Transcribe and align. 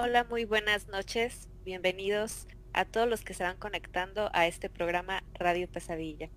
Hola, 0.00 0.24
muy 0.30 0.44
buenas 0.44 0.86
noches. 0.86 1.48
Bienvenidos 1.64 2.46
a 2.72 2.84
todos 2.84 3.08
los 3.08 3.24
que 3.24 3.34
se 3.34 3.42
van 3.42 3.56
conectando 3.56 4.30
a 4.32 4.46
este 4.46 4.70
programa 4.70 5.24
Radio 5.34 5.66
Pesadilla. 5.68 6.28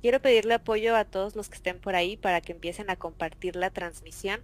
Quiero 0.00 0.22
pedirle 0.22 0.54
apoyo 0.54 0.94
a 0.94 1.04
todos 1.04 1.34
los 1.34 1.48
que 1.48 1.56
estén 1.56 1.80
por 1.80 1.96
ahí 1.96 2.16
para 2.16 2.40
que 2.40 2.52
empiecen 2.52 2.88
a 2.88 2.94
compartir 2.94 3.56
la 3.56 3.70
transmisión. 3.70 4.42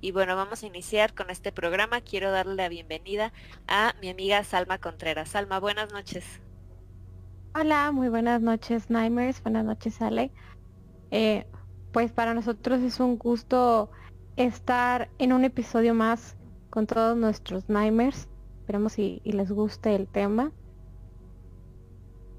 Y 0.00 0.10
bueno, 0.10 0.34
vamos 0.34 0.64
a 0.64 0.66
iniciar 0.66 1.14
con 1.14 1.30
este 1.30 1.52
programa. 1.52 2.00
Quiero 2.00 2.32
darle 2.32 2.56
la 2.56 2.68
bienvenida 2.68 3.32
a 3.68 3.94
mi 4.02 4.10
amiga 4.10 4.42
Salma 4.42 4.78
Contreras. 4.78 5.28
Salma, 5.28 5.60
buenas 5.60 5.92
noches. 5.92 6.24
Hola, 7.54 7.92
muy 7.92 8.08
buenas 8.08 8.42
noches, 8.42 8.90
Nightmares. 8.90 9.40
Buenas 9.40 9.64
noches, 9.64 10.02
Ale. 10.02 10.32
Eh, 11.12 11.46
pues 11.92 12.10
para 12.10 12.34
nosotros 12.34 12.80
es 12.80 12.98
un 12.98 13.18
gusto 13.18 13.92
estar 14.34 15.10
en 15.18 15.32
un 15.32 15.44
episodio 15.44 15.94
más 15.94 16.36
con 16.70 16.86
todos 16.86 17.16
nuestros 17.16 17.68
Nightmares. 17.68 18.28
Esperemos 18.60 18.92
si 18.92 19.20
les 19.24 19.50
guste 19.50 19.94
el 19.94 20.06
tema. 20.06 20.52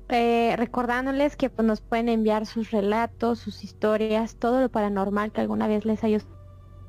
Eh, 0.10 0.56
recordándoles 0.58 1.38
que 1.38 1.50
pues, 1.50 1.66
nos 1.66 1.82
pueden 1.82 2.10
enviar 2.10 2.46
sus 2.46 2.72
relatos, 2.72 3.40
sus 3.40 3.64
historias, 3.64 4.36
todo 4.36 4.60
lo 4.60 4.70
paranormal 4.70 5.32
que 5.32 5.42
alguna 5.42 5.68
vez 5.68 5.86
les 5.86 6.04
haya 6.04 6.20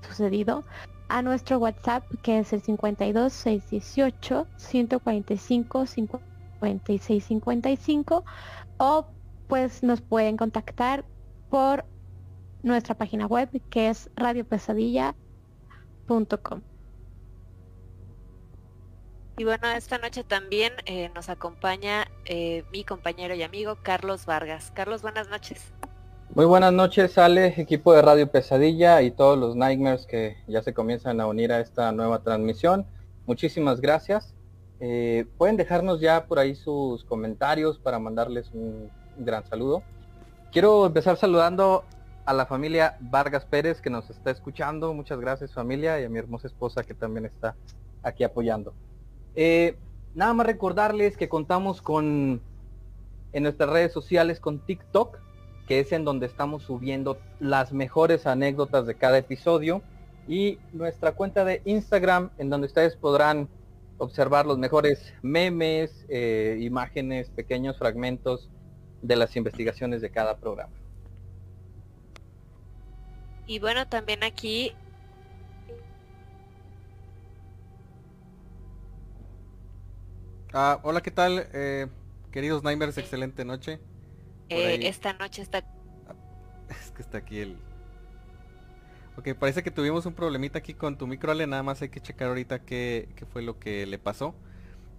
sucedido 0.00 0.64
a 1.08 1.22
nuestro 1.22 1.58
WhatsApp 1.58 2.04
que 2.22 2.38
es 2.38 2.52
el 2.52 2.62
52 2.62 3.32
618 3.32 4.46
145 4.56 5.86
56 5.86 7.24
55 7.24 8.24
o 8.78 9.06
pues 9.46 9.82
nos 9.82 10.00
pueden 10.00 10.36
contactar 10.36 11.04
por 11.50 11.84
nuestra 12.62 12.96
página 12.96 13.26
web 13.26 13.50
que 13.68 13.90
es 13.90 14.10
radiopesadilla.com. 14.16 16.71
Y 19.38 19.44
bueno, 19.44 19.66
esta 19.68 19.96
noche 19.96 20.24
también 20.24 20.72
eh, 20.84 21.10
nos 21.14 21.30
acompaña 21.30 22.06
eh, 22.26 22.64
mi 22.70 22.84
compañero 22.84 23.34
y 23.34 23.42
amigo 23.42 23.78
Carlos 23.82 24.26
Vargas. 24.26 24.70
Carlos, 24.74 25.00
buenas 25.00 25.30
noches. 25.30 25.72
Muy 26.34 26.44
buenas 26.44 26.72
noches, 26.72 27.16
Ale, 27.16 27.54
equipo 27.56 27.94
de 27.94 28.02
Radio 28.02 28.30
Pesadilla 28.30 29.00
y 29.00 29.10
todos 29.10 29.38
los 29.38 29.56
Nightmares 29.56 30.06
que 30.06 30.36
ya 30.48 30.62
se 30.62 30.74
comienzan 30.74 31.20
a 31.20 31.26
unir 31.26 31.50
a 31.52 31.60
esta 31.60 31.92
nueva 31.92 32.22
transmisión. 32.22 32.86
Muchísimas 33.26 33.80
gracias. 33.80 34.34
Eh, 34.80 35.26
pueden 35.38 35.56
dejarnos 35.56 36.00
ya 36.00 36.26
por 36.26 36.38
ahí 36.38 36.54
sus 36.54 37.04
comentarios 37.04 37.78
para 37.78 37.98
mandarles 37.98 38.50
un 38.52 38.90
gran 39.16 39.46
saludo. 39.46 39.82
Quiero 40.52 40.84
empezar 40.84 41.16
saludando 41.16 41.84
a 42.26 42.34
la 42.34 42.44
familia 42.44 42.98
Vargas 43.00 43.46
Pérez 43.46 43.80
que 43.80 43.88
nos 43.88 44.10
está 44.10 44.30
escuchando. 44.30 44.92
Muchas 44.92 45.20
gracias 45.20 45.54
familia 45.54 45.98
y 46.00 46.04
a 46.04 46.08
mi 46.10 46.18
hermosa 46.18 46.48
esposa 46.48 46.82
que 46.82 46.92
también 46.92 47.24
está 47.24 47.56
aquí 48.02 48.24
apoyando. 48.24 48.74
Eh, 49.34 49.76
nada 50.14 50.34
más 50.34 50.46
recordarles 50.46 51.16
que 51.16 51.28
contamos 51.28 51.80
con 51.82 52.42
en 53.32 53.42
nuestras 53.42 53.70
redes 53.70 53.92
sociales 53.92 54.40
con 54.40 54.58
TikTok, 54.58 55.18
que 55.66 55.80
es 55.80 55.92
en 55.92 56.04
donde 56.04 56.26
estamos 56.26 56.64
subiendo 56.64 57.18
las 57.40 57.72
mejores 57.72 58.26
anécdotas 58.26 58.86
de 58.86 58.94
cada 58.94 59.18
episodio, 59.18 59.82
y 60.28 60.58
nuestra 60.72 61.12
cuenta 61.12 61.44
de 61.44 61.62
Instagram, 61.64 62.30
en 62.38 62.50
donde 62.50 62.66
ustedes 62.66 62.94
podrán 62.96 63.48
observar 63.98 64.46
los 64.46 64.58
mejores 64.58 65.14
memes, 65.22 66.04
eh, 66.08 66.58
imágenes, 66.60 67.30
pequeños 67.30 67.78
fragmentos 67.78 68.50
de 69.00 69.16
las 69.16 69.36
investigaciones 69.36 70.00
de 70.00 70.10
cada 70.10 70.36
programa. 70.36 70.72
Y 73.46 73.58
bueno, 73.58 73.88
también 73.88 74.22
aquí 74.22 74.72
Ah, 80.54 80.80
hola, 80.82 81.00
¿qué 81.00 81.10
tal? 81.10 81.48
Eh, 81.54 81.86
queridos 82.30 82.62
Nightmares, 82.62 82.98
excelente 82.98 83.42
noche. 83.42 83.80
Eh, 84.50 84.80
esta 84.82 85.14
noche 85.14 85.40
está... 85.40 85.64
Es 86.68 86.90
que 86.90 87.00
está 87.00 87.18
aquí 87.18 87.40
el... 87.40 87.56
Ok, 89.16 89.28
parece 89.38 89.62
que 89.62 89.70
tuvimos 89.70 90.04
un 90.04 90.12
problemita 90.12 90.58
aquí 90.58 90.74
con 90.74 90.98
tu 90.98 91.06
micro, 91.06 91.32
Ale, 91.32 91.46
nada 91.46 91.62
más 91.62 91.80
hay 91.80 91.88
que 91.88 92.00
checar 92.00 92.28
ahorita 92.28 92.60
qué, 92.66 93.08
fue 93.32 93.40
lo 93.40 93.58
que 93.58 93.86
le 93.86 93.98
pasó. 93.98 94.34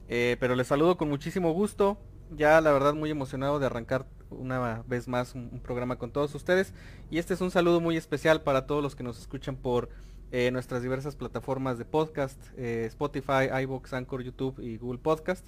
Eh, 0.07 0.37
pero 0.39 0.55
les 0.55 0.67
saludo 0.67 0.97
con 0.97 1.09
muchísimo 1.09 1.51
gusto, 1.51 1.99
ya 2.31 2.59
la 2.59 2.71
verdad 2.71 2.95
muy 2.95 3.11
emocionado 3.11 3.59
de 3.59 3.67
arrancar 3.67 4.07
una 4.31 4.83
vez 4.87 5.07
más 5.07 5.35
un, 5.35 5.59
programa 5.59 5.97
con 5.97 6.11
todos 6.11 6.33
ustedes. 6.33 6.73
Y 7.11 7.19
este 7.19 7.35
es 7.35 7.41
un 7.41 7.51
saludo 7.51 7.79
muy 7.79 7.95
especial 7.95 8.41
para 8.41 8.65
todos 8.65 8.81
los 8.81 8.95
que 8.95 9.03
nos 9.03 9.19
escuchan 9.19 9.55
por 9.55 9.89
eh, 10.33 10.49
nuestras 10.49 10.81
diversas 10.81 11.15
plataformas 11.15 11.77
de 11.77 11.85
podcast, 11.85 12.41
eh, 12.57 12.85
Spotify, 12.87 13.51
iVoox, 13.61 13.93
Anchor, 13.93 14.23
YouTube 14.23 14.59
y 14.59 14.77
Google 14.77 14.97
Podcast. 14.97 15.45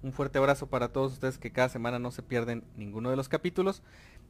Un 0.00 0.12
fuerte 0.12 0.38
abrazo 0.38 0.68
para 0.68 0.92
todos 0.92 1.14
ustedes 1.14 1.38
que 1.38 1.50
cada 1.50 1.68
semana 1.68 1.98
no 1.98 2.12
se 2.12 2.22
pierden 2.22 2.62
ninguno 2.76 3.10
de 3.10 3.16
los 3.16 3.28
capítulos. 3.28 3.82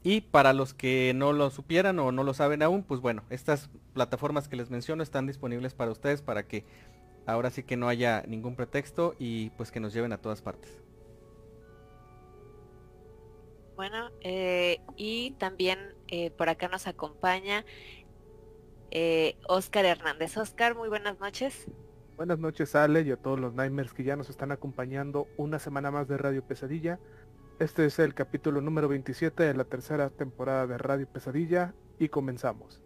Y 0.02 0.22
para 0.22 0.54
los 0.54 0.72
que 0.72 1.12
no 1.14 1.34
lo 1.34 1.50
supieran 1.50 1.98
o 1.98 2.10
no 2.10 2.24
lo 2.24 2.32
saben 2.32 2.62
aún, 2.62 2.84
pues 2.84 3.02
bueno, 3.02 3.22
estas 3.28 3.68
plataformas 3.92 4.48
que 4.48 4.56
les 4.56 4.70
menciono 4.70 5.02
están 5.02 5.26
disponibles 5.26 5.74
para 5.74 5.90
ustedes 5.90 6.22
para 6.22 6.48
que 6.48 6.64
ahora 7.26 7.50
sí 7.50 7.62
que 7.62 7.76
no 7.76 7.86
haya 7.86 8.24
ningún 8.26 8.56
pretexto 8.56 9.14
y 9.18 9.50
pues 9.58 9.70
que 9.70 9.78
nos 9.78 9.92
lleven 9.92 10.14
a 10.14 10.22
todas 10.22 10.40
partes. 10.40 10.80
Bueno, 13.76 14.08
eh, 14.22 14.80
y 14.96 15.32
también 15.32 15.78
por 16.38 16.48
acá 16.48 16.68
nos 16.68 16.86
acompaña 16.86 17.66
eh, 18.90 19.36
Oscar 19.48 19.84
Hernández. 19.84 20.36
Oscar, 20.36 20.74
muy 20.74 20.88
buenas 20.88 21.18
noches. 21.20 21.66
Buenas 22.16 22.38
noches 22.38 22.74
Ale 22.74 23.02
y 23.02 23.12
a 23.12 23.16
todos 23.16 23.38
los 23.38 23.54
Nightmares 23.54 23.92
que 23.92 24.02
ya 24.02 24.16
nos 24.16 24.28
están 24.28 24.50
acompañando 24.50 25.28
una 25.36 25.58
semana 25.58 25.90
más 25.90 26.08
de 26.08 26.18
Radio 26.18 26.42
Pesadilla. 26.42 26.98
Este 27.60 27.86
es 27.86 27.98
el 27.98 28.14
capítulo 28.14 28.60
número 28.60 28.88
27 28.88 29.42
de 29.42 29.54
la 29.54 29.64
tercera 29.64 30.10
temporada 30.10 30.66
de 30.66 30.78
Radio 30.78 31.06
Pesadilla 31.06 31.74
y 31.98 32.08
comenzamos. 32.08 32.82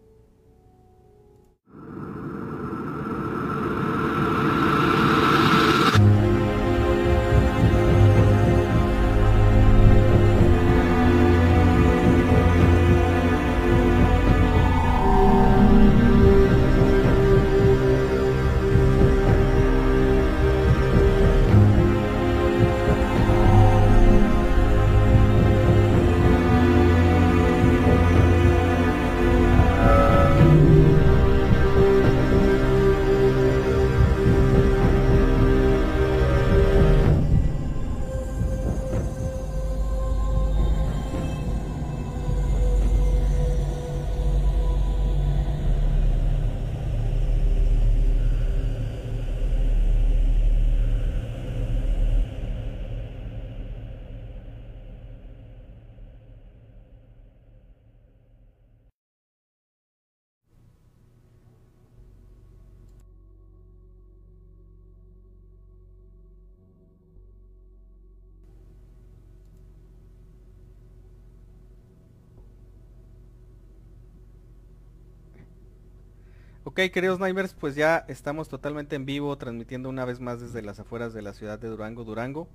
Ok, 76.73 76.91
queridos 76.91 77.19
Nightmares, 77.19 77.53
pues 77.53 77.75
ya 77.75 78.03
estamos 78.07 78.49
totalmente 78.49 78.95
en 78.95 79.05
vivo, 79.05 79.37
transmitiendo 79.37 79.89
una 79.89 80.05
vez 80.05 80.19
más 80.19 80.41
desde 80.41 80.63
las 80.63 80.79
afueras 80.79 81.13
de 81.13 81.21
la 81.21 81.33
ciudad 81.33 81.59
de 81.59 81.67
Durango, 81.67 82.03
Durango. 82.03 82.47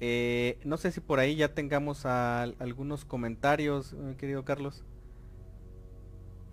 Eh, 0.00 0.60
no 0.64 0.76
sé 0.76 0.92
si 0.92 1.00
por 1.00 1.18
ahí 1.18 1.34
ya 1.34 1.54
tengamos 1.54 2.04
algunos 2.04 3.06
comentarios, 3.06 3.96
querido 4.18 4.44
Carlos. 4.44 4.84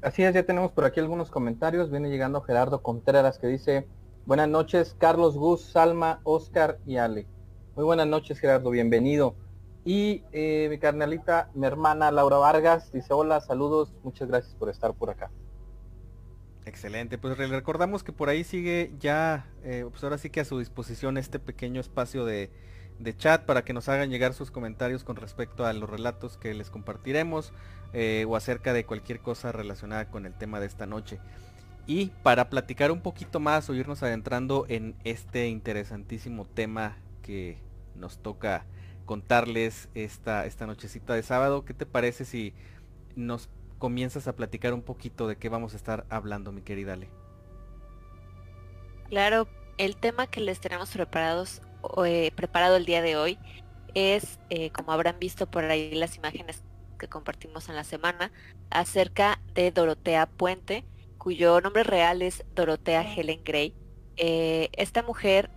Así 0.01 0.23
es, 0.23 0.33
ya 0.33 0.43
tenemos 0.43 0.71
por 0.71 0.85
aquí 0.85 1.01
algunos 1.01 1.29
comentarios. 1.29 1.91
Viene 1.91 2.09
llegando 2.09 2.39
Gerardo 2.39 2.81
Contreras 2.81 3.39
que 3.39 3.47
dice, 3.47 3.85
buenas 4.25 4.47
noches 4.47 4.95
Carlos, 4.97 5.35
Gus, 5.35 5.63
Salma, 5.65 6.21
Oscar 6.23 6.79
y 6.85 6.95
Ale. 6.95 7.27
Muy 7.75 7.83
buenas 7.83 8.07
noches 8.07 8.39
Gerardo, 8.39 8.69
bienvenido. 8.69 9.35
Y 9.83 10.23
eh, 10.31 10.67
mi 10.69 10.79
carnalita, 10.79 11.49
mi 11.55 11.67
hermana 11.67 12.09
Laura 12.09 12.37
Vargas, 12.37 12.93
dice 12.93 13.13
hola, 13.13 13.41
saludos, 13.41 13.93
muchas 14.01 14.29
gracias 14.29 14.55
por 14.55 14.69
estar 14.69 14.93
por 14.93 15.09
acá. 15.09 15.29
Excelente, 16.65 17.19
pues 17.19 17.37
recordamos 17.37 18.03
que 18.03 18.11
por 18.11 18.27
ahí 18.27 18.43
sigue 18.43 18.91
ya, 18.99 19.47
eh, 19.63 19.85
pues 19.87 20.03
ahora 20.03 20.17
sí 20.17 20.31
que 20.31 20.39
a 20.39 20.45
su 20.45 20.57
disposición 20.57 21.17
este 21.17 21.37
pequeño 21.37 21.79
espacio 21.79 22.25
de, 22.25 22.49
de, 22.97 23.15
chat 23.15 23.45
para 23.45 23.63
que 23.63 23.71
nos 23.71 23.87
hagan 23.87 24.09
llegar 24.09 24.33
sus 24.33 24.49
comentarios 24.49 25.03
con 25.03 25.15
respecto 25.15 25.65
a 25.65 25.73
los 25.73 25.87
relatos 25.87 26.37
que 26.37 26.55
les 26.55 26.71
compartiremos 26.71 27.53
eh, 27.93 28.25
o 28.27 28.35
acerca 28.35 28.73
de 28.73 28.83
cualquier 28.83 29.19
cosa 29.19 29.51
relacionada 29.51 30.09
con 30.09 30.25
el 30.25 30.33
tema 30.33 30.59
de 30.59 30.65
esta 30.65 30.87
noche. 30.87 31.19
Y 31.85 32.07
para 32.23 32.49
platicar 32.49 32.91
un 32.91 33.01
poquito 33.01 33.39
más 33.39 33.69
o 33.69 33.75
irnos 33.75 34.01
adentrando 34.01 34.65
en 34.67 34.95
este 35.03 35.47
interesantísimo 35.49 36.45
tema 36.45 36.97
que 37.21 37.59
nos 37.95 38.17
toca 38.17 38.65
contarles 39.05 39.87
esta, 39.93 40.47
esta 40.47 40.65
nochecita 40.65 41.13
de 41.13 41.21
sábado, 41.21 41.63
¿qué 41.63 41.75
te 41.75 41.85
parece 41.85 42.25
si 42.25 42.55
nos 43.15 43.49
comienzas 43.77 44.27
a 44.27 44.35
platicar 44.35 44.73
un 44.73 44.81
poquito 44.81 45.27
de 45.27 45.37
qué 45.37 45.49
vamos 45.49 45.73
a 45.73 45.77
estar 45.77 46.05
hablando, 46.09 46.51
mi 46.51 46.61
querida 46.61 46.93
Ale. 46.93 47.09
Claro, 49.09 49.47
el 49.77 49.95
tema 49.97 50.27
que 50.27 50.39
les 50.39 50.59
tenemos 50.59 50.89
preparados, 50.91 51.61
eh, 52.05 52.31
preparado 52.35 52.77
el 52.77 52.85
día 52.85 53.01
de 53.01 53.17
hoy 53.17 53.37
es, 53.93 54.39
eh, 54.49 54.71
como 54.71 54.91
habrán 54.91 55.19
visto 55.19 55.47
por 55.47 55.63
ahí 55.65 55.93
las 55.93 56.15
imágenes 56.17 56.63
que 56.97 57.07
compartimos 57.07 57.69
en 57.69 57.75
la 57.75 57.83
semana, 57.83 58.31
acerca 58.69 59.39
de 59.53 59.71
Dorotea 59.71 60.25
Puente, 60.25 60.85
cuyo 61.17 61.61
nombre 61.61 61.83
real 61.83 62.21
es 62.21 62.45
Dorotea 62.55 63.01
Helen 63.01 63.41
Gray. 63.43 63.73
Eh, 64.17 64.69
esta 64.73 65.03
mujer 65.03 65.49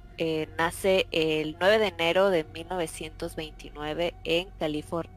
nace 0.56 1.06
el 1.12 1.56
9 1.60 1.78
de 1.78 1.86
enero 1.86 2.30
de 2.30 2.42
1929 2.42 4.14
en 4.24 4.50
California, 4.58 5.12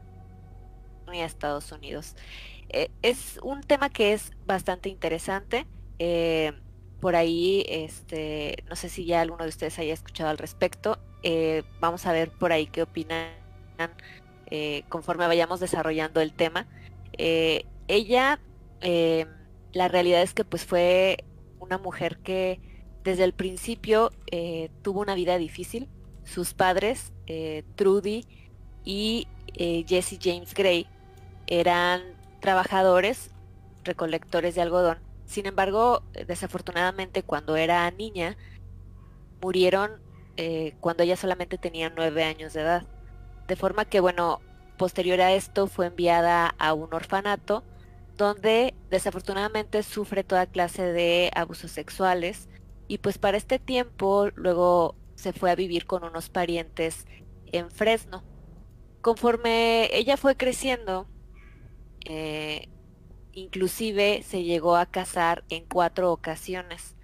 Estados 1.12 1.72
Unidos. 1.72 2.14
Eh, 2.72 2.90
es 3.02 3.38
un 3.42 3.60
tema 3.62 3.90
que 3.90 4.12
es 4.14 4.32
bastante 4.46 4.88
interesante. 4.88 5.66
Eh, 5.98 6.52
por 7.00 7.16
ahí, 7.16 7.64
este, 7.68 8.64
no 8.68 8.76
sé 8.76 8.88
si 8.88 9.04
ya 9.04 9.20
alguno 9.20 9.44
de 9.44 9.50
ustedes 9.50 9.78
haya 9.78 9.92
escuchado 9.92 10.30
al 10.30 10.38
respecto. 10.38 10.98
Eh, 11.22 11.62
vamos 11.80 12.06
a 12.06 12.12
ver 12.12 12.30
por 12.30 12.52
ahí 12.52 12.66
qué 12.66 12.82
opinan 12.82 13.30
conforme 14.88 15.26
vayamos 15.26 15.58
desarrollando 15.60 16.20
el 16.20 16.32
tema. 16.32 16.68
ella, 17.18 18.40
la 19.72 19.88
realidad 19.88 20.22
es 20.22 20.34
que 20.34 20.44
pues 20.44 20.64
fue 20.64 21.24
una 21.58 21.78
mujer 21.78 22.18
que 22.18 22.60
desde 23.02 23.24
el 23.24 23.32
principio 23.32 24.12
tuvo 24.82 25.00
una 25.00 25.14
vida 25.16 25.36
difícil. 25.38 25.88
Sus 26.24 26.54
padres, 26.54 27.12
Trudy 27.74 28.24
y 28.84 29.26
Jesse 29.56 30.18
James 30.22 30.54
Gray, 30.54 30.86
eran 31.48 32.21
trabajadores 32.42 33.30
recolectores 33.84 34.54
de 34.54 34.60
algodón. 34.60 34.98
Sin 35.24 35.46
embargo, 35.46 36.02
desafortunadamente 36.26 37.22
cuando 37.22 37.56
era 37.56 37.90
niña, 37.90 38.36
murieron 39.40 40.02
eh, 40.36 40.74
cuando 40.80 41.02
ella 41.04 41.16
solamente 41.16 41.56
tenía 41.56 41.90
nueve 41.90 42.24
años 42.24 42.52
de 42.52 42.60
edad. 42.60 42.86
De 43.48 43.56
forma 43.56 43.86
que, 43.86 44.00
bueno, 44.00 44.40
posterior 44.76 45.20
a 45.20 45.32
esto 45.32 45.66
fue 45.66 45.86
enviada 45.86 46.54
a 46.58 46.74
un 46.74 46.92
orfanato 46.92 47.64
donde 48.16 48.74
desafortunadamente 48.90 49.82
sufre 49.82 50.22
toda 50.22 50.46
clase 50.46 50.82
de 50.82 51.30
abusos 51.34 51.70
sexuales 51.70 52.48
y 52.88 52.98
pues 52.98 53.18
para 53.18 53.36
este 53.36 53.58
tiempo 53.58 54.28
luego 54.34 54.96
se 55.14 55.32
fue 55.32 55.50
a 55.50 55.54
vivir 55.54 55.86
con 55.86 56.04
unos 56.04 56.28
parientes 56.28 57.06
en 57.52 57.70
Fresno. 57.70 58.22
Conforme 59.00 59.88
ella 59.96 60.16
fue 60.16 60.36
creciendo, 60.36 61.06
eh, 62.04 62.68
inclusive 63.32 64.22
se 64.22 64.44
llegó 64.44 64.76
a 64.76 64.86
casar 64.86 65.44
en 65.48 65.64
cuatro 65.64 66.12
ocasiones. 66.12 66.96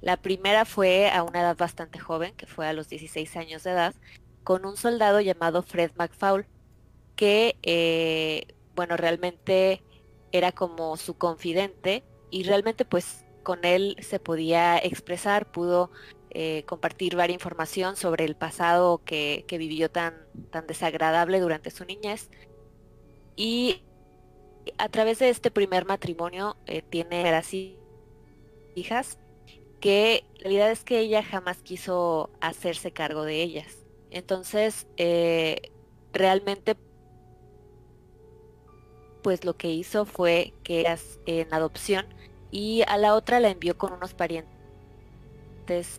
La 0.00 0.16
primera 0.16 0.64
fue 0.64 1.10
a 1.10 1.22
una 1.22 1.40
edad 1.40 1.56
bastante 1.56 1.98
joven, 1.98 2.34
que 2.36 2.46
fue 2.46 2.66
a 2.66 2.72
los 2.72 2.88
16 2.88 3.36
años 3.36 3.64
de 3.64 3.72
edad, 3.72 3.94
con 4.44 4.64
un 4.64 4.76
soldado 4.76 5.20
llamado 5.20 5.62
Fred 5.62 5.92
McFaul, 5.96 6.46
que, 7.16 7.56
eh, 7.62 8.54
bueno, 8.74 8.96
realmente 8.96 9.82
era 10.32 10.52
como 10.52 10.96
su 10.96 11.18
confidente 11.18 12.04
y 12.30 12.44
realmente 12.44 12.84
pues 12.84 13.24
con 13.42 13.64
él 13.64 13.96
se 14.00 14.20
podía 14.20 14.78
expresar, 14.78 15.50
pudo 15.50 15.90
eh, 16.30 16.62
compartir 16.66 17.16
varias 17.16 17.34
información 17.34 17.96
sobre 17.96 18.24
el 18.24 18.36
pasado 18.36 19.02
que, 19.04 19.44
que, 19.48 19.58
vivió 19.58 19.90
tan, 19.90 20.14
tan 20.50 20.66
desagradable 20.66 21.40
durante 21.40 21.70
su 21.70 21.84
niñez. 21.84 22.30
Y 23.34 23.82
a 24.78 24.88
través 24.88 25.18
de 25.18 25.30
este 25.30 25.50
primer 25.50 25.84
matrimonio 25.84 26.56
eh, 26.66 26.82
tiene 26.82 27.28
así 27.30 27.78
hijas 28.74 29.18
que 29.80 30.24
la 30.36 30.42
realidad 30.42 30.70
es 30.70 30.84
que 30.84 30.98
ella 30.98 31.22
jamás 31.22 31.58
quiso 31.62 32.30
hacerse 32.40 32.92
cargo 32.92 33.24
de 33.24 33.42
ellas. 33.42 33.78
Entonces, 34.10 34.86
eh, 34.96 35.72
realmente, 36.12 36.76
pues 39.22 39.44
lo 39.44 39.56
que 39.56 39.70
hizo 39.70 40.04
fue 40.04 40.52
que 40.62 40.80
eras 40.80 41.18
en 41.26 41.52
adopción 41.54 42.06
y 42.50 42.82
a 42.88 42.96
la 42.98 43.14
otra 43.14 43.40
la 43.40 43.50
envió 43.50 43.78
con 43.78 43.92
unos 43.92 44.14
parientes 44.14 44.50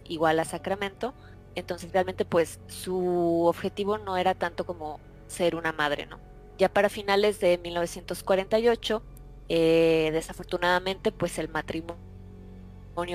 igual 0.05 0.39
a 0.39 0.45
Sacramento. 0.45 1.13
Entonces, 1.55 1.91
realmente, 1.91 2.25
pues 2.25 2.59
su 2.67 3.45
objetivo 3.45 3.97
no 3.97 4.17
era 4.17 4.35
tanto 4.35 4.65
como 4.65 4.99
ser 5.27 5.55
una 5.55 5.71
madre, 5.71 6.05
¿no? 6.05 6.30
Ya 6.61 6.69
para 6.69 6.89
finales 6.89 7.39
de 7.39 7.57
1948, 7.57 9.01
eh, 9.49 10.11
desafortunadamente, 10.13 11.11
pues 11.11 11.39
el 11.39 11.49
matrimonio 11.49 11.97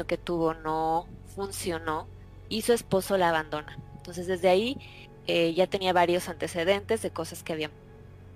que 0.08 0.18
tuvo 0.18 0.54
no 0.54 1.06
funcionó 1.36 2.08
y 2.48 2.62
su 2.62 2.72
esposo 2.72 3.16
la 3.16 3.28
abandona. 3.28 3.78
Entonces 3.94 4.26
desde 4.26 4.48
ahí 4.48 4.76
eh, 5.28 5.54
ya 5.54 5.68
tenía 5.68 5.92
varios 5.92 6.28
antecedentes 6.28 7.02
de 7.02 7.12
cosas 7.12 7.44
que 7.44 7.52
habían 7.52 7.70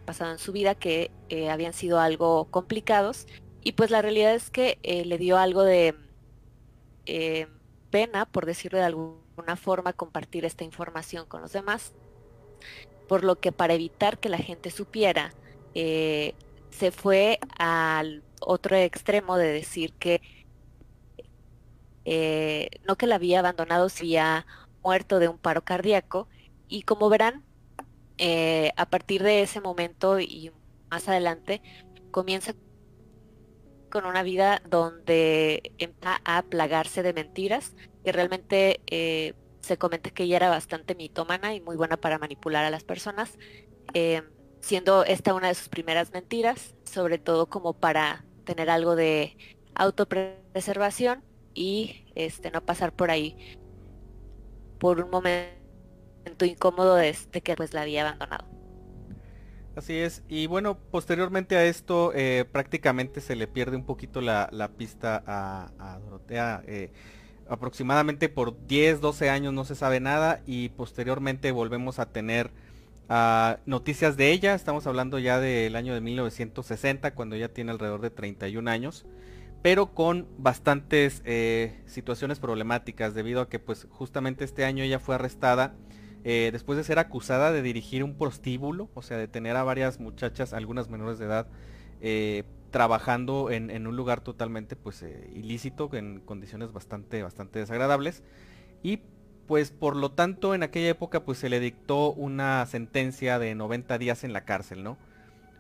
pasado 0.07 0.31
en 0.31 0.39
su 0.39 0.53
vida 0.53 0.77
que 0.77 1.11
eh, 1.29 1.51
habían 1.51 1.73
sido 1.73 1.99
algo 1.99 2.45
complicados 2.45 3.27
y 3.65 3.73
pues 3.73 3.91
la 3.91 4.03
realidad 4.03 4.33
es 4.37 4.49
que 4.49 4.79
le 5.05 5.19
dio 5.19 5.39
algo 5.39 5.65
de 5.65 5.97
pena, 7.91 8.27
por 8.27 8.47
decirlo 8.47 8.79
de 8.79 8.85
alguna 8.85 9.57
forma, 9.57 9.93
compartir 9.93 10.45
esta 10.45 10.63
información 10.63 11.27
con 11.27 11.43
los 11.43 11.53
demás 11.53 11.95
por 13.11 13.25
lo 13.25 13.41
que 13.41 13.51
para 13.51 13.75
evitar 13.75 14.21
que 14.21 14.29
la 14.29 14.39
gente 14.39 14.71
supiera, 14.71 15.35
eh, 15.75 16.37
se 16.71 16.93
fue 16.93 17.41
al 17.59 18.23
otro 18.41 18.77
extremo 18.77 19.37
de 19.37 19.49
decir 19.49 19.95
que 19.95 20.23
eh, 22.05 22.69
no 22.87 22.95
que 22.95 23.09
la 23.09 23.17
había 23.17 23.41
abandonado, 23.41 23.89
se 23.89 24.05
había 24.05 24.47
muerto 24.85 25.19
de 25.19 25.27
un 25.27 25.39
paro 25.39 25.65
cardíaco. 25.65 26.29
Y 26.69 26.83
como 26.83 27.09
verán, 27.09 27.45
eh, 28.17 28.71
a 28.77 28.89
partir 28.89 29.25
de 29.25 29.43
ese 29.43 29.61
momento 29.61 30.21
y 30.21 30.53
más 30.89 31.09
adelante, 31.09 31.63
comienza 32.13 32.55
con 33.91 34.07
una 34.07 34.23
vida 34.23 34.63
donde 34.71 35.73
empieza 35.79 36.21
a 36.25 36.43
plagarse 36.43 37.03
de 37.03 37.13
mentiras, 37.13 37.75
que 38.05 38.13
realmente 38.13 39.33
se 39.61 39.79
comenta 39.79 40.11
que 40.11 40.25
ella 40.25 40.37
era 40.37 40.51
bastante 40.51 40.95
mitómana 40.95 41.55
y 41.55 41.61
muy 41.61 41.77
buena 41.77 41.97
para 41.97 42.19
manipular 42.19 42.65
a 42.65 42.71
las 42.71 42.85
personas, 42.85 43.39
eh, 43.95 44.23
siendo 44.61 45.05
esta 45.05 45.35
una 45.35 45.49
de 45.49 45.55
sus 45.55 45.69
primeras 45.69 46.13
mentiras, 46.13 46.75
sobre 46.85 47.19
todo 47.19 47.49
como 47.49 47.75
para 47.75 48.25
tener 48.45 48.71
algo 48.71 48.97
de 48.97 49.37
autopreservación 49.75 51.23
y 51.55 52.05
este 52.15 52.51
no 52.51 52.65
pasar 52.65 52.93
por 52.93 53.11
ahí 53.11 53.59
por 54.79 55.01
un 55.01 55.11
momento 55.11 56.45
incómodo 56.45 56.97
de, 56.97 57.15
que 57.43 57.55
pues 57.55 57.75
la 57.75 57.83
había 57.83 58.07
abandonado. 58.07 58.47
Así 59.77 59.97
es, 59.97 60.25
y 60.29 60.47
bueno, 60.47 60.79
posteriormente 60.91 61.57
a 61.57 61.65
esto 61.65 62.13
eh, 62.15 62.45
prácticamente 62.51 63.21
se 63.21 63.37
le 63.37 63.47
pierde 63.47 63.77
un 63.77 63.85
poquito 63.85 64.21
la, 64.21 64.71
pista 64.77 65.23
a, 65.27 65.99
Dorotea. 66.01 66.63
Eh, 66.67 66.93
aproximadamente 67.51 68.29
por 68.29 68.67
10, 68.67 69.01
12 69.01 69.29
años 69.29 69.53
no 69.53 69.65
se 69.65 69.75
sabe 69.75 70.01
nada 70.01 70.41
y 70.47 70.71
posteriormente 70.71 71.51
volvemos 71.51 71.99
a 71.99 72.07
tener 72.07 72.51
ah, 73.09 73.59
noticias 73.67 74.17
de 74.17 74.31
ella. 74.31 74.55
Estamos 74.55 74.87
hablando 74.87 75.19
ya 75.19 75.41
del 75.41 75.77
año 75.77 75.93
de 75.93 76.01
1960 76.01 77.15
cuando 77.15 77.37
ella 77.37 77.53
tiene 77.53 77.73
alrededor 77.73 78.01
de 78.01 78.11
31 78.11 78.71
años. 78.71 79.05
Pero 79.63 79.93
con 79.93 80.27
bastantes 80.39 81.21
eh, 81.27 81.83
situaciones 81.85 82.39
problemáticas 82.39 83.13
debido 83.13 83.43
a 83.43 83.49
que 83.51 83.59
pues 83.59 83.87
justamente 83.91 84.45
este 84.45 84.65
año 84.65 84.83
ella 84.83 85.01
fue 85.01 85.17
arrestada 85.17 85.75
eh, 86.25 86.51
después 86.53 86.77
de 86.77 86.85
ser 86.85 86.99
acusada 86.99 87.51
de 87.51 87.63
dirigir 87.63 88.05
un 88.05 88.15
prostíbulo, 88.15 88.91
o 88.95 89.03
sea 89.03 89.17
de 89.17 89.29
tener 89.29 89.57
a 89.57 89.65
varias 89.65 90.01
muchachas, 90.01 90.53
algunas 90.53 90.89
menores 90.89 91.19
de 91.19 91.25
edad, 91.27 91.47
eh, 92.01 92.45
trabajando 92.71 93.51
en, 93.51 93.87
un 93.87 93.97
lugar 93.97 94.21
totalmente 94.21 94.77
pues 94.77 95.03
eh, 95.03 95.31
ilícito, 95.35 95.91
en 95.93 96.21
condiciones 96.21 96.73
bastante, 96.73 97.23
bastante 97.23 97.59
desagradables. 97.59 98.23
Y 98.83 99.01
pues 99.47 99.71
por 99.71 99.97
lo 99.97 100.13
tanto 100.13 100.55
en 100.55 100.63
aquella 100.63 100.89
época 100.89 101.25
pues 101.25 101.39
se 101.39 101.49
le 101.49 101.61
dictó 101.61 102.13
una 102.13 102.65
sentencia 102.67 103.39
de 103.39 103.55
90 103.55 103.99
días 103.99 104.25
en 104.25 104.33
la 104.33 104.45
cárcel, 104.45 104.83
¿no? 104.85 104.97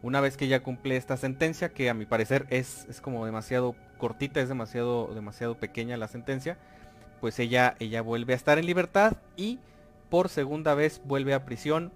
Una 0.02 0.21
vez 0.21 0.37
que 0.37 0.47
ella 0.47 0.62
cumple 0.62 0.97
esta 0.97 1.17
sentencia, 1.17 1.75
que 1.75 1.90
a 1.90 1.95
mi 1.95 2.07
parecer 2.07 2.47
es, 2.49 2.87
es 2.88 3.00
como 3.00 3.26
demasiado 3.26 3.75
cortita, 3.99 4.40
es 4.40 4.49
demasiado, 4.49 5.12
demasiado 5.14 5.57
pequeña 5.57 5.97
la 5.99 6.09
sentencia, 6.09 6.57
pues 7.21 7.38
ella, 7.38 7.76
ella 7.81 8.00
vuelve 8.00 8.33
a 8.33 8.37
estar 8.37 8.59
en 8.59 8.67
libertad 8.67 9.19
y 9.37 9.59
por 10.09 10.29
segunda 10.29 10.75
vez 10.75 11.02
vuelve 11.05 11.35
a 11.35 11.45
prisión 11.45 11.93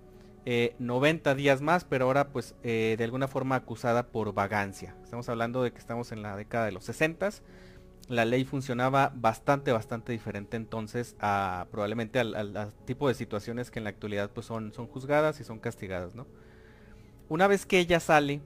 90 0.78 1.30
eh, 1.30 1.34
días 1.34 1.60
más, 1.60 1.84
pero 1.84 2.06
ahora 2.06 2.28
pues 2.28 2.54
eh, 2.62 2.96
de 2.98 3.04
alguna 3.04 3.28
forma 3.28 3.56
acusada 3.56 4.08
por 4.08 4.32
vagancia. 4.34 4.94
Estamos 5.02 5.28
hablando 5.28 5.62
de 5.62 5.72
que 5.72 5.78
estamos 5.78 6.12
en 6.12 6.22
la 6.22 6.36
década 6.36 6.66
de 6.66 6.72
los 6.72 6.84
60 6.84 7.30
la 8.08 8.24
ley 8.24 8.44
funcionaba 8.44 9.12
bastante, 9.14 9.72
bastante 9.72 10.12
diferente 10.12 10.56
entonces 10.56 11.16
a 11.20 11.66
probablemente 11.70 12.18
al, 12.18 12.72
tipo 12.84 13.08
de 13.08 13.14
situaciones 13.14 13.70
que 13.70 13.78
en 13.78 13.84
la 13.84 13.90
actualidad 13.90 14.30
pues 14.30 14.46
son, 14.46 14.72
son 14.72 14.86
juzgadas 14.86 15.40
y 15.40 15.44
son 15.44 15.58
castigadas, 15.58 16.14
¿no? 16.14 16.26
Una 17.28 17.46
vez 17.46 17.64
que 17.64 17.78
ella 17.78 18.00
sale, 18.00 18.42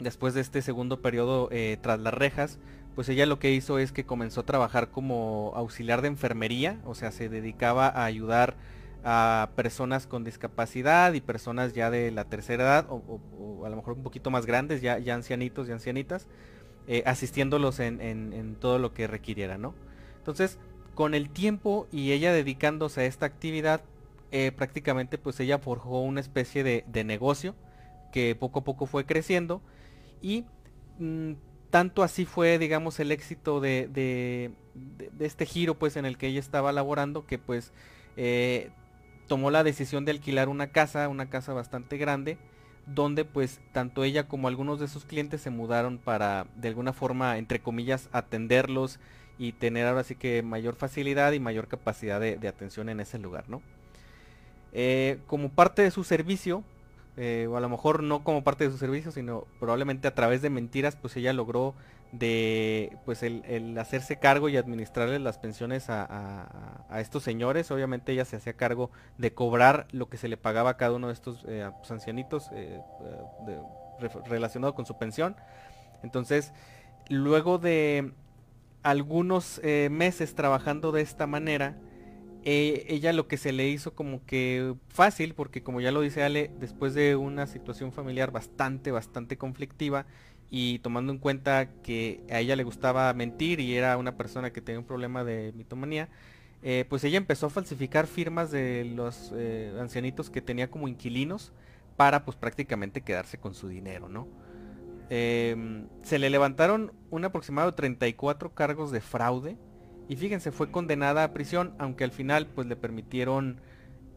después 0.00 0.32
de 0.32 0.40
este 0.40 0.62
segundo 0.62 1.02
periodo 1.02 1.48
eh, 1.52 1.76
tras 1.82 2.00
las 2.00 2.14
rejas, 2.14 2.58
pues 2.94 3.08
ella 3.10 3.26
lo 3.26 3.38
que 3.38 3.52
hizo 3.52 3.78
es 3.78 3.92
que 3.92 4.06
comenzó 4.06 4.40
a 4.40 4.46
trabajar 4.46 4.90
como 4.90 5.52
auxiliar 5.54 6.00
de 6.00 6.08
enfermería, 6.08 6.80
o 6.84 6.94
sea, 6.94 7.12
se 7.12 7.28
dedicaba 7.28 7.88
a 7.88 8.04
ayudar 8.06 8.56
a 9.04 9.50
personas 9.54 10.06
con 10.06 10.24
discapacidad 10.24 11.12
y 11.12 11.20
personas 11.20 11.72
ya 11.72 11.90
de 11.90 12.10
la 12.10 12.24
tercera 12.24 12.64
edad 12.64 12.86
o, 12.88 13.64
a 13.64 13.68
lo 13.68 13.76
mejor 13.76 13.94
un 13.94 14.02
poquito 14.02 14.30
más 14.30 14.46
grandes, 14.46 14.82
ya, 14.82 14.96
ancianitos 15.14 15.68
y 15.68 15.72
ancianitas, 15.72 16.26
eh, 16.86 17.02
asistiéndolos 17.06 17.80
en, 17.80 18.56
todo 18.60 18.78
lo 18.78 18.94
que 18.94 19.06
requiriera, 19.06 19.58
¿no? 19.58 19.74
Entonces, 20.18 20.58
con 20.94 21.14
el 21.14 21.30
tiempo 21.30 21.86
y 21.92 22.12
ella 22.12 22.32
dedicándose 22.32 23.02
a 23.02 23.04
esta 23.04 23.26
actividad, 23.26 23.82
eh, 24.30 24.52
prácticamente 24.52 25.16
pues 25.16 25.40
ella 25.40 25.58
forjó 25.58 26.00
una 26.02 26.20
especie 26.20 26.62
de, 26.64 27.04
negocio 27.04 27.54
que 28.12 28.34
poco 28.34 28.60
a 28.60 28.64
poco 28.64 28.86
fue 28.86 29.06
creciendo 29.06 29.62
y 30.20 30.44
mm, 30.98 31.32
tanto 31.70 32.02
así 32.02 32.26
fue 32.26 32.58
digamos 32.58 33.00
el 33.00 33.10
éxito 33.10 33.60
de, 33.60 33.88
de, 33.88 34.50
este 35.24 35.46
giro 35.46 35.78
pues 35.78 35.96
en 35.96 36.04
el 36.04 36.18
que 36.18 36.26
ella 36.26 36.40
estaba 36.40 36.72
laborando 36.72 37.26
que 37.26 37.38
pues 37.38 37.72
eh, 38.16 38.70
tomó 39.28 39.50
la 39.50 39.62
decisión 39.62 40.04
de 40.04 40.10
alquilar 40.12 40.48
una 40.48 40.68
casa, 40.68 41.08
una 41.08 41.30
casa 41.30 41.52
bastante 41.52 41.98
grande 41.98 42.38
donde 42.94 43.24
pues 43.24 43.60
tanto 43.72 44.02
ella 44.02 44.26
como 44.28 44.48
algunos 44.48 44.80
de 44.80 44.88
sus 44.88 45.04
clientes 45.04 45.42
se 45.42 45.50
mudaron 45.50 45.98
para 45.98 46.46
de 46.56 46.68
alguna 46.68 46.92
forma, 46.92 47.36
entre 47.38 47.60
comillas, 47.60 48.08
atenderlos 48.12 48.98
y 49.38 49.52
tener 49.52 49.86
ahora 49.86 50.04
sí 50.04 50.14
que 50.14 50.42
mayor 50.42 50.74
facilidad 50.74 51.32
y 51.32 51.40
mayor 51.40 51.68
capacidad 51.68 52.20
de, 52.20 52.48
atención 52.48 52.88
en 52.88 53.00
ese 53.00 53.18
lugar, 53.18 53.44
¿no? 53.48 53.62
Eh, 54.72 55.18
como 55.26 55.50
parte 55.50 55.82
de 55.82 55.90
su 55.90 56.02
servicio, 56.02 56.64
eh, 57.16 57.46
o 57.48 57.56
a 57.56 57.60
lo 57.60 57.68
mejor 57.68 58.02
no 58.02 58.24
como 58.24 58.42
parte 58.42 58.64
de 58.64 58.70
su 58.70 58.78
servicio, 58.78 59.12
sino 59.12 59.46
probablemente 59.60 60.08
a 60.08 60.14
través 60.14 60.42
de 60.42 60.50
mentiras, 60.50 60.96
pues 60.96 61.16
ella 61.16 61.32
logró 61.32 61.74
de 62.12 62.96
pues 63.04 63.22
el, 63.22 63.76
hacerse 63.78 64.18
cargo 64.18 64.48
y 64.48 64.56
administrarle 64.56 65.18
las 65.18 65.38
pensiones 65.38 65.86
a, 65.88 66.84
estos 66.98 67.22
señores. 67.22 67.70
Obviamente 67.70 68.12
ella 68.12 68.24
se 68.24 68.36
hacía 68.36 68.54
cargo 68.54 68.90
de 69.18 69.32
cobrar 69.32 69.86
lo 69.92 70.08
que 70.08 70.16
se 70.16 70.28
le 70.28 70.36
pagaba 70.36 70.70
a 70.70 70.76
cada 70.76 70.92
uno 70.92 71.08
de 71.08 71.12
estos 71.12 71.44
eh, 71.46 71.70
pues, 71.78 71.90
ancianitos 71.90 72.50
eh, 72.52 72.80
eh, 73.48 74.08
relacionado 74.26 74.74
con 74.74 74.86
su 74.86 74.96
pensión. 74.98 75.36
Entonces, 76.02 76.52
luego 77.08 77.58
de 77.58 78.12
algunos 78.82 79.60
meses 79.90 80.34
trabajando 80.34 80.92
de 80.92 81.02
esta 81.02 81.26
manera, 81.26 81.76
ella 82.44 83.12
lo 83.12 83.26
que 83.26 83.36
se 83.36 83.52
le 83.52 83.68
hizo 83.68 83.92
como 83.94 84.24
que 84.24 84.74
fácil, 84.88 85.34
porque 85.34 85.62
como 85.62 85.80
ya 85.80 85.90
lo 85.90 86.00
dice 86.00 86.22
Ale, 86.22 86.50
después 86.60 86.94
de 86.94 87.16
una 87.16 87.46
situación 87.48 87.92
familiar 87.92 88.30
bastante, 88.30 88.92
bastante 88.92 89.36
conflictiva, 89.36 90.06
y 90.50 90.78
tomando 90.78 91.12
en 91.12 91.18
cuenta 91.18 91.68
que 91.82 92.22
a 92.30 92.40
ella 92.40 92.56
le 92.56 92.64
gustaba 92.64 93.12
mentir 93.12 93.60
y 93.60 93.74
era 93.74 93.96
una 93.98 94.16
persona 94.16 94.52
que 94.52 94.60
tenía 94.60 94.78
un 94.78 94.86
problema 94.86 95.24
de 95.24 95.52
mitomanía, 95.54 96.08
eh, 96.62 96.84
pues 96.88 97.04
ella 97.04 97.18
empezó 97.18 97.46
a 97.46 97.50
falsificar 97.50 98.06
firmas 98.06 98.50
de 98.50 98.84
los 98.84 99.32
eh, 99.36 99.76
ancianitos 99.78 100.30
que 100.30 100.40
tenía 100.40 100.70
como 100.70 100.88
inquilinos 100.88 101.52
para 101.96 102.24
pues 102.24 102.36
prácticamente 102.36 103.02
quedarse 103.02 103.38
con 103.38 103.54
su 103.54 103.68
dinero, 103.68 104.08
¿no? 104.08 104.26
Em, 105.10 105.86
se 106.02 106.18
le 106.18 106.30
levantaron 106.30 106.92
un 107.10 107.24
aproximado 107.24 107.70
de 107.70 107.76
34 107.76 108.54
cargos 108.54 108.90
de 108.90 109.00
fraude 109.00 109.56
y 110.08 110.16
fíjense, 110.16 110.52
fue 110.52 110.70
condenada 110.70 111.24
a 111.24 111.32
prisión, 111.32 111.74
aunque 111.78 112.04
al 112.04 112.12
final 112.12 112.46
pues 112.46 112.66
le 112.66 112.76
permitieron 112.76 113.60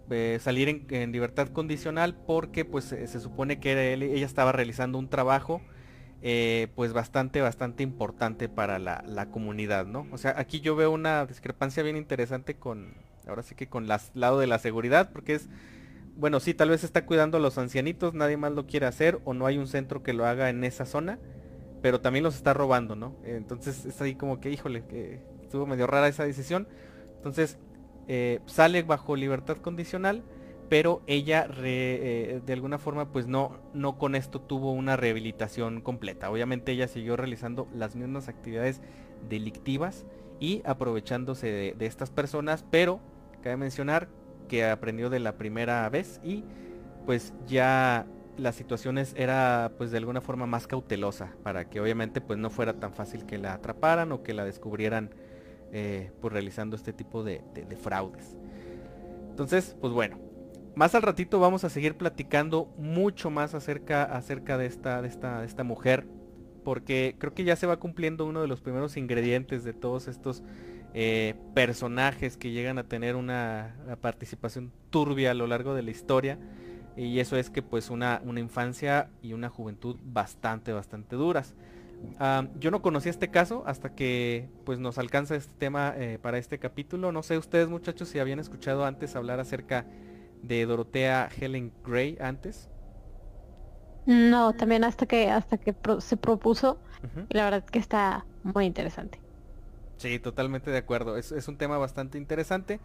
eh, 0.10 0.40
salir 0.42 0.86
en, 0.90 1.12
libertad 1.12 1.50
condicional 1.50 2.16
porque 2.16 2.66
pues 2.66 2.86
se 2.86 3.20
supone 3.20 3.60
que 3.60 3.94
ella 3.94 4.26
estaba 4.26 4.52
realizando 4.52 4.98
un 4.98 5.10
trabajo 5.10 5.62
eh, 6.22 6.68
pues 6.76 6.94
bastante, 6.94 7.42
bastante 7.42 7.84
importante 7.84 8.48
para 8.48 8.78
la, 8.80 9.26
comunidad, 9.32 9.86
¿no? 9.86 10.08
O 10.12 10.18
sea, 10.18 10.36
aquí 10.38 10.62
yo 10.62 10.76
veo 10.76 10.92
una 10.92 11.26
discrepancia 11.26 11.82
bien 11.84 11.98
interesante 11.98 12.56
con, 12.56 12.94
ahora 13.28 13.44
sí 13.44 13.56
que 13.56 13.68
con 13.68 13.90
el 13.90 14.00
lado 14.14 14.40
de 14.40 14.48
la 14.48 14.60
seguridad, 14.60 15.12
porque 15.12 15.36
es, 15.36 15.50
bueno, 16.16 16.40
sí, 16.40 16.54
tal 16.54 16.70
vez 16.70 16.84
está 16.84 17.06
cuidando 17.06 17.38
a 17.38 17.42
los 17.42 17.58
ancianitos, 17.58 18.14
nadie 18.14 18.38
más 18.38 18.52
lo 18.52 18.68
quiere 18.68 18.86
hacer, 18.86 19.20
o 19.26 19.34
no 19.34 19.46
hay 19.48 19.58
un 19.58 19.68
centro 19.68 20.04
que 20.04 20.14
lo 20.14 20.26
haga 20.26 20.50
en 20.50 20.64
esa 20.64 20.86
zona, 20.86 21.18
pero 21.82 22.02
también 22.02 22.24
los 22.24 22.36
está 22.36 22.54
robando, 22.54 22.96
¿no? 22.96 23.16
Entonces 23.24 23.86
es 23.86 24.00
ahí 24.02 24.16
como 24.16 24.40
que, 24.40 24.52
híjole, 24.52 24.84
que 24.86 25.20
estuvo 25.42 25.66
medio 25.66 25.88
rara 25.88 26.08
esa 26.08 26.24
decisión. 26.24 26.68
Entonces, 27.18 27.58
eh, 28.08 28.40
sale 28.46 28.84
bajo 28.84 29.16
libertad 29.16 29.58
condicional 29.58 30.24
pero 30.72 31.02
ella 31.06 31.50
eh, 31.64 32.40
de 32.46 32.54
alguna 32.54 32.78
forma 32.78 33.12
pues 33.12 33.28
no, 33.28 33.58
no 33.74 33.98
con 33.98 34.16
esto 34.16 34.40
tuvo 34.40 34.72
una 34.72 34.96
rehabilitación 34.96 35.82
completa. 35.82 36.32
Obviamente 36.32 36.72
ella 36.72 36.88
siguió 36.88 37.18
realizando 37.18 37.68
las 37.76 37.98
mismas 37.98 38.30
actividades 38.30 38.80
delictivas 39.28 40.06
y 40.40 40.62
aprovechándose 40.64 41.76
de, 41.78 41.86
estas 41.86 42.10
personas, 42.10 42.64
pero 42.72 43.02
cabe 43.44 43.58
mencionar 43.58 44.08
que 44.48 44.64
aprendió 44.64 45.10
de 45.10 45.20
la 45.20 45.34
primera 45.34 45.90
vez 45.90 46.22
y 46.24 46.46
pues 47.06 47.34
ya 47.48 48.08
las 48.38 48.56
situaciones 48.56 49.14
era 49.18 49.74
pues 49.78 49.92
de 49.92 49.98
alguna 49.98 50.22
forma 50.22 50.46
más 50.46 50.68
cautelosa 50.68 51.34
para 51.44 51.70
que 51.70 51.82
obviamente 51.82 52.22
pues 52.22 52.40
no 52.40 52.50
fuera 52.50 52.80
tan 52.80 52.94
fácil 52.94 53.26
que 53.26 53.38
la 53.38 53.56
atraparan 53.56 54.14
o 54.14 54.24
que 54.24 54.34
la 54.34 54.46
descubrieran 54.46 55.10
eh, 55.74 56.14
pues 56.22 56.32
realizando 56.32 56.78
este 56.78 56.94
tipo 56.94 57.26
de, 57.26 57.44
de 57.54 57.76
fraudes. 57.76 58.38
Entonces 59.32 59.76
pues 59.82 59.92
bueno, 59.92 60.31
más 60.76 60.96
al 60.96 61.02
ratito 61.02 61.40
vamos 61.40 61.64
a 61.64 61.70
seguir 61.70 61.96
platicando 61.96 62.74
mucho 62.78 63.30
más 63.30 63.54
acerca, 63.54 64.04
acerca 64.04 64.58
de, 64.58 64.66
esta, 64.66 65.02
de, 65.02 65.08
esta, 65.08 65.44
esta 65.44 65.64
mujer. 65.64 66.06
Porque 66.64 67.16
creo 67.18 67.34
que 67.34 67.44
ya 67.44 67.56
se 67.56 67.66
va 67.66 67.78
cumpliendo 67.78 68.26
uno 68.26 68.42
de 68.42 68.48
los 68.48 68.62
primeros 68.62 68.96
ingredientes 68.96 69.64
de 69.64 69.74
todos 69.74 70.08
estos 70.08 70.44
eh, 70.94 71.36
personajes 71.54 72.36
que 72.36 72.52
llegan 72.52 72.78
a 72.78 72.84
tener 72.84 73.16
una, 73.16 73.76
participación 74.02 74.72
turbia 74.90 75.32
a 75.32 75.34
lo 75.34 75.48
largo 75.48 75.74
de 75.74 75.82
la 75.82 75.92
historia. 75.92 76.38
Y 76.96 77.20
eso 77.20 77.38
es 77.38 77.50
que 77.50 77.62
pues 77.62 77.90
una, 77.90 78.22
una 78.26 78.40
infancia 78.42 79.10
y 79.22 79.34
una 79.34 79.50
juventud 79.50 79.96
bastante, 80.04 80.74
bastante 80.74 81.16
duras. 81.16 81.56
yo 82.60 82.72
no 82.72 82.82
conocía 82.82 83.12
este 83.12 83.30
caso 83.30 83.64
hasta 83.66 83.96
que 83.96 84.50
pues 84.66 84.80
nos 84.80 84.98
alcanza 84.98 85.36
este 85.36 85.54
tema 85.58 85.94
eh, 85.98 86.20
para 86.22 86.38
este 86.38 86.60
capítulo. 86.60 87.12
No 87.12 87.24
sé 87.24 87.38
ustedes 87.38 87.70
muchachos 87.70 88.10
si 88.10 88.20
habían 88.20 88.40
escuchado 88.40 88.86
antes 88.86 89.16
hablar 89.16 89.40
acerca 89.40 89.86
de 90.44 90.66
Dorotea 90.66 91.30
Helen 91.40 91.72
Gray 91.84 92.18
antes? 92.20 92.70
No, 94.06 94.54
también 94.54 94.84
hasta 94.84 95.06
que 95.06 95.30
hasta 95.30 95.58
que 95.58 95.76
se 96.00 96.18
propuso. 96.18 96.80
la 97.30 97.46
verdad 97.46 97.66
que 97.66 97.80
está 97.80 98.26
muy 98.44 98.66
interesante. 98.66 99.20
Sí, 99.98 100.20
totalmente 100.20 100.72
de 100.72 100.78
acuerdo. 100.78 101.18
Es, 101.18 101.32
es, 101.32 101.48
un 101.48 101.58
tema 101.58 101.78
bastante 101.78 102.18
interesante. 102.18 102.80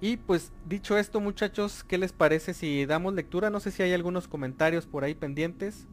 Y 0.00 0.16
pues 0.16 0.52
dicho 0.66 0.96
esto 0.96 1.20
muchachos, 1.20 1.84
¿qué 1.84 1.98
les 1.98 2.12
parece 2.12 2.54
si 2.54 2.86
damos 2.86 3.14
lectura? 3.14 3.50
No 3.50 3.60
sé 3.60 3.70
si 3.70 3.82
hay 3.82 3.92
algunos 3.92 4.28
comentarios 4.28 4.86
por 4.86 5.04
ahí 5.04 5.14
pendientes. 5.14 5.88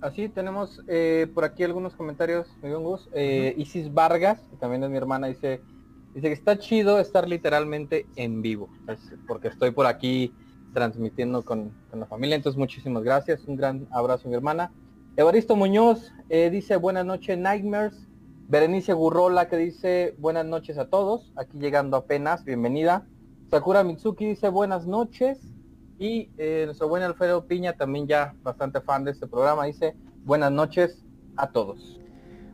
Así 0.00 0.28
tenemos 0.30 0.82
eh, 0.88 1.26
por 1.34 1.44
aquí 1.44 1.62
algunos 1.62 1.94
comentarios, 1.94 2.48
muy 2.62 2.70
eh, 3.12 3.54
Isis 3.58 3.92
Vargas, 3.92 4.40
que 4.50 4.56
también 4.56 4.82
es 4.82 4.90
mi 4.90 4.96
hermana, 4.96 5.26
dice, 5.26 5.60
Dice 6.14 6.26
que 6.26 6.34
está 6.34 6.58
chido 6.58 6.98
estar 6.98 7.28
literalmente 7.28 8.06
en 8.16 8.42
vivo, 8.42 8.68
porque 9.28 9.48
estoy 9.48 9.70
por 9.70 9.86
aquí 9.86 10.32
transmitiendo 10.72 11.44
con, 11.44 11.72
la 11.92 12.06
familia, 12.06 12.36
entonces 12.36 12.58
muchísimas 12.58 13.02
gracias, 13.02 13.44
un 13.46 13.56
gran 13.56 13.86
abrazo 13.90 14.28
mi 14.28 14.34
hermana. 14.34 14.72
Evaristo 15.16 15.54
Muñoz 15.54 16.12
eh, 16.28 16.50
dice 16.50 16.76
buenas 16.76 17.04
noches 17.04 17.38
Nightmares. 17.38 18.06
Berenice 18.48 18.92
Gurrola 18.92 19.48
que 19.48 19.56
dice 19.56 20.16
buenas 20.18 20.44
noches 20.44 20.78
a 20.78 20.88
todos, 20.88 21.32
aquí 21.36 21.58
llegando 21.58 21.96
apenas, 21.96 22.44
bienvenida. 22.44 23.06
Sakura 23.48 23.84
Mitsuki 23.84 24.26
dice 24.26 24.48
buenas 24.48 24.86
noches. 24.86 25.38
Y 26.00 26.30
eh, 26.38 26.62
nuestro 26.64 26.88
buen 26.88 27.02
Alfredo 27.02 27.46
Piña, 27.46 27.74
también 27.74 28.06
ya 28.06 28.34
bastante 28.42 28.80
fan 28.80 29.04
de 29.04 29.10
este 29.10 29.26
programa, 29.26 29.66
dice 29.66 29.94
buenas 30.24 30.50
noches 30.50 31.04
a 31.36 31.50
todos. 31.50 31.99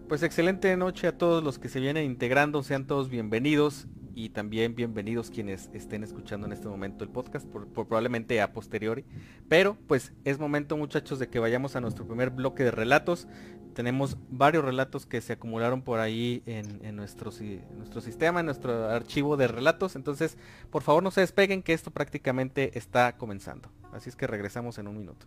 Pues 0.09 0.23
excelente 0.23 0.77
noche 0.77 1.09
a 1.09 1.19
todos 1.19 1.43
los 1.43 1.59
que 1.59 1.69
se 1.69 1.81
vienen 1.81 2.05
integrando, 2.05 2.63
sean 2.63 2.87
todos 2.87 3.09
bienvenidos. 3.09 3.89
y 4.15 4.31
también 4.31 4.75
bienvenidos 4.75 5.31
quienes 5.31 5.69
estén 5.75 6.03
escuchando 6.03 6.47
en 6.47 6.53
este 6.55 6.69
momento 6.69 7.05
el 7.05 7.11
podcast, 7.11 7.47
por, 7.47 7.67
probablemente 7.69 8.41
a 8.41 8.53
posteriori. 8.53 9.05
Pero 9.49 9.77
pues 9.89 10.13
es 10.25 10.39
momento 10.39 10.77
muchachos 10.77 11.19
de 11.19 11.29
que 11.29 11.39
vayamos 11.39 11.77
a 11.77 11.81
nuestro 11.81 12.07
primer 12.07 12.31
bloque 12.31 12.63
de 12.63 12.71
relatos. 12.71 13.27
Tenemos 13.75 14.17
varios 14.31 14.65
relatos 14.65 15.05
que 15.07 15.21
se 15.21 15.35
acumularon 15.35 15.83
por 15.83 15.99
ahí 15.99 16.43
en, 16.47 16.97
nuestro, 16.97 17.31
en 17.41 17.77
nuestro 17.77 18.01
sistema, 18.01 18.41
en 18.41 18.47
nuestro 18.47 18.89
archivo 18.89 19.37
de 19.37 19.49
relatos. 19.49 19.97
Entonces, 19.97 20.39
por 20.71 20.83
favor 20.83 21.03
no 21.03 21.11
se 21.11 21.21
despeguen 21.21 21.63
que 21.63 21.75
esto 21.75 21.91
prácticamente 21.91 22.79
está 22.79 23.19
comenzando. 23.19 23.71
Así 23.93 24.09
es 24.09 24.17
que 24.17 24.27
regresamos 24.27 24.79
en 24.79 24.87
un 24.87 24.97
minuto. 24.97 25.27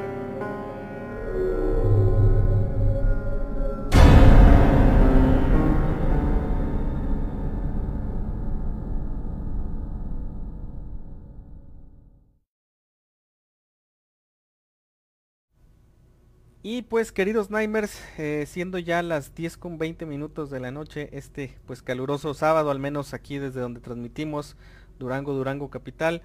Y 16.63 16.83
pues 16.83 17.11
queridos 17.11 17.49
Nightmares, 17.49 17.99
eh, 18.19 18.45
siendo 18.47 18.77
ya 18.77 19.01
las 19.01 19.33
10 19.33 19.57
con 19.57 19.79
20 19.79 20.05
minutos 20.05 20.51
de 20.51 20.59
la 20.59 20.69
noche, 20.69 21.09
este 21.11 21.57
pues 21.65 21.81
caluroso 21.81 22.35
sábado, 22.35 22.69
al 22.69 22.77
menos 22.77 23.15
aquí 23.15 23.39
desde 23.39 23.61
donde 23.61 23.79
transmitimos 23.79 24.55
Durango, 24.99 25.33
Durango 25.33 25.71
Capital, 25.71 26.21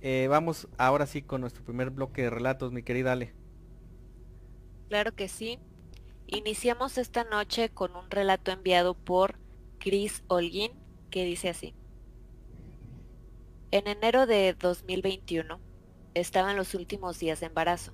eh, 0.00 0.28
vamos 0.30 0.68
ahora 0.78 1.06
sí 1.06 1.22
con 1.22 1.40
nuestro 1.40 1.64
primer 1.64 1.90
bloque 1.90 2.22
de 2.22 2.30
relatos, 2.30 2.70
mi 2.70 2.84
querida 2.84 3.12
Ale. 3.12 3.34
Claro 4.88 5.12
que 5.12 5.28
sí. 5.28 5.58
Iniciamos 6.28 6.96
esta 6.96 7.24
noche 7.24 7.68
con 7.70 7.96
un 7.96 8.08
relato 8.10 8.52
enviado 8.52 8.94
por 8.94 9.40
Chris 9.80 10.22
Holguín 10.28 10.70
que 11.10 11.24
dice 11.24 11.48
así. 11.48 11.74
En 13.72 13.88
enero 13.88 14.26
de 14.26 14.54
2021 14.54 15.58
estaban 16.14 16.56
los 16.56 16.76
últimos 16.76 17.18
días 17.18 17.40
de 17.40 17.46
embarazo 17.46 17.92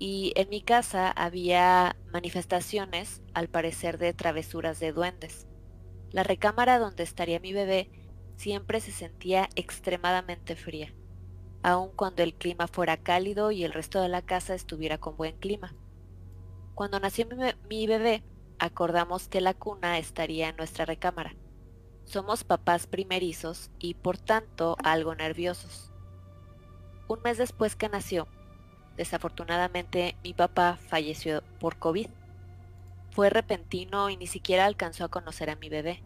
y 0.00 0.32
en 0.34 0.48
mi 0.48 0.62
casa 0.62 1.10
había 1.10 1.94
manifestaciones, 2.10 3.20
al 3.34 3.48
parecer, 3.48 3.98
de 3.98 4.14
travesuras 4.14 4.80
de 4.80 4.92
duendes. 4.92 5.46
La 6.10 6.22
recámara 6.22 6.78
donde 6.78 7.02
estaría 7.02 7.38
mi 7.38 7.52
bebé 7.52 7.90
siempre 8.36 8.80
se 8.80 8.92
sentía 8.92 9.50
extremadamente 9.56 10.56
fría, 10.56 10.94
aun 11.62 11.90
cuando 11.94 12.22
el 12.22 12.34
clima 12.34 12.66
fuera 12.66 12.96
cálido 12.96 13.50
y 13.50 13.62
el 13.62 13.74
resto 13.74 14.00
de 14.00 14.08
la 14.08 14.22
casa 14.22 14.54
estuviera 14.54 14.96
con 14.96 15.18
buen 15.18 15.36
clima. 15.36 15.76
Cuando 16.74 16.98
nació 16.98 17.26
mi, 17.68 17.86
bebé, 17.86 18.24
acordamos 18.58 19.28
que 19.28 19.42
la 19.42 19.52
cuna 19.52 19.98
estaría 19.98 20.48
en 20.48 20.56
nuestra 20.56 20.86
recámara. 20.86 21.36
Somos 22.06 22.42
papás 22.42 22.86
primerizos 22.86 23.70
y 23.78 23.92
por 23.92 24.16
tanto 24.16 24.76
algo 24.82 25.14
nerviosos. 25.14 25.92
Un 27.06 27.20
mes 27.20 27.36
después 27.36 27.76
que 27.76 27.90
nació, 27.90 28.26
Desafortunadamente 28.96 30.16
mi 30.22 30.34
papá 30.34 30.78
falleció 30.88 31.42
por 31.58 31.78
COVID. 31.78 32.08
Fue 33.10 33.30
repentino 33.30 34.10
y 34.10 34.16
ni 34.16 34.26
siquiera 34.26 34.66
alcanzó 34.66 35.04
a 35.04 35.08
conocer 35.08 35.50
a 35.50 35.56
mi 35.56 35.68
bebé. 35.68 36.02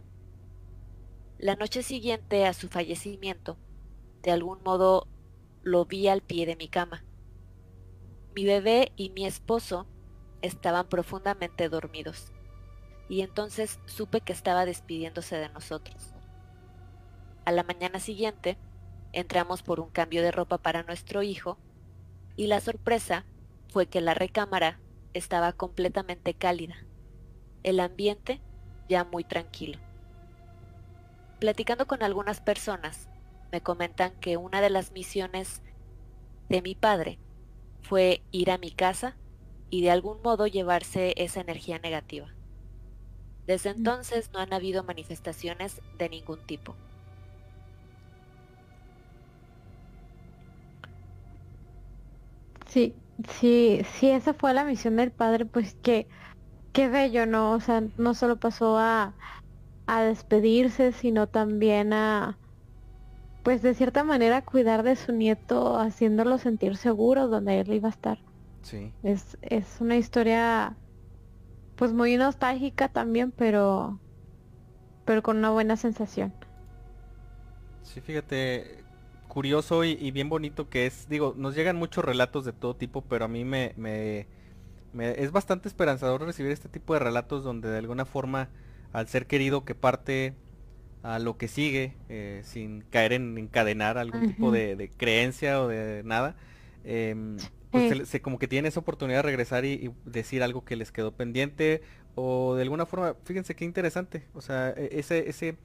La 1.38 1.56
noche 1.56 1.82
siguiente 1.82 2.46
a 2.46 2.54
su 2.54 2.68
fallecimiento, 2.68 3.58
de 4.22 4.30
algún 4.30 4.62
modo 4.62 5.08
lo 5.62 5.84
vi 5.84 6.08
al 6.08 6.22
pie 6.22 6.46
de 6.46 6.56
mi 6.56 6.68
cama. 6.68 7.04
Mi 8.34 8.44
bebé 8.44 8.92
y 8.96 9.10
mi 9.10 9.26
esposo 9.26 9.86
estaban 10.42 10.88
profundamente 10.88 11.68
dormidos, 11.68 12.32
y 13.08 13.22
entonces 13.22 13.80
supe 13.86 14.20
que 14.20 14.32
estaba 14.32 14.64
despidiéndose 14.64 15.36
de 15.36 15.48
nosotros. 15.48 16.14
A 17.44 17.52
la 17.52 17.62
mañana 17.62 18.00
siguiente, 18.00 18.56
entramos 19.12 19.62
por 19.62 19.80
un 19.80 19.90
cambio 19.90 20.22
de 20.22 20.30
ropa 20.30 20.58
para 20.58 20.82
nuestro 20.82 21.22
hijo 21.22 21.58
y 22.36 22.46
la 22.46 22.60
sorpresa 22.60 23.24
fue 23.68 23.86
que 23.86 24.00
la 24.00 24.14
recámara 24.14 24.80
estaba 25.12 25.52
completamente 25.52 26.34
cálida, 26.34 26.76
el 27.62 27.80
ambiente 27.80 28.40
ya 28.88 29.04
muy 29.04 29.24
tranquilo. 29.24 29.78
Platicando 31.38 31.86
con 31.86 32.02
algunas 32.02 32.40
personas, 32.40 33.08
me 33.52 33.60
comentan 33.60 34.12
que 34.20 34.36
una 34.36 34.60
de 34.60 34.70
las 34.70 34.92
misiones 34.92 35.62
de 36.48 36.62
mi 36.62 36.74
padre 36.74 37.18
fue 37.82 38.22
ir 38.30 38.50
a 38.50 38.58
mi 38.58 38.70
casa 38.70 39.16
y 39.70 39.82
de 39.82 39.90
algún 39.90 40.22
modo 40.22 40.46
llevarse 40.46 41.14
esa 41.16 41.40
energía 41.40 41.78
negativa. 41.78 42.34
Desde 43.46 43.72
mm. 43.72 43.76
entonces 43.76 44.30
no 44.32 44.40
han 44.40 44.52
habido 44.52 44.84
manifestaciones 44.84 45.82
de 45.98 46.08
ningún 46.08 46.40
tipo. 46.46 46.76
Sí, 52.74 53.02
sí, 53.28 53.80
sí, 53.94 54.10
esa 54.10 54.34
fue 54.34 54.52
la 54.54 54.64
misión 54.64 54.96
del 54.96 55.12
padre, 55.12 55.46
pues 55.46 55.76
que, 55.82 56.08
qué 56.72 56.88
bello, 56.88 57.26
¿no? 57.26 57.52
O 57.54 57.60
sea, 57.60 57.82
no 57.96 58.14
solo 58.14 58.38
pasó 58.40 58.78
a, 58.78 59.18
a 59.86 60.02
despedirse, 60.04 60.92
sino 60.92 61.28
también 61.28 61.92
a, 61.94 62.40
pues 63.42 63.62
de 63.62 63.74
cierta 63.74 64.02
manera 64.04 64.42
cuidar 64.42 64.82
de 64.82 64.96
su 64.96 65.12
nieto, 65.12 65.76
haciéndolo 65.78 66.38
sentir 66.38 66.76
seguro 66.76 67.28
donde 67.28 67.60
él 67.60 67.72
iba 67.72 67.88
a 67.88 67.90
estar. 67.92 68.18
Sí. 68.62 68.94
Es, 69.02 69.38
es 69.42 69.80
una 69.80 69.96
historia, 69.98 70.80
pues 71.76 71.92
muy 71.94 72.16
nostálgica 72.18 72.88
también, 72.90 73.32
pero, 73.32 74.02
pero 75.04 75.22
con 75.22 75.38
una 75.38 75.50
buena 75.50 75.76
sensación. 75.78 76.36
Sí, 77.82 78.00
fíjate, 78.00 78.83
curioso 79.34 79.82
y, 79.82 80.10
bien 80.12 80.28
bonito 80.28 80.68
que 80.70 80.86
es, 80.86 81.08
digo, 81.08 81.34
nos 81.36 81.56
llegan 81.56 81.74
muchos 81.74 82.04
relatos 82.04 82.44
de 82.44 82.52
todo 82.52 82.76
tipo, 82.76 83.02
pero 83.02 83.24
a 83.24 83.28
mí 83.28 83.44
me, 83.44 83.74
me, 83.76 84.28
es 84.96 85.32
bastante 85.32 85.66
esperanzador 85.66 86.22
recibir 86.22 86.52
este 86.52 86.68
tipo 86.68 86.94
de 86.94 87.00
relatos 87.00 87.42
donde 87.42 87.68
de 87.68 87.78
alguna 87.78 88.04
forma 88.04 88.48
al 88.92 89.08
ser 89.08 89.26
querido 89.26 89.64
que 89.64 89.74
parte 89.74 90.34
a 91.02 91.18
lo 91.18 91.36
que 91.36 91.48
sigue 91.48 91.94
eh, 92.08 92.42
sin 92.44 92.82
caer 92.82 93.12
en 93.12 93.36
encadenar 93.36 93.98
algún 93.98 94.28
tipo 94.28 94.52
de, 94.52 94.88
creencia 94.96 95.60
o 95.60 95.66
de 95.66 96.02
nada, 96.04 96.36
em, 96.84 97.36
pues 97.72 98.08
se, 98.08 98.22
como 98.22 98.38
que 98.38 98.46
tiene 98.46 98.68
esa 98.68 98.78
oportunidad 98.78 99.18
de 99.18 99.22
regresar 99.22 99.64
y, 99.64 99.90
decir 100.04 100.44
algo 100.44 100.64
que 100.64 100.76
les 100.76 100.92
quedó 100.92 101.10
pendiente 101.10 101.82
o 102.14 102.54
de 102.54 102.62
alguna 102.62 102.86
forma, 102.86 103.16
fíjense 103.24 103.56
qué 103.56 103.64
interesante, 103.64 104.22
o 104.32 104.40
sea, 104.40 104.70
e, 104.76 104.90
ese, 104.92 105.28
ese 105.28 105.56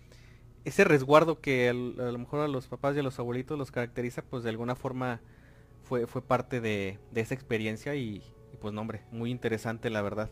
ese 0.70 0.84
resguardo 0.84 1.42
que 1.42 1.70
a 1.70 1.74
lo 1.74 2.18
mejor 2.18 2.40
a 2.40 2.48
los 2.48 2.68
papás 2.68 2.96
y 2.96 3.00
a 3.00 3.04
los 3.04 3.20
abuelitos 3.20 3.58
los 3.58 3.72
caracteriza, 3.72 4.22
pues 4.22 4.44
de 4.44 4.50
alguna 4.50 4.76
forma 4.76 5.22
fue, 5.84 6.08
fue 6.08 6.22
parte 6.22 6.62
de, 6.62 7.00
esa 7.14 7.34
experiencia 7.34 7.96
y, 7.96 8.24
pues 8.62 8.74
no 8.74 8.82
hombre, 8.82 9.04
muy 9.12 9.32
interesante 9.32 9.90
la 9.90 10.02
verdad. 10.02 10.30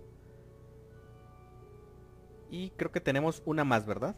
Y 2.50 2.70
creo 2.72 2.92
que 2.92 3.02
tenemos 3.02 3.42
una 3.46 3.66
más, 3.66 3.86
¿verdad? 3.86 4.16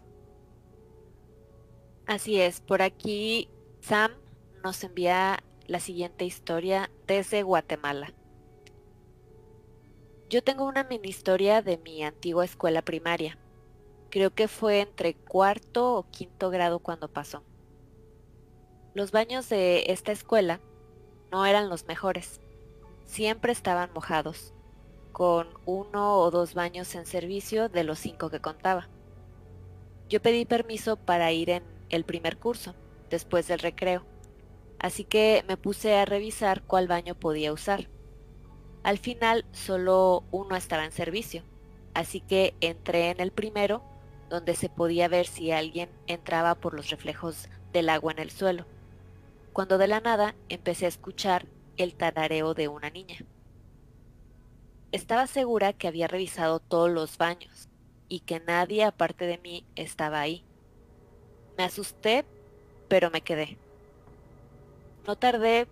Así 2.06 2.40
es, 2.40 2.62
por 2.62 2.82
aquí 2.82 3.50
Sam 3.80 4.12
nos 4.64 4.84
envía 4.84 5.44
la 5.68 5.80
siguiente 5.80 6.26
historia 6.26 6.92
desde 7.08 7.44
Guatemala. 7.44 8.14
Yo 10.30 10.44
tengo 10.44 10.68
una 10.68 10.84
mini 10.84 11.08
historia 11.10 11.62
de 11.62 11.78
mi 11.78 12.04
antigua 12.04 12.46
escuela 12.46 12.84
primaria. 12.84 13.38
Creo 14.10 14.32
que 14.32 14.48
fue 14.48 14.82
entre 14.82 15.14
cuarto 15.14 15.96
o 15.96 16.10
quinto 16.10 16.50
grado 16.50 16.80
cuando 16.80 17.08
pasó. 17.08 17.44
Los 18.96 19.12
baños 19.12 19.48
de 19.50 19.86
esta 19.88 20.12
escuela 20.12 20.60
no 21.32 21.46
eran 21.46 21.70
los 21.70 21.86
mejores. 21.86 22.42
Siempre 23.06 23.52
estaban 23.52 23.94
mojados, 23.94 24.54
con 25.12 25.48
uno 25.66 26.18
o 26.18 26.32
dos 26.32 26.54
baños 26.54 26.94
en 26.96 27.06
servicio 27.06 27.70
de 27.70 27.84
los 27.84 28.00
cinco 28.00 28.30
que 28.30 28.40
contaba. 28.40 28.90
Yo 30.10 30.22
pedí 30.22 30.46
permiso 30.46 30.96
para 30.96 31.32
ir 31.32 31.52
en 31.52 31.64
el 31.90 32.04
primer 32.04 32.38
curso, 32.38 32.74
después 33.12 33.48
del 33.48 33.60
recreo, 33.60 34.06
así 34.80 35.04
que 35.04 35.44
me 35.48 35.58
puse 35.58 35.96
a 35.96 36.06
revisar 36.06 36.64
cuál 36.64 36.88
baño 36.88 37.14
podía 37.16 37.54
usar. 37.54 37.90
Al 38.82 38.98
final 38.98 39.46
solo 39.52 40.24
uno 40.32 40.56
estaba 40.56 40.86
en 40.86 40.92
servicio, 40.92 41.44
así 41.94 42.22
que 42.22 42.56
entré 42.60 43.12
en 43.12 43.20
el 43.20 43.32
primero 43.32 43.84
donde 44.30 44.56
se 44.56 44.70
podía 44.70 45.08
ver 45.08 45.26
si 45.26 45.52
alguien 45.52 45.90
entraba 46.08 46.56
por 46.56 46.74
los 46.74 46.90
reflejos 46.90 47.50
del 47.74 47.90
agua 47.90 48.12
en 48.14 48.20
el 48.20 48.32
suelo, 48.32 48.66
cuando 49.54 49.78
de 49.78 49.88
la 49.88 50.00
nada 50.00 50.36
empecé 50.50 50.86
a 50.86 50.90
escuchar 50.90 51.48
el 51.78 51.96
tarareo 51.96 52.54
de 52.54 52.68
una 52.68 52.90
niña. 52.90 53.18
Estaba 54.92 55.28
segura 55.28 55.74
que 55.74 55.88
había 55.88 56.08
revisado 56.08 56.60
todos 56.60 56.90
los 56.90 57.18
baños 57.18 57.70
y 58.08 58.22
que 58.22 58.40
nadie 58.40 58.84
aparte 58.84 59.26
de 59.26 59.38
mí 59.38 59.66
estaba 59.76 60.20
ahí, 60.20 60.44
Me 61.58 61.66
asusté, 61.66 62.24
pero 62.88 63.12
me 63.12 63.20
quedé. 63.20 63.58
No 65.06 65.18
tardé 65.18 65.68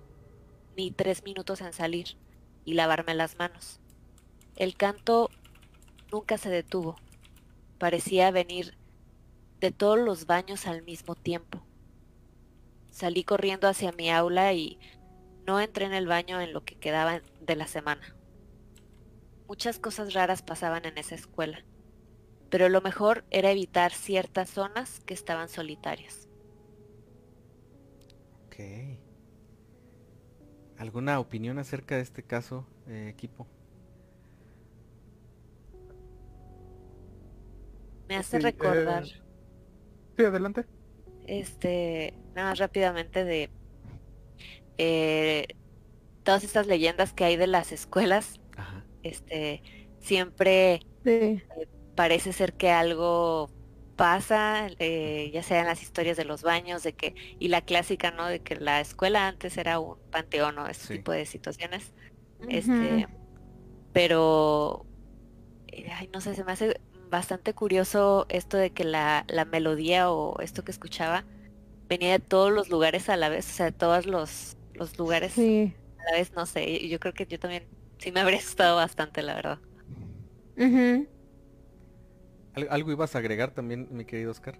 ni 0.75 0.91
tres 0.91 1.23
minutos 1.23 1.61
en 1.61 1.71
salir 1.71 2.17
y 2.65 2.73
lavarme 2.73 3.15
las 3.15 3.37
manos. 3.37 3.79
El 4.57 4.75
canto 4.75 5.29
nunca 6.11 6.37
se 6.37 6.49
detuvo. 6.49 6.97
Parecía 7.77 8.31
venir 8.31 8.77
de 9.59 9.71
todos 9.71 9.99
los 9.99 10.25
baños 10.25 10.67
al 10.67 10.83
mismo 10.83 11.15
tiempo. 11.15 11.63
Salí 12.91 13.23
corriendo 13.23 13.67
hacia 13.67 13.91
mi 13.91 14.09
aula 14.09 14.53
y 14.53 14.79
no 15.45 15.59
entré 15.59 15.85
en 15.85 15.93
el 15.93 16.07
baño 16.07 16.41
en 16.41 16.53
lo 16.53 16.63
que 16.63 16.75
quedaba 16.75 17.21
de 17.41 17.55
la 17.55 17.67
semana. 17.67 18.15
Muchas 19.47 19.79
cosas 19.79 20.13
raras 20.13 20.41
pasaban 20.41 20.85
en 20.85 20.97
esa 20.97 21.15
escuela, 21.15 21.63
pero 22.49 22.69
lo 22.69 22.81
mejor 22.81 23.23
era 23.29 23.51
evitar 23.51 23.93
ciertas 23.93 24.49
zonas 24.49 24.99
que 25.01 25.13
estaban 25.13 25.47
solitarias. 25.47 26.27
Ok. 28.47 28.55
¿Alguna 30.77 31.19
opinión 31.19 31.59
acerca 31.59 31.95
de 31.95 32.01
este 32.01 32.23
caso, 32.23 32.67
eh, 32.87 33.09
equipo? 33.09 33.47
Me 38.09 38.15
hace 38.17 38.37
Sí, 38.37 38.43
recordar, 38.43 39.03
eh, 39.03 39.21
Sí, 40.17 40.23
adelante. 40.25 40.65
este, 41.25 42.13
nada 42.35 42.49
más 42.51 42.59
rápidamente 42.59 43.23
de 43.23 43.51
eh, 44.77 45.47
todas 46.23 46.43
estas 46.43 46.67
leyendas 46.67 47.13
que 47.13 47.25
hay 47.25 47.37
de 47.37 47.47
las 47.47 47.71
escuelas. 47.71 48.39
Ajá. 48.57 48.85
Este, 49.03 49.63
siempre 49.99 50.81
Sí. 51.03 51.41
parece 51.95 52.33
ser 52.33 52.53
que 52.55 52.71
algo 52.71 53.51
pasa, 53.95 54.67
eh, 54.79 55.31
ya 55.33 55.43
sea 55.43 55.61
en 55.61 55.67
las 55.67 55.81
historias 55.81 56.17
de 56.17 56.25
los 56.25 56.43
baños, 56.43 56.83
de 56.83 56.93
que, 56.95 57.15
y 57.39 57.47
la 57.49 57.61
clásica, 57.63 58.11
¿no? 58.11 58.27
De 58.27 58.41
que 58.41 58.55
la 58.55 58.79
escuela 58.81 59.27
antes 59.27 59.57
era 59.57 59.79
un 59.79 59.97
panteón 60.11 60.59
o 60.59 60.67
ese 60.67 60.87
Sí. 60.87 60.93
tipo 60.97 61.11
de 61.11 61.25
situaciones. 61.25 61.93
Este, 62.47 63.07
pero, 63.93 64.87
eh, 65.67 65.89
ay, 65.91 66.09
no 66.13 66.21
sé, 66.21 66.35
se 66.35 66.43
me 66.45 66.53
hace 66.53 66.81
bastante 67.09 67.53
curioso 67.53 68.25
esto 68.29 68.57
de 68.57 68.71
que 68.73 68.83
la, 68.83 69.25
la 69.27 69.45
melodía 69.45 70.11
o 70.11 70.39
esto 70.41 70.63
que 70.63 70.71
escuchaba 70.71 71.25
venía 71.89 72.11
de 72.13 72.19
todos 72.19 72.51
los 72.51 72.69
lugares 72.69 73.09
a 73.09 73.17
la 73.17 73.29
vez, 73.29 73.47
o 73.49 73.53
sea, 73.53 73.67
de 73.67 73.71
todos 73.73 74.05
los, 74.07 74.57
los 74.73 74.97
lugares 74.99 75.33
Sí. 75.33 75.73
a 75.99 76.11
la 76.11 76.17
vez, 76.19 76.33
no 76.33 76.45
sé, 76.45 76.87
yo 76.89 76.99
creo 76.99 77.13
que 77.13 77.27
yo 77.27 77.39
también 77.39 77.69
sí 77.99 78.11
me 78.11 78.21
habría 78.21 78.39
asustado 78.41 78.75
bastante, 78.77 79.21
la 79.23 79.35
verdad. 79.35 79.59
Ujú. 80.57 81.07
¿Al- 82.55 82.67
¿Algo 82.69 82.91
ibas 82.91 83.15
a 83.15 83.19
agregar 83.19 83.51
también, 83.51 83.87
mi 83.91 84.05
querido 84.05 84.31
Oscar? 84.31 84.59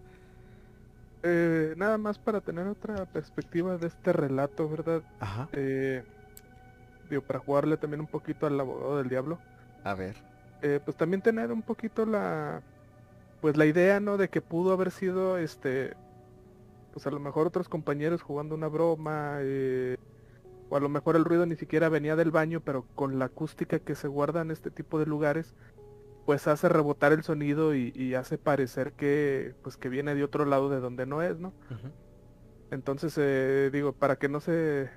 Eh, 1.23 1.73
nada 1.77 1.97
más 1.97 2.19
para 2.19 2.41
tener 2.41 2.67
otra 2.67 3.05
perspectiva 3.05 3.77
de 3.77 3.87
este 3.87 4.13
relato, 4.13 4.69
¿verdad? 4.69 5.03
Ajá. 5.19 5.49
Eh, 5.53 6.03
digo, 7.09 7.21
para 7.23 7.39
jugarle 7.39 7.77
también 7.77 8.01
un 8.01 8.07
poquito 8.07 8.45
al 8.47 8.59
abogado 8.59 8.97
del 8.97 9.09
diablo. 9.09 9.39
A 9.83 9.95
ver. 9.95 10.26
Eh, 10.61 10.79
pues 10.83 10.97
también 10.97 11.21
tener 11.21 11.51
un 11.51 11.61
poquito 11.61 12.05
la 12.05 12.61
pues 13.41 13.57
la 13.57 13.65
idea 13.65 13.99
no 13.99 14.17
de 14.17 14.29
que 14.29 14.41
pudo 14.41 14.73
haber 14.73 14.91
sido 14.91 15.37
este 15.37 15.93
pues 16.93 17.05
a 17.05 17.11
lo 17.11 17.19
mejor 17.19 17.47
otros 17.47 17.69
compañeros 17.69 18.21
jugando 18.21 18.55
una 18.55 18.67
broma 18.67 19.37
eh, 19.41 19.97
o 20.69 20.75
a 20.75 20.79
lo 20.79 20.89
mejor 20.89 21.15
el 21.15 21.25
ruido 21.25 21.45
ni 21.45 21.55
siquiera 21.55 21.89
venía 21.89 22.15
del 22.15 22.31
baño 22.31 22.61
pero 22.61 22.85
con 22.95 23.19
la 23.19 23.25
acústica 23.25 23.79
que 23.79 23.95
se 23.95 24.07
guarda 24.07 24.41
en 24.41 24.51
este 24.51 24.71
tipo 24.71 24.97
de 24.97 25.05
lugares 25.05 25.53
pues 26.25 26.47
hace 26.47 26.67
rebotar 26.67 27.13
el 27.13 27.23
sonido 27.23 27.75
y, 27.75 27.93
y 27.95 28.15
hace 28.15 28.37
parecer 28.37 28.93
que 28.93 29.53
pues 29.61 29.77
que 29.77 29.89
viene 29.89 30.15
de 30.15 30.23
otro 30.23 30.45
lado 30.45 30.69
de 30.69 30.79
donde 30.79 31.05
no 31.05 31.21
es 31.21 31.37
no 31.37 31.53
entonces 32.71 33.15
eh, 33.17 33.69
digo 33.71 33.93
para 33.93 34.17
que 34.17 34.27
no 34.27 34.39
se 34.39 34.89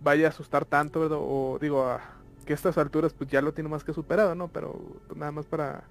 vaya 0.00 0.28
a 0.28 0.30
asustar 0.30 0.64
tanto 0.64 1.00
¿verdad? 1.00 1.18
o 1.20 1.58
digo 1.60 1.84
a 1.84 2.15
que 2.46 2.54
a 2.54 2.56
estas 2.56 2.78
alturas 2.78 3.12
pues 3.12 3.28
ya 3.28 3.42
lo 3.42 3.52
tiene 3.52 3.68
más 3.68 3.84
que 3.84 3.92
superado, 3.92 4.34
¿no? 4.34 4.48
Pero 4.48 4.72
pues, 5.06 5.18
nada 5.18 5.32
más 5.32 5.44
para 5.44 5.84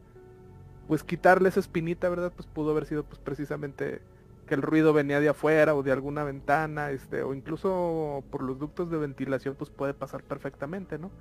pues 0.87 1.03
quitarle 1.03 1.49
esa 1.49 1.59
espinita, 1.59 2.09
¿verdad? 2.09 2.31
Pues 2.35 2.47
pudo 2.47 2.71
haber 2.71 2.85
sido 2.85 3.03
pues 3.03 3.19
precisamente 3.19 4.01
que 4.47 4.55
el 4.55 4.61
ruido 4.61 4.93
venía 4.93 5.19
de 5.19 5.29
afuera 5.29 5.75
o 5.75 5.83
de 5.83 5.91
alguna 5.91 6.23
ventana, 6.23 6.91
este, 6.91 7.23
o 7.23 7.33
incluso 7.33 8.23
por 8.29 8.43
los 8.43 8.57
ductos 8.57 8.89
de 8.89 8.97
ventilación 8.97 9.55
pues 9.55 9.69
puede 9.69 9.93
pasar 9.93 10.23
perfectamente, 10.23 10.97
¿no? 10.97 11.11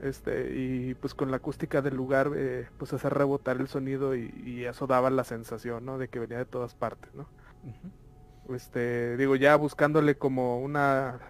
Este, 0.00 0.52
y 0.56 0.94
pues 0.94 1.14
con 1.14 1.30
la 1.30 1.36
acústica 1.36 1.82
del 1.82 1.94
lugar 1.94 2.32
eh, 2.34 2.68
pues 2.78 2.92
hacer 2.92 3.14
rebotar 3.14 3.58
el 3.58 3.68
sonido 3.68 4.16
y, 4.16 4.32
y 4.44 4.64
eso 4.64 4.86
daba 4.86 5.10
la 5.10 5.24
sensación, 5.24 5.84
¿no? 5.84 5.98
De 5.98 6.08
que 6.08 6.18
venía 6.18 6.38
de 6.38 6.44
todas 6.44 6.74
partes, 6.74 7.14
¿no? 7.14 7.26
Este 8.54 9.16
digo 9.16 9.36
ya 9.36 9.54
buscándole 9.56 10.16
como 10.16 10.58
una 10.60 11.20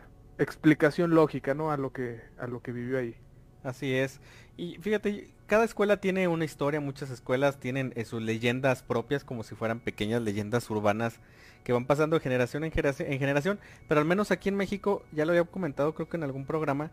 explicación 0.42 1.14
lógica 1.14 1.55
no 1.55 1.70
a 1.70 1.76
lo 1.76 1.92
que 1.92 2.20
a 2.38 2.46
lo 2.46 2.61
que 2.61 2.72
vivió 2.72 2.98
ahí. 2.98 3.16
Así 3.64 3.94
es. 3.94 4.20
Y 4.57 4.76
fíjate, 4.81 5.31
cada 5.46 5.64
escuela 5.64 5.98
tiene 5.98 6.28
una 6.28 6.44
historia, 6.44 6.81
muchas 6.81 7.11
escuelas 7.11 7.59
tienen 7.61 7.92
eh, 7.94 8.05
sus 8.05 8.22
leyendas 8.22 8.83
propias 8.83 9.24
como 9.24 9.44
si 9.44 9.55
fueran 9.55 9.81
pequeñas 9.81 10.22
leyendas 10.22 10.68
urbanas 10.70 11.20
que 11.64 11.72
van 11.72 11.85
pasando 11.85 12.16
de 12.16 12.22
generación 12.22 12.64
en 12.64 12.72
generación, 12.72 13.12
en 13.12 13.18
generación, 13.18 13.61
pero 13.88 14.00
al 14.00 14.07
menos 14.07 14.31
aquí 14.31 14.48
en 14.48 14.57
México, 14.57 15.05
ya 15.12 15.24
lo 15.24 15.33
había 15.33 15.44
comentado 15.44 15.94
creo 15.94 16.09
que 16.09 16.16
en 16.16 16.24
algún 16.24 16.44
programa, 16.44 16.90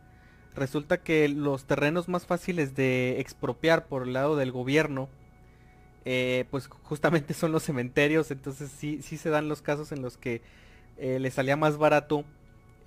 resulta 0.56 1.02
que 1.02 1.28
los 1.28 1.66
terrenos 1.66 2.08
más 2.08 2.26
fáciles 2.26 2.76
de 2.76 3.20
expropiar 3.20 3.88
por 3.88 4.04
el 4.04 4.14
lado 4.14 4.36
del 4.36 4.52
gobierno, 4.52 5.10
eh, 6.06 6.46
pues 6.52 6.68
justamente 6.68 7.34
son 7.36 7.52
los 7.52 7.64
cementerios, 7.64 8.30
entonces 8.32 8.72
sí, 8.72 9.02
sí 9.02 9.18
se 9.18 9.30
dan 9.30 9.50
los 9.50 9.62
casos 9.62 9.92
en 9.92 10.02
los 10.02 10.18
que 10.18 10.42
eh, 10.98 11.18
les 11.20 11.34
salía 11.34 11.56
más 11.56 11.78
barato 11.78 12.26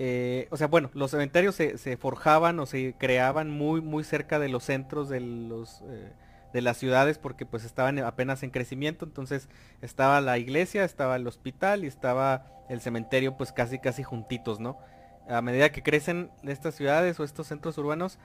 eh, 0.05 0.49
o 0.51 0.57
sea, 0.57 0.67
bueno, 0.67 0.91
los 0.95 1.13
cementerios 1.13 1.55
se, 1.55 1.97
forjaban 1.97 2.59
o 2.59 2.67
se 2.67 2.97
creaban 2.99 3.51
muy 3.51 3.81
muy 3.81 4.03
cerca 4.03 4.41
de 4.41 4.49
los 4.49 4.65
centros 4.65 5.13
eh, 5.13 6.13
de 6.53 6.61
las 6.61 6.77
ciudades 6.77 7.19
porque 7.19 7.47
pues 7.47 7.63
estaban 7.65 8.01
apenas 8.01 8.43
en 8.43 8.51
crecimiento, 8.51 9.05
entonces 9.05 9.49
estaba 9.81 10.21
la 10.21 10.39
iglesia, 10.39 10.83
estaba 10.83 11.15
el 11.15 11.25
hospital 11.29 11.85
y 11.85 11.87
estaba 11.87 12.47
el 12.69 12.81
cementerio 12.81 13.37
pues 13.37 13.53
casi 13.53 13.79
casi 13.79 14.03
juntitos, 14.03 14.59
¿no? 14.59 14.77
A 15.29 15.41
medida 15.41 15.71
que 15.71 15.85
crecen 15.85 16.33
estas 16.43 16.75
ciudades 16.75 17.21
o 17.21 17.23
estos 17.23 17.47
centros 17.47 17.79
urbanos, 17.79 18.19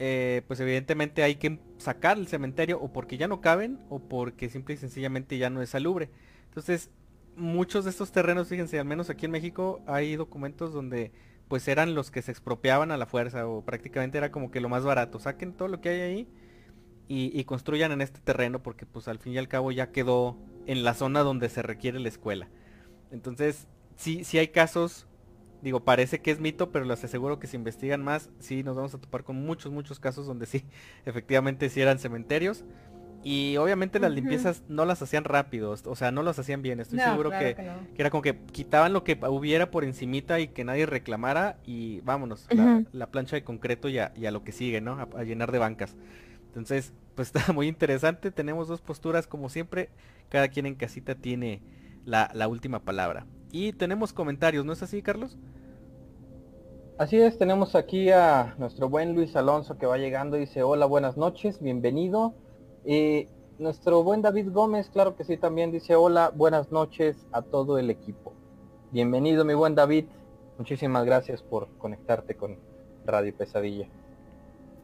eh, 0.00 0.42
pues 0.48 0.58
evidentemente 0.58 1.22
hay 1.22 1.36
que 1.36 1.60
sacar 1.78 2.18
el 2.18 2.26
cementerio 2.26 2.80
o 2.80 2.92
porque 2.92 3.16
ya 3.16 3.28
no 3.28 3.40
caben 3.40 3.78
o 3.90 4.00
porque 4.00 4.48
simple 4.48 4.74
y 4.74 4.78
sencillamente 4.78 5.38
ya 5.38 5.50
no 5.50 5.62
es 5.62 5.70
salubre. 5.70 6.10
Entonces, 6.46 6.90
muchos 7.36 7.84
de 7.84 7.90
estos 7.90 8.12
terrenos, 8.12 8.48
fíjense, 8.48 8.78
al 8.78 8.84
menos 8.84 9.10
aquí 9.10 9.26
en 9.26 9.32
México 9.32 9.80
hay 9.86 10.16
documentos 10.16 10.72
donde 10.72 11.12
pues 11.48 11.68
eran 11.68 11.94
los 11.94 12.10
que 12.10 12.22
se 12.22 12.30
expropiaban 12.30 12.90
a 12.92 12.96
la 12.96 13.04
fuerza 13.04 13.46
o 13.46 13.62
prácticamente 13.62 14.16
era 14.16 14.30
como 14.30 14.50
que 14.50 14.60
lo 14.60 14.70
más 14.70 14.84
barato. 14.84 15.18
Saquen 15.18 15.52
todo 15.52 15.68
lo 15.68 15.80
que 15.80 15.90
hay 15.90 16.00
ahí 16.00 16.28
y, 17.08 17.44
construyan 17.44 17.92
en 17.92 18.00
este 18.00 18.20
terreno 18.20 18.62
porque 18.62 18.86
pues 18.86 19.06
al 19.06 19.18
fin 19.18 19.34
y 19.34 19.38
al 19.38 19.48
cabo 19.48 19.70
ya 19.70 19.92
quedó 19.92 20.38
en 20.66 20.82
la 20.82 20.94
zona 20.94 21.20
donde 21.20 21.50
se 21.50 21.60
requiere 21.60 22.00
la 22.00 22.08
escuela. 22.08 22.48
Entonces, 23.10 23.66
sí, 23.96 24.24
sí 24.24 24.38
hay 24.38 24.48
casos, 24.48 25.06
digo, 25.60 25.80
parece 25.80 26.22
que 26.22 26.30
es 26.30 26.40
mito, 26.40 26.72
pero 26.72 26.86
les 26.86 27.04
aseguro 27.04 27.38
que 27.38 27.46
si 27.46 27.58
investigan 27.58 28.02
más, 28.02 28.30
sí 28.38 28.62
nos 28.62 28.76
vamos 28.76 28.94
a 28.94 28.98
topar 28.98 29.22
con 29.22 29.36
muchos, 29.36 29.72
muchos 29.72 30.00
casos 30.00 30.26
donde 30.26 30.46
sí, 30.46 30.64
efectivamente 31.04 31.68
sí 31.68 31.82
eran 31.82 31.98
cementerios. 31.98 32.64
Y 33.22 33.56
obviamente 33.58 34.00
las 34.00 34.12
limpiezas 34.12 34.64
no 34.68 34.84
las 34.84 35.00
hacían 35.02 35.24
rápido, 35.24 35.70
o 35.86 35.96
sea, 35.96 36.10
no 36.10 36.22
las 36.24 36.38
hacían 36.38 36.62
bien. 36.62 36.80
Estoy 36.80 36.98
No, 36.98 37.04
seguro 37.04 37.30
claro 37.30 37.38
que, 37.38 37.54
que 37.54 37.62
no. 37.62 37.88
que 37.94 38.02
era 38.02 38.10
como 38.10 38.22
que 38.22 38.36
quitaban 38.52 38.92
lo 38.92 39.04
que 39.04 39.18
hubiera 39.28 39.70
por 39.70 39.84
encimita 39.84 40.40
y 40.40 40.48
que 40.48 40.64
nadie 40.64 40.86
reclamara 40.86 41.58
y 41.64 42.00
vámonos, 42.00 42.50
la, 42.50 43.10
plancha 43.10 43.36
de 43.36 43.44
concreto 43.44 43.88
y 43.88 43.98
a, 43.98 44.12
y 44.16 44.26
a 44.26 44.32
lo 44.32 44.42
que 44.44 44.52
sigue, 44.52 44.80
¿no? 44.80 44.94
A, 44.98 45.08
a 45.20 45.24
llenar 45.24 45.52
de 45.52 45.58
bancas. 45.58 45.96
Entonces, 46.48 46.94
pues 47.14 47.34
está 47.34 47.52
muy 47.52 47.68
interesante, 47.68 48.30
tenemos 48.32 48.68
dos 48.68 48.80
posturas 48.80 49.26
como 49.26 49.48
siempre, 49.48 49.90
cada 50.28 50.48
quien 50.48 50.66
en 50.66 50.74
casita 50.74 51.14
tiene 51.14 51.62
la, 52.04 52.30
la 52.34 52.48
última 52.48 52.84
palabra. 52.84 53.26
Y 53.52 53.72
tenemos 53.74 54.12
comentarios, 54.12 54.64
¿no 54.64 54.72
es 54.72 54.82
así, 54.82 55.02
Carlos? 55.02 55.38
Así 56.96 57.20
es, 57.20 57.36
tenemos 57.36 57.74
aquí 57.74 58.10
a 58.10 58.54
nuestro 58.58 58.88
buen 58.88 59.14
Luis 59.14 59.36
Alonso 59.36 59.76
que 59.76 59.84
va 59.86 59.98
llegando 59.98 60.36
y 60.36 60.40
dice, 60.40 60.62
hola, 60.62 60.86
buenas 60.86 61.16
noches, 61.18 61.60
bienvenido. 61.60 62.34
Y 62.84 63.28
nuestro 63.58 64.02
buen 64.02 64.22
David 64.22 64.50
Gómez, 64.50 64.90
claro 64.92 65.14
que 65.14 65.24
sí, 65.24 65.36
también 65.36 65.70
dice, 65.70 65.94
hola, 65.94 66.32
buenas 66.34 66.72
noches 66.72 67.16
a 67.30 67.42
todo 67.42 67.78
el 67.78 67.90
equipo. 67.90 68.32
Bienvenido, 68.90 69.44
mi 69.44 69.54
buen 69.54 69.74
David. 69.74 70.06
Muchísimas 70.58 71.04
gracias 71.04 71.42
por 71.42 71.68
conectarte 71.78 72.34
con 72.34 72.58
Radio 73.06 73.34
Pesadilla. 73.36 73.88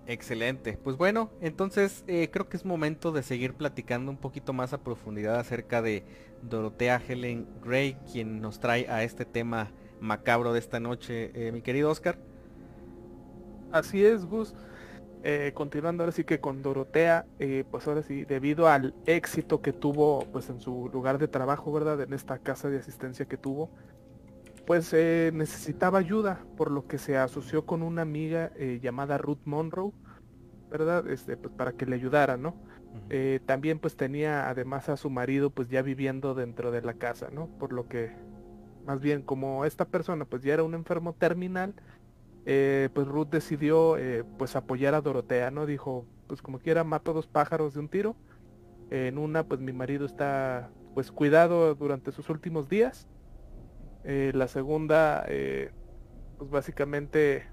Excelente. 0.06 0.78
Pues 0.82 0.96
bueno, 0.96 1.28
entonces 1.40 2.04
eh, 2.06 2.30
creo 2.30 2.48
que 2.48 2.56
es 2.56 2.64
momento 2.64 3.10
de 3.10 3.22
seguir 3.22 3.54
platicando 3.54 4.10
un 4.10 4.16
poquito 4.16 4.52
más 4.52 4.72
a 4.72 4.78
profundidad 4.78 5.38
acerca 5.40 5.82
de 5.82 6.04
Dorotea 6.42 7.02
Helen 7.06 7.46
Gray, 7.62 7.94
quien 8.10 8.40
nos 8.40 8.60
trae 8.60 8.88
a 8.88 9.02
este 9.02 9.24
tema 9.24 9.70
macabro 10.00 10.52
de 10.52 10.60
esta 10.60 10.78
noche, 10.78 11.32
eh, 11.34 11.52
mi 11.52 11.62
querido 11.62 11.90
Oscar. 11.90 12.16
así 13.72 14.04
es 14.04 14.24
Gus 14.24 14.54
Eh, 15.24 15.50
continuando 15.52 16.04
ahora 16.04 16.12
sí 16.12 16.22
que 16.24 16.40
con 16.40 16.62
Dorotea, 16.62 17.26
eh, 17.40 17.64
pues 17.70 17.86
ahora 17.88 18.02
sí, 18.02 18.24
debido 18.24 18.68
al 18.68 18.94
éxito 19.06 19.60
que 19.60 19.72
tuvo 19.72 20.24
pues 20.32 20.48
en 20.48 20.60
su 20.60 20.88
lugar 20.92 21.18
de 21.18 21.26
trabajo, 21.26 21.72
¿verdad? 21.72 22.00
En 22.00 22.12
esta 22.12 22.38
casa 22.38 22.68
de 22.70 22.78
asistencia 22.78 23.26
que 23.26 23.36
tuvo, 23.36 23.70
pues 24.64 24.92
eh, 24.92 25.30
necesitaba 25.34 25.98
ayuda, 25.98 26.44
por 26.56 26.70
lo 26.70 26.86
que 26.86 26.98
se 26.98 27.16
asoció 27.16 27.66
con 27.66 27.82
una 27.82 28.02
amiga 28.02 28.52
llamada 28.80 29.18
Ruth 29.18 29.40
Monroe, 29.44 29.92
¿verdad? 30.70 31.08
Este, 31.08 31.36
pues 31.36 31.52
para 31.54 31.72
que 31.72 31.86
le 31.86 31.96
ayudara, 31.96 32.36
¿no? 32.36 32.56
también 33.46 33.78
pues 33.78 33.96
tenía 33.96 34.48
además 34.48 34.88
a 34.88 34.96
su 34.96 35.08
marido 35.08 35.50
pues 35.50 35.68
ya 35.68 35.82
viviendo 35.82 36.34
dentro 36.34 36.70
de 36.70 36.82
la 36.82 36.94
casa, 36.94 37.28
¿no? 37.32 37.46
Por 37.46 37.72
lo 37.72 37.86
que, 37.86 38.10
más 38.86 39.00
bien 39.00 39.22
como 39.22 39.64
esta 39.64 39.84
persona 39.84 40.24
pues 40.24 40.42
ya 40.42 40.54
era 40.54 40.64
un 40.64 40.74
enfermo 40.74 41.12
terminal, 41.12 41.74
eh, 42.50 42.88
pues 42.94 43.06
Ruth 43.06 43.28
decidió 43.28 43.98
eh, 43.98 44.24
pues 44.38 44.56
apoyar 44.56 44.94
a 44.94 45.02
Dorotea, 45.02 45.50
¿no? 45.50 45.66
Dijo, 45.66 46.06
pues 46.28 46.40
como 46.40 46.60
quiera 46.60 46.82
mato 46.82 47.12
dos 47.12 47.26
pájaros 47.26 47.74
de 47.74 47.80
un 47.80 47.90
tiro. 47.90 48.16
En 48.88 49.18
una, 49.18 49.44
pues 49.44 49.60
mi 49.60 49.74
marido 49.74 50.06
está 50.06 50.70
pues 50.94 51.12
cuidado 51.12 51.74
durante 51.74 52.10
sus 52.10 52.30
últimos 52.30 52.70
días. 52.70 53.06
Eh, 54.04 54.32
la 54.34 54.48
segunda, 54.48 55.26
pues 56.38 56.50
básicamente 56.50 57.46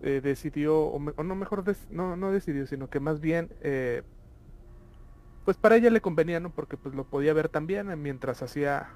decidió, 0.00 0.86
o, 0.86 0.98
no 0.98 1.34
mejor, 1.34 1.62
no, 1.90 2.16
no 2.16 2.32
decidió, 2.32 2.66
sino 2.66 2.88
que 2.88 3.00
más 3.00 3.20
bien, 3.20 3.50
pues 5.44 5.58
para 5.58 5.76
ella 5.76 5.90
le 5.90 6.00
convenía, 6.00 6.40
¿no? 6.40 6.54
Porque 6.54 6.78
pues 6.78 6.94
lo 6.94 7.04
podía 7.04 7.34
ver 7.34 7.50
también 7.50 8.00
mientras 8.00 8.40
hacía 8.42 8.94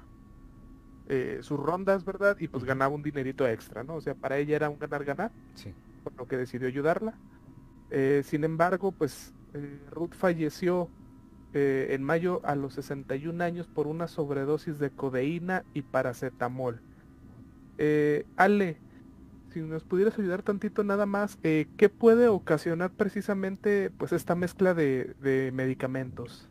eh, 1.09 1.39
sus 1.41 1.59
rondas, 1.59 2.05
¿verdad? 2.05 2.37
Y 2.39 2.47
pues 2.47 2.63
ganaba 2.63 2.95
un 2.95 3.03
dinerito 3.03 3.45
extra, 3.45 3.83
¿no? 3.83 3.95
O 3.95 4.01
sea, 4.01 4.15
para 4.15 4.37
ella 4.37 4.55
era 4.55 4.69
un 4.69 4.79
ganar-ganar, 4.79 5.31
sí. 5.53 5.73
por 6.03 6.15
lo 6.15 6.27
que 6.27 6.37
decidió 6.37 6.67
ayudarla. 6.67 7.13
Eh, 7.89 8.21
sin 8.23 8.45
embargo, 8.45 8.93
pues 8.93 9.33
eh, 9.53 9.79
Ruth 9.91 10.13
falleció 10.13 10.89
en 11.55 12.01
mayo 12.01 12.41
a 12.45 12.55
los 12.55 12.73
61 12.73 13.43
años 13.43 13.67
por 13.67 13.85
una 13.85 14.07
sobredosis 14.07 14.79
de 14.79 14.89
codeína 14.89 15.63
y 15.75 15.83
paracetamol. 15.83 16.81
Ale, 18.35 18.77
si 19.51 19.61
nos 19.61 19.83
pudieras 19.83 20.17
ayudar 20.17 20.41
tantito 20.41 20.83
nada 20.83 21.05
más, 21.05 21.37
¿qué 21.43 21.91
puede 21.95 22.27
ocasionar 22.27 22.89
precisamente 22.89 23.91
pues 23.91 24.13
esta 24.13 24.33
mezcla 24.33 24.73
de, 24.73 25.15
de 25.21 25.51
medicamentos? 25.53 26.49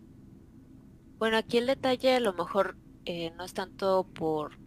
Bueno, 1.19 1.37
aquí 1.37 1.59
el 1.59 1.67
detalle 1.67 2.15
a 2.15 2.21
lo 2.21 2.33
mejor 2.33 2.77
eh, 3.05 3.33
no 3.37 3.45
es 3.45 3.55
tanto 3.55 4.07
por, 4.15 4.59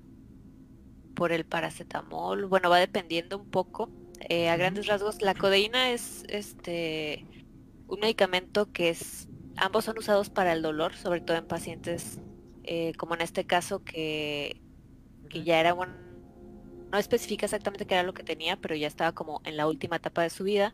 por 1.16 1.32
el 1.32 1.46
paracetamol, 1.46 2.46
bueno, 2.46 2.70
va 2.70 2.80
dependiendo 2.80 3.38
un 3.38 3.50
poco. 3.50 3.90
Eh, 4.30 4.50
a 4.50 4.58
grandes 4.58 4.88
rasgos, 4.88 5.22
la 5.22 5.36
codeína 5.36 5.92
es 5.92 6.24
este 6.30 7.26
un 7.88 8.00
medicamento 8.00 8.72
que 8.72 8.90
es, 8.90 9.28
ambos 9.58 9.86
son 9.86 9.98
usados 9.98 10.30
para 10.30 10.54
el 10.54 10.62
dolor, 10.62 10.96
sobre 10.96 11.22
todo 11.22 11.38
en 11.38 11.46
pacientes 11.46 12.20
eh, 12.64 12.94
como 12.98 13.14
en 13.14 13.22
este 13.22 13.46
caso 13.46 13.84
que, 13.84 14.60
que 15.30 15.44
ya 15.44 15.60
era 15.60 15.76
un, 15.76 15.88
no 16.92 16.98
especifica 16.98 17.46
exactamente 17.46 17.86
qué 17.86 17.94
era 17.94 18.04
lo 18.04 18.14
que 18.14 18.24
tenía, 18.24 18.58
pero 18.58 18.76
ya 18.76 18.88
estaba 18.88 19.12
como 19.12 19.42
en 19.46 19.58
la 19.58 19.68
última 19.68 19.98
etapa 19.98 20.24
de 20.24 20.32
su 20.32 20.44
vida. 20.44 20.74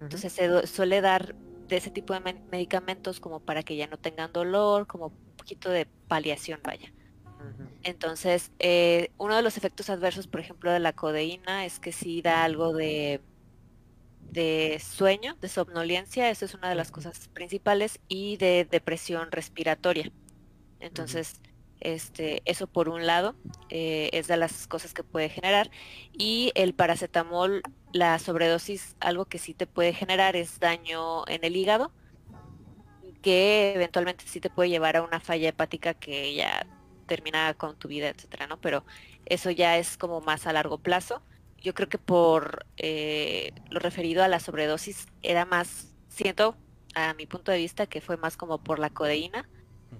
Entonces 0.00 0.32
se 0.32 0.66
suele 0.66 1.00
dar 1.00 1.34
de 1.68 1.76
ese 1.76 1.90
tipo 1.90 2.12
de 2.14 2.20
medicamentos 2.50 3.20
como 3.20 3.40
para 3.40 3.62
que 3.62 3.76
ya 3.76 3.86
no 3.86 3.98
tengan 3.98 4.32
dolor, 4.32 4.86
como 4.86 5.06
un 5.08 5.36
poquito 5.36 5.70
de 5.70 5.86
paliación, 6.08 6.60
vaya. 6.62 6.92
Entonces, 7.82 8.52
eh, 8.58 9.10
uno 9.16 9.36
de 9.36 9.42
los 9.42 9.56
efectos 9.56 9.88
adversos, 9.88 10.26
por 10.26 10.40
ejemplo, 10.40 10.70
de 10.70 10.80
la 10.80 10.92
codeína 10.92 11.64
es 11.64 11.80
que 11.80 11.92
sí 11.92 12.20
da 12.20 12.44
algo 12.44 12.72
de, 12.74 13.20
de 14.30 14.80
sueño, 14.84 15.36
de 15.40 15.48
somnolencia, 15.48 16.30
eso 16.30 16.44
es 16.44 16.54
una 16.54 16.68
de 16.68 16.74
las 16.74 16.90
cosas 16.90 17.28
principales, 17.28 18.00
y 18.08 18.36
de 18.36 18.66
depresión 18.70 19.32
respiratoria. 19.32 20.12
Entonces, 20.78 21.40
este, 21.80 22.42
eso 22.44 22.66
por 22.66 22.90
un 22.90 23.06
lado 23.06 23.34
eh, 23.70 24.10
es 24.12 24.28
de 24.28 24.36
las 24.36 24.66
cosas 24.66 24.92
que 24.92 25.02
puede 25.02 25.30
generar. 25.30 25.70
Y 26.12 26.52
el 26.54 26.74
paracetamol, 26.74 27.62
la 27.92 28.18
sobredosis, 28.18 28.96
algo 29.00 29.24
que 29.24 29.38
sí 29.38 29.54
te 29.54 29.66
puede 29.66 29.94
generar 29.94 30.36
es 30.36 30.60
daño 30.60 31.26
en 31.28 31.44
el 31.44 31.56
hígado, 31.56 31.92
que 33.22 33.72
eventualmente 33.74 34.24
sí 34.26 34.40
te 34.40 34.50
puede 34.50 34.70
llevar 34.70 34.96
a 34.96 35.02
una 35.02 35.20
falla 35.20 35.48
hepática 35.48 35.94
que 35.94 36.34
ya 36.34 36.66
termina 37.10 37.54
con 37.54 37.76
tu 37.76 37.88
vida, 37.88 38.08
etcétera, 38.08 38.46
¿no? 38.46 38.60
Pero 38.60 38.84
eso 39.26 39.50
ya 39.50 39.78
es 39.78 39.98
como 39.98 40.20
más 40.20 40.46
a 40.46 40.52
largo 40.52 40.78
plazo. 40.78 41.22
Yo 41.58 41.74
creo 41.74 41.88
que 41.88 41.98
por 41.98 42.66
eh, 42.76 43.52
lo 43.68 43.80
referido 43.80 44.22
a 44.22 44.28
la 44.28 44.38
sobredosis 44.38 45.08
era 45.22 45.44
más, 45.44 45.92
siento 46.08 46.56
a 46.94 47.12
mi 47.14 47.26
punto 47.26 47.50
de 47.50 47.58
vista 47.58 47.86
que 47.86 48.00
fue 48.00 48.16
más 48.16 48.36
como 48.36 48.62
por 48.62 48.78
la 48.78 48.90
codeína, 48.90 49.48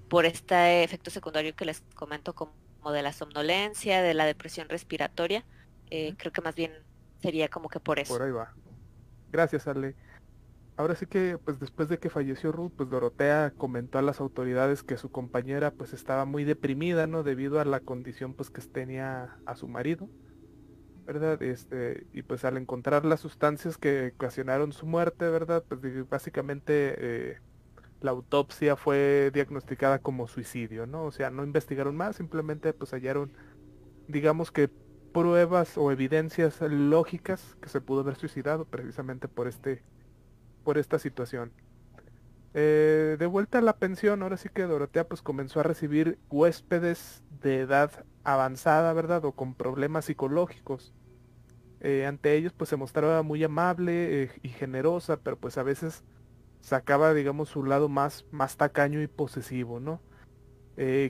por 0.08 0.24
este 0.24 0.84
efecto 0.84 1.10
secundario 1.10 1.56
que 1.56 1.64
les 1.64 1.82
comento 1.96 2.32
como 2.32 2.52
de 2.92 3.02
la 3.02 3.12
somnolencia, 3.12 4.02
de 4.02 4.14
la 4.14 4.24
depresión 4.24 4.68
respiratoria. 4.68 5.44
Eh, 5.90 6.14
creo 6.16 6.30
que 6.30 6.42
más 6.42 6.54
bien 6.54 6.72
sería 7.20 7.48
como 7.48 7.68
que 7.68 7.80
por 7.80 7.98
eso. 7.98 8.14
Por 8.14 8.22
ahí 8.22 8.30
va. 8.30 8.54
Gracias, 9.32 9.66
Ale. 9.66 9.96
Ahora 10.80 10.94
sí 10.94 11.04
que, 11.04 11.36
pues 11.36 11.60
después 11.60 11.90
de 11.90 11.98
que 11.98 12.08
falleció 12.08 12.52
Ruth, 12.52 12.72
pues 12.74 12.88
Dorotea 12.88 13.52
comentó 13.58 13.98
a 13.98 14.02
las 14.02 14.18
autoridades 14.18 14.82
que 14.82 14.96
su 14.96 15.10
compañera 15.10 15.72
pues 15.72 15.92
estaba 15.92 16.24
muy 16.24 16.44
deprimida, 16.44 17.06
¿no? 17.06 17.22
Debido 17.22 17.60
a 17.60 17.66
la 17.66 17.80
condición 17.80 18.32
pues 18.32 18.48
que 18.48 18.62
tenía 18.62 19.36
a 19.44 19.56
su 19.56 19.68
marido, 19.68 20.08
¿verdad? 21.04 21.42
Este, 21.42 22.06
y 22.14 22.22
pues 22.22 22.46
al 22.46 22.56
encontrar 22.56 23.04
las 23.04 23.20
sustancias 23.20 23.76
que 23.76 24.14
ocasionaron 24.14 24.72
su 24.72 24.86
muerte, 24.86 25.28
¿verdad? 25.28 25.62
Pues 25.68 25.80
básicamente 26.08 26.94
eh, 26.96 27.40
la 28.00 28.12
autopsia 28.12 28.74
fue 28.74 29.30
diagnosticada 29.34 29.98
como 29.98 30.28
suicidio, 30.28 30.86
¿no? 30.86 31.04
O 31.04 31.12
sea, 31.12 31.28
no 31.28 31.44
investigaron 31.44 31.94
más, 31.94 32.16
simplemente 32.16 32.72
pues 32.72 32.92
hallaron, 32.94 33.32
digamos 34.08 34.50
que 34.50 34.70
pruebas 35.12 35.76
o 35.76 35.92
evidencias 35.92 36.58
lógicas 36.62 37.58
que 37.60 37.68
se 37.68 37.82
pudo 37.82 38.00
haber 38.00 38.16
suicidado 38.16 38.64
precisamente 38.64 39.28
por 39.28 39.46
este 39.46 39.82
por 40.64 40.78
esta 40.78 40.98
situación. 40.98 41.52
Eh, 42.52 43.16
de 43.18 43.26
vuelta 43.26 43.58
a 43.58 43.62
la 43.62 43.76
pensión, 43.76 44.22
ahora 44.22 44.36
sí 44.36 44.48
que 44.48 44.62
Dorotea 44.62 45.06
pues 45.06 45.22
comenzó 45.22 45.60
a 45.60 45.62
recibir 45.62 46.18
huéspedes 46.30 47.22
de 47.42 47.60
edad 47.60 48.04
avanzada, 48.24 48.92
¿verdad? 48.92 49.24
O 49.24 49.32
con 49.32 49.54
problemas 49.54 50.06
psicológicos. 50.06 50.92
Eh, 51.80 52.06
ante 52.06 52.34
ellos 52.34 52.52
pues 52.52 52.68
se 52.68 52.76
mostraba 52.76 53.22
muy 53.22 53.42
amable 53.44 54.24
eh, 54.24 54.30
y 54.42 54.48
generosa, 54.48 55.18
pero 55.18 55.38
pues 55.38 55.58
a 55.58 55.62
veces 55.62 56.02
sacaba, 56.60 57.14
digamos, 57.14 57.48
su 57.48 57.64
lado 57.64 57.88
más, 57.88 58.26
más 58.32 58.56
tacaño 58.56 59.00
y 59.00 59.06
posesivo, 59.06 59.80
¿no? 59.80 60.00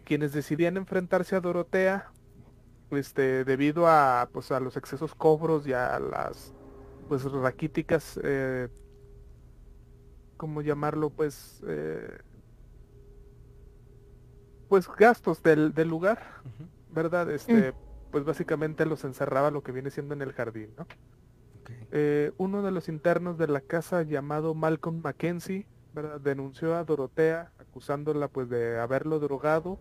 quienes 0.05 0.33
decidían 0.33 0.77
enfrentarse 0.77 1.37
a 1.37 1.41
Dorotea, 1.41 2.11
este, 2.91 3.45
debido 3.45 3.87
a, 3.87 4.29
pues, 4.33 4.51
a 4.51 4.59
los 4.59 4.77
excesos 4.77 5.15
cobros 5.15 5.65
y 5.69 5.73
a 5.73 6.01
las 6.01 6.53
pues 7.09 7.23
raquíticas 7.23 8.19
como 10.41 10.63
llamarlo? 10.63 11.11
Pues, 11.11 11.63
eh, 11.69 12.17
pues 14.71 14.89
gastos 14.89 15.43
del, 15.43 15.75
del 15.75 15.89
lugar, 15.89 16.19
¿verdad? 16.91 17.31
Este, 17.31 17.73
mm. 17.73 17.75
pues 18.11 18.25
básicamente 18.25 18.87
los 18.87 19.05
encerraba 19.05 19.51
lo 19.51 19.63
que 19.63 19.71
viene 19.71 19.91
siendo 19.91 20.15
en 20.15 20.23
el 20.23 20.33
jardín, 20.33 20.71
¿no? 20.79 20.87
Eh, 21.93 22.33
uno 22.39 22.63
de 22.63 22.71
los 22.71 22.89
internos 22.89 23.37
de 23.37 23.49
la 23.49 23.61
casa 23.61 24.01
llamado 24.01 24.55
Malcolm 24.55 25.03
Mackenzie, 25.05 25.67
¿verdad? 25.93 26.19
denunció 26.19 26.75
a 26.75 26.85
Dorotea 26.85 27.53
acusándola 27.59 28.29
pues 28.29 28.49
de 28.49 28.79
haberlo 28.79 29.19
drogado 29.19 29.79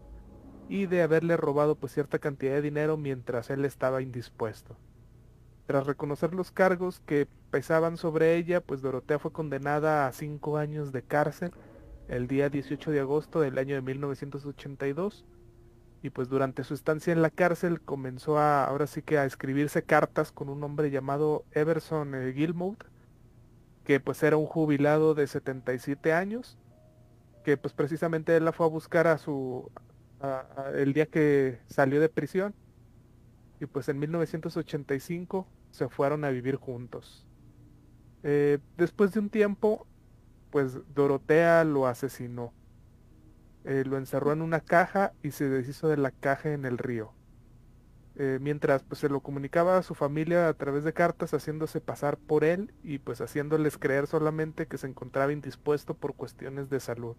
y 0.67 0.87
de 0.87 1.03
haberle 1.03 1.37
robado 1.37 1.75
pues 1.75 1.93
cierta 1.93 2.19
cantidad 2.19 2.51
de 2.55 2.61
dinero 2.61 2.97
mientras 2.97 3.49
él 3.49 3.63
estaba 3.63 4.01
indispuesto. 4.01 4.75
Tras 5.69 5.85
reconocer 5.85 6.33
los 6.33 6.49
cargos 6.51 6.99
que 6.99 7.27
pesaban 7.51 7.95
sobre 7.97 8.37
ella, 8.37 8.59
pues 8.59 8.81
Dorotea 8.81 9.19
fue 9.19 9.31
condenada 9.31 10.07
a 10.07 10.11
cinco 10.11 10.57
años 10.57 10.91
de 10.91 11.03
cárcel 11.03 11.51
el 12.07 12.27
día 12.27 12.49
18 12.49 12.89
de 12.89 12.99
agosto 13.01 13.39
del 13.39 13.59
año 13.59 13.75
de 13.75 13.83
1982. 13.83 15.27
Y 16.01 16.09
pues 16.09 16.27
durante 16.27 16.63
su 16.63 16.73
estancia 16.73 17.13
en 17.13 17.21
la 17.21 17.29
cárcel 17.29 17.81
comenzó 17.81 18.39
a, 18.39 18.65
ahora 18.65 18.87
sí 18.87 19.03
que 19.03 19.19
a 19.19 19.25
escribirse 19.25 19.83
cartas 19.83 20.31
con 20.31 20.49
un 20.49 20.63
hombre 20.63 20.89
llamado 20.89 21.45
Everson 21.51 22.15
eh, 22.15 22.33
Gilmouth, 22.33 22.85
que 23.83 23.99
pues 23.99 24.23
era 24.23 24.37
un 24.37 24.47
jubilado 24.47 25.13
de 25.13 25.27
77 25.27 26.13
años, 26.13 26.57
que 27.43 27.57
pues 27.57 27.75
precisamente 27.75 28.35
él 28.35 28.43
la 28.43 28.53
fue 28.53 28.65
a 28.65 28.69
buscar 28.69 29.05
a 29.05 29.19
su, 29.19 29.69
el 30.73 30.93
día 30.93 31.05
que 31.05 31.59
salió 31.67 32.01
de 32.01 32.09
prisión. 32.09 32.55
Y 33.59 33.67
pues 33.67 33.87
en 33.87 33.99
1985 33.99 35.45
se 35.71 35.89
fueron 35.89 36.23
a 36.25 36.29
vivir 36.29 36.55
juntos. 36.57 37.27
Eh, 38.23 38.59
después 38.77 39.13
de 39.13 39.19
un 39.21 39.29
tiempo, 39.29 39.87
pues 40.51 40.79
Dorotea 40.93 41.63
lo 41.65 41.87
asesinó. 41.87 42.53
Eh, 43.63 43.83
lo 43.85 43.97
encerró 43.97 44.33
en 44.33 44.41
una 44.41 44.61
caja 44.61 45.13
y 45.23 45.31
se 45.31 45.49
deshizo 45.49 45.87
de 45.89 45.97
la 45.97 46.11
caja 46.11 46.51
en 46.53 46.65
el 46.65 46.77
río. 46.77 47.13
eh, 48.15 48.39
mientras 48.41 48.83
pues 48.83 48.99
se 48.99 49.09
lo 49.09 49.21
comunicaba 49.21 49.77
a 49.77 49.83
su 49.83 49.95
familia 49.95 50.49
a 50.49 50.53
través 50.53 50.83
de 50.83 50.93
cartas 50.93 51.33
haciéndose 51.33 51.79
pasar 51.81 52.17
por 52.17 52.43
él 52.43 52.73
y 52.83 52.99
pues 52.99 53.21
haciéndoles 53.21 53.77
creer 53.77 54.07
solamente 54.07 54.67
que 54.67 54.77
se 54.77 54.87
encontraba 54.87 55.31
indispuesto 55.33 55.95
por 55.95 56.15
cuestiones 56.15 56.69
de 56.69 56.79
salud. 56.81 57.15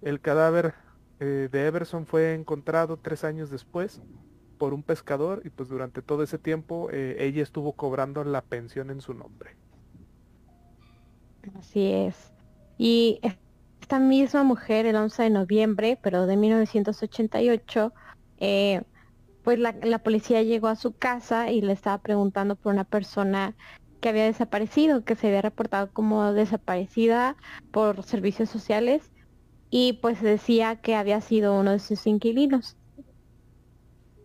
El 0.00 0.20
cadáver 0.20 0.74
de 1.18 1.48
Everson 1.66 2.06
fue 2.06 2.34
encontrado 2.34 2.98
tres 2.98 3.24
años 3.24 3.50
después 3.50 4.02
por 4.58 4.74
un 4.74 4.82
pescador 4.82 5.42
y 5.44 5.50
pues 5.50 5.68
durante 5.68 6.02
todo 6.02 6.22
ese 6.22 6.38
tiempo 6.38 6.88
eh, 6.92 7.16
ella 7.20 7.42
estuvo 7.42 7.72
cobrando 7.72 8.24
la 8.24 8.42
pensión 8.42 8.90
en 8.90 9.00
su 9.00 9.14
nombre. 9.14 9.56
Así 11.58 11.92
es. 11.92 12.32
Y 12.78 13.20
esta 13.80 13.98
misma 13.98 14.42
mujer 14.42 14.86
el 14.86 14.96
11 14.96 15.22
de 15.22 15.30
noviembre, 15.30 15.98
pero 16.02 16.26
de 16.26 16.36
1988, 16.36 17.92
eh, 18.38 18.82
pues 19.44 19.60
la, 19.60 19.98
policía 20.02 20.42
llegó 20.42 20.66
a 20.66 20.74
su 20.74 20.92
casa 20.96 21.52
y 21.52 21.60
le 21.60 21.72
estaba 21.72 21.98
preguntando 21.98 22.56
por 22.56 22.74
una 22.74 22.82
persona 22.82 23.54
que 24.00 24.08
había 24.08 24.24
desaparecido, 24.24 25.04
que 25.04 25.14
se 25.14 25.28
había 25.28 25.40
reportado 25.40 25.92
como 25.92 26.32
desaparecida 26.32 27.36
por 27.70 28.02
servicios 28.02 28.50
sociales 28.50 29.12
y 29.70 29.94
pues 30.02 30.20
decía 30.20 30.76
que 30.76 30.96
había 30.96 31.20
sido 31.20 31.58
uno 31.58 31.70
de 31.70 31.78
sus 31.78 32.06
inquilinos. 32.06 32.76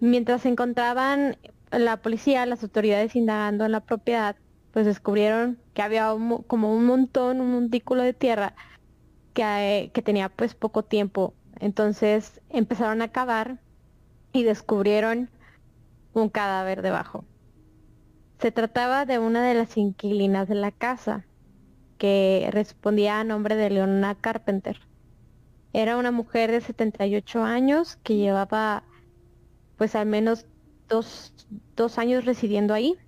Mientras 0.01 0.41
se 0.41 0.49
encontraban 0.49 1.37
la 1.71 1.97
policía, 1.97 2.47
las 2.47 2.63
autoridades 2.63 3.15
indagando 3.15 3.65
en 3.65 3.71
la 3.71 3.81
propiedad, 3.81 4.35
pues 4.71 4.87
descubrieron 4.87 5.59
que 5.75 5.83
había 5.83 6.07
como 6.47 6.75
un 6.75 6.85
montón, 6.85 7.39
un 7.39 7.51
montículo 7.53 8.01
de 8.01 8.13
tierra 8.13 8.55
que, 9.35 9.91
que 9.93 10.01
tenía 10.01 10.29
pues 10.29 10.55
poco 10.55 10.83
tiempo. 10.83 11.35
Entonces 11.59 12.41
empezaron 12.49 13.03
a 13.03 13.09
cavar 13.09 13.59
y 14.33 14.41
descubrieron 14.41 15.29
un 16.13 16.29
cadáver 16.29 16.81
debajo. 16.81 17.23
Se 18.39 18.51
trataba 18.51 19.05
de 19.05 19.19
una 19.19 19.47
de 19.47 19.53
las 19.53 19.77
inquilinas 19.77 20.47
de 20.47 20.55
la 20.55 20.71
casa, 20.71 21.27
que 21.99 22.49
respondía 22.51 23.19
a 23.19 23.23
nombre 23.23 23.55
de 23.55 23.69
Leona 23.69 24.15
Carpenter. 24.15 24.79
Era 25.73 25.97
una 25.97 26.09
mujer 26.09 26.49
de 26.49 26.61
78 26.61 27.43
años 27.43 27.97
que 27.97 28.15
llevaba 28.15 28.83
pues 29.81 29.95
al 29.95 30.05
menos 30.05 30.45
dos, 30.87 31.33
años 31.97 32.23
residiendo 32.25 32.75
ahí. 32.75 32.99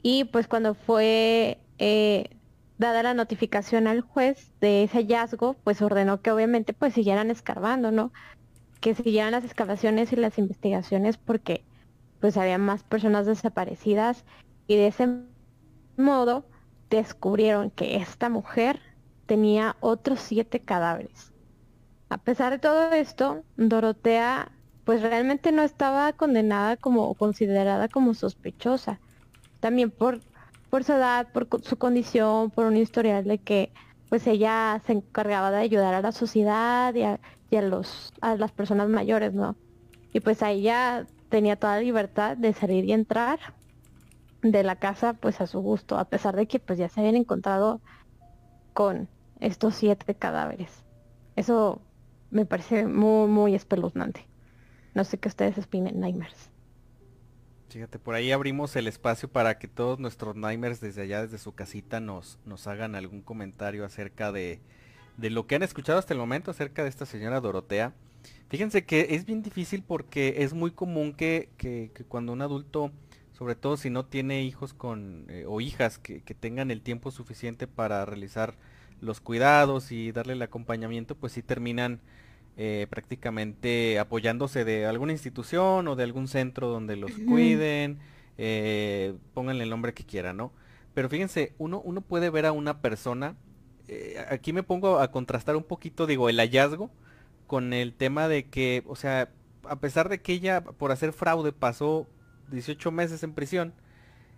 Y 0.00 0.22
pues 0.22 0.46
cuando 0.46 0.74
fue 0.74 1.58
eh, 1.78 2.36
dada 2.78 3.02
la 3.02 3.14
notificación 3.14 3.88
al 3.88 4.00
juez 4.00 4.52
de 4.60 4.84
ese 4.84 4.98
hallazgo, 4.98 5.54
pues 5.64 5.82
ordenó 5.82 6.22
que 6.22 6.30
obviamente 6.30 6.72
pues 6.72 6.94
siguieran 6.94 7.32
escarbando, 7.32 7.90
¿no? 7.90 8.12
que 8.80 8.94
siguieran 8.94 9.32
las 9.32 9.42
excavaciones 9.42 10.12
y 10.12 10.16
las 10.16 10.38
investigaciones 10.38 11.16
porque 11.16 11.64
pues 12.20 12.36
había 12.36 12.58
más 12.58 12.84
personas 12.84 13.26
desaparecidas 13.26 14.24
y 14.68 14.76
de 14.76 14.86
ese 14.86 15.08
modo 15.96 16.46
descubrieron 16.90 17.72
que 17.72 17.96
esta 17.96 18.28
mujer 18.28 18.78
tenía 19.26 19.74
otros 19.80 20.20
siete 20.20 20.60
cadáveres. 20.60 21.32
A 22.08 22.18
pesar 22.18 22.52
de 22.52 22.60
todo 22.60 22.92
esto, 22.92 23.42
Dorotea 23.56 24.51
pues 24.84 25.02
realmente 25.02 25.52
no 25.52 25.62
estaba 25.62 26.12
condenada 26.14 26.76
como 26.76 27.14
considerada 27.16 27.88
como 27.88 28.14
sospechosa. 28.14 29.00
También 29.60 29.90
por, 29.92 30.24
por 30.70 30.84
su 30.84 30.92
edad, 30.94 31.32
por 31.32 31.48
su 31.64 31.78
condición, 31.78 32.50
por 32.50 32.66
un 32.66 32.76
historial 32.76 33.24
de 33.24 33.42
que 33.42 33.72
pues 34.08 34.26
ella 34.26 34.82
se 34.86 34.92
encargaba 34.94 35.50
de 35.50 35.58
ayudar 35.58 35.94
a 35.94 36.02
la 36.02 36.12
sociedad 36.12 36.94
y 36.94 37.02
a, 37.04 37.20
y 37.50 37.56
a 37.56 37.62
los 37.62 38.10
a 38.20 38.36
las 38.36 38.52
personas 38.52 38.88
mayores, 38.88 39.34
¿no? 39.34 39.58
Y 40.12 40.20
pues 40.20 40.42
ahí 40.42 40.62
ya 40.62 41.08
tenía 41.30 41.56
toda 41.56 41.76
la 41.76 41.82
libertad 41.82 42.36
de 42.36 42.52
salir 42.54 42.84
y 42.86 42.92
entrar 42.92 43.40
de 44.42 44.62
la 44.64 44.76
casa 44.76 45.14
pues 45.14 45.40
a 45.40 45.46
su 45.46 45.60
gusto, 45.60 45.98
a 45.98 46.08
pesar 46.08 46.36
de 46.36 46.46
que 46.48 46.60
pues 46.60 46.78
ya 46.78 46.88
se 46.88 47.00
habían 47.00 47.16
encontrado 47.16 47.82
con 48.74 49.10
estos 49.40 49.76
siete 49.76 50.16
cadáveres. 50.18 50.86
Eso 51.36 51.88
me 52.30 52.46
parece 52.46 52.86
muy 52.88 53.28
muy 53.28 53.56
espeluznante. 53.56 54.31
No 54.94 55.04
sé 55.04 55.18
qué 55.18 55.28
ustedes 55.28 55.58
opinen, 55.58 56.00
Nightmares. 56.00 56.50
Fíjate, 57.68 57.98
por 57.98 58.14
ahí 58.14 58.32
abrimos 58.32 58.76
el 58.76 58.86
espacio 58.86 59.30
para 59.30 59.58
que 59.58 59.66
todos 59.66 59.98
nuestros 59.98 60.36
Nightmares 60.36 60.80
desde 60.80 61.02
allá, 61.02 61.22
desde 61.22 61.38
su 61.38 61.54
casita, 61.54 62.00
nos, 62.00 62.38
nos 62.44 62.66
hagan 62.66 62.94
algún 62.94 63.22
comentario 63.22 63.86
acerca 63.86 64.30
de, 64.30 64.60
de 65.16 65.30
lo 65.30 65.46
que 65.46 65.54
han 65.54 65.62
escuchado 65.62 65.98
hasta 65.98 66.12
el 66.12 66.20
momento 66.20 66.50
acerca 66.50 66.82
de 66.82 66.88
esta 66.88 67.06
señora 67.06 67.40
Dorotea. 67.40 67.94
Fíjense 68.48 68.84
que 68.84 69.08
es 69.10 69.24
bien 69.24 69.42
difícil 69.42 69.82
porque 69.82 70.34
es 70.38 70.52
muy 70.52 70.72
común 70.72 71.14
que, 71.14 71.48
que, 71.56 71.90
cuando 72.08 72.32
un 72.32 72.42
adulto, 72.42 72.92
sobre 73.32 73.54
todo 73.54 73.76
si 73.76 73.88
no 73.88 74.04
tiene 74.04 74.42
hijos 74.42 74.74
con 74.74 75.24
eh, 75.28 75.44
o 75.48 75.60
hijas 75.60 75.98
que, 75.98 76.20
tengan 76.20 76.70
el 76.70 76.82
tiempo 76.82 77.10
suficiente 77.10 77.66
para 77.66 78.04
realizar 78.04 78.54
los 79.00 79.20
cuidados 79.20 79.90
y 79.90 80.12
darle 80.12 80.34
el 80.34 80.42
acompañamiento, 80.42 81.14
pues 81.14 81.32
sí 81.32 81.42
terminan 81.42 82.00
eh, 82.56 82.86
prácticamente 82.90 83.98
apoyándose 83.98 84.64
de 84.64 84.86
alguna 84.86 85.12
institución 85.12 85.88
o 85.88 85.96
de 85.96 86.04
algún 86.04 86.28
centro 86.28 86.68
donde 86.68 86.96
los 86.96 87.12
cuiden, 87.26 87.98
eh, 88.38 89.14
pónganle 89.34 89.64
el 89.64 89.70
nombre 89.70 89.94
que 89.94 90.04
quieran, 90.04 90.36
¿no? 90.36 90.52
Pero 90.94 91.08
fíjense, 91.08 91.54
uno, 91.58 91.80
uno 91.80 92.02
puede 92.02 92.30
ver 92.30 92.46
a 92.46 92.52
una 92.52 92.80
persona 92.80 93.36
eh, 93.88 94.24
aquí 94.30 94.52
me 94.52 94.62
pongo 94.62 95.00
a 95.00 95.10
contrastar 95.10 95.56
un 95.56 95.64
poquito, 95.64 96.06
digo, 96.06 96.28
el 96.28 96.38
hallazgo 96.38 96.90
con 97.46 97.72
el 97.72 97.92
tema 97.92 98.28
de 98.28 98.48
que, 98.48 98.82
o 98.86 98.96
sea, 98.96 99.28
a 99.64 99.76
pesar 99.80 100.08
de 100.08 100.22
que 100.22 100.32
ella 100.32 100.62
por 100.62 100.92
hacer 100.92 101.12
fraude 101.12 101.52
pasó 101.52 102.06
18 102.50 102.90
meses 102.90 103.22
en 103.22 103.34
prisión, 103.34 103.74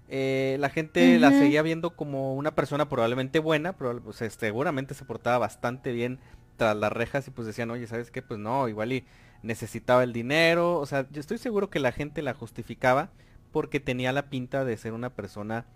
eh, 0.09 0.57
la 0.61 0.71
gente 0.71 1.19
la 1.19 1.31
seguía 1.31 1.63
viendo 1.63 1.97
como 1.97 2.35
una 2.35 2.55
persona 2.55 2.89
probablemente 2.89 3.39
buena, 3.39 3.75
pero 3.75 4.03
pues, 4.03 4.23
seguramente 4.37 4.95
se 4.95 5.05
portaba 5.05 5.39
bastante 5.39 5.93
bien 5.93 6.19
tras 6.57 6.77
las 6.77 6.93
rejas 6.93 7.27
y 7.29 7.31
pues 7.31 7.47
decían, 7.47 7.71
oye, 7.71 7.87
¿sabes 7.87 8.11
qué? 8.11 8.23
Pues 8.23 8.41
no, 8.41 8.69
igual 8.69 8.93
y 8.93 9.05
necesitaba 9.43 10.03
el 10.03 10.13
dinero, 10.13 10.79
o 10.79 10.87
sea, 10.87 11.07
yo 11.11 11.21
estoy 11.21 11.39
seguro 11.39 11.69
que 11.69 11.79
la 11.79 11.93
gente 11.93 12.23
la 12.23 12.35
justificaba 12.35 13.11
porque 13.53 13.79
tenía 13.79 14.13
la 14.13 14.31
pinta 14.31 14.65
de 14.65 14.77
ser 14.77 14.93
una 14.93 15.11
persona 15.11 15.67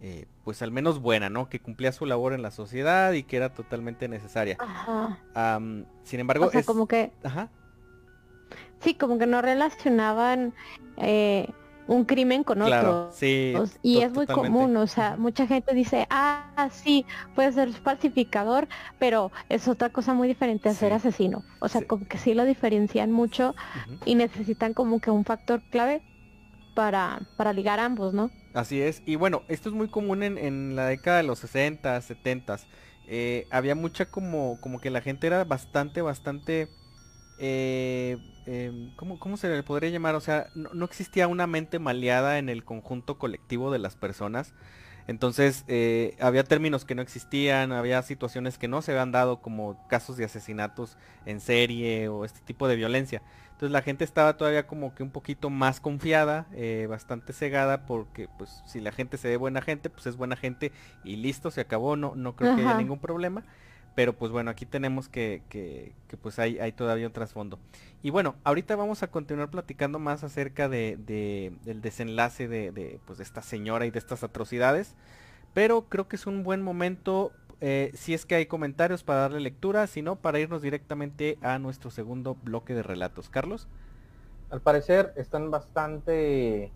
eh, 0.00 0.26
pues 0.44 0.60
al 0.60 0.70
menos 0.70 1.00
buena, 1.00 1.30
¿no? 1.30 1.48
Que 1.48 1.58
cumplía 1.58 1.90
su 1.90 2.04
labor 2.04 2.34
en 2.34 2.42
la 2.42 2.50
sociedad 2.50 3.12
y 3.12 3.22
que 3.22 3.38
era 3.38 3.54
totalmente 3.54 4.08
necesaria. 4.08 4.56
Ajá. 4.60 5.18
sin 6.04 6.20
embargo, 6.20 6.46
o 6.46 6.50
sea, 6.50 6.62
como 6.62 6.86
que... 6.86 7.12
Ajá. 7.24 7.48
Sí, 8.80 8.94
como 8.94 9.18
que 9.18 9.26
no 9.26 9.40
relacionaban 9.40 10.52
eh, 10.98 11.48
un 11.86 12.04
crimen 12.04 12.44
con 12.44 12.62
otro. 12.62 13.10
Sí, 13.12 13.54
y 13.82 14.00
es 14.00 14.12
muy 14.12 14.26
común, 14.26 14.76
o 14.76 14.86
sea, 14.86 15.16
mucha 15.16 15.46
gente 15.46 15.74
dice, 15.74 16.06
ah, 16.10 16.68
sí, 16.72 17.04
puede 17.34 17.52
ser 17.52 17.72
falsificador, 17.72 18.68
pero 18.98 19.30
es 19.48 19.68
otra 19.68 19.90
cosa 19.90 20.14
muy 20.14 20.28
diferente 20.28 20.68
a 20.68 20.74
ser 20.74 20.92
asesino. 20.92 21.44
O 21.60 21.68
sea, 21.68 21.82
como 21.82 22.06
que 22.06 22.18
sí 22.18 22.34
lo 22.34 22.44
diferencian 22.44 23.12
mucho 23.12 23.54
y 24.04 24.14
necesitan 24.14 24.74
como 24.74 25.00
que 25.00 25.10
un 25.10 25.24
factor 25.24 25.62
clave 25.70 26.02
para, 26.74 27.20
para 27.36 27.52
ligar 27.52 27.80
ambos, 27.80 28.12
¿no? 28.12 28.30
Así 28.52 28.80
es, 28.80 29.02
y 29.06 29.16
bueno, 29.16 29.42
esto 29.48 29.68
es 29.68 29.74
muy 29.74 29.88
común 29.88 30.22
en, 30.22 30.76
la 30.76 30.86
década 30.86 31.18
de 31.18 31.22
los 31.24 31.38
60, 31.40 32.00
70. 32.00 32.58
Eh, 33.08 33.46
había 33.50 33.74
mucha 33.74 34.06
como, 34.06 34.58
como 34.60 34.80
que 34.80 34.90
la 34.90 35.00
gente 35.00 35.26
era 35.26 35.44
bastante, 35.44 36.02
bastante... 36.02 36.68
Eh, 37.38 38.16
em, 38.46 38.94
¿cómo, 38.96 39.36
se 39.36 39.48
le 39.48 39.62
podría 39.62 39.90
llamar? 39.90 40.14
O 40.14 40.20
sea, 40.20 40.48
no, 40.54 40.84
existía 40.84 41.28
una 41.28 41.46
mente 41.46 41.78
maleada 41.78 42.38
en 42.38 42.48
el 42.48 42.64
conjunto 42.64 43.18
colectivo 43.18 43.70
de 43.70 43.78
las 43.78 43.96
personas. 43.96 44.54
Entonces, 45.08 45.64
eh, 45.68 46.16
había 46.20 46.42
términos 46.42 46.84
que 46.84 46.96
no 46.96 47.02
existían, 47.02 47.72
había 47.72 48.02
situaciones 48.02 48.58
que 48.58 48.66
no 48.66 48.82
se 48.82 48.90
habían 48.92 49.12
dado 49.12 49.40
como 49.40 49.86
casos 49.88 50.16
de 50.16 50.24
asesinatos 50.24 50.96
en 51.26 51.40
serie 51.40 52.08
o 52.08 52.24
este 52.24 52.40
tipo 52.40 52.66
de 52.66 52.76
violencia. 52.76 53.22
Entonces 53.56 53.72
la 53.72 53.80
gente 53.80 54.04
estaba 54.04 54.36
todavía 54.36 54.66
como 54.66 54.94
que 54.94 55.02
un 55.02 55.10
poquito 55.10 55.48
más 55.48 55.80
confiada, 55.80 56.46
eh, 56.52 56.86
bastante 56.90 57.32
cegada, 57.32 57.86
porque 57.86 58.28
pues 58.36 58.62
si 58.66 58.80
la 58.80 58.92
gente 58.92 59.16
se 59.16 59.28
ve 59.28 59.38
buena 59.38 59.62
gente, 59.62 59.88
pues 59.88 60.06
es 60.06 60.18
buena 60.18 60.36
gente 60.36 60.72
y 61.04 61.16
listo, 61.16 61.50
se 61.50 61.62
acabó, 61.62 61.96
no, 61.96 62.14
no 62.16 62.36
creo 62.36 62.54
que 62.54 62.60
haya 62.60 62.76
ningún 62.76 62.98
problema. 62.98 63.44
Pero 63.96 64.12
pues 64.12 64.30
bueno, 64.30 64.50
aquí 64.50 64.66
tenemos 64.66 65.08
que, 65.08 65.42
que, 65.48 65.92
pues 66.22 66.38
hay, 66.38 66.60
hay 66.60 66.70
todavía 66.70 67.06
un 67.06 67.12
trasfondo. 67.12 67.58
Y 68.02 68.10
bueno, 68.10 68.36
ahorita 68.44 68.76
vamos 68.76 69.02
a 69.02 69.08
continuar 69.08 69.50
platicando 69.50 69.98
más 69.98 70.22
acerca 70.22 70.68
de, 70.68 70.98
de 70.98 71.52
del 71.64 71.80
desenlace 71.80 72.46
de, 72.46 72.70
de, 72.70 73.00
pues, 73.06 73.18
de 73.18 73.24
esta 73.24 73.40
señora 73.40 73.86
y 73.86 73.90
de 73.90 73.98
estas 73.98 74.22
atrocidades. 74.22 74.94
Pero 75.54 75.86
creo 75.88 76.06
que 76.06 76.16
es 76.16 76.26
un 76.26 76.44
buen 76.44 76.62
momento 76.62 77.32
eh, 77.62 77.90
si 77.94 78.12
es 78.12 78.26
que 78.26 78.34
hay 78.34 78.46
comentarios 78.46 79.02
para 79.02 79.20
darle 79.20 79.40
lectura, 79.40 79.86
si 79.86 80.02
no, 80.02 80.16
para 80.16 80.38
irnos 80.38 80.60
directamente 80.60 81.38
a 81.40 81.58
nuestro 81.58 81.90
segundo 81.90 82.34
bloque 82.34 82.74
de 82.74 82.82
relatos. 82.82 83.30
Carlos. 83.30 83.66
Al 84.50 84.60
parecer 84.60 85.12
están 85.16 85.50
bastante 85.50 86.70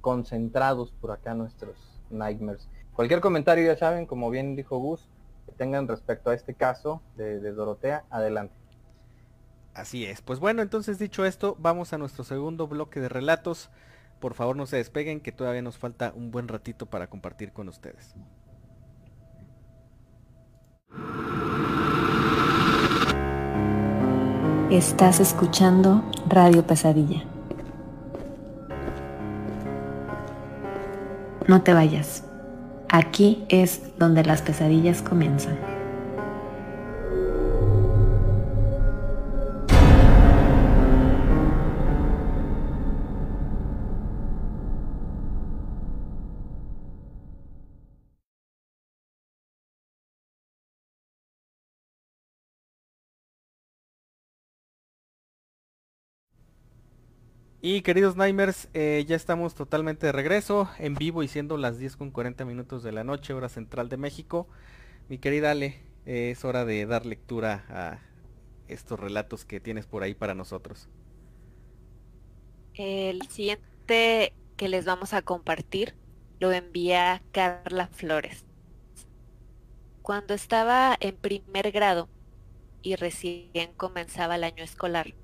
concentrados 0.00 0.90
por 0.92 1.10
acá 1.10 1.34
nuestros 1.34 1.76
nightmares. 2.08 2.68
Cualquier 2.94 3.20
comentario 3.20 3.66
ya 3.66 3.76
saben, 3.76 4.06
como 4.06 4.30
bien 4.30 4.56
dijo 4.56 4.78
Gus, 4.78 5.06
tengan 5.56 5.88
respecto 5.88 6.30
a 6.30 6.34
este 6.34 6.54
caso 6.54 7.02
de, 7.16 7.40
Dorotea, 7.52 8.04
adelante. 8.10 8.54
Así 9.74 10.06
es. 10.06 10.22
Pues 10.22 10.38
bueno, 10.38 10.62
entonces 10.62 10.98
dicho 10.98 11.24
esto, 11.24 11.56
vamos 11.58 11.92
a 11.92 11.98
nuestro 11.98 12.24
segundo 12.24 12.66
bloque 12.66 13.00
de 13.00 13.08
relatos. 13.08 13.70
Por 14.20 14.34
favor 14.34 14.56
no 14.56 14.66
se 14.66 14.76
despeguen, 14.76 15.20
que 15.20 15.32
todavía 15.32 15.62
nos 15.62 15.76
falta 15.76 16.12
un 16.14 16.30
buen 16.30 16.48
ratito 16.48 16.86
para 16.86 17.08
compartir 17.08 17.52
con 17.52 17.68
ustedes. 17.68 18.14
Estás 24.70 25.20
escuchando 25.20 26.02
Radio 26.28 26.66
Pesadilla. 26.66 27.22
No 31.46 31.62
te 31.62 31.72
vayas. 31.72 32.25
Aquí 32.88 33.44
es 33.48 33.80
donde 33.98 34.24
las 34.24 34.42
pesadillas 34.42 35.02
comienzan. 35.02 35.75
Y 57.68 57.82
queridos 57.82 58.16
Nimers, 58.16 58.68
eh, 58.74 59.04
ya 59.08 59.16
estamos 59.16 59.56
totalmente 59.56 60.06
de 60.06 60.12
regreso, 60.12 60.70
en 60.78 60.94
vivo 60.94 61.24
y 61.24 61.26
siendo 61.26 61.56
las 61.56 61.80
10 61.80 61.96
con 61.96 62.12
40 62.12 62.44
minutos 62.44 62.84
de 62.84 62.92
la 62.92 63.02
noche, 63.02 63.32
hora 63.32 63.48
central 63.48 63.88
de 63.88 63.96
México. 63.96 64.46
Mi 65.08 65.18
querida 65.18 65.50
Ale, 65.50 65.82
eh, 66.04 66.30
es 66.30 66.44
hora 66.44 66.64
de 66.64 66.86
dar 66.86 67.06
lectura 67.06 67.64
a 67.68 67.98
estos 68.68 69.00
relatos 69.00 69.44
que 69.44 69.58
tienes 69.58 69.84
por 69.84 70.04
ahí 70.04 70.14
para 70.14 70.32
nosotros. 70.36 70.88
El 72.74 73.26
siguiente 73.26 74.32
que 74.56 74.68
les 74.68 74.84
vamos 74.84 75.12
a 75.12 75.22
compartir 75.22 75.96
lo 76.38 76.52
envía 76.52 77.20
Carla 77.32 77.88
Flores. 77.88 78.44
Cuando 80.02 80.34
estaba 80.34 80.96
en 81.00 81.16
primer 81.16 81.72
grado 81.72 82.08
y 82.82 82.94
recién 82.94 83.72
comenzaba 83.76 84.36
el 84.36 84.44
año 84.44 84.62
escolar, 84.62 85.14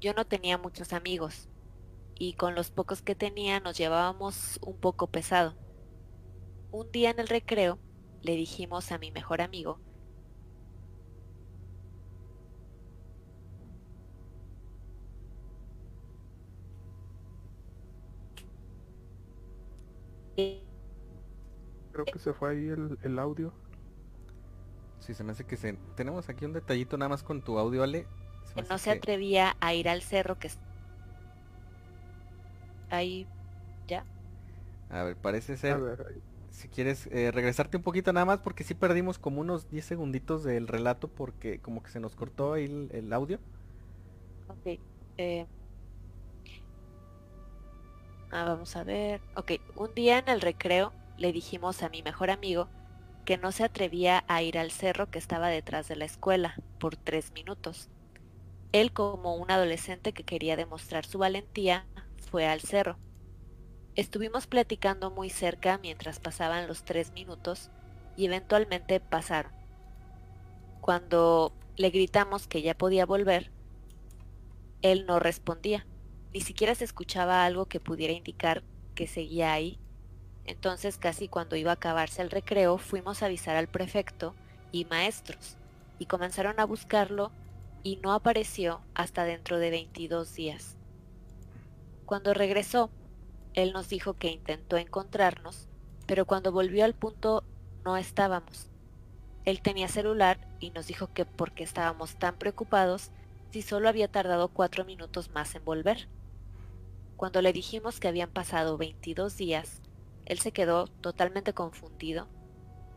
yo 0.00 0.14
no 0.14 0.24
tenía 0.24 0.56
muchos 0.56 0.94
amigos 0.94 1.50
y 2.18 2.34
con 2.34 2.54
los 2.54 2.70
pocos 2.70 3.02
que 3.02 3.14
tenía 3.14 3.60
nos 3.60 3.76
llevábamos 3.78 4.58
un 4.62 4.76
poco 4.78 5.06
pesado. 5.08 5.54
Un 6.70 6.90
día 6.92 7.10
en 7.10 7.20
el 7.20 7.28
recreo 7.28 7.78
le 8.22 8.34
dijimos 8.36 8.92
a 8.92 8.98
mi 8.98 9.10
mejor 9.12 9.40
amigo 9.40 9.80
Creo 21.92 22.04
que 22.06 22.18
se 22.18 22.32
fue 22.32 22.50
ahí 22.50 22.68
el, 22.68 22.98
el 23.02 23.18
audio. 23.18 23.52
Sí, 24.98 25.14
se 25.14 25.22
me 25.22 25.32
hace 25.32 25.46
que 25.46 25.56
se... 25.56 25.74
Tenemos 25.96 26.28
aquí 26.28 26.44
un 26.44 26.52
detallito 26.52 26.96
nada 26.96 27.08
más 27.10 27.22
con 27.22 27.42
tu 27.42 27.58
audio, 27.58 27.82
Ale. 27.82 28.06
Se 28.44 28.54
me 28.56 28.62
que 28.62 28.68
no 28.68 28.78
se 28.78 28.90
que- 28.90 28.98
atrevía 28.98 29.56
a 29.60 29.74
ir 29.74 29.88
al 29.88 30.02
cerro 30.02 30.38
que 30.38 30.48
es- 30.48 30.58
ahí 32.96 33.30
ya 33.88 34.06
A 34.88 35.02
ver, 35.02 35.16
parece 35.20 35.56
A 35.66 35.76
ser... 35.76 35.78
ver. 35.78 36.06
Si 36.50 36.68
quieres 36.68 37.08
eh, 37.08 37.32
regresarte 37.32 37.76
un 37.76 37.82
poquito 37.82 38.12
nada 38.12 38.26
más 38.26 38.38
porque 38.40 38.62
sí 38.64 38.74
perdimos 38.74 39.18
como 39.18 39.40
unos 39.40 39.68
10 39.68 39.84
segunditos 39.84 40.44
del 40.44 40.68
relato 40.68 41.08
porque 41.12 41.60
como 41.60 41.82
que 41.82 41.90
se 41.90 41.98
nos 42.00 42.14
cortó 42.16 42.52
ahí 42.54 42.64
el, 42.66 42.90
el 42.92 43.12
audio. 43.12 43.40
Ok. 44.46 44.80
eh, 45.18 45.46
ah, 48.30 48.44
vamos 48.44 48.76
a 48.76 48.84
ver. 48.84 49.22
Ok, 49.34 49.52
un 49.74 49.94
día 49.94 50.18
en 50.18 50.28
el 50.28 50.40
recreo 50.40 50.94
le 51.16 51.32
dijimos 51.32 51.82
a 51.82 51.88
mi 51.88 52.02
mejor 52.02 52.30
amigo 52.30 52.70
que 53.24 53.38
no 53.38 53.52
se 53.52 53.64
atrevía 53.64 54.24
a 54.28 54.42
ir 54.42 54.58
al 54.58 54.70
cerro 54.70 55.10
que 55.10 55.18
estaba 55.18 55.48
detrás 55.48 55.88
de 55.88 55.96
la 55.96 56.04
escuela 56.06 56.62
por 56.78 56.96
tres 56.96 57.32
minutos. 57.32 57.90
Él, 58.72 58.92
como 58.92 59.36
un 59.36 59.50
adolescente 59.50 60.14
que 60.14 60.24
quería 60.24 60.56
demostrar 60.56 61.06
su 61.06 61.18
valentía, 61.18 61.88
fue 62.34 62.48
al 62.48 62.62
cerro. 62.62 62.98
Estuvimos 63.94 64.48
platicando 64.48 65.12
muy 65.12 65.30
cerca 65.30 65.78
mientras 65.78 66.18
pasaban 66.18 66.66
los 66.66 66.82
tres 66.82 67.12
minutos 67.12 67.70
y 68.16 68.26
eventualmente 68.26 68.98
pasaron. 68.98 69.52
Cuando 70.80 71.54
le 71.76 71.90
gritamos 71.90 72.48
que 72.48 72.60
ya 72.60 72.76
podía 72.76 73.06
volver, 73.06 73.52
él 74.82 75.06
no 75.06 75.20
respondía, 75.20 75.86
ni 76.32 76.40
siquiera 76.40 76.74
se 76.74 76.82
escuchaba 76.82 77.44
algo 77.44 77.66
que 77.66 77.78
pudiera 77.78 78.12
indicar 78.12 78.64
que 78.96 79.06
seguía 79.06 79.52
ahí. 79.52 79.78
Entonces 80.44 80.98
casi 80.98 81.28
cuando 81.28 81.54
iba 81.54 81.70
a 81.70 81.74
acabarse 81.74 82.20
el 82.20 82.32
recreo 82.32 82.78
fuimos 82.78 83.22
a 83.22 83.26
avisar 83.26 83.54
al 83.54 83.68
prefecto 83.68 84.34
y 84.72 84.86
maestros, 84.86 85.56
y 86.00 86.06
comenzaron 86.06 86.58
a 86.58 86.66
buscarlo 86.66 87.30
y 87.84 87.98
no 87.98 88.12
apareció 88.12 88.80
hasta 88.92 89.22
dentro 89.22 89.60
de 89.60 89.70
22 89.70 90.34
días. 90.34 90.73
Cuando 92.06 92.34
regresó, 92.34 92.90
él 93.54 93.72
nos 93.72 93.88
dijo 93.88 94.14
que 94.14 94.30
intentó 94.30 94.76
encontrarnos, 94.76 95.68
pero 96.06 96.26
cuando 96.26 96.52
volvió 96.52 96.84
al 96.84 96.94
punto 96.94 97.44
no 97.84 97.96
estábamos. 97.96 98.68
Él 99.44 99.62
tenía 99.62 99.88
celular 99.88 100.38
y 100.58 100.70
nos 100.70 100.86
dijo 100.86 101.12
que 101.12 101.24
porque 101.24 101.64
estábamos 101.64 102.16
tan 102.16 102.36
preocupados 102.36 103.10
si 103.50 103.62
solo 103.62 103.88
había 103.88 104.08
tardado 104.08 104.48
cuatro 104.48 104.84
minutos 104.84 105.30
más 105.30 105.54
en 105.54 105.64
volver. 105.64 106.08
Cuando 107.16 107.40
le 107.42 107.52
dijimos 107.52 108.00
que 108.00 108.08
habían 108.08 108.30
pasado 108.30 108.76
22 108.76 109.36
días, 109.36 109.80
él 110.26 110.40
se 110.40 110.52
quedó 110.52 110.88
totalmente 110.88 111.52
confundido 111.52 112.26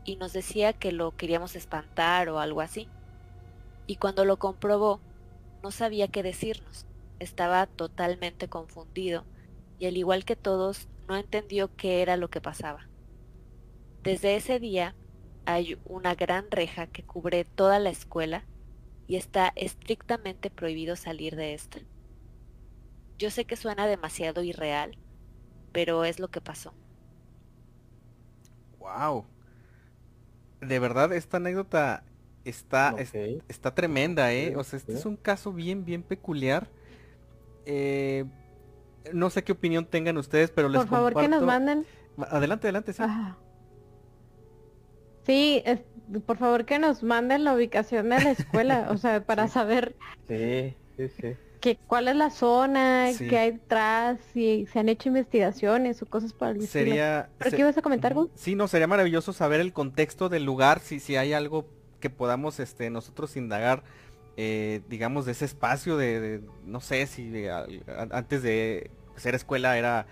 y 0.04 0.16
nos 0.16 0.32
decía 0.32 0.72
que 0.72 0.90
lo 0.90 1.16
queríamos 1.16 1.54
espantar 1.54 2.28
o 2.30 2.40
algo 2.40 2.60
así. 2.60 2.88
Y 3.86 3.96
cuando 3.96 4.24
lo 4.24 4.38
comprobó, 4.38 5.00
no 5.62 5.70
sabía 5.70 6.08
qué 6.08 6.22
decirnos. 6.22 6.87
Estaba 7.20 7.66
totalmente 7.68 8.48
confundido 8.48 9.26
y 9.78 9.86
al 9.86 9.96
igual 9.96 10.24
que 10.24 10.36
todos, 10.36 10.88
no 11.08 11.16
entendió 11.16 11.74
qué 11.76 12.02
era 12.02 12.16
lo 12.16 12.30
que 12.30 12.40
pasaba. 12.40 12.90
Desde 14.02 14.34
ese 14.34 14.58
día 14.58 14.96
hay 15.44 15.76
una 15.84 16.14
gran 16.16 16.50
reja 16.50 16.88
que 16.88 17.04
cubre 17.04 17.44
toda 17.44 17.78
la 17.78 17.90
escuela 17.90 18.48
y 19.06 19.16
está 19.16 19.52
estrictamente 19.56 20.50
prohibido 20.50 20.96
salir 20.96 21.36
de 21.36 21.54
esta. 21.54 21.80
Yo 23.18 23.30
sé 23.30 23.44
que 23.46 23.56
suena 23.56 23.86
demasiado 23.86 24.42
irreal, 24.42 24.98
pero 25.72 26.04
es 26.04 26.20
lo 26.20 26.28
que 26.30 26.40
pasó. 26.42 26.76
Wow. 28.78 29.26
De 30.60 30.78
verdad, 30.78 31.12
esta 31.12 31.36
anécdota 31.38 32.04
está, 32.44 32.94
es- 32.98 33.16
está 33.48 33.74
tremenda, 33.74 34.32
¿eh? 34.32 34.56
O 34.56 34.64
sea, 34.64 34.78
este 34.78 34.96
es 34.96 35.06
un 35.06 35.16
caso 35.16 35.52
bien, 35.52 35.84
bien 35.84 36.02
peculiar. 36.02 36.68
Eh, 37.70 38.24
no 39.12 39.28
sé 39.30 39.44
qué 39.44 39.52
opinión 39.52 39.84
tengan 39.84 40.16
ustedes, 40.16 40.50
pero 40.50 40.68
les 40.70 40.80
Por 40.80 40.88
favor, 40.88 41.14
que 41.14 41.28
nos 41.28 41.40
comparto- 41.40 41.46
manden. 41.46 41.86
Adelante, 42.30 42.66
adelante, 42.66 42.92
sí. 42.94 43.02
Ajá. 43.02 43.36
Sí, 45.26 45.62
es- 45.64 45.80
por 46.26 46.38
favor 46.38 46.64
que 46.64 46.78
nos 46.78 47.02
manden 47.02 47.44
la 47.44 47.54
ubicación 47.54 48.08
de 48.08 48.20
la 48.24 48.30
escuela, 48.30 48.88
o 48.90 48.96
sea, 48.96 49.22
para 49.26 49.46
Sí. 49.46 49.52
saber 49.54 49.94
Sí, 50.26 50.74
sí, 50.96 51.08
sí. 51.20 51.36
que 51.60 51.76
cuál 51.76 52.08
es 52.08 52.16
la 52.16 52.30
zona, 52.30 53.12
Sí. 53.12 53.28
qué 53.28 53.36
hay 53.38 53.50
detrás, 53.52 54.18
si 54.32 54.66
se 54.72 54.78
han 54.78 54.88
hecho 54.88 55.08
investigaciones 55.10 56.00
o 56.00 56.06
cosas 56.06 56.32
por 56.32 56.48
el. 56.48 56.66
Sería... 56.66 57.28
¿Pero 57.38 57.50
se- 57.50 57.56
qué 57.56 57.62
ibas 57.62 57.76
a 57.76 57.82
comentar, 57.82 58.14
Gus? 58.14 58.30
Sí, 58.34 58.54
no, 58.54 58.68
sería 58.68 58.86
maravilloso 58.86 59.32
saber 59.34 59.60
el 59.60 59.72
contexto 59.74 60.28
del 60.30 60.44
lugar, 60.44 60.80
si, 60.80 60.98
si 60.98 61.16
hay 61.16 61.34
algo 61.34 61.66
que 62.00 62.08
podamos 62.10 62.58
este, 62.60 62.88
nosotros 62.90 63.36
indagar, 63.36 63.82
eh, 64.40 64.82
digamos, 64.88 65.26
de 65.26 65.32
ese 65.32 65.44
espacio 65.44 65.96
de, 65.96 66.20
de- 66.20 66.40
no 66.64 66.80
sé 66.80 67.06
si 67.08 67.28
de 67.28 67.50
a- 67.50 67.66
a- 67.88 68.08
antes 68.16 68.40
de 68.42 68.90
ser 69.16 69.34
escuela 69.34 69.76
era 69.76 70.06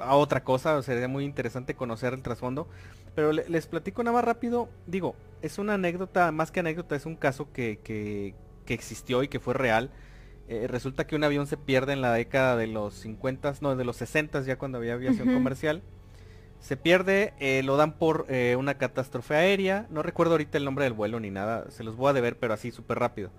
a 0.00 0.16
otra 0.16 0.42
cosa, 0.42 0.76
o 0.76 0.82
sería 0.82 1.06
muy 1.08 1.24
interesante 1.24 1.74
conocer 1.74 2.12
el 2.12 2.22
trasfondo. 2.22 2.66
Pero 3.14 3.32
le- 3.32 3.48
les 3.48 3.66
platico 3.68 4.02
nada 4.02 4.14
más 4.16 4.24
rápido, 4.24 4.68
digo, 4.88 5.14
es 5.42 5.58
una 5.58 5.74
anécdota, 5.74 6.32
más 6.32 6.50
que 6.50 6.60
anécdota, 6.60 6.96
es 6.96 7.06
un 7.06 7.14
caso 7.16 7.52
que, 7.52 7.78
que, 7.84 8.34
que 8.66 8.74
existió 8.74 9.22
y 9.22 9.28
que 9.28 9.38
fue 9.40 9.54
real. 9.54 9.90
Eh, 10.48 10.66
resulta 10.66 11.06
que 11.06 11.14
un 11.14 11.22
avión 11.24 11.46
se 11.46 11.56
pierde 11.56 11.92
en 11.92 12.00
la 12.00 12.12
década 12.12 12.56
de 12.56 12.66
los 12.66 12.94
50, 12.94 13.54
no, 13.60 13.76
de 13.76 13.84
los 13.84 13.96
60 13.98 14.40
ya 14.42 14.56
cuando 14.58 14.78
había 14.78 14.94
aviación 14.94 15.32
comercial. 15.34 15.82
Se 16.60 16.76
pierde, 16.76 17.34
eh, 17.38 17.62
lo 17.64 17.76
dan 17.76 17.92
por 17.92 18.26
eh, 18.28 18.56
una 18.58 18.74
catástrofe 18.78 19.34
aérea. 19.36 19.86
No 19.90 20.02
recuerdo 20.02 20.32
ahorita 20.34 20.58
el 20.58 20.64
nombre 20.64 20.84
del 20.84 20.94
vuelo 20.94 21.20
ni 21.20 21.30
nada. 21.30 21.70
Se 21.70 21.84
los 21.84 21.94
voy 21.96 22.10
a 22.10 22.12
deber, 22.14 22.36
pero 22.38 22.54
así 22.54 22.72
súper 22.72 22.98
rápido. 22.98 23.30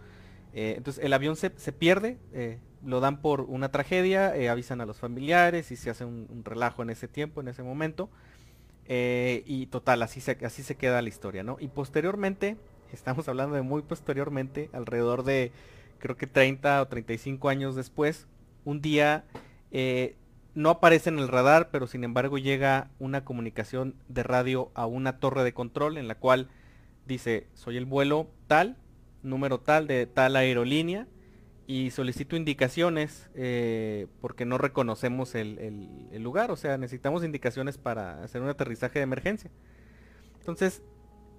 Eh, 0.54 0.74
entonces 0.78 1.04
el 1.04 1.14
avión 1.14 1.36
se, 1.36 1.50
pierde, 1.50 2.18
eh, 2.34 2.60
lo 2.84 3.00
dan 3.00 3.22
por 3.22 3.42
una 3.42 3.70
tragedia, 3.70 4.36
eh, 4.36 4.50
avisan 4.50 4.82
a 4.82 4.86
los 4.86 4.98
familiares 4.98 5.72
y 5.72 5.76
se 5.76 5.90
hace 5.90 6.06
un, 6.06 6.42
relajo 6.44 6.82
en 6.82 6.90
ese 6.90 7.08
tiempo, 7.08 7.42
en 7.42 7.48
ese 7.50 7.64
momento. 7.64 8.10
Y 8.88 9.68
total, 9.68 10.02
así 10.02 10.20
se, 10.20 10.32
así 10.44 10.64
se 10.64 10.76
queda 10.76 11.02
la 11.04 11.10
historia, 11.10 11.44
¿no? 11.44 11.58
Y 11.60 11.68
posteriormente, 11.68 12.58
estamos 12.94 13.28
hablando 13.30 13.56
de 13.56 13.62
muy 13.62 13.84
posteriormente, 13.84 14.70
alrededor 14.74 15.24
de 15.24 15.52
creo 16.00 16.18
que 16.18 16.28
30 16.28 16.82
o 16.82 16.88
35 16.88 17.50
años 17.50 17.76
después, 17.76 18.26
un 18.66 18.82
día 18.82 19.26
no 20.56 20.72
aparece 20.72 21.10
en 21.10 21.20
el 21.20 21.28
radar, 21.28 21.70
pero 21.72 21.86
sin 21.86 22.04
embargo 22.04 22.38
llega 22.38 22.90
una 22.98 23.24
comunicación 23.24 23.96
de 24.08 24.24
radio 24.24 24.72
a 24.74 24.88
una 24.88 25.20
torre 25.20 25.44
de 25.44 25.54
control 25.54 25.98
en 25.98 26.08
la 26.08 26.16
cual 26.16 26.50
dice, 27.06 27.48
soy 27.54 27.78
el 27.78 27.86
vuelo 27.86 28.28
tal, 28.48 28.76
número 29.24 29.60
tal 29.60 29.88
de 29.88 30.06
tal 30.06 30.36
aerolínea 30.36 31.08
y 31.68 31.92
solicito 31.92 32.36
indicaciones 32.36 33.30
eh, 33.36 34.08
porque 34.22 34.44
no 34.44 34.58
reconocemos 34.58 35.36
el, 35.36 36.10
lugar, 36.14 36.50
o 36.50 36.56
sea, 36.56 36.80
necesitamos 36.80 37.24
indicaciones 37.24 37.78
para 37.78 38.24
hacer 38.24 38.42
un 38.42 38.50
aterrizaje 38.50 38.98
de 38.98 39.04
emergencia. 39.04 39.52
Entonces, 40.40 40.82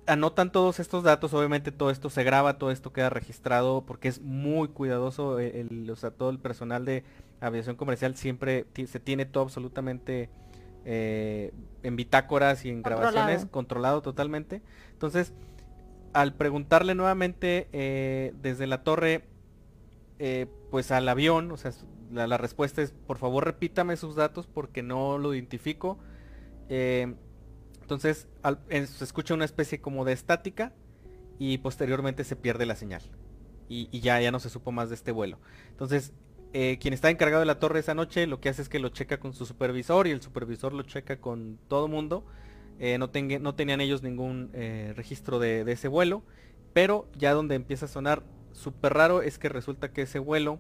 anotan 0.07 0.53
todos 0.53 0.79
estos 0.79 1.03
datos, 1.03 1.35
obviamente 1.35 1.73
todo 1.73 1.91
esto 1.91 2.11
se 2.11 2.23
graba, 2.23 2.59
todo 2.59 2.71
esto 2.71 2.93
queda 2.93 3.11
registrado 3.11 3.85
porque 3.85 4.07
es 4.07 4.21
muy 4.21 4.69
cuidadoso, 4.69 5.41
el, 5.41 5.91
o 5.91 5.97
sea, 5.97 6.13
todo 6.13 6.31
el 6.31 6.39
personal 6.39 6.85
de 6.85 7.03
aviación 7.41 7.75
comercial 7.75 8.15
siempre 8.15 8.67
se 8.87 9.01
tiene 9.01 9.25
todo 9.25 9.43
absolutamente 9.43 10.31
eh, 10.85 11.53
en 11.83 11.97
bitácoras 11.97 12.65
y 12.65 12.71
en 12.71 12.83
grabaciones, 12.83 13.47
controlado 13.47 14.01
totalmente. 14.01 14.63
Entonces, 14.93 15.33
al 16.13 16.35
preguntarle 16.35 16.95
nuevamente 16.95 17.69
eh, 17.73 18.33
desde 18.41 18.67
la 18.67 18.83
torre, 18.83 19.25
eh, 20.19 20.47
pues 20.71 20.91
al 20.91 21.09
avión, 21.09 21.51
o 21.51 21.57
sea, 21.57 21.73
la, 22.13 22.37
respuesta 22.39 22.83
es, 22.83 22.93
por 22.93 23.19
favor 23.19 23.45
repítame 23.45 23.97
sus 23.97 24.17
datos 24.17 24.47
porque 24.47 24.83
no 24.83 25.19
lo 25.19 25.35
identifico. 25.35 25.99
entonces, 26.69 28.29
se 28.69 29.05
escucha 29.05 29.35
una 29.35 29.45
especie 29.45 29.81
como 29.81 30.05
de 30.05 30.13
estática 30.13 30.73
y 31.39 31.59
posteriormente 31.59 32.25
se 32.25 32.37
pierde 32.37 32.67
la 32.67 32.77
señal. 32.77 33.03
Y, 33.69 33.89
y, 33.93 34.01
ya, 34.01 34.21
ya 34.21 34.33
no 34.33 34.41
se 34.41 34.51
supo 34.51 34.73
más 34.73 34.89
de 34.89 34.97
este 34.97 35.13
vuelo. 35.13 35.39
Entonces, 35.71 36.13
eh, 36.53 36.79
quien 36.81 36.93
está 36.93 37.11
encargado 37.11 37.41
de 37.41 37.47
la 37.47 37.61
torre 37.61 37.79
esa 37.79 37.95
noche 37.95 38.27
lo 38.27 38.41
que 38.41 38.49
hace 38.49 38.63
es 38.63 38.69
que 38.69 38.81
lo 38.81 38.89
checa 38.89 39.21
con 39.21 39.35
su 39.35 39.47
supervisor 39.47 40.09
y 40.09 40.11
el 40.11 40.21
supervisor 40.21 40.73
lo 40.73 40.83
checa 40.83 41.21
con 41.21 41.59
todo 41.69 41.87
mundo. 41.87 42.25
Eh, 42.81 42.97
no, 42.99 43.11
no, 43.41 43.55
tenían 43.55 43.81
ellos 43.81 44.03
ningún 44.03 44.51
eh, 44.55 44.93
registro 44.97 45.39
de, 45.39 45.71
ese 45.71 45.87
vuelo. 45.87 46.23
Pero 46.73 47.09
ya 47.17 47.33
donde 47.33 47.55
empieza 47.55 47.85
a 47.85 47.89
sonar 47.89 48.23
súper 48.53 48.95
raro 48.95 49.23
es 49.23 49.39
que 49.39 49.49
resulta 49.49 49.93
que 49.93 50.03
ese 50.03 50.19
vuelo 50.19 50.59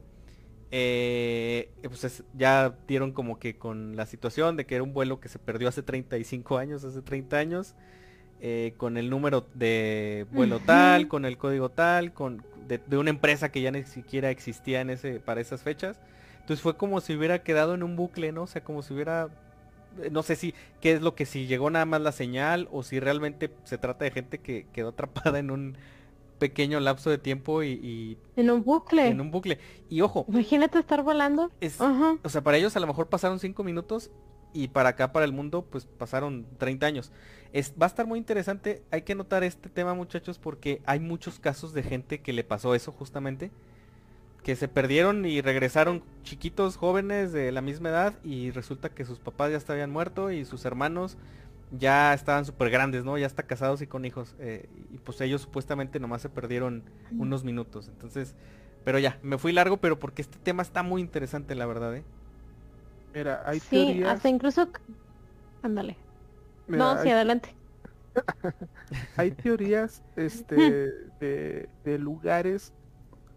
pues 0.70 2.22
ya 2.34 2.76
dieron 2.86 3.10
como 3.10 3.40
que 3.40 3.56
con 3.56 3.96
la 3.96 4.06
situación 4.06 4.56
de 4.56 4.66
que 4.66 4.76
era 4.76 4.84
un 4.84 4.92
vuelo 4.92 5.18
que 5.18 5.28
se 5.28 5.40
perdió 5.40 5.68
hace 5.68 5.82
35 5.82 6.58
años, 6.58 6.84
hace 6.84 7.02
30 7.02 7.36
años. 7.38 7.74
con 8.76 8.96
el 8.96 9.10
número 9.10 9.46
de 9.54 10.26
vuelo 10.32 10.60
tal, 10.60 11.08
con 11.08 11.24
el 11.24 11.38
código 11.38 11.70
tal, 11.70 12.12
con, 12.12 12.44
de, 12.68 12.96
una 12.96 13.10
empresa 13.10 13.50
que 13.50 13.62
ya 13.62 13.70
ni 13.70 13.84
siquiera 13.84 14.30
existía 14.30 14.80
en 14.80 14.90
ese, 14.90 15.20
para 15.20 15.40
esas 15.40 15.62
fechas. 15.62 15.98
Entonces 16.40 16.62
fue 16.62 16.76
como 16.76 17.00
si 17.00 17.14
hubiera 17.14 17.42
quedado 17.42 17.74
en 17.74 17.82
un 17.82 17.96
bucle, 17.96 18.32
¿no? 18.32 18.42
O 18.42 18.46
sea, 18.46 18.62
como 18.62 18.82
si 18.82 18.94
hubiera 18.94 19.24
eh, 19.24 19.49
no 20.10 20.22
sé 20.22 20.36
si 20.36 20.54
qué 20.80 20.92
es 20.92 21.02
lo 21.02 21.14
que 21.14 21.26
si 21.26 21.46
llegó 21.46 21.70
nada 21.70 21.84
más 21.84 22.00
la 22.00 22.12
señal 22.12 22.68
o 22.72 22.82
si 22.82 23.00
realmente 23.00 23.50
se 23.64 23.78
trata 23.78 24.04
de 24.04 24.10
gente 24.10 24.38
que 24.38 24.66
quedó 24.72 24.90
atrapada 24.90 25.38
en 25.38 25.50
un 25.50 25.76
pequeño 26.38 26.80
lapso 26.80 27.10
de 27.10 27.18
tiempo 27.18 27.62
y, 27.62 28.16
en 28.36 28.50
un 28.50 28.64
bucle. 28.64 29.08
en 29.08 29.20
un 29.20 29.30
bucle. 29.30 29.58
Y 29.90 30.00
ojo. 30.00 30.24
Imagínate 30.28 30.78
estar 30.78 31.02
volando. 31.02 31.50
O 32.22 32.28
sea 32.28 32.42
para 32.42 32.56
ellos 32.56 32.74
a 32.76 32.80
lo 32.80 32.86
mejor 32.86 33.08
pasaron 33.08 33.38
cinco 33.38 33.62
minutos 33.62 34.10
y 34.52 34.68
para 34.68 34.90
acá, 34.90 35.12
para 35.12 35.24
el 35.24 35.32
mundo, 35.32 35.64
pues 35.70 35.86
pasaron 35.86 36.46
30 36.58 36.86
años. 36.86 37.12
Es, 37.52 37.72
va 37.80 37.86
a 37.86 37.88
estar 37.88 38.06
muy 38.06 38.18
interesante, 38.18 38.82
hay 38.90 39.02
que 39.02 39.14
notar 39.14 39.44
este 39.44 39.68
tema 39.68 39.94
muchachos 39.94 40.38
porque 40.38 40.82
hay 40.86 41.00
muchos 41.00 41.38
casos 41.38 41.72
de 41.72 41.82
gente 41.82 42.20
que 42.20 42.32
le 42.32 42.44
pasó 42.44 42.74
eso 42.74 42.92
justamente, 42.92 43.50
que 44.42 44.56
se 44.56 44.68
perdieron 44.68 45.26
y 45.26 45.40
regresaron 45.40 46.02
chiquitos, 46.22 46.76
jóvenes 46.76 47.32
de 47.32 47.52
la 47.52 47.60
misma 47.60 47.90
edad 47.90 48.14
y 48.24 48.50
resulta 48.50 48.88
que 48.88 49.04
sus 49.04 49.18
papás 49.18 49.50
ya 49.50 49.56
estaban 49.56 49.90
muertos 49.90 50.32
y 50.32 50.44
sus 50.44 50.64
hermanos 50.64 51.16
ya 51.78 52.14
estaban 52.14 52.44
súper 52.44 52.70
grandes, 52.70 53.04
¿no? 53.04 53.16
Ya 53.16 53.26
está 53.26 53.44
casados 53.44 53.80
y 53.82 53.86
con 53.86 54.04
hijos. 54.04 54.34
Eh, 54.38 54.68
y 54.92 54.98
pues 54.98 55.20
ellos 55.20 55.42
supuestamente 55.42 56.00
nomás 56.00 56.22
se 56.22 56.28
perdieron 56.28 56.82
unos 57.16 57.44
minutos. 57.44 57.88
Entonces, 57.88 58.34
pero 58.84 58.98
ya, 58.98 59.18
me 59.22 59.38
fui 59.38 59.52
largo, 59.52 59.76
pero 59.76 59.98
porque 59.98 60.22
este 60.22 60.38
tema 60.38 60.62
está 60.62 60.82
muy 60.82 61.00
interesante, 61.00 61.54
la 61.54 61.66
verdad, 61.66 61.96
¿eh? 61.96 62.04
Mira, 63.14 63.42
hay 63.46 63.60
sí, 63.60 64.02
hasta 64.02 64.28
incluso... 64.28 64.68
Ándale. 65.62 65.96
no, 66.66 67.00
sí, 67.02 67.10
adelante. 67.10 67.54
hay 69.16 69.30
teorías 69.32 70.02
este, 70.16 70.92
de, 71.20 71.98
lugares 71.98 72.72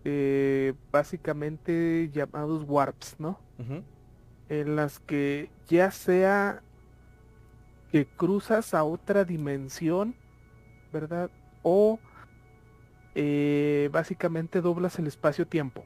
eh, 0.05 0.73
básicamente 0.91 2.09
llamados 2.11 2.63
warps, 2.67 3.15
¿no? 3.19 3.39
En 4.49 4.75
las 4.75 4.99
que 4.99 5.49
ya 5.67 5.91
sea 5.91 6.61
que 7.91 8.05
cruzas 8.05 8.73
a 8.73 8.83
otra 8.83 9.23
dimensión, 9.23 10.15
¿verdad? 10.91 11.29
O 11.61 11.99
eh, 13.15 13.89
básicamente 13.91 14.61
doblas 14.61 14.99
el 14.99 15.07
espacio-tiempo, 15.07 15.85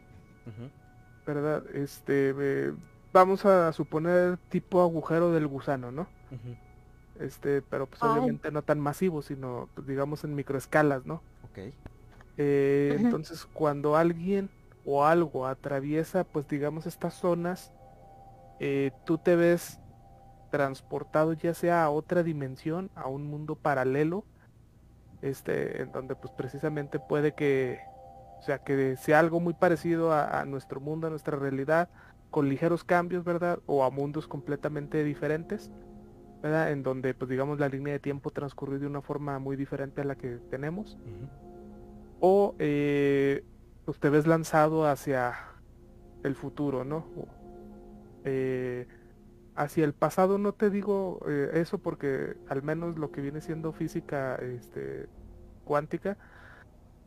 ¿verdad? 1.25 1.63
Este, 1.75 2.33
eh, 2.39 2.73
vamos 3.13 3.45
a 3.45 3.71
suponer 3.73 4.37
tipo 4.49 4.81
agujero 4.81 5.31
del 5.31 5.47
gusano, 5.47 5.91
¿no? 5.91 6.07
Este, 7.19 7.61
pero 7.61 7.87
pues 7.87 8.01
obviamente 8.03 8.51
no 8.51 8.61
tan 8.61 8.79
masivo, 8.79 9.21
sino 9.21 9.69
pues, 9.75 9.87
digamos 9.87 10.23
en 10.23 10.35
microescalas, 10.35 11.05
¿no? 11.05 11.21
Ok. 11.43 11.73
Eh, 12.37 12.95
entonces 12.99 13.47
cuando 13.53 13.95
alguien 13.95 14.49
o 14.85 15.05
algo 15.05 15.47
atraviesa, 15.47 16.23
pues 16.23 16.47
digamos 16.47 16.85
estas 16.85 17.13
zonas, 17.15 17.73
eh, 18.59 18.91
tú 19.05 19.17
te 19.17 19.35
ves 19.35 19.79
transportado 20.51 21.33
ya 21.33 21.53
sea 21.53 21.83
a 21.83 21.89
otra 21.89 22.23
dimensión, 22.23 22.89
a 22.95 23.07
un 23.07 23.27
mundo 23.27 23.55
paralelo, 23.55 24.23
este, 25.21 25.81
en 25.81 25.91
donde 25.91 26.15
pues 26.15 26.31
precisamente 26.33 26.99
puede 26.99 27.33
que, 27.33 27.79
o 28.39 28.43
sea, 28.43 28.59
que 28.59 28.95
sea 28.97 29.19
algo 29.19 29.39
muy 29.39 29.53
parecido 29.53 30.13
a 30.13 30.45
nuestro 30.45 30.79
mundo, 30.79 31.07
a 31.07 31.09
nuestra 31.09 31.37
realidad, 31.37 31.89
con 32.29 32.49
ligeros 32.49 32.83
cambios, 32.83 33.23
¿verdad? 33.23 33.59
O 33.65 33.83
a 33.83 33.89
mundos 33.89 34.27
completamente 34.27 35.03
diferentes, 35.03 35.71
¿verdad? 36.41 36.71
En 36.71 36.83
donde, 36.83 37.13
pues 37.13 37.29
digamos, 37.29 37.59
la 37.59 37.69
línea 37.69 37.93
de 37.93 37.99
tiempo 37.99 38.31
transcurrió 38.31 38.79
de 38.79 38.87
una 38.87 39.01
forma 39.01 39.39
muy 39.39 39.55
diferente 39.55 40.01
a 40.01 40.05
la 40.05 40.15
que 40.15 40.37
tenemos. 40.49 40.97
O 42.19 42.55
eh, 42.59 43.43
pues 43.85 43.99
te 43.99 44.09
ves 44.09 44.27
lanzado 44.27 44.87
hacia 44.87 45.35
el 46.23 46.35
futuro, 46.35 46.83
¿no? 46.83 47.05
Eh, 48.23 48.87
hacia 49.55 49.85
el 49.85 49.93
pasado 49.93 50.37
no 50.37 50.53
te 50.53 50.69
digo 50.69 51.19
eh, 51.27 51.51
eso 51.53 51.77
porque 51.79 52.37
al 52.47 52.61
menos 52.63 52.97
lo 52.97 53.11
que 53.11 53.21
viene 53.21 53.41
siendo 53.41 53.71
física 53.71 54.35
este, 54.35 55.07
cuántica, 55.63 56.17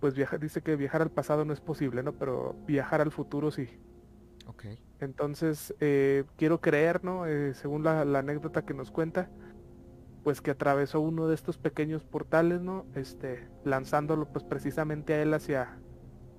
pues 0.01 0.15
viaja, 0.15 0.39
dice 0.39 0.63
que 0.63 0.77
viajar 0.77 1.03
al 1.03 1.11
pasado 1.11 1.45
no 1.45 1.53
es 1.53 1.61
posible, 1.61 2.03
¿no? 2.03 2.13
Pero 2.13 2.57
viajar 2.67 3.01
al 3.01 3.13
futuro 3.13 3.51
sí. 3.51 3.69
Entonces, 5.01 5.75
eh, 5.81 6.25
quiero 6.37 6.61
creer, 6.61 7.05
¿no? 7.05 7.27
Eh, 7.27 7.55
según 7.55 7.85
la, 7.85 8.03
anécdota 8.03 8.65
que 8.65 8.75
nos 8.75 8.91
cuenta, 8.91 9.31
pues 10.23 10.41
que 10.41 10.51
atravesó 10.51 11.01
uno 11.01 11.29
de 11.29 11.35
estos 11.35 11.59
pequeños 11.59 12.05
portales, 12.05 12.61
¿no? 12.61 12.87
Este, 12.95 13.49
lanzándolo 13.65 14.27
pues 14.27 14.45
precisamente 14.45 15.15
a 15.15 15.23
él 15.23 15.33
hacia, 15.35 15.79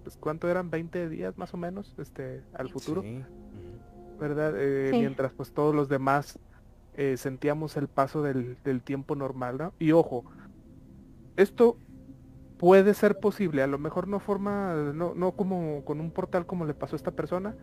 pues 0.04 0.18
cuánto 0.18 0.50
eran, 0.50 0.70
20 0.70 1.10
días 1.10 1.38
más 1.38 1.54
o 1.54 1.58
menos, 1.58 1.96
este, 1.98 2.44
al 2.54 2.70
futuro. 2.70 3.04
¿Verdad? 4.20 4.54
Eh, 4.56 4.92
mientras 4.94 5.34
pues 5.34 5.52
todos 5.52 5.74
los 5.74 5.90
demás 5.90 6.40
sentíamos 7.16 7.78
el 7.78 7.88
paso 7.88 8.22
del, 8.22 8.58
del 8.64 8.84
tiempo 8.84 9.16
normal, 9.16 9.58
¿no? 9.58 9.74
Y 9.80 9.92
ojo, 9.92 10.26
esto 11.36 11.78
puede 12.62 12.94
ser 12.94 13.20
posible, 13.20 13.64
a 13.64 13.68
lo 13.68 13.80
mejor 13.80 14.08
no 14.08 14.20
forma, 14.20 14.76
no, 14.94 15.16
no 15.16 15.32
como 15.32 15.84
con 15.84 16.00
un 16.00 16.12
portal 16.12 16.46
como 16.46 16.66
le 16.66 16.76
pasó 16.76 16.96
a 16.96 16.98
esta 16.98 17.10
persona, 17.10 17.56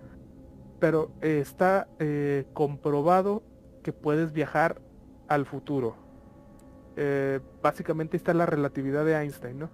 pero 0.80 1.12
está 1.20 1.86
eh, 2.00 2.46
comprobado 2.52 3.44
que 3.84 3.92
puedes 3.92 4.32
viajar 4.32 4.82
al 5.28 5.46
futuro. 5.46 5.96
Eh, 7.00 7.38
básicamente 7.62 8.16
está 8.16 8.34
la 8.34 8.44
relatividad 8.44 9.04
de 9.04 9.14
Einstein, 9.14 9.60
¿no? 9.60 9.70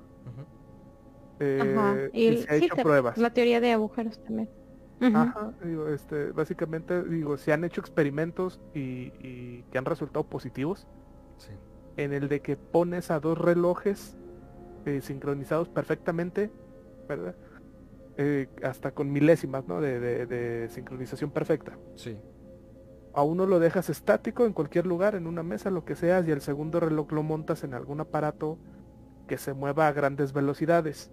Eh, 1.41 2.11
y, 2.13 2.37
se 2.37 2.53
ha 2.53 2.57
hecho 2.57 2.77
pruebas. 2.77 3.17
La 3.17 3.33
teoría 3.33 3.61
de 3.61 3.73
agujeros 3.73 4.23
también. 4.23 4.51
Ajá, 5.01 5.53
digo, 5.65 5.89
este, 5.89 6.33
básicamente, 6.33 7.03
digo, 7.03 7.37
se 7.39 7.53
han 7.53 7.65
hecho 7.65 7.81
experimentos 7.81 8.61
y, 8.75 9.63
que 9.71 9.79
han 9.79 9.87
resultado 9.87 10.25
positivos. 10.25 10.87
En 11.97 12.13
el 12.13 12.29
de 12.29 12.41
que 12.41 12.57
pones 12.57 13.11
a 13.11 13.21
dos 13.21 13.39
relojes 13.39 14.17
sincronizados 15.01 15.69
perfectamente, 15.69 16.51
¿verdad? 17.09 17.35
Eh, 18.17 18.49
hasta 18.63 18.93
con 18.93 19.11
milésimas, 19.11 19.67
¿no? 19.67 19.81
De, 19.81 20.69
sincronización 20.71 21.31
perfecta. 21.31 21.77
Sí. 21.97 22.17
A 23.15 23.23
uno 23.23 23.47
lo 23.47 23.61
dejas 23.61 23.91
estático 23.91 24.45
en 24.45 24.53
cualquier 24.53 24.87
lugar, 24.87 25.15
en 25.15 25.27
una 25.27 25.45
mesa, 25.45 25.71
lo 25.71 25.85
que 25.85 25.95
sea, 25.95 26.21
y 26.27 26.31
el 26.33 26.41
segundo 26.41 26.81
reloj 26.81 27.13
lo 27.13 27.23
montas 27.23 27.63
en 27.63 27.73
algún 27.73 28.01
aparato 28.01 28.59
que 29.29 29.39
se 29.39 29.55
mueva 29.55 29.87
a 29.87 29.93
grandes 29.93 30.33
velocidades. 30.33 31.13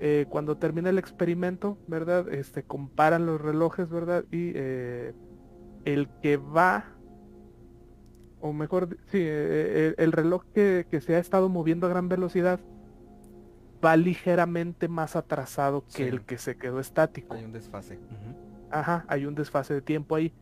Eh, 0.00 0.26
cuando 0.28 0.56
termina 0.56 0.90
el 0.90 0.98
experimento, 0.98 1.78
¿verdad? 1.86 2.28
Este, 2.32 2.64
comparan 2.64 3.24
los 3.24 3.40
relojes, 3.40 3.88
¿verdad? 3.88 4.24
Y 4.32 4.50
eh, 4.56 5.14
el 5.84 6.08
que 6.20 6.36
va, 6.36 6.86
o 8.40 8.52
mejor, 8.52 8.98
sí, 9.06 9.18
eh, 9.20 9.94
el, 9.98 10.10
reloj 10.10 10.42
que, 10.52 10.84
se 11.00 11.14
ha 11.14 11.20
estado 11.20 11.48
moviendo 11.48 11.86
a 11.86 11.90
gran 11.90 12.08
velocidad 12.08 12.58
va 13.84 13.96
ligeramente 13.96 14.88
más 14.88 15.14
atrasado 15.14 15.84
que 15.94 16.08
el 16.08 16.22
que 16.22 16.38
se 16.38 16.56
quedó 16.56 16.80
estático. 16.80 17.34
Hay 17.34 17.44
un 17.44 17.52
desfase. 17.52 18.00
Ajá, 18.72 19.04
hay 19.06 19.26
un 19.26 19.36
desfase 19.36 19.74
de 19.74 19.82
tiempo 19.82 20.16
ahí. 20.16 20.34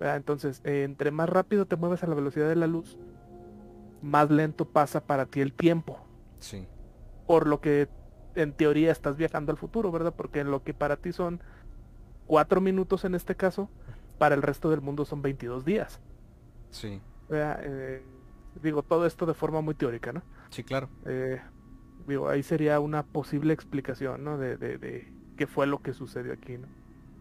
Entonces, 0.00 0.60
entre 0.64 1.10
más 1.10 1.28
rápido 1.28 1.66
te 1.66 1.76
mueves 1.76 2.02
a 2.02 2.06
la 2.06 2.14
velocidad 2.14 2.48
de 2.48 2.56
la 2.56 2.66
luz, 2.66 2.98
más 4.02 4.30
lento 4.30 4.64
pasa 4.64 5.04
para 5.04 5.26
ti 5.26 5.40
el 5.40 5.52
tiempo. 5.52 5.98
Sí. 6.38 6.66
Por 7.26 7.46
lo 7.46 7.60
que 7.60 7.88
en 8.34 8.52
teoría 8.52 8.92
estás 8.92 9.16
viajando 9.16 9.52
al 9.52 9.58
futuro, 9.58 9.90
¿verdad? 9.90 10.14
Porque 10.16 10.40
en 10.40 10.50
lo 10.50 10.62
que 10.62 10.74
para 10.74 10.96
ti 10.96 11.12
son 11.12 11.42
cuatro 12.26 12.60
minutos 12.60 13.04
en 13.04 13.14
este 13.14 13.34
caso, 13.34 13.68
para 14.18 14.34
el 14.34 14.42
resto 14.42 14.70
del 14.70 14.80
mundo 14.80 15.04
son 15.04 15.22
22 15.22 15.64
días. 15.64 16.00
Sí. 16.70 17.00
Eh, 17.30 18.02
digo, 18.62 18.82
todo 18.82 19.06
esto 19.06 19.26
de 19.26 19.34
forma 19.34 19.60
muy 19.60 19.74
teórica, 19.74 20.12
¿no? 20.12 20.22
Sí, 20.50 20.62
claro. 20.62 20.88
Eh, 21.06 21.40
digo, 22.06 22.28
ahí 22.28 22.42
sería 22.42 22.80
una 22.80 23.02
posible 23.04 23.52
explicación, 23.52 24.24
¿no? 24.24 24.38
De, 24.38 24.56
de, 24.56 25.12
qué 25.36 25.46
fue 25.46 25.66
lo 25.66 25.82
que 25.82 25.92
sucedió 25.92 26.32
aquí, 26.32 26.58
¿no? 26.58 26.68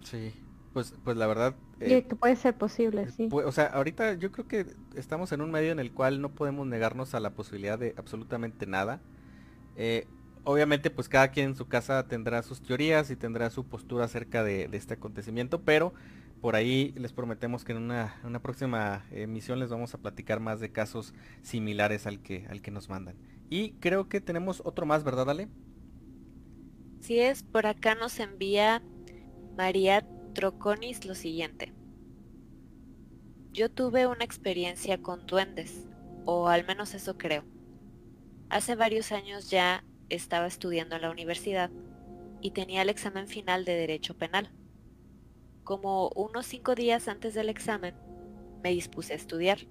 Sí, 0.02 0.34
pues, 0.78 0.94
pues 1.04 1.18
la 1.18 1.26
verdad... 1.26 1.56
Eh, 1.80 2.06
que 2.08 2.16
puede 2.16 2.36
ser 2.36 2.56
posible, 2.56 3.10
sí. 3.10 3.30
o 3.32 3.52
sea, 3.52 3.66
ahorita 3.66 4.14
yo 4.14 4.32
creo 4.32 4.48
que 4.48 4.68
estamos 4.94 5.32
en 5.32 5.42
un 5.42 5.50
medio 5.50 5.72
en 5.72 5.80
el 5.80 5.92
cual 5.92 6.22
no 6.22 6.30
podemos 6.30 6.68
negarnos 6.68 7.16
a 7.16 7.20
la 7.20 7.32
posibilidad 7.32 7.80
de 7.80 7.96
absolutamente 7.98 8.68
nada. 8.68 9.02
Eh, 9.76 10.06
obviamente 10.44 10.92
pues 10.92 11.10
cada 11.10 11.30
quien 11.30 11.48
en 11.48 11.56
su 11.56 11.68
casa 11.68 12.08
tendrá 12.08 12.44
sus 12.44 12.62
teorías 12.62 13.10
y 13.10 13.16
tendrá 13.16 13.50
su 13.50 13.66
postura 13.66 14.06
acerca 14.06 14.44
de, 14.44 14.70
este 14.72 14.94
acontecimiento, 14.94 15.64
pero 15.64 15.96
por 16.42 16.56
ahí 16.56 16.94
les 16.96 17.12
prometemos 17.12 17.66
que 17.66 17.72
en 17.72 17.80
una, 17.80 18.40
próxima 18.44 19.04
emisión 19.10 19.58
les 19.58 19.72
vamos 19.72 19.96
a 19.96 19.98
platicar 19.98 20.40
más 20.40 20.60
de 20.60 20.72
casos 20.72 21.16
similares 21.42 22.06
al 22.06 22.20
que, 22.20 22.46
al 22.52 22.62
que 22.62 22.70
nos 22.70 22.88
mandan. 22.88 23.16
Y 23.50 23.72
creo 23.80 24.10
que 24.10 24.22
tenemos 24.22 24.62
otro 24.64 24.86
más, 24.86 25.04
¿verdad, 25.04 25.28
Ale? 25.28 25.48
Sí 27.00 27.20
es, 27.20 27.42
por 27.42 27.66
acá 27.66 27.96
nos 27.96 28.20
envía 28.20 28.84
María 29.58 30.06
Troconis 30.38 31.04
lo 31.04 31.16
siguiente. 31.16 31.74
Yo 33.54 33.72
tuve 33.72 34.06
una 34.06 34.24
experiencia 34.24 35.02
con 35.02 35.26
duendes, 35.26 35.88
o 36.26 36.48
al 36.48 36.64
menos 36.64 36.94
eso 36.94 37.18
creo. 37.18 37.44
Hace 38.48 38.76
varios 38.76 39.12
años 39.12 39.50
ya 39.50 39.84
estaba 40.10 40.46
estudiando 40.46 40.96
en 40.96 41.02
la 41.02 41.10
universidad 41.10 41.72
y 42.40 42.52
tenía 42.52 42.84
el 42.84 42.90
examen 42.90 43.28
final 43.28 43.66
de 43.66 43.74
Derecho 43.74 44.16
Penal. 44.16 44.52
Como 45.64 46.10
unos 46.10 46.46
cinco 46.46 46.76
días 46.76 47.08
antes 47.08 47.34
del 47.34 47.50
examen, 47.50 47.96
me 48.62 48.70
dispuse 48.70 49.14
a 49.14 49.16
estudiar. 49.16 49.62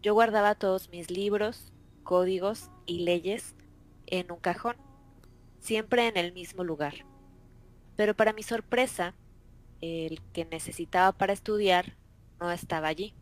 Yo 0.00 0.14
guardaba 0.14 0.54
todos 0.54 0.90
mis 0.90 1.10
libros, 1.10 1.72
códigos 2.04 2.70
y 2.86 3.00
leyes 3.00 3.56
en 4.06 4.30
un 4.30 4.38
cajón, 4.38 4.76
siempre 5.58 6.06
en 6.06 6.16
el 6.16 6.32
mismo 6.32 6.62
lugar. 6.62 7.04
Pero 7.96 8.14
para 8.14 8.32
mi 8.32 8.44
sorpresa, 8.44 9.16
el 9.80 10.20
que 10.32 10.44
necesitaba 10.44 11.12
para 11.12 11.32
estudiar 11.32 11.96
no 12.40 12.50
estaba 12.50 12.88
allí. 12.88 13.14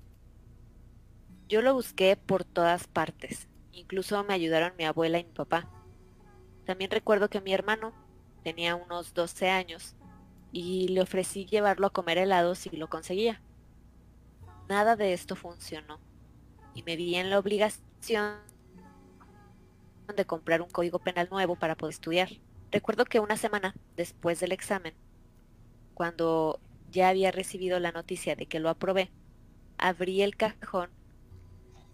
Yo 1.48 1.62
lo 1.62 1.74
busqué 1.74 2.16
por 2.16 2.44
todas 2.44 2.86
partes, 2.86 3.48
incluso 3.72 4.22
me 4.24 4.34
ayudaron 4.34 4.76
mi 4.76 4.84
abuela 4.84 5.18
y 5.18 5.24
mi 5.24 5.32
papá. 5.32 5.68
También 6.64 6.90
recuerdo 6.90 7.30
que 7.30 7.40
mi 7.40 7.52
hermano 7.52 7.92
tenía 8.44 8.76
unos 8.76 9.14
12 9.14 9.48
años 9.48 9.96
y 10.52 10.88
le 10.88 11.00
ofrecí 11.00 11.46
llevarlo 11.46 11.86
a 11.86 11.90
comer 11.90 12.18
helado 12.18 12.54
si 12.54 12.70
lo 12.70 12.88
conseguía. 12.88 13.40
Nada 14.68 14.96
de 14.96 15.14
esto 15.14 15.36
funcionó 15.36 15.98
y 16.74 16.82
me 16.82 16.96
vi 16.96 17.14
en 17.14 17.30
la 17.30 17.38
obligación 17.38 18.36
de 20.14 20.24
comprar 20.26 20.62
un 20.62 20.70
código 20.70 20.98
penal 20.98 21.28
nuevo 21.30 21.56
para 21.56 21.76
poder 21.76 21.94
estudiar. 21.94 22.28
Recuerdo 22.70 23.04
que 23.04 23.20
una 23.20 23.36
semana 23.36 23.74
después 23.96 24.40
del 24.40 24.52
examen, 24.52 24.94
cuando 25.99 26.61
ya 26.92 27.09
había 27.09 27.32
recibido 27.32 27.80
la 27.80 27.90
noticia 27.90 28.36
de 28.36 28.46
que 28.46 28.61
lo 28.61 28.68
aprobé, 28.68 29.11
abrí 29.78 30.22
el 30.22 30.36
cajón 30.36 30.90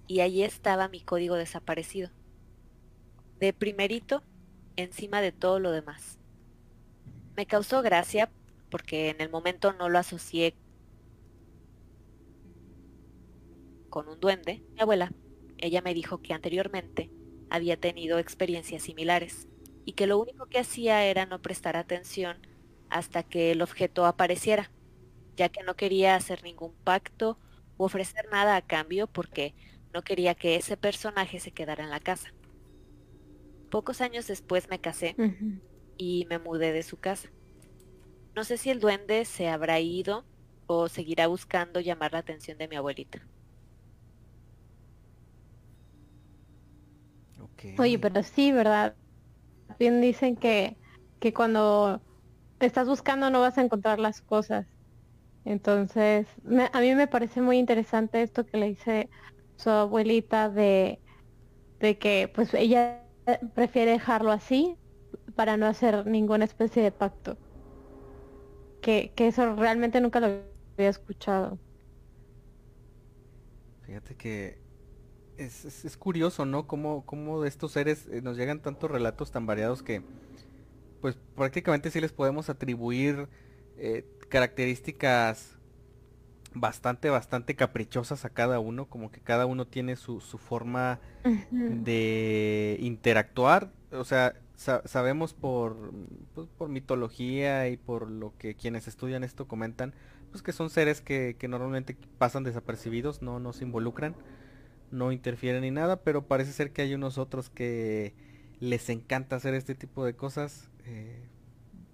y 0.06 0.20
allí 0.20 0.42
estaba 0.42 0.88
mi 0.88 1.00
código 1.00 1.36
desaparecido. 1.36 2.10
De 3.40 3.54
primerito 3.54 4.22
encima 4.76 5.22
de 5.22 5.32
todo 5.32 5.58
lo 5.58 5.72
demás. 5.72 6.18
Me 7.34 7.46
causó 7.46 7.80
gracia 7.80 8.30
porque 8.68 9.08
en 9.08 9.22
el 9.22 9.30
momento 9.30 9.72
no 9.72 9.88
lo 9.88 9.98
asocié 9.98 10.54
con 13.88 14.06
un 14.06 14.20
duende. 14.20 14.62
Mi 14.74 14.82
abuela, 14.82 15.14
ella 15.56 15.80
me 15.80 15.94
dijo 15.94 16.20
que 16.20 16.34
anteriormente 16.34 17.10
había 17.48 17.80
tenido 17.80 18.18
experiencias 18.18 18.82
similares 18.82 19.48
y 19.86 19.92
que 19.92 20.06
lo 20.06 20.18
único 20.18 20.44
que 20.44 20.58
hacía 20.58 21.06
era 21.06 21.24
no 21.24 21.40
prestar 21.40 21.78
atención 21.78 22.36
hasta 22.94 23.24
que 23.24 23.52
el 23.52 23.62
objeto 23.62 24.06
apareciera, 24.06 24.72
ya 25.36 25.48
que 25.50 25.64
no 25.64 25.76
quería 25.76 26.16
hacer 26.16 26.42
ningún 26.44 26.76
pacto 26.84 27.40
u 27.76 27.84
ofrecer 27.84 28.26
nada 28.32 28.56
a 28.56 28.62
cambio 28.62 29.08
porque 29.08 29.56
no 29.92 30.02
quería 30.04 30.34
que 30.36 30.56
ese 30.56 30.76
personaje 30.78 31.40
se 31.40 31.52
quedara 31.52 31.84
en 31.84 31.90
la 31.90 32.00
casa. 32.00 32.34
Pocos 33.68 34.00
años 34.00 34.26
después 34.26 34.70
me 34.70 34.80
casé 34.80 35.20
y 35.98 36.26
me 36.30 36.38
mudé 36.38 36.72
de 36.72 36.82
su 36.84 36.98
casa. 36.98 37.32
No 38.36 38.44
sé 38.44 38.58
si 38.58 38.70
el 38.70 38.80
duende 38.80 39.24
se 39.24 39.48
habrá 39.48 39.80
ido 39.80 40.28
o 40.66 40.88
seguirá 40.88 41.26
buscando 41.26 41.80
llamar 41.80 42.12
la 42.12 42.20
atención 42.20 42.58
de 42.58 42.68
mi 42.68 42.76
abuelita. 42.76 43.28
Oye, 47.76 47.98
pero 47.98 48.22
sí, 48.22 48.52
¿verdad? 48.52 48.96
Bien 49.78 50.00
dicen 50.00 50.36
que, 50.36 50.78
que 51.20 51.34
cuando 51.34 52.04
estás 52.64 52.88
buscando 52.88 53.30
no 53.30 53.40
vas 53.40 53.58
a 53.58 53.62
encontrar 53.62 53.98
las 53.98 54.22
cosas. 54.22 54.66
Entonces, 55.44 56.26
a 56.72 56.80
mí 56.80 56.94
me 56.94 57.06
parece 57.06 57.40
muy 57.42 57.58
interesante 57.58 58.22
esto 58.22 58.46
que 58.46 58.56
le 58.56 58.68
dice 58.68 59.10
su 59.56 59.70
abuelita 59.70 60.48
de, 60.48 61.00
de 61.80 61.98
que 61.98 62.30
pues 62.34 62.54
ella 62.54 63.02
prefiere 63.54 63.92
dejarlo 63.92 64.32
así 64.32 64.76
para 65.34 65.56
no 65.56 65.66
hacer 65.66 66.06
ninguna 66.06 66.44
especie 66.44 66.82
de 66.82 66.92
pacto. 66.92 67.36
Que, 68.80 69.12
eso 69.16 69.54
realmente 69.56 70.00
nunca 70.00 70.20
lo 70.20 70.26
había 70.26 70.90
escuchado. 70.90 71.58
Fíjate 73.82 74.14
que 74.14 74.58
es, 75.36 75.96
curioso, 75.98 76.44
¿no? 76.44 76.66
Cómo, 76.66 77.04
cómo, 77.06 77.42
de 77.42 77.48
estos 77.48 77.72
seres 77.72 78.06
eh, 78.08 78.20
nos 78.22 78.36
llegan 78.36 78.60
tantos 78.60 78.90
relatos 78.90 79.30
tan 79.30 79.46
variados 79.46 79.82
que, 79.82 80.02
pues 81.04 81.18
prácticamente 81.36 81.90
sí 81.90 82.00
les 82.00 82.14
podemos 82.14 82.48
atribuir 82.48 83.28
eh, 83.76 84.06
características 84.30 85.58
bastante, 86.54 87.10
bastante 87.10 87.54
caprichosas 87.56 88.24
a 88.24 88.30
cada 88.30 88.58
uno, 88.58 88.86
como 88.86 89.10
que 89.10 89.20
cada 89.20 89.44
uno 89.44 89.66
tiene 89.66 89.96
su, 89.96 90.22
su 90.22 90.38
forma 90.38 91.00
de 91.52 92.78
interactuar, 92.80 93.70
o 93.92 94.04
sea, 94.04 94.32
sabemos 94.56 95.34
por, 95.34 95.92
pues, 96.34 96.48
por 96.56 96.70
mitología 96.70 97.68
y 97.68 97.76
por 97.76 98.10
lo 98.10 98.32
que 98.38 98.54
quienes 98.54 98.88
estudian 98.88 99.24
esto 99.24 99.46
comentan, 99.46 99.92
pues 100.30 100.42
que 100.42 100.52
son 100.54 100.70
seres 100.70 101.02
que, 101.02 101.36
que 101.38 101.48
normalmente 101.48 101.98
pasan 102.16 102.44
desapercibidos, 102.44 103.20
no, 103.20 103.40
no 103.40 103.52
se 103.52 103.64
involucran, 103.64 104.16
no 104.90 105.12
interfieren 105.12 105.60
ni 105.60 105.70
nada, 105.70 106.00
pero 106.00 106.26
parece 106.26 106.52
ser 106.52 106.72
que 106.72 106.80
hay 106.80 106.94
unos 106.94 107.18
otros 107.18 107.50
que 107.50 108.14
les 108.64 108.88
encanta 108.90 109.36
hacer 109.36 109.54
este 109.54 109.74
tipo 109.74 110.04
de 110.04 110.14
cosas, 110.14 110.68
eh, 110.84 111.22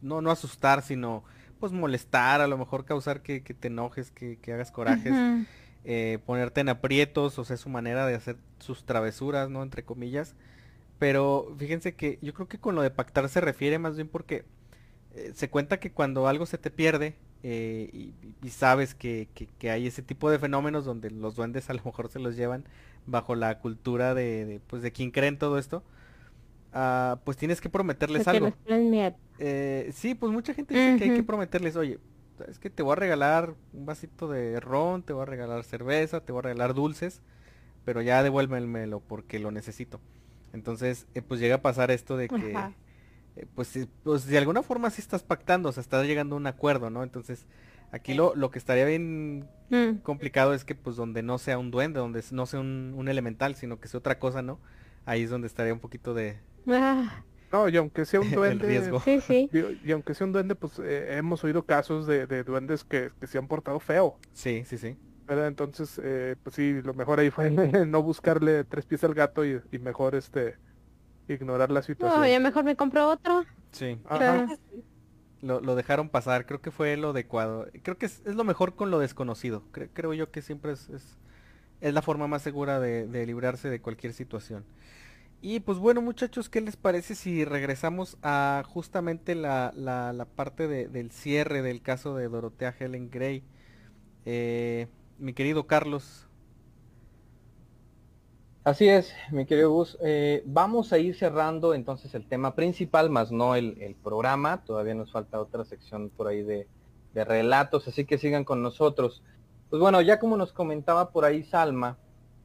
no, 0.02 0.20
no 0.22 0.30
asustar, 0.30 0.82
sino 0.82 1.24
pues 1.58 1.72
molestar, 1.72 2.40
a 2.40 2.46
lo 2.46 2.56
mejor 2.56 2.84
causar 2.84 3.22
que, 3.22 3.40
te 3.40 3.68
enojes, 3.68 4.10
que, 4.10 4.38
hagas 4.52 4.70
corajes, 4.70 5.12
eh, 5.84 6.18
ponerte 6.24 6.62
en 6.62 6.70
aprietos, 6.70 7.38
o 7.38 7.44
sea, 7.44 7.56
su 7.56 7.68
manera 7.68 8.06
de 8.06 8.14
hacer 8.14 8.36
sus 8.58 8.84
travesuras, 8.84 9.50
¿no? 9.50 9.62
Entre 9.62 9.84
comillas. 9.84 10.34
Pero 10.98 11.54
fíjense 11.58 11.94
que 11.94 12.18
yo 12.22 12.34
creo 12.34 12.48
que 12.48 12.58
con 12.58 12.74
lo 12.74 12.82
de 12.82 12.90
pactar 12.90 13.28
se 13.28 13.40
refiere 13.40 13.78
más 13.78 13.96
bien 13.96 14.08
porque 14.08 14.44
eh, 15.14 15.32
se 15.34 15.50
cuenta 15.50 15.80
que 15.80 15.92
cuando 15.92 16.28
algo 16.28 16.46
se 16.46 16.58
te 16.58 16.70
pierde 16.70 17.16
eh, 17.42 18.12
y, 18.42 18.48
sabes 18.50 18.94
que, 18.94 19.28
hay 19.62 19.86
ese 19.86 20.02
tipo 20.02 20.30
de 20.30 20.38
fenómenos 20.38 20.84
donde 20.84 21.10
los 21.10 21.36
duendes 21.36 21.70
a 21.70 21.74
lo 21.74 21.82
mejor 21.82 22.10
se 22.10 22.18
los 22.18 22.36
llevan 22.36 22.64
bajo 23.06 23.34
la 23.34 23.58
cultura 23.60 24.14
de, 24.14 24.60
pues 24.66 24.82
de 24.82 24.92
quien 24.92 25.10
cree 25.10 25.28
en 25.28 25.38
todo 25.38 25.58
esto, 25.58 25.82
pues 27.24 27.36
tienes 27.36 27.60
que 27.60 27.68
prometerles 27.68 28.26
algo. 28.28 28.46
Eh, 29.38 29.90
sí, 29.94 30.14
pues 30.14 30.32
mucha 30.32 30.54
gente 30.54 30.74
dice 30.74 30.98
que 30.98 31.04
hay 31.04 31.10
que 31.16 31.22
prometerles, 31.22 31.76
oye, 31.76 31.98
es 32.48 32.58
que 32.58 32.70
te 32.70 32.82
voy 32.82 32.92
a 32.92 32.96
regalar 32.96 33.54
un 33.72 33.86
vasito 33.86 34.28
de 34.28 34.60
ron, 34.60 35.02
te 35.02 35.12
voy 35.12 35.22
a 35.22 35.26
regalar 35.26 35.64
cerveza, 35.64 36.20
te 36.20 36.32
voy 36.32 36.40
a 36.40 36.42
regalar 36.42 36.74
dulces, 36.74 37.22
pero 37.84 38.02
ya 38.02 38.22
devuélvemelo 38.22 39.00
porque 39.00 39.38
lo 39.38 39.50
necesito. 39.50 40.00
Entonces, 40.52 41.06
eh, 41.14 41.22
pues 41.22 41.40
llega 41.40 41.56
a 41.56 41.62
pasar 41.62 41.90
esto 41.90 42.16
de 42.16 42.28
que, 42.28 42.52
eh, 43.36 43.46
pues, 43.54 43.78
pues 44.02 44.26
de 44.26 44.38
alguna 44.38 44.62
forma 44.62 44.90
sí 44.90 45.00
estás 45.00 45.22
pactando, 45.22 45.68
o 45.68 45.72
sea, 45.72 45.80
estás 45.80 46.06
llegando 46.06 46.34
a 46.36 46.38
un 46.38 46.46
acuerdo, 46.46 46.90
¿no? 46.90 47.02
Entonces, 47.02 47.46
aquí 47.92 48.14
lo, 48.14 48.34
lo 48.34 48.50
que 48.50 48.58
estaría 48.58 48.84
bien 48.84 49.48
Mm. 49.70 49.98
complicado 50.02 50.52
es 50.52 50.64
que 50.64 50.74
pues 50.74 50.96
donde 50.96 51.22
no 51.22 51.38
sea 51.38 51.56
un 51.56 51.70
duende, 51.70 52.00
donde 52.00 52.24
no 52.32 52.46
sea 52.46 52.58
un, 52.60 52.92
un 52.96 53.08
elemental, 53.08 53.54
sino 53.54 53.78
que 53.80 53.86
sea 53.86 53.98
otra 53.98 54.18
cosa, 54.18 54.42
¿no? 54.42 54.58
Ahí 55.06 55.22
es 55.22 55.30
donde 55.30 55.46
estaría 55.46 55.72
un 55.72 55.78
poquito 55.78 56.12
de 56.12 56.38
Ah, 56.72 57.24
No, 57.52 57.68
y 57.68 57.76
aunque 57.76 58.04
sea 58.04 58.20
un 58.20 58.26
el 58.28 58.34
duende, 58.34 58.66
riesgo. 58.66 59.00
sí, 59.00 59.20
sí. 59.20 59.48
y 59.84 59.90
aunque 59.92 60.14
sea 60.14 60.26
un 60.26 60.32
duende, 60.32 60.54
pues 60.54 60.78
eh, 60.78 61.16
hemos 61.16 61.42
oído 61.44 61.64
casos 61.66 62.06
de, 62.06 62.26
de 62.26 62.44
duendes 62.44 62.84
que, 62.84 63.10
que 63.20 63.26
se 63.26 63.38
han 63.38 63.48
portado 63.48 63.80
feo. 63.80 64.18
Sí, 64.32 64.62
sí, 64.66 64.78
sí. 64.78 64.96
¿verdad? 65.26 65.46
Entonces, 65.46 66.00
eh, 66.02 66.34
pues 66.42 66.56
sí, 66.56 66.80
lo 66.82 66.92
mejor 66.94 67.20
ahí 67.20 67.30
fue 67.30 67.50
no 67.86 68.02
buscarle 68.02 68.64
tres 68.64 68.84
pies 68.86 69.04
al 69.04 69.14
gato 69.14 69.44
y, 69.44 69.60
y 69.70 69.78
mejor 69.78 70.14
este 70.16 70.56
ignorar 71.28 71.70
la 71.70 71.82
situación. 71.82 72.20
No, 72.20 72.26
ya 72.26 72.40
mejor 72.40 72.64
me 72.64 72.74
compro 72.76 73.08
otro. 73.08 73.44
Sí. 73.70 73.98
Ajá. 74.08 74.48
Lo, 75.42 75.60
lo 75.60 75.74
dejaron 75.74 76.08
pasar, 76.10 76.44
creo 76.44 76.60
que 76.60 76.70
fue 76.70 76.96
lo 76.96 77.10
adecuado. 77.10 77.66
Creo 77.82 77.96
que 77.96 78.06
es, 78.06 78.20
es 78.26 78.34
lo 78.34 78.44
mejor 78.44 78.74
con 78.74 78.90
lo 78.90 78.98
desconocido. 78.98 79.62
Cre- 79.72 79.88
creo 79.92 80.12
yo 80.14 80.30
que 80.30 80.42
siempre 80.42 80.72
es, 80.72 80.88
es, 80.90 81.18
es 81.80 81.94
la 81.94 82.02
forma 82.02 82.26
más 82.26 82.42
segura 82.42 82.78
de, 82.80 83.06
de 83.06 83.24
librarse 83.24 83.70
de 83.70 83.80
cualquier 83.80 84.12
situación. 84.12 84.64
Y 85.42 85.60
pues 85.60 85.78
bueno 85.78 86.02
muchachos, 86.02 86.50
¿qué 86.50 86.60
les 86.60 86.76
parece 86.76 87.14
si 87.14 87.44
regresamos 87.46 88.18
a 88.22 88.62
justamente 88.68 89.34
la, 89.34 89.72
la, 89.74 90.12
parte 90.26 90.68
de- 90.68 90.88
del 90.88 91.10
cierre 91.12 91.62
del 91.62 91.80
caso 91.82 92.14
de 92.14 92.28
Dorotea 92.28 92.74
Helen 92.78 93.10
Gray? 93.10 93.42
Eh, 94.26 94.88
mi 95.18 95.34
querido 95.34 95.66
Carlos. 95.66 96.28
Así 98.64 98.88
es, 98.88 99.12
mi 99.30 99.46
querido 99.46 99.70
Gus. 99.72 99.96
Eh, 100.02 100.42
vamos 100.46 100.92
a 100.92 100.98
ir 100.98 101.14
cerrando 101.16 101.72
entonces 101.74 102.14
el 102.14 102.28
tema 102.28 102.54
principal, 102.54 103.08
más 103.10 103.32
no 103.32 103.54
el, 103.54 103.80
el 103.80 103.96
programa. 103.96 104.64
Todavía 104.64 104.94
nos 104.94 105.10
falta 105.12 105.40
otra 105.40 105.64
sección 105.64 106.10
por 106.10 106.28
ahí 106.28 106.42
de, 106.42 106.68
de 107.14 107.24
relatos, 107.24 107.88
así 107.88 108.04
que 108.04 108.18
sigan 108.18 108.44
con 108.44 108.62
nosotros. 108.62 109.22
Pues 109.70 109.80
bueno, 109.80 110.00
ya 110.02 110.18
como 110.18 110.36
nos 110.36 110.52
comentaba 110.52 111.10
por 111.10 111.24
ahí 111.24 111.42
Salma, 111.42 111.98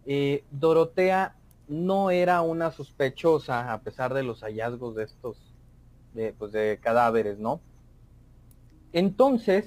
eh, 0.06 0.46
Dorotea 0.52 1.36
no 1.68 2.12
era 2.12 2.42
una 2.42 2.72
sospechosa 2.72 3.74
a 3.74 3.82
pesar 3.82 4.14
de 4.14 4.24
los 4.24 4.42
hallazgos 4.42 4.96
de 4.96 5.04
estos, 5.04 5.38
de, 6.14 6.34
pues 6.34 6.52
de 6.52 6.80
cadáveres, 6.82 7.40
¿no? 7.40 7.62
Entonces, 8.94 9.66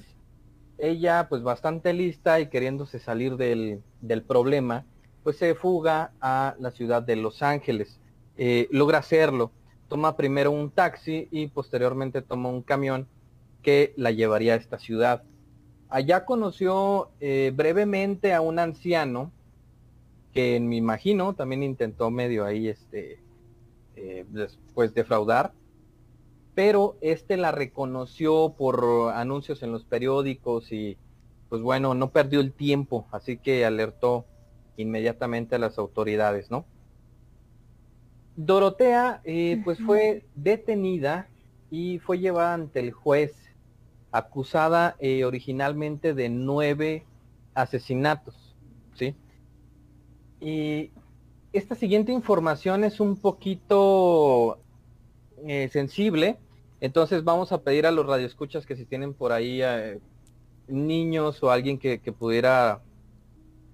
ella 0.78 1.26
pues 1.28 1.42
bastante 1.42 1.92
lista 1.92 2.40
y 2.40 2.48
queriéndose 2.48 2.98
salir 2.98 3.36
del, 3.36 3.82
del 4.00 4.22
problema, 4.22 4.84
pues 5.22 5.36
se 5.36 5.54
fuga 5.54 6.12
a 6.20 6.54
la 6.58 6.70
ciudad 6.70 7.02
de 7.02 7.16
Los 7.16 7.42
Ángeles. 7.42 8.00
Eh, 8.36 8.68
logra 8.70 8.98
hacerlo. 8.98 9.50
Toma 9.88 10.16
primero 10.16 10.50
un 10.50 10.70
taxi 10.70 11.28
y 11.30 11.48
posteriormente 11.48 12.22
toma 12.22 12.48
un 12.48 12.62
camión 12.62 13.08
que 13.62 13.92
la 13.96 14.10
llevaría 14.10 14.54
a 14.54 14.56
esta 14.56 14.78
ciudad. 14.78 15.24
Allá 15.88 16.24
conoció 16.24 17.10
eh, 17.20 17.52
brevemente 17.54 18.32
a 18.32 18.40
un 18.40 18.58
anciano 18.58 19.32
que 20.32 20.60
me 20.60 20.76
imagino 20.76 21.34
también 21.34 21.62
intentó 21.62 22.10
medio 22.10 22.44
ahí 22.44 22.68
este 22.68 23.20
eh, 23.96 24.24
después 24.30 24.94
defraudar 24.94 25.52
pero 26.54 26.96
este 27.00 27.36
la 27.36 27.52
reconoció 27.52 28.54
por 28.56 29.12
anuncios 29.14 29.62
en 29.62 29.72
los 29.72 29.84
periódicos 29.84 30.72
y 30.72 30.96
pues 31.48 31.62
bueno 31.62 31.94
no 31.94 32.10
perdió 32.10 32.40
el 32.40 32.52
tiempo 32.52 33.06
así 33.12 33.38
que 33.38 33.64
alertó 33.64 34.26
inmediatamente 34.76 35.56
a 35.56 35.58
las 35.58 35.78
autoridades 35.78 36.50
no 36.50 36.64
Dorotea 38.36 39.20
eh, 39.24 39.60
pues 39.64 39.80
fue 39.80 40.24
detenida 40.36 41.28
y 41.70 41.98
fue 41.98 42.18
llevada 42.20 42.54
ante 42.54 42.80
el 42.80 42.92
juez 42.92 43.34
acusada 44.12 44.96
eh, 45.00 45.24
originalmente 45.24 46.14
de 46.14 46.28
nueve 46.28 47.04
asesinatos 47.54 48.56
sí 48.94 49.16
y 50.40 50.90
esta 51.52 51.74
siguiente 51.74 52.12
información 52.12 52.84
es 52.84 53.00
un 53.00 53.16
poquito 53.16 54.58
eh, 55.46 55.68
sensible, 55.72 56.38
entonces 56.80 57.24
vamos 57.24 57.52
a 57.52 57.62
pedir 57.62 57.86
a 57.86 57.90
los 57.90 58.06
radioescuchas 58.06 58.66
que 58.66 58.76
si 58.76 58.84
tienen 58.84 59.14
por 59.14 59.32
ahí 59.32 59.60
eh, 59.62 60.00
niños 60.68 61.42
o 61.42 61.50
alguien 61.50 61.78
que, 61.78 61.98
pudiera 62.12 62.82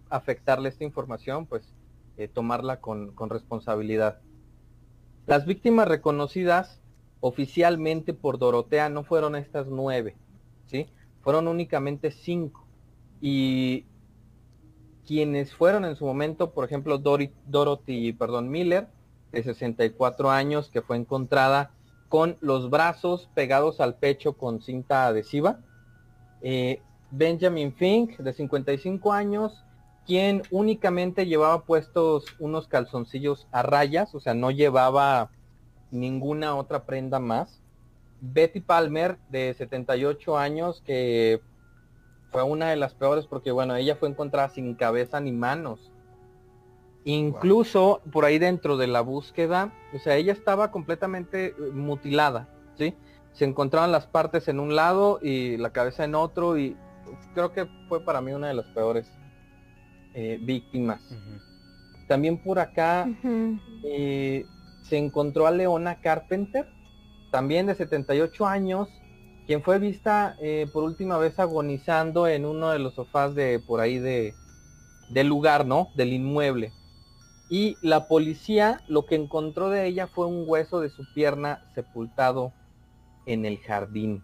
afectarle 0.08 0.68
esta 0.68 0.84
información, 0.84 1.46
pues 1.46 1.74
eh, 2.16 2.28
tomarla 2.28 2.80
con, 2.80 3.12
con 3.12 3.30
responsabilidad. 3.30 4.20
Las 5.26 5.46
víctimas 5.46 5.88
reconocidas 5.88 6.80
oficialmente 7.20 8.12
por 8.12 8.38
Dorotea 8.38 8.88
no 8.88 9.02
fueron 9.02 9.34
estas 9.34 9.66
nueve, 9.66 10.14
¿sí? 10.66 10.86
Fueron 11.22 11.48
únicamente 11.48 12.10
cinco. 12.10 12.66
Y 13.20 13.86
quienes 15.06 15.54
fueron 15.54 15.84
en 15.84 15.96
su 15.96 16.04
momento, 16.04 16.50
por 16.50 16.64
ejemplo, 16.64 16.98
Dorothy, 16.98 18.12
perdón, 18.12 18.50
Miller, 18.50 18.88
de 19.32 19.42
64 19.42 20.30
años, 20.30 20.70
que 20.70 20.82
fue 20.82 20.96
encontrada 20.96 21.70
con 22.08 22.36
los 22.40 22.70
brazos 22.70 23.28
pegados 23.34 23.80
al 23.80 23.96
pecho 23.96 24.34
con 24.34 24.62
cinta 24.62 25.06
adhesiva. 25.06 25.60
Eh, 26.42 26.80
Benjamin 27.10 27.74
Fink, 27.74 28.18
de 28.18 28.32
55 28.32 29.12
años, 29.12 29.64
quien 30.06 30.42
únicamente 30.50 31.26
llevaba 31.26 31.64
puestos 31.64 32.26
unos 32.38 32.68
calzoncillos 32.68 33.46
a 33.50 33.62
rayas, 33.62 34.14
o 34.14 34.20
sea, 34.20 34.34
no 34.34 34.50
llevaba 34.50 35.30
ninguna 35.90 36.56
otra 36.56 36.84
prenda 36.84 37.18
más. 37.18 37.60
Betty 38.20 38.60
Palmer, 38.60 39.18
de 39.28 39.54
78 39.54 40.38
años, 40.38 40.82
que 40.84 41.40
fue 42.34 42.42
una 42.42 42.70
de 42.70 42.74
las 42.74 42.94
peores 42.94 43.26
porque 43.26 43.52
bueno, 43.52 43.76
ella 43.76 43.94
fue 43.94 44.08
encontrada 44.08 44.48
sin 44.48 44.74
cabeza 44.74 45.20
ni 45.20 45.30
manos. 45.30 45.92
Incluso 47.04 48.00
wow. 48.02 48.10
por 48.10 48.24
ahí 48.24 48.40
dentro 48.40 48.76
de 48.76 48.88
la 48.88 49.02
búsqueda, 49.02 49.72
o 49.94 50.00
sea, 50.00 50.16
ella 50.16 50.32
estaba 50.32 50.72
completamente 50.72 51.54
mutilada, 51.72 52.48
¿sí? 52.76 52.92
Se 53.34 53.44
encontraban 53.44 53.92
las 53.92 54.08
partes 54.08 54.48
en 54.48 54.58
un 54.58 54.74
lado 54.74 55.20
y 55.22 55.58
la 55.58 55.70
cabeza 55.70 56.02
en 56.02 56.16
otro 56.16 56.58
y 56.58 56.76
creo 57.34 57.52
que 57.52 57.68
fue 57.88 58.04
para 58.04 58.20
mí 58.20 58.32
una 58.32 58.48
de 58.48 58.54
las 58.54 58.66
peores 58.66 59.08
eh, 60.14 60.40
víctimas. 60.42 61.08
Uh 61.12 61.14
-huh. 61.14 62.06
También 62.08 62.42
por 62.42 62.58
acá 62.58 63.06
uh 63.06 63.28
-huh. 63.28 63.60
eh, 63.84 64.44
se 64.82 64.98
encontró 64.98 65.46
a 65.46 65.52
Leona 65.52 66.00
Carpenter, 66.00 66.66
también 67.30 67.66
de 67.66 67.76
78 67.76 68.44
años, 68.44 68.88
quien 69.46 69.62
fue 69.62 69.78
vista 69.78 70.36
eh, 70.40 70.66
por 70.72 70.84
última 70.84 71.18
vez 71.18 71.38
agonizando 71.38 72.26
en 72.26 72.46
uno 72.46 72.70
de 72.70 72.78
los 72.78 72.94
sofás 72.94 73.34
de 73.34 73.60
por 73.60 73.80
ahí 73.80 73.98
de 73.98 74.34
del 75.10 75.28
lugar, 75.28 75.66
¿no? 75.66 75.88
Del 75.94 76.12
inmueble. 76.12 76.72
Y 77.50 77.76
la 77.82 78.08
policía 78.08 78.80
lo 78.88 79.04
que 79.04 79.16
encontró 79.16 79.68
de 79.68 79.86
ella 79.86 80.06
fue 80.06 80.26
un 80.26 80.44
hueso 80.46 80.80
de 80.80 80.88
su 80.88 81.04
pierna 81.12 81.62
sepultado 81.74 82.52
en 83.26 83.44
el 83.44 83.58
jardín. 83.58 84.22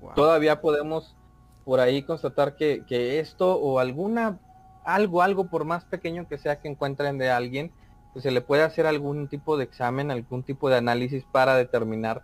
Wow. 0.00 0.14
Todavía 0.14 0.60
podemos 0.60 1.16
por 1.64 1.80
ahí 1.80 2.02
constatar 2.02 2.54
que, 2.54 2.84
que, 2.86 3.18
esto 3.18 3.56
o 3.56 3.80
alguna 3.80 4.38
algo, 4.84 5.20
algo 5.20 5.48
por 5.48 5.64
más 5.64 5.84
pequeño 5.84 6.28
que 6.28 6.38
sea 6.38 6.60
que 6.60 6.68
encuentren 6.68 7.18
de 7.18 7.28
alguien, 7.28 7.72
pues 8.12 8.22
se 8.22 8.30
le 8.30 8.40
puede 8.40 8.62
hacer 8.62 8.86
algún 8.86 9.26
tipo 9.26 9.56
de 9.56 9.64
examen, 9.64 10.12
algún 10.12 10.44
tipo 10.44 10.70
de 10.70 10.76
análisis 10.76 11.24
para 11.32 11.56
determinar 11.56 12.22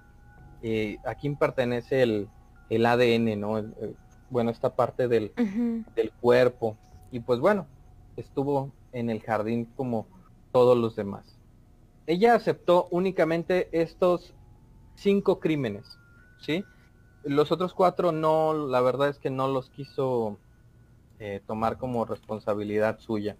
eh, 0.63 0.99
a 1.05 1.15
quién 1.15 1.37
pertenece 1.37 2.03
el, 2.03 2.29
el 2.71 2.87
ADN, 2.87 3.41
¿no? 3.41 3.59
El, 3.59 3.75
el, 3.81 3.97
bueno, 4.31 4.51
esta 4.51 4.75
parte 4.75 5.09
del, 5.09 5.33
uh 5.37 5.43
-huh. 5.43 5.85
del, 5.95 6.11
cuerpo. 6.13 6.77
Y 7.11 7.21
pues 7.21 7.39
bueno, 7.41 7.67
estuvo 8.17 8.71
en 8.93 9.11
el 9.11 9.21
jardín 9.23 9.67
como 9.77 10.07
todos 10.53 10.77
los 10.77 10.97
demás. 10.97 11.37
Ella 12.07 12.35
aceptó 12.35 12.89
únicamente 12.91 13.69
estos 13.73 14.35
cinco 14.95 15.39
crímenes, 15.39 15.99
¿sí? 16.41 16.65
Los 17.25 17.53
otros 17.53 17.75
cuatro 17.75 18.11
no, 18.11 18.55
la 18.55 18.81
verdad 18.81 19.09
es 19.09 19.19
que 19.19 19.31
no 19.31 19.49
los 19.49 19.71
quiso 19.71 20.39
eh, 21.19 21.41
tomar 21.47 21.79
como 21.79 22.05
responsabilidad 22.05 22.99
suya. 22.99 23.37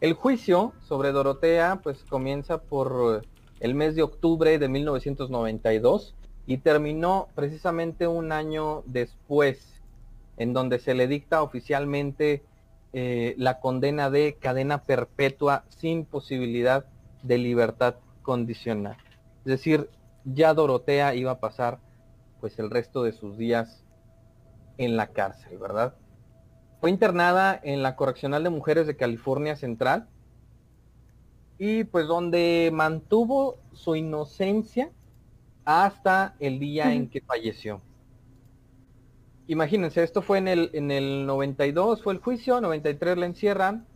El 0.00 0.12
juicio 0.12 0.72
sobre 0.86 1.10
Dorotea 1.10 1.80
pues 1.82 2.04
comienza 2.04 2.58
por 2.58 3.24
el 3.60 3.74
mes 3.74 3.94
de 3.94 4.02
octubre 4.02 4.58
de 4.58 4.68
1992 4.68 6.14
y 6.46 6.58
terminó 6.58 7.28
precisamente 7.34 8.06
un 8.06 8.32
año 8.32 8.82
después, 8.86 9.82
en 10.36 10.52
donde 10.52 10.78
se 10.78 10.94
le 10.94 11.06
dicta 11.06 11.42
oficialmente 11.42 12.42
eh, 12.92 13.34
la 13.36 13.60
condena 13.60 14.10
de 14.10 14.36
cadena 14.40 14.82
perpetua 14.82 15.64
sin 15.68 16.04
posibilidad 16.04 16.86
de 17.22 17.38
libertad 17.38 17.96
condicional. 18.22 18.96
Es 19.40 19.50
decir, 19.50 19.90
ya 20.24 20.54
Dorotea 20.54 21.14
iba 21.14 21.32
a 21.32 21.40
pasar 21.40 21.78
pues 22.40 22.58
el 22.58 22.70
resto 22.70 23.02
de 23.02 23.12
sus 23.12 23.36
días 23.36 23.84
en 24.78 24.96
la 24.96 25.08
cárcel, 25.08 25.58
¿verdad? 25.58 25.94
Fue 26.80 26.90
internada 26.90 27.58
en 27.62 27.82
la 27.82 27.96
Correccional 27.96 28.44
de 28.44 28.50
Mujeres 28.50 28.86
de 28.86 28.96
California 28.96 29.56
Central 29.56 30.06
y 31.58 31.84
pues 31.84 32.06
donde 32.06 32.70
mantuvo 32.72 33.58
su 33.72 33.96
inocencia 33.96 34.90
hasta 35.64 36.36
el 36.38 36.58
día 36.58 36.94
en 36.94 37.08
que 37.10 37.20
falleció. 37.20 37.80
Imagínense, 39.48 40.02
esto 40.02 40.22
fue 40.22 40.38
en 40.38 40.48
el, 40.48 40.70
en 40.72 40.90
el 40.90 41.26
92, 41.26 42.02
fue 42.02 42.12
el 42.12 42.20
juicio, 42.20 42.60
93 42.60 43.18
la 43.18 43.26
encierran, 43.26 43.86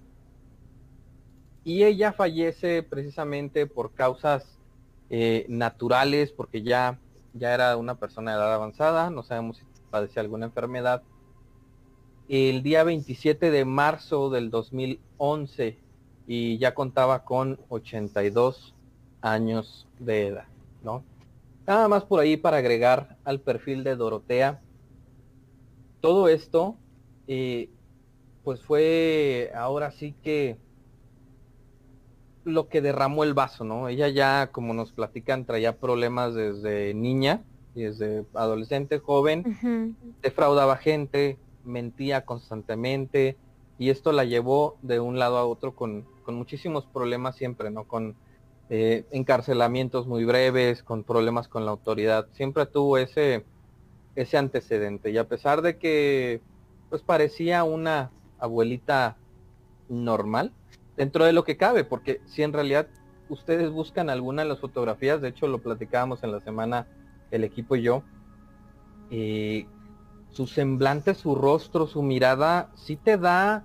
y 1.65 1.85
ella 1.85 2.13
fallece 2.13 2.83
precisamente 2.83 3.67
por 3.67 3.93
causas 3.93 4.59
eh, 5.11 5.47
naturales, 5.49 6.33
porque 6.33 6.63
ya, 6.63 6.99
ya 7.35 7.55
era 7.55 7.77
una 7.77 7.95
persona 7.95 8.33
de 8.33 8.39
edad 8.39 8.55
avanzada, 8.55 9.11
no 9.11 9.23
sabemos 9.23 9.59
si 9.59 9.65
padecía 9.91 10.23
alguna 10.23 10.47
enfermedad. 10.47 11.03
El 12.29 12.63
día 12.63 12.83
27 12.83 13.51
de 13.51 13.65
marzo 13.65 14.31
del 14.31 14.51
2011 14.51 15.82
y 16.35 16.57
ya 16.57 16.73
contaba 16.73 17.25
con 17.27 17.59
82 17.69 18.75
años 19.21 19.87
de 19.99 20.29
edad, 20.29 20.47
¿no? 20.83 21.05
Nada 21.67 21.89
más 21.89 22.05
por 22.05 22.21
ahí 22.21 22.39
para 22.39 22.57
agregar 22.57 23.19
al 23.25 23.39
perfil 23.39 23.85
de 23.85 23.97
Dorotea. 23.97 24.63
Todo 26.01 26.29
esto, 26.29 26.77
eh, 27.29 27.69
pues 28.45 28.63
fue 28.63 29.53
ahora 29.55 29.91
sí 29.91 30.15
que 30.23 30.57
lo 32.45 32.67
que 32.69 32.81
derramó 32.81 33.25
el 33.25 33.35
vaso, 33.35 33.65
¿no? 33.65 33.89
Ella 33.89 34.09
ya, 34.09 34.53
como 34.53 34.73
nos 34.73 34.91
platican, 34.91 35.45
traía 35.45 35.77
problemas 35.77 36.33
desde 36.35 36.95
niña, 36.95 37.43
desde 37.75 38.25
adolescente, 38.33 39.01
joven, 39.01 39.99
defraudaba 40.23 40.79
gente, 40.79 41.37
mentía 41.63 42.25
constantemente, 42.25 43.37
y 43.79 43.91
esto 43.91 44.13
la 44.13 44.25
llevó 44.25 44.79
de 44.81 44.99
un 44.99 45.19
lado 45.19 45.37
a 45.37 45.45
otro 45.45 45.75
con, 45.75 46.07
con 46.23 46.35
muchísimos 46.35 46.87
problemas 46.87 47.37
siempre, 47.37 47.71
¿no? 47.71 47.85
Con 47.85 48.17
eh, 48.71 49.05
encarcelamientos 49.11 50.07
muy 50.07 50.25
breves, 50.25 50.83
con 50.83 51.05
problemas 51.05 51.49
con 51.49 51.65
la 51.65 51.73
autoridad. 51.73 52.27
Siempre 52.33 52.67
tuvo 52.67 52.99
ese, 52.99 53.45
ese 54.15 54.39
antecedente. 54.39 55.11
Y 55.11 55.19
a 55.19 55.29
pesar 55.29 55.63
de 55.63 55.79
que 55.79 56.41
pues 56.89 57.03
parecía 57.03 57.65
una 57.65 58.11
abuelita 58.39 59.17
normal, 59.89 60.53
dentro 60.97 61.25
de 61.25 61.33
lo 61.33 61.45
que 61.45 61.57
cabe, 61.57 61.85
porque 61.85 62.21
si 62.27 62.43
en 62.43 62.53
realidad 62.53 62.87
ustedes 63.29 63.71
buscan 63.71 64.11
alguna 64.11 64.43
de 64.43 64.49
las 64.49 64.61
fotografías, 64.61 65.21
de 65.21 65.29
hecho 65.29 65.47
lo 65.49 65.63
platicábamos 65.63 66.23
en 66.23 66.33
la 66.33 66.41
semana 66.41 66.87
el 67.31 67.45
equipo 67.45 67.77
y 67.77 67.83
yo, 67.83 68.03
eh, 69.11 69.67
su 70.31 70.47
semblante, 70.47 71.15
su 71.15 71.35
rostro, 71.35 71.87
su 71.87 72.03
mirada, 72.03 72.71
sí 72.75 72.97
te 72.97 73.17
da, 73.17 73.65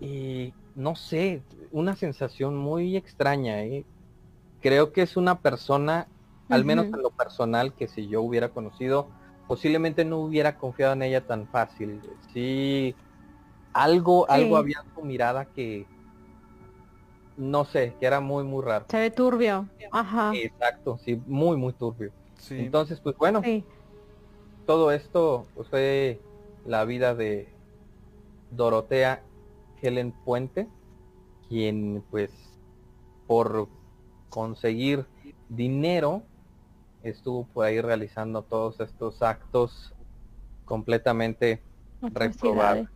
eh, 0.00 0.52
no 0.74 0.96
sé, 0.96 1.42
una 1.72 1.96
sensación 1.96 2.56
muy 2.56 2.96
extraña. 2.96 3.62
¿eh? 3.62 3.84
Creo 4.60 4.92
que 4.92 5.02
es 5.02 5.16
una 5.16 5.40
persona, 5.40 6.08
al 6.48 6.64
menos 6.64 6.86
en 6.86 7.02
lo 7.02 7.10
personal, 7.10 7.74
que 7.74 7.88
si 7.88 8.08
yo 8.08 8.22
hubiera 8.22 8.50
conocido, 8.50 9.08
posiblemente 9.46 10.04
no 10.04 10.18
hubiera 10.18 10.56
confiado 10.56 10.92
en 10.92 11.02
ella 11.02 11.26
tan 11.26 11.46
fácil. 11.48 12.00
Sí, 12.32 12.94
algo, 13.72 14.28
algo 14.30 14.56
había 14.56 14.78
en 14.84 14.94
su 14.94 15.02
mirada 15.02 15.44
que, 15.44 15.86
no 17.36 17.64
sé, 17.64 17.96
que 17.98 18.06
era 18.06 18.20
muy, 18.20 18.44
muy 18.44 18.64
raro. 18.64 18.86
Se 18.88 18.98
ve 18.98 19.10
turbio. 19.10 19.68
Ajá. 19.92 20.32
Exacto, 20.34 20.98
sí, 21.04 21.20
muy, 21.26 21.56
muy 21.56 21.72
turbio. 21.72 22.12
Entonces, 22.50 23.00
pues 23.00 23.16
bueno, 23.16 23.42
todo 24.66 24.92
esto 24.92 25.46
pues, 25.54 25.68
fue 25.68 26.20
la 26.64 26.84
vida 26.84 27.14
de 27.14 27.52
Dorotea 28.50 29.22
Helen 29.82 30.12
Puente, 30.24 30.68
quien 31.48 32.02
pues 32.10 32.30
por 33.26 33.68
conseguir 34.28 35.06
dinero 35.48 36.22
estuvo 37.02 37.44
por 37.46 37.66
ahí 37.66 37.80
realizando 37.80 38.42
todos 38.42 38.80
estos 38.80 39.22
actos 39.22 39.94
completamente 40.64 41.60
reprobados. 42.02 42.88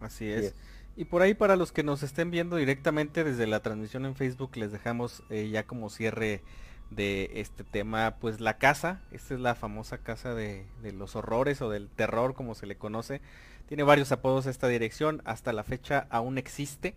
Así 0.00 0.28
es. 0.30 0.54
Y 0.96 1.04
por 1.04 1.22
ahí 1.22 1.34
para 1.34 1.56
los 1.56 1.70
que 1.70 1.82
nos 1.82 2.02
estén 2.02 2.30
viendo 2.30 2.56
directamente 2.56 3.22
desde 3.22 3.46
la 3.46 3.60
transmisión 3.60 4.04
en 4.04 4.16
Facebook 4.16 4.56
les 4.56 4.72
dejamos 4.72 5.22
eh, 5.30 5.48
ya 5.48 5.64
como 5.64 5.90
cierre 5.90 6.42
de 6.90 7.30
este 7.34 7.64
tema, 7.64 8.16
pues 8.18 8.40
la 8.40 8.58
casa, 8.58 9.02
esta 9.12 9.34
es 9.34 9.40
la 9.40 9.54
famosa 9.54 9.98
casa 9.98 10.34
de, 10.34 10.66
los 10.96 11.16
horrores 11.16 11.60
o 11.62 11.70
del 11.70 11.88
terror 11.88 12.34
como 12.34 12.54
se 12.54 12.66
le 12.66 12.76
conoce. 12.76 13.20
Tiene 13.68 13.82
varios 13.82 14.10
apodos 14.12 14.46
esta 14.46 14.66
dirección, 14.66 15.20
hasta 15.26 15.52
la 15.52 15.62
fecha 15.62 16.06
aún 16.08 16.38
existe. 16.38 16.94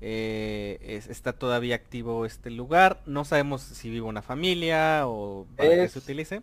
Eh, 0.00 1.00
está 1.08 1.32
todavía 1.32 1.74
activo 1.74 2.24
este 2.24 2.50
lugar. 2.50 3.00
No 3.04 3.24
sabemos 3.24 3.62
si 3.62 3.90
vive 3.90 4.06
una 4.06 4.22
familia 4.22 5.08
o 5.08 5.46
para 5.56 5.70
qué 5.70 5.88
se 5.88 5.98
utilice. 5.98 6.42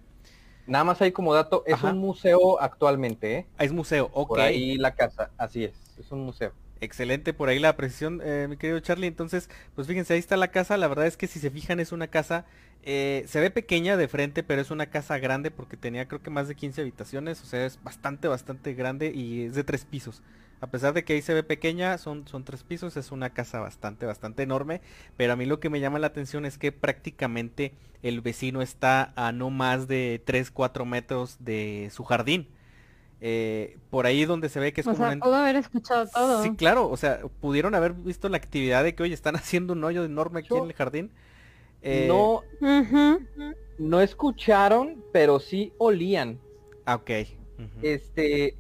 Nada 0.68 0.84
más 0.84 1.02
hay 1.02 1.12
como 1.14 1.34
dato, 1.34 1.64
es 1.66 1.82
un 1.82 1.98
museo 1.98 2.62
actualmente, 2.62 3.38
¿eh? 3.38 3.48
Ah, 3.58 3.64
es 3.64 3.72
museo, 3.72 4.12
ok. 4.14 4.28
Por 4.28 4.42
ahí 4.42 4.78
la 4.78 4.94
casa, 4.94 5.32
así 5.38 5.64
es, 5.64 5.74
es 5.98 6.12
un 6.12 6.26
museo. 6.26 6.52
Excelente, 6.82 7.34
por 7.34 7.50
ahí 7.50 7.60
la 7.60 7.76
precisión, 7.76 8.22
eh, 8.24 8.48
mi 8.50 8.56
querido 8.56 8.80
Charlie. 8.80 9.08
Entonces, 9.08 9.50
pues 9.76 9.88
fíjense, 9.88 10.14
ahí 10.14 10.20
está 10.20 10.38
la 10.38 10.50
casa. 10.50 10.78
La 10.78 10.88
verdad 10.88 11.08
es 11.08 11.18
que 11.18 11.28
si 11.28 11.40
se 11.40 11.52
fijan 11.52 11.80
es 11.82 11.92
una 11.92 12.08
casa, 12.08 12.46
eh, 12.84 13.26
se 13.28 13.42
ve 13.42 13.52
pequeña 13.52 13.98
de 13.98 14.08
frente, 14.08 14.44
pero 14.44 14.62
es 14.62 14.72
una 14.72 14.86
casa 14.86 15.18
grande 15.20 15.52
porque 15.52 15.76
tenía 15.76 16.08
creo 16.08 16.22
que 16.22 16.30
más 16.30 16.48
de 16.48 16.56
15 16.56 16.82
habitaciones. 16.82 17.42
O 17.42 17.46
sea, 17.46 17.66
es 17.66 17.84
bastante, 17.84 18.30
bastante 18.30 18.74
grande 18.76 19.12
y 19.14 19.44
es 19.44 19.56
de 19.56 19.66
tres 19.66 19.84
pisos. 19.84 20.22
A 20.62 20.68
pesar 20.68 20.94
de 20.94 21.04
que 21.04 21.14
ahí 21.14 21.22
se 21.22 21.34
ve 21.34 21.44
pequeña, 21.44 21.98
son, 21.98 22.28
son 22.28 22.44
tres 22.44 22.64
pisos, 22.64 22.98
es 22.98 23.12
una 23.12 23.30
casa 23.32 23.60
bastante, 23.60 24.06
bastante 24.06 24.44
enorme. 24.44 24.82
Pero 25.18 25.34
a 25.34 25.36
mí 25.36 25.46
lo 25.46 25.60
que 25.60 25.70
me 25.70 25.82
llama 25.82 26.00
la 26.00 26.08
atención 26.08 26.46
es 26.46 26.58
que 26.58 26.72
prácticamente 26.72 27.74
el 28.04 28.22
vecino 28.22 28.62
está 28.62 29.12
a 29.18 29.34
no 29.34 29.50
más 29.50 29.88
de 29.90 30.22
3, 30.26 30.52
4 30.52 30.86
metros 30.86 31.38
de 31.40 31.90
su 31.92 32.06
jardín. 32.06 32.48
Eh, 33.22 33.78
por 33.90 34.06
ahí 34.06 34.24
donde 34.24 34.48
se 34.48 34.60
ve 34.62 34.72
que 34.72 34.82
es 34.82 34.88
o 34.88 34.92
como 34.94 35.06
sea, 35.06 35.20
pudo 35.20 35.36
haber 35.36 35.58
escuchado 35.58 36.08
todo. 36.08 36.44
Sí, 36.44 36.56
claro, 36.56 36.90
o 36.90 36.96
sea, 36.96 37.20
pudieron 37.42 37.76
haber 37.76 37.94
visto 37.94 38.30
la 38.30 38.38
actividad 38.38 38.84
de 38.84 38.96
que, 38.96 39.04
oye, 39.04 39.14
están 39.14 39.36
haciendo 39.36 39.74
un 39.74 39.84
hoyo 39.84 40.04
enorme 40.06 40.40
aquí 40.40 40.56
en 40.56 40.66
el 40.66 40.74
jardín. 40.74 41.12
Eh, 41.82 42.06
no, 42.08 42.44
no 43.78 44.02
escucharon, 44.02 45.04
pero 45.12 45.40
sí 45.40 45.74
olían. 45.78 46.40
Ah, 46.86 46.96
ok. 46.96 47.12
Este, 47.82 48.56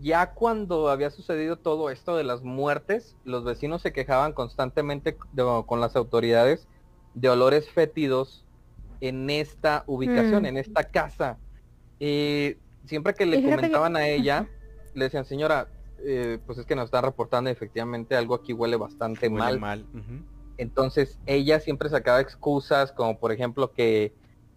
ya 0.00 0.32
cuando 0.32 0.88
había 0.88 1.10
sucedido 1.10 1.56
todo 1.56 1.90
esto 1.90 2.16
de 2.16 2.24
las 2.24 2.42
muertes, 2.42 3.16
los 3.24 3.44
vecinos 3.44 3.82
se 3.82 3.92
quejaban 3.92 4.32
constantemente 4.32 5.16
con 5.66 5.80
las 5.80 5.96
autoridades 5.96 6.66
de 7.14 7.28
olores 7.28 7.70
fétidos 7.70 8.44
en 9.00 9.30
esta 9.30 9.84
ubicación, 9.86 10.42
mm. 10.42 10.46
en 10.46 10.56
esta 10.56 10.84
casa. 10.84 11.38
Eh, 12.00 12.58
siempre 12.88 13.14
que 13.14 13.26
le 13.26 13.42
comentaban 13.42 13.96
a 13.96 14.06
ella, 14.08 14.48
le 14.94 15.04
decían, 15.04 15.24
señora, 15.24 15.68
eh, 16.04 16.38
pues 16.46 16.58
es 16.58 16.66
que 16.66 16.74
nos 16.74 16.86
está 16.86 17.00
reportando 17.00 17.50
efectivamente 17.50 18.16
algo 18.16 18.34
aquí 18.34 18.52
huele 18.52 18.76
bastante 18.76 19.30
mal. 19.30 19.60
mal. 19.60 19.86
Entonces 20.56 21.18
ella 21.26 21.60
siempre 21.60 21.88
sacaba 21.88 22.20
excusas 22.20 22.90
como 22.90 23.18
por 23.18 23.30
ejemplo 23.30 23.72
que, 23.72 24.12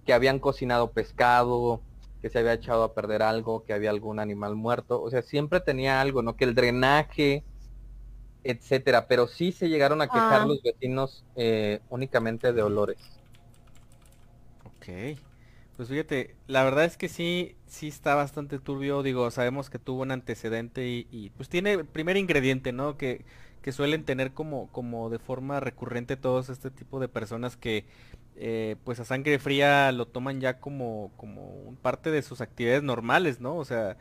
que 0.06 0.14
habían 0.14 0.40
cocinado 0.40 0.92
pescado, 0.92 1.82
que 2.22 2.30
se 2.30 2.40
había 2.40 2.54
echado 2.54 2.84
a 2.84 2.94
perder 2.94 3.22
algo, 3.22 3.64
que 3.64 3.74
había 3.74 3.90
algún 3.90 4.20
animal 4.20 4.56
muerto, 4.56 5.02
o 5.02 5.10
sea, 5.10 5.22
siempre 5.22 5.60
tenía 5.60 6.02
algo, 6.02 6.22
¿no? 6.22 6.36
Que 6.36 6.46
el 6.46 6.56
drenaje, 6.56 7.44
etcétera, 8.44 9.08
pero 9.08 9.28
sí 9.28 9.52
se 9.52 9.70
llegaron 9.70 10.02
a 10.02 10.08
quejar 10.08 10.42
ah. 10.42 10.46
los 10.46 10.62
vecinos 10.62 11.24
eh, 11.36 11.80
únicamente 11.90 12.54
de 12.54 12.64
olores. 12.64 13.00
Ok, 14.66 15.18
pues 15.82 15.90
fíjate, 15.90 16.36
la 16.46 16.64
verdad 16.64 16.86
es 16.86 16.96
que 16.96 17.10
sí, 17.10 17.56
sí 17.66 17.88
está 17.88 18.14
bastante 18.14 18.60
turbio, 18.60 19.02
digo, 19.02 19.32
sabemos 19.32 19.72
que 19.72 19.80
tuvo 19.80 20.04
un 20.04 20.12
antecedente 20.12 20.88
y, 20.88 21.08
y 21.10 21.32
pues 21.32 21.50
tiene 21.50 21.72
el 21.72 21.86
primer 21.86 22.18
ingrediente, 22.18 22.72
¿no? 22.72 22.98
Que, 22.98 23.26
que 23.64 23.72
suelen 23.72 24.04
tener 24.04 24.32
como, 24.32 24.68
como 24.68 25.10
de 25.10 25.18
forma 25.18 25.60
recurrente 25.60 26.18
todos 26.18 26.50
este 26.50 26.70
tipo 26.70 27.00
de 27.00 27.08
personas 27.08 27.58
que 27.58 27.86
eh, 28.36 28.76
pues 28.84 29.00
a 29.00 29.06
sangre 29.06 29.40
fría 29.40 29.92
lo 29.92 30.06
toman 30.06 30.40
ya 30.40 30.60
como, 30.60 31.12
como 31.18 31.74
parte 31.82 32.12
de 32.12 32.22
sus 32.22 32.42
actividades 32.42 32.84
normales, 32.84 33.42
¿no? 33.42 33.56
O 33.56 33.66
sea, 33.66 33.98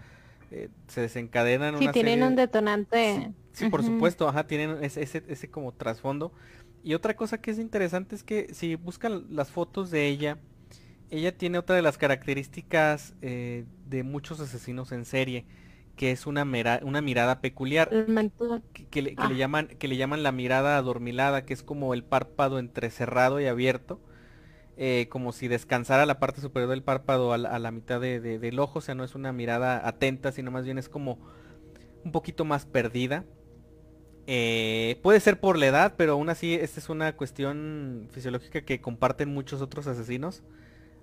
eh, 0.51 0.69
se 0.87 1.01
desencadenan. 1.01 1.79
Sí, 1.79 1.89
tienen 1.95 2.23
un 2.23 2.37
detonante. 2.37 3.33
Sí, 3.55 3.71
por 3.71 3.83
supuesto, 3.83 4.29
ajá, 4.29 4.47
tienen 4.47 4.85
ese, 4.85 5.03
ese, 5.03 5.23
ese 5.29 5.49
como 5.49 5.73
trasfondo. 5.73 6.31
Y 6.85 6.93
otra 6.93 7.17
cosa 7.17 7.41
que 7.41 7.51
es 7.51 7.59
interesante 7.59 8.17
es 8.17 8.23
que 8.23 8.53
si 8.53 8.75
buscan 8.75 9.25
las 9.31 9.51
fotos 9.51 9.91
de 9.91 10.09
ella, 10.09 10.37
ella 11.11 11.37
tiene 11.37 11.59
otra 11.59 11.77
de 11.77 11.83
las 11.83 11.99
características 11.99 13.15
eh, 13.21 13.65
de 13.87 14.03
muchos 14.03 14.41
asesinos 14.41 14.93
en 14.93 15.05
serie, 15.05 15.45
que 15.97 16.13
es 16.13 16.27
una, 16.27 16.47
una 16.83 17.03
mirada 17.03 17.41
peculiar, 17.41 17.91
que, 18.91 19.03
le, 19.03 19.15
ah. 19.19 19.31
llaman, 19.33 19.69
que 19.69 19.89
le 19.89 19.97
llaman 19.97 20.23
la 20.23 20.33
mirada 20.33 20.77
adormilada, 20.77 21.45
que 21.45 21.53
es 21.53 21.63
como 21.63 21.95
el 21.95 22.05
párpado 22.05 22.59
entrecerrado 22.59 23.41
y 23.41 23.47
abierto, 23.47 24.01
eh, 24.77 25.09
como 25.11 25.33
si 25.33 25.49
descansara 25.49 26.07
la 26.07 26.21
parte 26.21 26.41
superior 26.41 26.71
del 26.71 26.83
párpado 26.83 27.33
a 27.33 27.39
la, 27.39 27.71
mitad 27.71 28.01
del 28.01 28.59
ojo, 28.61 28.79
o 28.79 28.83
sea, 28.83 28.95
no 28.95 29.05
es 29.05 29.15
una 29.15 29.33
mirada 29.33 29.87
atenta, 29.87 30.33
sino 30.33 30.51
más 30.51 30.65
bien 30.65 30.79
es 30.79 30.89
como 30.89 31.19
un 32.05 32.13
poquito 32.13 32.45
más 32.45 32.67
perdida. 32.67 33.25
Eh, 34.27 35.01
puede 35.03 35.19
ser 35.19 35.41
por 35.41 35.59
la 35.59 35.67
edad, 35.67 35.95
pero 35.97 36.13
aún 36.13 36.31
así 36.31 36.55
esta 36.55 36.79
es 36.79 36.89
una 36.89 37.17
cuestión 37.17 38.09
fisiológica 38.13 38.63
que 38.63 38.81
comparten 38.81 39.35
muchos 39.35 39.61
otros 39.61 39.87
asesinos. 39.89 40.45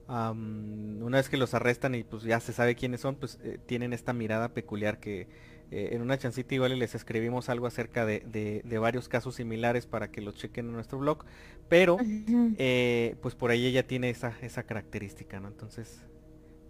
Una 0.07 1.17
vez 1.17 1.29
que 1.29 1.37
los 1.37 1.53
arrestan 1.53 1.95
y 1.95 2.03
pues 2.03 2.23
ya 2.23 2.39
se 2.39 2.53
sabe 2.53 2.75
quiénes 2.75 3.01
son, 3.01 3.15
pues 3.15 3.39
eh, 3.43 3.59
tienen 3.65 3.93
esta 3.93 4.13
mirada 4.13 4.53
peculiar 4.53 4.99
que 4.99 5.27
eh, 5.69 5.89
en 5.91 6.01
una 6.01 6.17
chancita 6.17 6.55
igual 6.55 6.77
les 6.79 6.95
escribimos 6.95 7.49
algo 7.49 7.67
acerca 7.67 8.05
de, 8.05 8.63
varios 8.79 9.09
casos 9.09 9.35
similares 9.35 9.85
para 9.85 10.09
que 10.11 10.21
los 10.21 10.35
chequen 10.35 10.67
en 10.67 10.73
nuestro 10.73 10.97
blog, 10.97 11.25
pero 11.67 11.97
pues 13.21 13.35
por 13.35 13.51
ahí 13.51 13.65
ella 13.65 13.85
tiene 13.85 14.09
esa, 14.09 14.33
esa 14.41 14.63
característica, 14.63 15.39
¿no? 15.39 15.49
Entonces, 15.49 16.05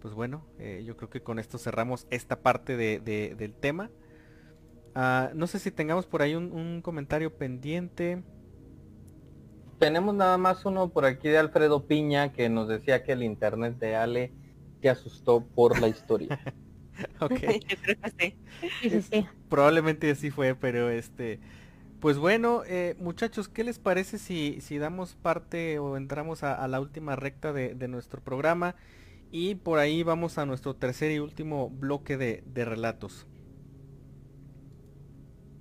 pues 0.00 0.14
bueno, 0.14 0.44
yo 0.84 0.96
creo 0.96 1.10
que 1.10 1.22
con 1.22 1.38
esto 1.38 1.58
cerramos 1.58 2.06
esta 2.10 2.40
parte 2.40 2.76
del 2.76 3.54
tema. 3.54 3.90
Ah, 5.00 5.30
no 5.32 5.46
sé 5.46 5.60
si 5.60 5.70
tengamos 5.70 6.06
por 6.06 6.22
ahí 6.22 6.34
un, 6.34 6.80
comentario 6.82 7.32
pendiente. 7.36 8.22
Tenemos 9.78 10.14
nada 10.14 10.38
más 10.38 10.64
uno 10.64 10.88
por 10.88 11.04
aquí 11.04 11.28
de 11.28 11.38
Alfredo 11.38 11.86
Piña 11.86 12.32
que 12.32 12.48
nos 12.48 12.68
decía 12.68 13.04
que 13.04 13.12
el 13.12 13.22
internet 13.22 13.78
de 13.78 13.94
Ale 13.94 14.32
te 14.80 14.90
asustó 14.90 15.44
por 15.44 15.80
la 15.80 15.88
historia. 15.88 16.40
ok. 17.20 17.40
Probablemente 19.48 20.10
así 20.10 20.30
fue, 20.30 20.54
pero 20.54 20.90
este... 20.90 21.40
Pues 22.00 22.16
bueno, 22.16 22.62
eh, 22.64 22.94
muchachos, 23.00 23.48
¿qué 23.48 23.64
les 23.64 23.80
parece 23.80 24.18
si, 24.18 24.60
si 24.60 24.78
damos 24.78 25.16
parte 25.16 25.80
o 25.80 25.96
entramos 25.96 26.44
a, 26.44 26.68
la 26.68 26.80
última 26.80 27.16
recta 27.16 27.52
de, 27.52 27.88
nuestro 27.88 28.22
programa? 28.22 28.76
Y 29.32 29.56
por 29.56 29.80
ahí 29.80 30.04
vamos 30.04 30.38
a 30.38 30.46
nuestro 30.46 30.76
tercer 30.76 31.10
y 31.10 31.18
último 31.18 31.70
bloque 31.70 32.16
de 32.16 32.64
relatos. 32.64 33.26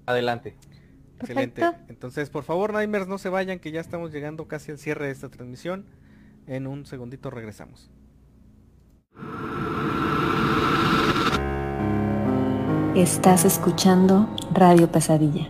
Adelante. 0.05 0.55
Excelente. 1.20 1.63
Entonces, 1.88 2.30
por 2.30 2.43
favor, 2.43 2.74
Nightmares, 2.74 3.07
no 3.07 3.18
se 3.18 3.30
vayan, 3.30 3.59
que 3.59 3.72
ya 3.72 3.82
estamos 3.82 4.11
llegando 4.11 4.47
casi 4.47 4.72
al 4.72 4.78
cierre 4.78 5.07
de 5.07 5.11
esta 5.11 5.30
transmisión. 5.30 5.86
En 6.45 6.68
un 6.68 6.86
segundito 6.86 7.30
regresamos. 7.30 7.89
Estás 12.95 13.45
escuchando 13.45 14.28
Radio 14.53 14.91
Pesadilla. 14.91 15.49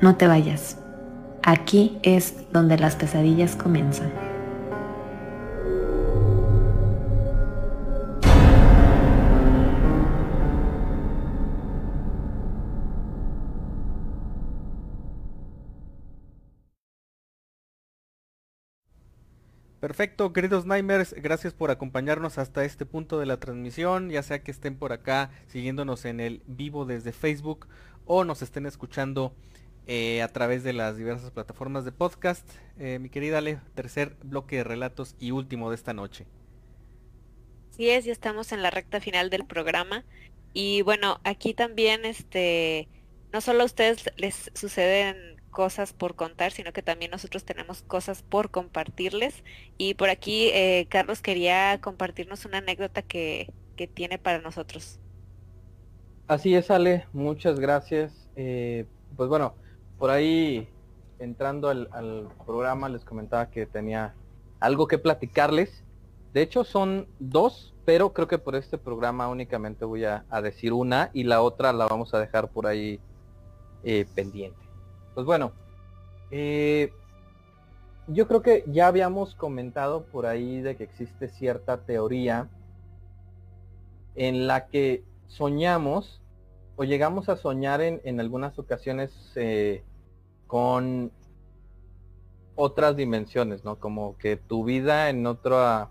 No 0.00 0.16
te 0.16 0.26
vayas. 0.26 0.78
Aquí 1.42 1.98
es 2.02 2.50
donde 2.52 2.78
las 2.78 2.96
pesadillas 2.96 3.56
comienzan. 3.56 4.25
Perfecto, 19.86 20.32
queridos 20.32 20.66
Nightmares, 20.66 21.14
gracias 21.16 21.54
por 21.54 21.70
acompañarnos 21.70 22.38
hasta 22.38 22.64
este 22.64 22.84
punto 22.84 23.20
de 23.20 23.26
la 23.26 23.36
transmisión, 23.36 24.10
ya 24.10 24.24
sea 24.24 24.42
que 24.42 24.50
estén 24.50 24.76
por 24.76 24.92
acá 24.92 25.30
siguiéndonos 25.46 26.06
en 26.06 26.18
el 26.18 26.42
vivo 26.48 26.86
desde 26.86 27.12
Facebook 27.12 27.68
o 28.04 28.24
nos 28.24 28.42
estén 28.42 28.66
escuchando 28.66 29.32
eh, 29.86 30.22
a 30.22 30.28
través 30.32 30.64
de 30.64 30.72
las 30.72 30.96
diversas 30.96 31.30
plataformas 31.30 31.84
de 31.84 31.92
podcast. 31.92 32.50
Eh, 32.80 32.98
mi 32.98 33.10
querida 33.10 33.38
Ale, 33.38 33.60
tercer 33.76 34.16
bloque 34.24 34.56
de 34.56 34.64
relatos 34.64 35.14
y 35.20 35.30
último 35.30 35.70
de 35.70 35.76
esta 35.76 35.92
noche. 35.92 36.26
Sí 37.70 37.88
es, 37.88 38.04
ya 38.06 38.12
estamos 38.12 38.50
en 38.50 38.64
la 38.64 38.72
recta 38.72 39.00
final 39.00 39.30
del 39.30 39.46
programa 39.46 40.04
y 40.52 40.82
bueno, 40.82 41.20
aquí 41.22 41.54
también 41.54 42.04
este, 42.04 42.88
no 43.32 43.40
solo 43.40 43.62
a 43.62 43.66
ustedes 43.66 44.10
les 44.16 44.50
suceden 44.52 45.35
cosas 45.56 45.94
por 45.94 46.16
contar, 46.16 46.52
sino 46.52 46.74
que 46.74 46.82
también 46.82 47.10
nosotros 47.10 47.42
tenemos 47.42 47.80
cosas 47.80 48.20
por 48.20 48.50
compartirles. 48.50 49.42
Y 49.78 49.94
por 49.94 50.10
aquí 50.10 50.50
eh, 50.52 50.86
Carlos 50.90 51.22
quería 51.22 51.80
compartirnos 51.80 52.44
una 52.44 52.58
anécdota 52.58 53.00
que, 53.00 53.50
tiene 53.94 54.18
para 54.18 54.38
nosotros. 54.40 55.00
Así 56.28 56.54
es, 56.54 56.70
Ale, 56.70 57.06
muchas 57.14 57.58
gracias. 57.58 58.28
Eh, 58.36 58.84
pues 59.16 59.30
bueno, 59.30 59.54
por 59.98 60.10
ahí 60.10 60.68
entrando 61.18 61.70
al, 61.70 62.28
programa 62.44 62.90
les 62.90 63.02
comentaba 63.04 63.50
que 63.50 63.64
tenía 63.64 64.14
algo 64.60 64.86
que 64.86 64.98
platicarles. 64.98 65.84
De 66.34 66.42
hecho 66.42 66.64
son 66.64 67.06
dos, 67.18 67.74
pero 67.86 68.12
creo 68.12 68.28
que 68.28 68.36
por 68.36 68.56
este 68.56 68.76
programa 68.76 69.28
únicamente 69.28 69.86
voy 69.86 70.04
a, 70.04 70.26
decir 70.42 70.74
una 70.74 71.08
y 71.14 71.24
la 71.24 71.40
otra 71.40 71.72
la 71.72 71.86
vamos 71.86 72.12
a 72.12 72.18
dejar 72.18 72.48
por 72.48 72.66
ahí 72.66 73.00
eh, 73.84 74.04
pendiente. 74.14 74.65
Pues 75.16 75.24
bueno, 75.24 75.52
eh, 76.30 76.92
yo 78.06 78.28
creo 78.28 78.42
que 78.42 78.64
ya 78.66 78.86
habíamos 78.86 79.34
comentado 79.34 80.04
por 80.04 80.26
ahí 80.26 80.60
de 80.60 80.76
que 80.76 80.84
existe 80.84 81.30
cierta 81.30 81.78
teoría 81.78 82.50
en 84.14 84.46
la 84.46 84.66
que 84.66 85.04
soñamos 85.26 86.20
o 86.76 86.84
llegamos 86.84 87.30
a 87.30 87.38
soñar 87.38 87.80
en, 87.80 88.20
algunas 88.20 88.58
ocasiones 88.58 89.32
eh, 89.36 89.82
con 90.46 91.10
otras 92.54 92.94
dimensiones, 92.94 93.64
¿no? 93.64 93.76
Como 93.76 94.18
que 94.18 94.36
tu 94.36 94.64
vida 94.64 95.08
en 95.08 95.26
otra, 95.26 95.88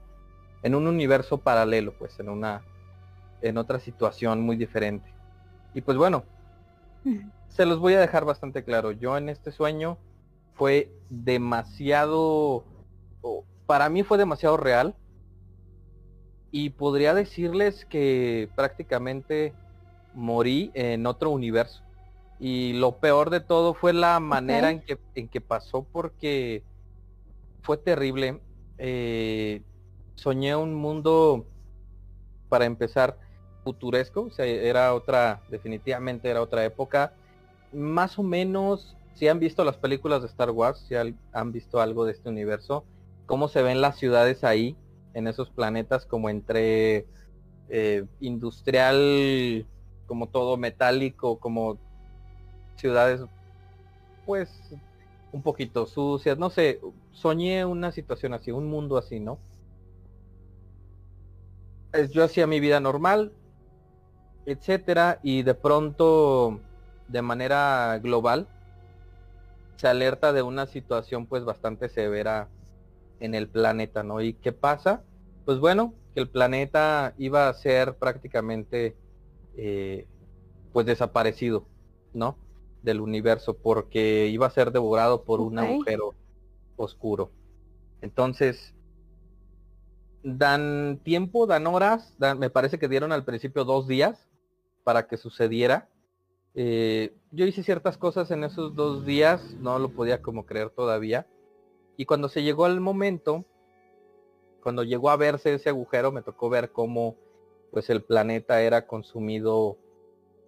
en 0.61 0.75
un 0.75 0.85
universo 0.85 1.39
paralelo, 1.39 1.95
pues, 1.97 2.19
en 2.19 2.29
una, 2.29 2.61
en 3.41 3.57
otra 3.57 3.79
situación 3.79 4.41
muy 4.41 4.55
diferente. 4.55 5.11
Y 5.73 5.81
pues 5.81 5.97
bueno, 5.97 6.25
se 7.55 7.65
los 7.65 7.79
voy 7.79 7.93
a 7.93 8.01
dejar 8.01 8.25
bastante 8.25 8.63
claro. 8.63 8.91
Yo 8.91 9.17
en 9.17 9.29
este 9.29 9.51
sueño 9.51 9.97
fue 10.55 10.91
demasiado, 11.09 12.65
para 13.65 13.87
mí 13.87 14.03
fue 14.03 14.17
demasiado 14.17 14.57
real. 14.57 14.93
Y 16.51 16.71
podría 16.71 17.13
decirles 17.13 17.85
que 17.85 18.49
prácticamente 18.55 19.53
morí 20.13 20.71
en 20.73 21.05
otro 21.05 21.29
universo. 21.29 21.81
Y 22.39 22.73
lo 22.73 22.97
peor 22.97 23.29
de 23.29 23.39
todo 23.39 23.73
fue 23.73 23.93
la 23.93 24.19
manera 24.19 24.71
en, 24.71 24.81
que, 24.81 24.97
en 25.15 25.27
que 25.27 25.41
pasó 25.41 25.85
porque 25.89 26.63
fue 27.61 27.77
terrible. 27.77 28.41
Eh, 28.77 29.61
soñé 30.15 30.55
un 30.55 30.73
mundo, 30.73 31.45
para 32.49 32.65
empezar, 32.65 33.17
futuresco. 33.63 34.23
O 34.23 34.31
sea, 34.31 34.45
era 34.45 34.93
otra, 34.93 35.41
definitivamente 35.49 36.29
era 36.29 36.41
otra 36.41 36.65
época 36.65 37.13
más 37.71 38.17
o 38.19 38.23
menos, 38.23 38.97
si 39.13 39.27
han 39.27 39.39
visto 39.39 39.63
las 39.63 39.77
películas 39.77 40.21
de 40.21 40.27
Star 40.27 40.51
Wars, 40.51 40.85
si 40.87 40.95
han 40.95 41.51
visto 41.51 41.79
algo 41.79 42.05
de 42.05 42.11
este 42.13 42.29
universo, 42.29 42.85
cómo 43.25 43.47
se 43.47 43.61
ven 43.61 43.81
las 43.81 43.97
ciudades 43.97 44.43
ahí, 44.43 44.75
en 45.13 45.27
esos 45.27 45.49
planetas, 45.49 46.05
como 46.05 46.29
entre 46.29 47.07
eh, 47.69 48.05
industrial, 48.19 49.65
como 50.05 50.27
todo 50.27 50.57
metálico, 50.57 51.39
como 51.39 51.77
ciudades, 52.75 53.21
pues, 54.25 54.49
un 55.31 55.41
poquito 55.41 55.85
sucias, 55.85 56.37
no 56.37 56.49
sé, 56.49 56.79
soñé 57.11 57.65
una 57.65 57.91
situación 57.91 58.33
así, 58.33 58.51
un 58.51 58.67
mundo 58.67 58.97
así, 58.97 59.19
¿no? 59.19 59.39
Yo 62.11 62.25
hacía 62.25 62.45
mi 62.45 62.59
vida 62.59 62.81
normal, 62.81 63.31
etcétera, 64.45 65.19
y 65.23 65.43
de 65.43 65.55
pronto 65.55 66.59
de 67.07 67.21
manera 67.21 67.99
global 68.01 68.47
se 69.77 69.87
alerta 69.87 70.33
de 70.33 70.41
una 70.41 70.65
situación 70.65 71.25
pues 71.25 71.43
bastante 71.43 71.89
severa 71.89 72.47
en 73.19 73.35
el 73.35 73.47
planeta, 73.47 74.03
¿no? 74.03 74.21
¿Y 74.21 74.33
qué 74.33 74.51
pasa? 74.51 75.03
Pues 75.45 75.59
bueno, 75.59 75.93
que 76.13 76.21
el 76.21 76.29
planeta 76.29 77.13
iba 77.17 77.49
a 77.49 77.53
ser 77.53 77.95
prácticamente 77.95 78.95
eh, 79.57 80.07
pues 80.73 80.85
desaparecido, 80.85 81.65
¿no? 82.13 82.37
Del 82.83 83.01
universo, 83.01 83.55
porque 83.55 84.27
iba 84.27 84.47
a 84.47 84.51
ser 84.51 84.71
devorado 84.71 85.23
por 85.23 85.41
un 85.41 85.59
agujero 85.59 86.13
oscuro. 86.77 87.31
Entonces, 88.01 88.73
dan 90.23 90.99
tiempo, 91.03 91.47
dan 91.47 91.67
horas, 91.67 92.15
me 92.37 92.49
parece 92.49 92.79
que 92.79 92.87
dieron 92.87 93.11
al 93.11 93.23
principio 93.23 93.63
dos 93.63 93.87
días 93.87 94.27
para 94.83 95.07
que 95.07 95.17
sucediera 95.17 95.89
eh, 96.55 97.13
yo 97.31 97.45
hice 97.45 97.63
ciertas 97.63 97.97
cosas 97.97 98.31
en 98.31 98.45
esos 98.45 98.75
dos 98.75 99.05
días, 99.05 99.55
no 99.59 99.77
lo 99.77 99.89
podía 99.89 100.21
como 100.21 100.45
creer 100.45 100.69
todavía. 100.69 101.27
Y 101.97 102.05
cuando 102.05 102.29
se 102.29 102.43
llegó 102.43 102.65
al 102.65 102.79
momento, 102.79 103.45
cuando 104.63 104.83
llegó 104.83 105.09
a 105.09 105.17
verse 105.17 105.53
ese 105.53 105.69
agujero, 105.69 106.11
me 106.11 106.21
tocó 106.21 106.49
ver 106.49 106.71
cómo 106.71 107.17
pues 107.71 107.89
el 107.89 108.03
planeta 108.03 108.61
era 108.61 108.87
consumido 108.87 109.77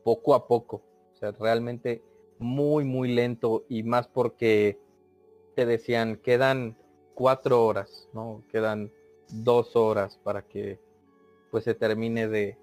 poco 0.03 0.34
a 0.34 0.47
poco. 0.47 0.82
O 1.14 1.18
sea, 1.18 1.32
realmente 1.32 2.01
muy, 2.39 2.86
muy 2.86 3.14
lento 3.14 3.66
y 3.68 3.84
más 3.84 4.08
porque 4.08 4.80
te 5.55 5.66
decían, 5.66 6.18
quedan 6.18 6.78
cuatro 7.16 7.66
horas, 7.66 8.08
¿no? 8.14 8.43
Quedan 8.49 8.91
dos 9.30 9.76
horas 9.76 10.20
para 10.24 10.43
que 10.43 10.80
pues 11.51 11.66
se 11.66 11.74
termine 11.74 12.28
de, 12.28 12.58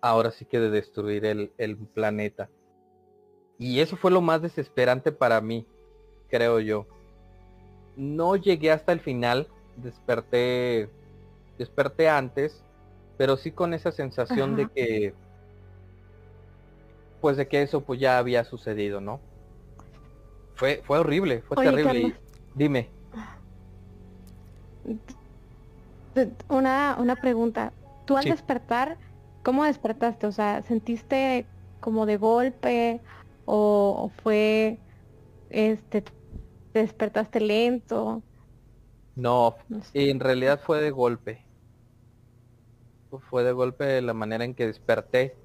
ahora 0.00 0.30
sí 0.30 0.44
que 0.44 0.60
de 0.60 0.70
destruir 0.70 1.24
el, 1.24 1.52
el 1.58 1.76
planeta. 1.76 2.50
Y 3.58 3.80
eso 3.80 3.96
fue 3.96 4.10
lo 4.10 4.20
más 4.20 4.42
desesperante 4.42 5.12
para 5.12 5.40
mí, 5.40 5.66
creo 6.28 6.60
yo. 6.60 6.86
No 7.96 8.36
llegué 8.36 8.70
hasta 8.70 8.92
el 8.92 9.00
final, 9.00 9.48
desperté, 9.76 10.90
desperté 11.58 12.08
antes, 12.08 12.62
pero 13.16 13.36
sí 13.36 13.50
con 13.52 13.72
esa 13.72 13.92
sensación 13.92 14.56
de 14.56 14.68
que, 14.68 15.14
pues 17.20 17.38
de 17.38 17.48
que 17.48 17.62
eso 17.62 17.80
pues 17.80 17.98
ya 17.98 18.18
había 18.18 18.44
sucedido, 18.44 19.00
¿no? 19.00 19.20
Fue, 20.56 20.82
fue 20.86 20.98
horrible, 20.98 21.42
fue 21.42 21.56
Oye, 21.58 21.70
terrible. 21.70 21.92
Carlos. 22.02 22.12
dime, 22.54 22.90
Una, 26.48 26.96
una 26.98 27.16
pregunta. 27.16 27.72
Tú 28.06 28.16
al 28.16 28.22
Sí. 28.24 28.30
despertar, 28.30 28.96
¿cómo 29.46 29.64
despertaste? 29.64 30.26
O 30.28 30.32
sea, 30.32 30.62
¿sentiste 30.62 31.52
como 31.80 32.06
de 32.06 32.18
golpe 32.18 33.04
o, 33.46 33.94
o 33.98 34.10
fue, 34.22 34.84
este, 35.50 36.02
te 36.02 36.12
despertaste 36.74 37.40
lento? 37.40 38.24
no, 39.16 39.56
No 39.68 39.82
sé. 39.82 39.94
en 39.94 40.20
realidad 40.20 40.60
fue 40.64 40.80
de 40.80 40.90
golpe. 40.90 41.48
Fue 43.30 43.44
de 43.44 43.52
golpe 43.52 44.02
la 44.02 44.14
manera 44.14 44.44
en 44.44 44.54
que 44.54 44.66
desperté. 44.66 45.40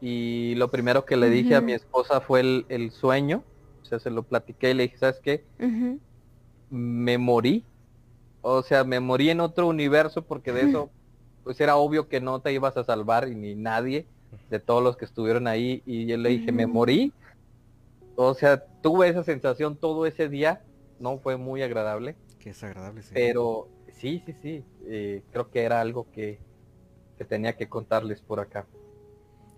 Y 0.00 0.54
lo 0.56 0.70
primero 0.70 1.06
que 1.06 1.16
le 1.16 1.30
dije 1.30 1.56
a 1.56 1.62
mi 1.62 1.72
esposa 1.74 2.20
fue 2.22 2.40
el, 2.40 2.66
el 2.70 2.92
sueño. 2.92 3.48
O 3.82 3.86
sea, 3.86 4.00
se 4.00 4.10
lo 4.10 4.24
platiqué 4.28 4.72
y 4.72 4.74
le 4.74 4.84
dije, 4.84 4.98
¿sabes 4.98 5.20
qué? 5.22 5.48
Me 6.68 7.18
morí. 7.18 7.70
O 8.42 8.62
sea, 8.62 8.84
me 8.84 9.00
morí 9.00 9.30
en 9.30 9.40
otro 9.40 9.68
universo 9.68 10.26
porque 10.26 10.52
de 10.52 10.64
eso, 10.64 10.94
pues 11.44 11.60
era 11.60 11.76
obvio 11.76 12.08
que 12.08 12.20
no 12.20 12.40
te 12.40 12.52
ibas 12.52 12.76
a 12.76 12.84
salvar 12.84 13.28
y 13.28 13.34
ni 13.34 13.54
nadie 13.54 14.06
de 14.50 14.58
todos 14.60 14.82
los 14.82 14.96
que 14.96 15.04
estuvieron 15.04 15.46
ahí. 15.46 15.82
Y 15.86 16.06
yo 16.06 16.16
le 16.16 16.30
dije, 16.30 16.52
me 16.52 16.64
Ujú. 16.64 16.74
morí. 16.74 17.12
O 18.16 18.34
sea, 18.34 18.62
tuve 18.82 19.08
esa 19.08 19.24
sensación 19.24 19.76
todo 19.76 20.06
ese 20.06 20.28
día. 20.28 20.62
No 20.98 21.18
fue 21.18 21.36
muy 21.36 21.62
agradable. 21.62 22.16
Que 22.38 22.50
es 22.50 22.62
agradable, 22.62 23.02
sí. 23.02 23.14
Pero 23.14 23.68
sí, 23.98 24.22
sí, 24.26 24.34
sí. 24.42 24.64
eh, 24.86 25.22
creo 25.32 25.50
que 25.50 25.62
era 25.62 25.80
algo 25.80 26.06
que, 26.12 26.38
que 27.18 27.24
tenía 27.24 27.56
que 27.56 27.68
contarles 27.68 28.20
por 28.20 28.40
acá. 28.40 28.66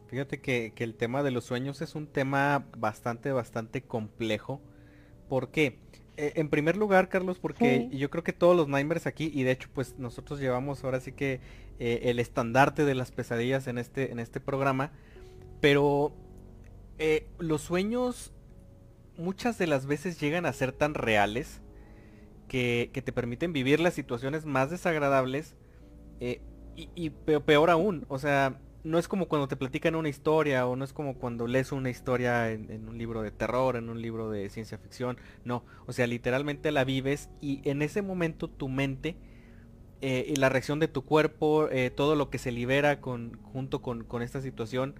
Fíjate 0.09 0.41
que, 0.41 0.73
que 0.75 0.85
el 0.85 0.95
tema 0.95 1.23
de 1.23 1.31
los 1.33 1.45
sueños 1.45 1.83
es 1.83 1.95
un 1.95 2.07
tema 2.07 2.67
bastante, 2.79 3.33
bastante 3.33 3.83
complejo. 3.83 4.61
¿Por 5.29 5.51
qué? 5.51 5.81
Eh, 6.19 6.33
en 6.37 6.49
primer 6.49 6.77
lugar, 6.77 7.09
Carlos, 7.09 7.39
porque 7.39 7.89
Sí. 7.91 7.99
yo 7.99 8.09
creo 8.11 8.25
que 8.25 8.33
todos 8.33 8.57
los 8.57 8.69
Nightmares 8.69 9.07
aquí, 9.07 9.31
y 9.35 9.43
de 9.43 9.51
hecho, 9.51 9.69
pues 9.75 9.99
nosotros 9.99 10.41
llevamos 10.41 10.83
ahora 10.83 11.01
sí 11.01 11.13
que 11.13 11.41
eh, 11.79 12.01
el 12.05 12.19
estandarte 12.19 12.85
de 12.87 12.95
las 12.95 13.13
pesadillas 13.13 13.67
en 13.67 13.77
este, 13.79 14.11
en 14.13 14.19
este 14.19 14.41
programa. 14.41 14.93
Pero 15.61 16.15
eh, 16.99 17.27
los 17.39 17.61
sueños 17.63 18.33
muchas 19.19 19.59
de 19.59 19.67
las 19.67 19.87
veces 19.87 20.19
llegan 20.21 20.47
a 20.47 20.53
ser 20.53 20.73
tan 20.73 20.95
reales 20.95 21.61
que, 22.49 22.91
que 22.93 23.03
te 23.03 23.13
permiten 23.13 23.53
vivir 23.53 23.81
las 23.81 23.95
situaciones 23.95 24.45
más 24.47 24.71
desagradables 24.71 25.55
eh, 26.21 26.41
y, 26.77 26.89
y 26.95 27.11
pe- 27.11 27.41
peor 27.41 27.71
aún, 27.71 28.05
o 28.09 28.19
sea, 28.19 28.59
no 28.87 28.99
es 28.99 29.09
como 29.09 29.29
cuando 29.29 29.49
te 29.49 29.57
platican 29.57 29.95
una 29.97 30.09
historia 30.09 30.67
o 30.67 30.77
no 30.77 30.85
es 30.85 30.93
como 30.93 31.19
cuando 31.19 31.47
lees 31.47 31.73
una 31.73 31.91
historia 31.91 32.51
en, 32.53 32.71
en 32.71 32.89
un 32.89 32.99
libro 32.99 33.23
de 33.23 33.31
terror, 33.33 33.77
en 33.77 33.91
un 33.91 34.01
libro 34.03 34.31
de 34.31 34.49
ciencia 34.51 34.79
ficción, 34.79 35.19
no, 35.45 35.65
o 35.87 35.93
sea, 35.93 36.07
literalmente 36.07 36.73
la 36.73 36.85
vives 36.85 37.31
y 37.41 37.69
en 37.69 37.83
ese 37.83 38.03
momento 38.03 38.49
tu 38.51 38.69
mente 38.69 39.17
eh, 40.01 40.27
y 40.29 40.37
la 40.37 40.49
reacción 40.49 40.79
de 40.81 40.89
tu 40.89 41.05
cuerpo, 41.05 41.69
eh, 41.71 41.91
todo 41.91 42.17
lo 42.17 42.31
que 42.31 42.39
se 42.39 42.53
libera 42.53 43.01
con, 43.01 43.41
junto 43.43 43.83
con, 43.83 44.05
con 44.05 44.23
esta 44.23 44.41
situación, 44.43 44.95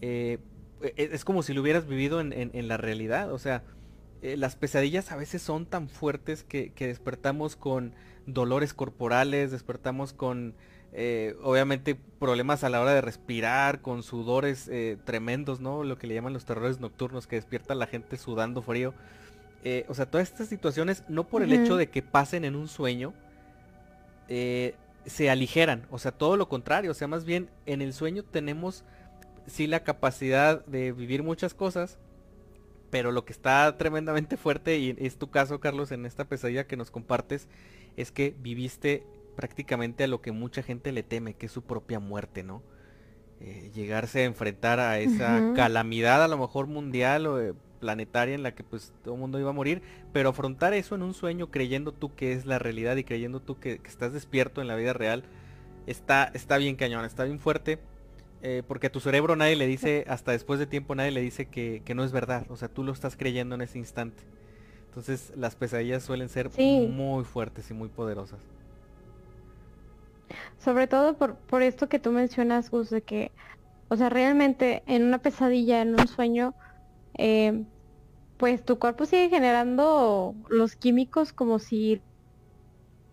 eh, 0.00 0.38
e- 0.82 1.10
es 1.12 1.24
como 1.24 1.42
si 1.42 1.52
lo 1.54 1.60
hubieras 1.62 1.86
vivido 1.86 2.20
en, 2.20 2.32
en- 2.32 2.50
en 2.54 2.68
la 2.68 2.76
realidad, 2.76 3.32
o 3.32 3.38
sea, 3.38 3.64
eh, 4.22 4.36
las 4.36 4.56
pesadillas 4.56 5.12
a 5.12 5.16
veces 5.16 5.42
son 5.42 5.66
tan 5.66 5.88
fuertes 5.88 6.44
que, 6.44 6.72
que 6.72 6.86
despertamos 6.88 7.56
con 7.56 7.94
dolores 8.26 8.74
corporales, 8.74 9.50
despertamos 9.50 10.12
con 10.12 10.56
eh, 10.92 11.36
obviamente 11.42 11.94
problemas 11.94 12.64
a 12.64 12.70
la 12.70 12.80
hora 12.80 12.92
de 12.94 13.00
respirar, 13.00 13.80
con 13.80 14.02
sudores 14.02 14.68
eh, 14.68 14.96
tremendos, 15.04 15.60
¿no? 15.60 15.84
Lo 15.84 15.98
que 15.98 16.06
le 16.06 16.14
llaman 16.14 16.32
los 16.32 16.44
terrores 16.44 16.80
nocturnos, 16.80 17.26
que 17.26 17.36
despierta 17.36 17.74
a 17.74 17.76
la 17.76 17.86
gente 17.86 18.16
sudando 18.16 18.62
frío. 18.62 18.94
Eh, 19.64 19.84
o 19.88 19.94
sea, 19.94 20.06
todas 20.06 20.30
estas 20.30 20.48
situaciones, 20.48 21.04
no 21.08 21.24
por 21.24 21.42
el 21.42 21.52
hecho 21.52 21.76
de 21.76 21.88
que 21.88 22.02
pasen 22.02 22.44
en 22.44 22.56
un 22.56 22.68
sueño, 22.68 23.12
se 24.28 25.30
aligeran. 25.30 25.86
O 25.90 25.98
sea, 25.98 26.12
todo 26.12 26.36
lo 26.36 26.48
contrario. 26.48 26.90
O 26.90 26.94
sea, 26.94 27.08
más 27.08 27.24
bien 27.24 27.48
en 27.66 27.82
el 27.82 27.92
sueño 27.92 28.22
tenemos 28.24 28.84
sí 29.46 29.66
la 29.66 29.84
capacidad 29.84 30.64
de 30.66 30.92
vivir 30.92 31.22
muchas 31.22 31.54
cosas, 31.54 31.98
pero 32.90 33.12
lo 33.12 33.24
que 33.24 33.32
está 33.32 33.76
tremendamente 33.76 34.36
fuerte, 34.36 34.78
y 34.78 34.96
es 34.98 35.16
tu 35.16 35.30
caso, 35.30 35.60
Carlos, 35.60 35.92
en 35.92 36.06
esta 36.06 36.24
pesadilla 36.24 36.66
que 36.66 36.76
nos 36.76 36.90
compartes, 36.90 37.48
es 37.96 38.12
que 38.12 38.34
viviste 38.40 39.04
prácticamente 39.38 40.02
a 40.04 40.08
lo 40.08 40.20
que 40.20 40.32
mucha 40.32 40.64
gente 40.64 40.90
le 40.92 41.04
teme, 41.04 41.34
que 41.34 41.46
es 41.46 41.52
su 41.52 41.62
propia 41.62 42.00
muerte, 42.00 42.42
¿no? 42.42 42.60
Eh, 43.40 43.70
llegarse 43.72 44.22
a 44.22 44.24
enfrentar 44.24 44.80
a 44.80 44.98
esa 44.98 45.54
calamidad 45.54 46.24
a 46.24 46.28
lo 46.28 46.36
mejor 46.38 46.66
mundial 46.66 47.26
o 47.28 47.40
eh, 47.40 47.54
planetaria 47.78 48.34
en 48.34 48.42
la 48.42 48.52
que 48.56 48.64
pues 48.64 48.92
todo 49.04 49.14
el 49.14 49.20
mundo 49.20 49.38
iba 49.38 49.50
a 49.50 49.52
morir, 49.52 49.80
pero 50.12 50.30
afrontar 50.30 50.74
eso 50.74 50.96
en 50.96 51.02
un 51.02 51.14
sueño 51.14 51.48
creyendo 51.52 51.92
tú 51.92 52.16
que 52.16 52.32
es 52.32 52.46
la 52.46 52.58
realidad 52.58 52.96
y 52.96 53.04
creyendo 53.04 53.38
tú 53.40 53.60
que, 53.60 53.78
que 53.78 53.88
estás 53.88 54.12
despierto 54.12 54.60
en 54.60 54.66
la 54.66 54.74
vida 54.74 54.92
real, 54.92 55.22
está, 55.86 56.30
está 56.34 56.56
bien 56.58 56.74
cañón, 56.76 57.04
está 57.04 57.22
bien 57.24 57.38
fuerte. 57.38 57.78
eh, 58.42 58.62
porque 58.68 58.88
a 58.88 58.92
tu 58.92 59.00
cerebro 59.00 59.36
nadie 59.36 59.56
le 59.56 59.66
dice, 59.68 60.04
hasta 60.08 60.32
después 60.32 60.58
de 60.60 60.66
tiempo 60.66 60.94
nadie 60.96 61.12
le 61.12 61.20
dice 61.20 61.46
que, 61.46 61.82
que 61.84 61.94
no 61.94 62.04
es 62.04 62.12
verdad. 62.12 62.46
O 62.50 62.56
sea, 62.56 62.68
tú 62.68 62.84
lo 62.84 62.92
estás 62.92 63.16
creyendo 63.16 63.54
en 63.56 63.62
ese 63.62 63.78
instante. 63.78 64.22
Entonces 64.88 65.32
las 65.36 65.56
pesadillas 65.56 66.02
suelen 66.04 66.28
ser 66.28 66.50
Sí. 66.50 66.88
muy 66.90 67.24
fuertes 67.24 67.70
y 67.70 67.74
muy 67.74 67.88
poderosas. 67.88 68.40
Sobre 70.58 70.86
todo 70.86 71.16
por, 71.16 71.36
por 71.36 71.62
esto 71.62 71.88
que 71.88 71.98
tú 71.98 72.10
mencionas, 72.10 72.70
Gus, 72.70 72.90
de 72.90 73.02
que, 73.02 73.32
o 73.88 73.96
sea, 73.96 74.08
realmente 74.08 74.82
en 74.86 75.04
una 75.04 75.18
pesadilla, 75.18 75.80
en 75.82 75.98
un 75.98 76.08
sueño, 76.08 76.54
eh, 77.14 77.64
pues 78.36 78.64
tu 78.64 78.78
cuerpo 78.78 79.04
sigue 79.04 79.28
generando 79.28 80.34
los 80.48 80.76
químicos 80.76 81.32
como 81.32 81.58
si 81.58 82.00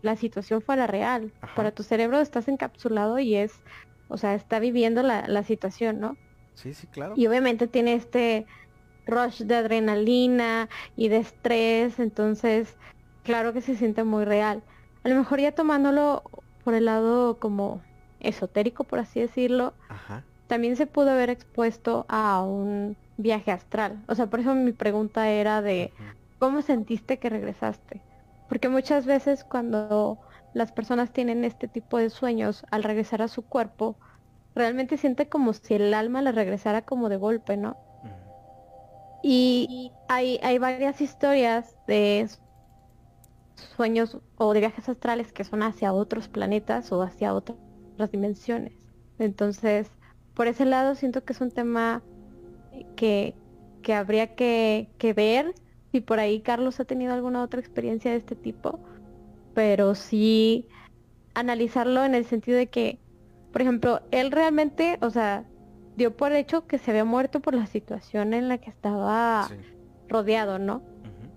la 0.01 0.15
situación 0.15 0.61
fuera 0.61 0.87
real. 0.87 1.33
Ajá. 1.41 1.55
Para 1.55 1.71
tu 1.71 1.83
cerebro 1.83 2.19
estás 2.19 2.47
encapsulado 2.47 3.17
y 3.19 3.35
es, 3.35 3.53
o 4.07 4.17
sea, 4.17 4.35
está 4.35 4.59
viviendo 4.59 5.01
la, 5.01 5.27
la 5.27 5.43
situación, 5.43 5.99
¿no? 5.99 6.15
Sí, 6.53 6.73
sí, 6.73 6.87
claro. 6.87 7.13
Y 7.17 7.27
obviamente 7.27 7.67
tiene 7.67 7.95
este 7.95 8.45
rush 9.07 9.41
de 9.41 9.55
adrenalina 9.55 10.69
y 10.95 11.09
de 11.09 11.17
estrés, 11.17 11.99
entonces 11.99 12.77
claro 13.23 13.53
que 13.53 13.61
se 13.61 13.75
siente 13.75 14.03
muy 14.03 14.25
real. 14.25 14.63
A 15.03 15.09
lo 15.09 15.15
mejor 15.15 15.39
ya 15.39 15.51
tomándolo 15.51 16.23
por 16.65 16.73
el 16.73 16.85
lado 16.85 17.39
como 17.39 17.81
esotérico, 18.19 18.83
por 18.83 18.99
así 18.99 19.21
decirlo, 19.21 19.73
Ajá. 19.87 20.25
también 20.47 20.75
se 20.75 20.87
pudo 20.87 21.11
haber 21.11 21.29
expuesto 21.29 22.05
a 22.09 22.43
un 22.43 22.97
viaje 23.15 23.51
astral. 23.51 24.03
O 24.09 24.15
sea, 24.15 24.27
por 24.27 24.41
eso 24.41 24.53
mi 24.53 24.73
pregunta 24.73 25.29
era 25.29 25.61
de. 25.61 25.93
¿cómo 26.39 26.61
sentiste 26.61 27.17
que 27.17 27.29
regresaste? 27.29 28.01
Porque 28.49 28.69
muchas 28.69 29.05
veces 29.05 29.43
cuando 29.43 30.19
las 30.53 30.71
personas 30.71 31.11
tienen 31.11 31.43
este 31.43 31.67
tipo 31.67 31.97
de 31.97 32.09
sueños 32.09 32.65
al 32.71 32.83
regresar 32.83 33.21
a 33.21 33.27
su 33.27 33.43
cuerpo, 33.43 33.95
realmente 34.53 34.97
siente 34.97 35.27
como 35.27 35.53
si 35.53 35.75
el 35.75 35.93
alma 35.93 36.21
le 36.21 36.31
regresara 36.31 36.83
como 36.83 37.09
de 37.09 37.17
golpe, 37.17 37.57
¿no? 37.57 37.77
Y 39.23 39.91
hay, 40.07 40.39
hay 40.43 40.59
varias 40.59 41.01
historias 41.01 41.75
de 41.87 42.29
sueños 43.55 44.17
o 44.35 44.53
de 44.53 44.59
viajes 44.61 44.89
astrales 44.89 45.31
que 45.33 45.43
son 45.43 45.63
hacia 45.63 45.93
otros 45.93 46.27
planetas 46.27 46.91
o 46.91 47.01
hacia 47.01 47.33
otras 47.33 47.57
dimensiones. 48.11 48.73
Entonces, 49.17 49.89
por 50.33 50.47
ese 50.47 50.65
lado 50.65 50.95
siento 50.95 51.23
que 51.23 51.33
es 51.33 51.41
un 51.41 51.51
tema 51.51 52.03
que, 52.95 53.35
que 53.81 53.93
habría 53.93 54.35
que, 54.35 54.89
que 54.97 55.13
ver 55.13 55.53
si 55.91 56.01
por 56.01 56.19
ahí 56.19 56.41
Carlos 56.41 56.79
ha 56.79 56.85
tenido 56.85 57.13
alguna 57.13 57.43
otra 57.43 57.59
experiencia 57.59 58.11
de 58.11 58.17
este 58.17 58.35
tipo, 58.35 58.79
pero 59.53 59.95
sí 59.95 60.67
analizarlo 61.33 62.03
en 62.03 62.15
el 62.15 62.25
sentido 62.25 62.57
de 62.57 62.67
que, 62.67 62.99
por 63.51 63.61
ejemplo, 63.61 64.01
él 64.11 64.31
realmente, 64.31 64.97
o 65.01 65.09
sea, 65.09 65.45
dio 65.95 66.15
por 66.15 66.33
hecho 66.33 66.67
que 66.67 66.77
se 66.77 66.91
había 66.91 67.05
muerto 67.05 67.39
por 67.39 67.53
la 67.53 67.67
situación 67.67 68.33
en 68.33 68.49
la 68.49 68.57
que 68.57 68.69
estaba 68.69 69.47
Sí. 69.49 69.55
rodeado, 70.09 70.59
¿no? 70.59 70.81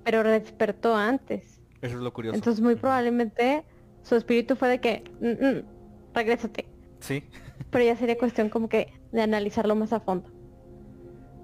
Pero 0.04 0.22
despertó 0.24 0.96
antes. 0.96 1.57
Eso 1.80 1.96
es 1.96 2.02
lo 2.02 2.12
curioso. 2.12 2.36
Entonces 2.36 2.60
muy 2.62 2.76
probablemente 2.76 3.64
su 4.02 4.16
espíritu 4.16 4.56
fue 4.56 4.68
de 4.68 4.80
que, 4.80 5.04
"Mm, 5.20 5.44
mm, 5.46 5.62
regrésate. 6.14 6.66
Sí, 7.00 7.22
Pero 7.70 7.84
ya 7.84 7.96
sería 7.96 8.18
cuestión 8.18 8.50
como 8.50 8.68
que 8.68 8.92
de 9.12 9.22
analizarlo 9.22 9.74
más 9.74 9.92
a 9.92 10.00
fondo. 10.00 10.30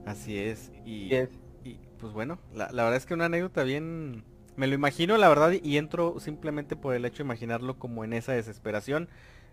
así 0.04 0.38
es. 0.38 0.72
Y, 0.84 1.08
Y 1.08 1.14
es- 1.14 1.30
y, 1.64 1.78
pues 1.98 2.12
bueno, 2.12 2.38
la, 2.52 2.70
la 2.72 2.84
verdad 2.84 2.96
es 2.96 3.06
que 3.06 3.14
una 3.14 3.26
anécdota 3.26 3.62
bien... 3.64 4.24
Me 4.56 4.68
lo 4.68 4.74
imagino, 4.74 5.16
la 5.16 5.28
verdad, 5.28 5.52
y 5.60 5.78
entro 5.78 6.20
simplemente 6.20 6.76
por 6.76 6.94
el 6.94 7.04
hecho 7.04 7.18
de 7.18 7.26
imaginarlo 7.26 7.76
como 7.78 8.04
en 8.04 8.12
esa 8.12 8.32
desesperación. 8.32 9.08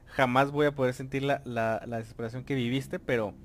jamás 0.08 0.52
voy 0.52 0.68
a 0.68 0.76
poder 0.76 0.94
sentir 0.94 1.24
la, 1.24 1.42
la, 1.46 1.84
la 1.88 1.98
desesperación 1.98 2.44
que 2.46 2.56
viviste, 2.56 3.00
pero 3.00 3.36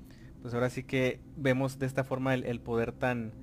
pues 0.41 0.53
ahora 0.53 0.69
sí 0.69 0.83
que 0.83 1.21
vemos 1.35 1.79
de 1.79 1.85
esta 1.87 2.03
forma 2.03 2.33
el, 2.35 2.61
poder 2.61 2.91
tan 2.93 3.33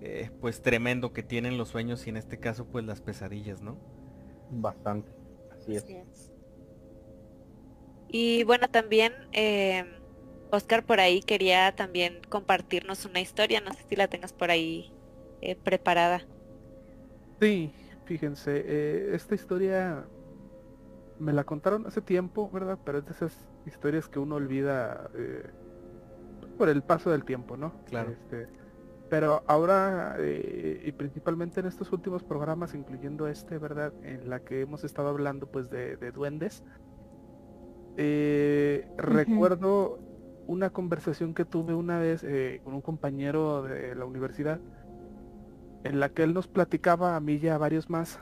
eh, 0.00 0.30
pues 0.40 0.62
tremendo 0.62 1.12
que 1.12 1.22
tienen 1.22 1.58
los 1.58 1.68
sueños 1.68 2.06
y 2.06 2.10
en 2.10 2.16
este 2.16 2.38
caso 2.38 2.66
pues 2.66 2.84
las 2.84 3.00
pesadillas, 3.00 3.62
¿no? 3.62 3.76
Bastante, 4.50 5.10
así 5.52 5.76
es. 5.76 6.32
Y 8.08 8.42
bueno, 8.44 8.68
también 8.68 9.12
eh, 9.32 9.84
Oscar 10.50 10.84
por 10.84 11.00
ahí 11.00 11.22
quería 11.22 11.72
también 11.76 12.20
compartirnos 12.28 13.04
una 13.04 13.20
historia, 13.20 13.60
no 13.60 13.72
sé 13.72 13.84
si 13.88 13.96
la 13.96 14.08
tengas 14.08 14.32
por 14.32 14.50
ahí 14.50 14.92
eh, 15.40 15.56
preparada. 15.56 16.26
Sí, 17.40 17.72
fíjense, 18.04 18.64
eh, 18.66 19.14
esta 19.14 19.34
historia 19.34 20.06
me 21.18 21.32
la 21.32 21.44
contaron 21.44 21.86
hace 21.86 22.00
tiempo, 22.00 22.50
¿verdad? 22.50 22.78
Pero 22.84 22.98
es 22.98 23.06
de 23.06 23.12
esas 23.12 23.48
historias 23.66 24.08
que 24.08 24.18
uno 24.18 24.36
olvida 24.36 25.10
eh, 25.14 25.44
por 26.58 26.68
el 26.68 26.82
paso 26.82 27.10
del 27.10 27.24
tiempo, 27.24 27.56
¿no? 27.56 27.72
Claro. 27.84 28.10
Este, 28.10 28.48
pero 29.10 29.42
ahora, 29.46 30.16
y 30.20 30.92
principalmente 30.92 31.60
en 31.60 31.66
estos 31.66 31.92
últimos 31.92 32.22
programas, 32.22 32.74
incluyendo 32.74 33.26
este, 33.26 33.58
¿verdad? 33.58 33.92
En 34.02 34.30
la 34.30 34.40
que 34.40 34.60
hemos 34.60 34.84
estado 34.84 35.08
hablando 35.08 35.46
pues 35.46 35.68
de, 35.68 36.12
duendes, 36.12 36.62
recuerdo 38.96 39.98
una 40.46 40.70
conversación 40.70 41.34
que 41.34 41.44
tuve 41.44 41.74
una 41.74 41.98
vez 41.98 42.24
eh, 42.24 42.60
con 42.64 42.74
un 42.74 42.80
compañero 42.80 43.62
de 43.62 43.94
la 43.94 44.04
universidad, 44.04 44.60
en 45.84 46.00
la 46.00 46.08
que 46.10 46.22
él 46.22 46.34
nos 46.34 46.48
platicaba 46.48 47.16
a 47.16 47.20
mí 47.20 47.34
y 47.34 47.48
a 47.48 47.58
varios 47.58 47.88
más 47.90 48.18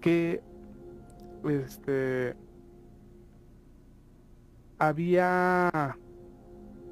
que 0.00 0.42
este 1.48 2.34
había 4.78 5.96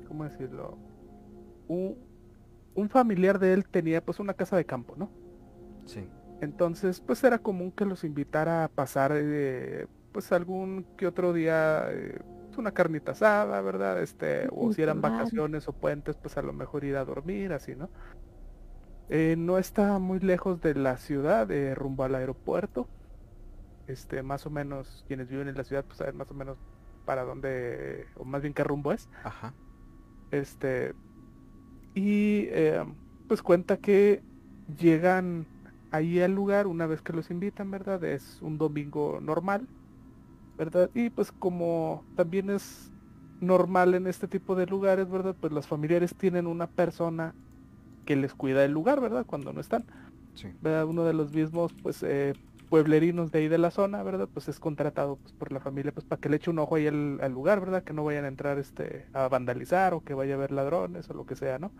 cómo 0.06 0.24
decirlo 0.24 0.78
un, 1.68 1.96
un 2.74 2.88
familiar 2.88 3.38
de 3.38 3.52
él 3.52 3.66
tenía 3.66 4.04
pues 4.04 4.20
una 4.20 4.34
casa 4.34 4.56
de 4.56 4.64
campo 4.64 4.94
no 4.96 5.10
sí 5.86 6.08
entonces 6.40 7.00
pues 7.00 7.22
era 7.24 7.38
común 7.38 7.72
que 7.72 7.84
los 7.84 8.04
invitara 8.04 8.64
a 8.64 8.68
pasar 8.68 9.12
eh, 9.14 9.86
pues 10.12 10.32
algún 10.32 10.86
que 10.96 11.06
otro 11.06 11.32
día 11.32 11.86
eh, 11.90 12.18
una 12.60 12.72
carnita 12.72 13.12
asada, 13.12 13.60
¿verdad? 13.60 14.00
Este, 14.00 14.48
o 14.52 14.72
si 14.72 14.82
eran 14.82 15.00
vacaciones 15.00 15.66
o 15.66 15.72
puentes, 15.72 16.16
pues 16.16 16.36
a 16.36 16.42
lo 16.42 16.52
mejor 16.52 16.84
ir 16.84 16.96
a 16.96 17.04
dormir, 17.04 17.52
así, 17.52 17.74
¿no? 17.74 17.90
Eh, 19.08 19.34
no 19.36 19.58
está 19.58 19.98
muy 19.98 20.20
lejos 20.20 20.60
de 20.60 20.74
la 20.74 20.96
ciudad, 20.96 21.48
de 21.48 21.74
rumbo 21.74 22.04
al 22.04 22.14
aeropuerto. 22.14 22.86
Este, 23.88 24.22
más 24.22 24.46
o 24.46 24.50
menos, 24.50 25.04
quienes 25.08 25.28
viven 25.28 25.48
en 25.48 25.56
la 25.56 25.64
ciudad, 25.64 25.84
pues 25.84 25.98
saben 25.98 26.16
más 26.16 26.30
o 26.30 26.34
menos 26.34 26.58
para 27.04 27.24
dónde, 27.24 28.06
o 28.16 28.24
más 28.24 28.42
bien 28.42 28.54
qué 28.54 28.62
rumbo 28.62 28.92
es. 28.92 29.08
Ajá. 29.24 29.52
Este, 30.30 30.94
y 31.94 32.46
eh, 32.48 32.84
pues 33.28 33.42
cuenta 33.42 33.76
que 33.76 34.22
llegan 34.78 35.46
ahí 35.90 36.20
al 36.20 36.34
lugar 36.34 36.66
una 36.66 36.86
vez 36.86 37.02
que 37.02 37.12
los 37.12 37.30
invitan, 37.30 37.70
¿verdad? 37.70 38.02
Es 38.04 38.40
un 38.42 38.58
domingo 38.58 39.18
normal 39.20 39.66
¿verdad? 40.60 40.90
Y 40.92 41.08
pues 41.08 41.32
como 41.32 42.04
también 42.16 42.50
es 42.50 42.92
normal 43.40 43.94
en 43.94 44.06
este 44.06 44.28
tipo 44.28 44.54
de 44.54 44.66
lugares, 44.66 45.08
¿verdad? 45.08 45.34
Pues 45.40 45.54
los 45.54 45.66
familiares 45.66 46.14
tienen 46.14 46.46
una 46.46 46.66
persona 46.66 47.34
que 48.04 48.14
les 48.14 48.34
cuida 48.34 48.62
el 48.66 48.72
lugar, 48.72 49.00
¿verdad? 49.00 49.24
Cuando 49.24 49.54
no 49.54 49.60
están. 49.62 49.86
Sí. 50.34 50.48
¿verdad? 50.60 50.84
Uno 50.84 51.04
de 51.04 51.14
los 51.14 51.32
mismos, 51.32 51.72
pues, 51.82 52.02
eh, 52.02 52.34
pueblerinos 52.70 53.32
de 53.32 53.40
ahí 53.40 53.48
de 53.48 53.58
la 53.58 53.70
zona, 53.70 54.02
¿verdad? 54.02 54.28
Pues 54.32 54.48
es 54.48 54.60
contratado 54.60 55.16
pues, 55.16 55.34
por 55.34 55.52
la 55.52 55.60
familia, 55.60 55.92
pues 55.92 56.06
para 56.06 56.20
que 56.20 56.28
le 56.28 56.36
eche 56.36 56.50
un 56.50 56.60
ojo 56.60 56.76
ahí 56.76 56.86
al, 56.86 57.32
lugar, 57.32 57.60
¿verdad? 57.60 57.82
Que 57.82 57.92
no 57.92 58.04
vayan 58.04 58.24
a 58.24 58.28
entrar 58.28 58.58
este, 58.58 59.06
a 59.12 59.28
vandalizar 59.28 59.92
o 59.92 60.02
que 60.02 60.14
vaya 60.14 60.34
a 60.34 60.36
haber 60.36 60.52
ladrones 60.52 61.10
o 61.10 61.14
lo 61.14 61.26
que 61.26 61.36
sea, 61.36 61.58
¿no? 61.58 61.72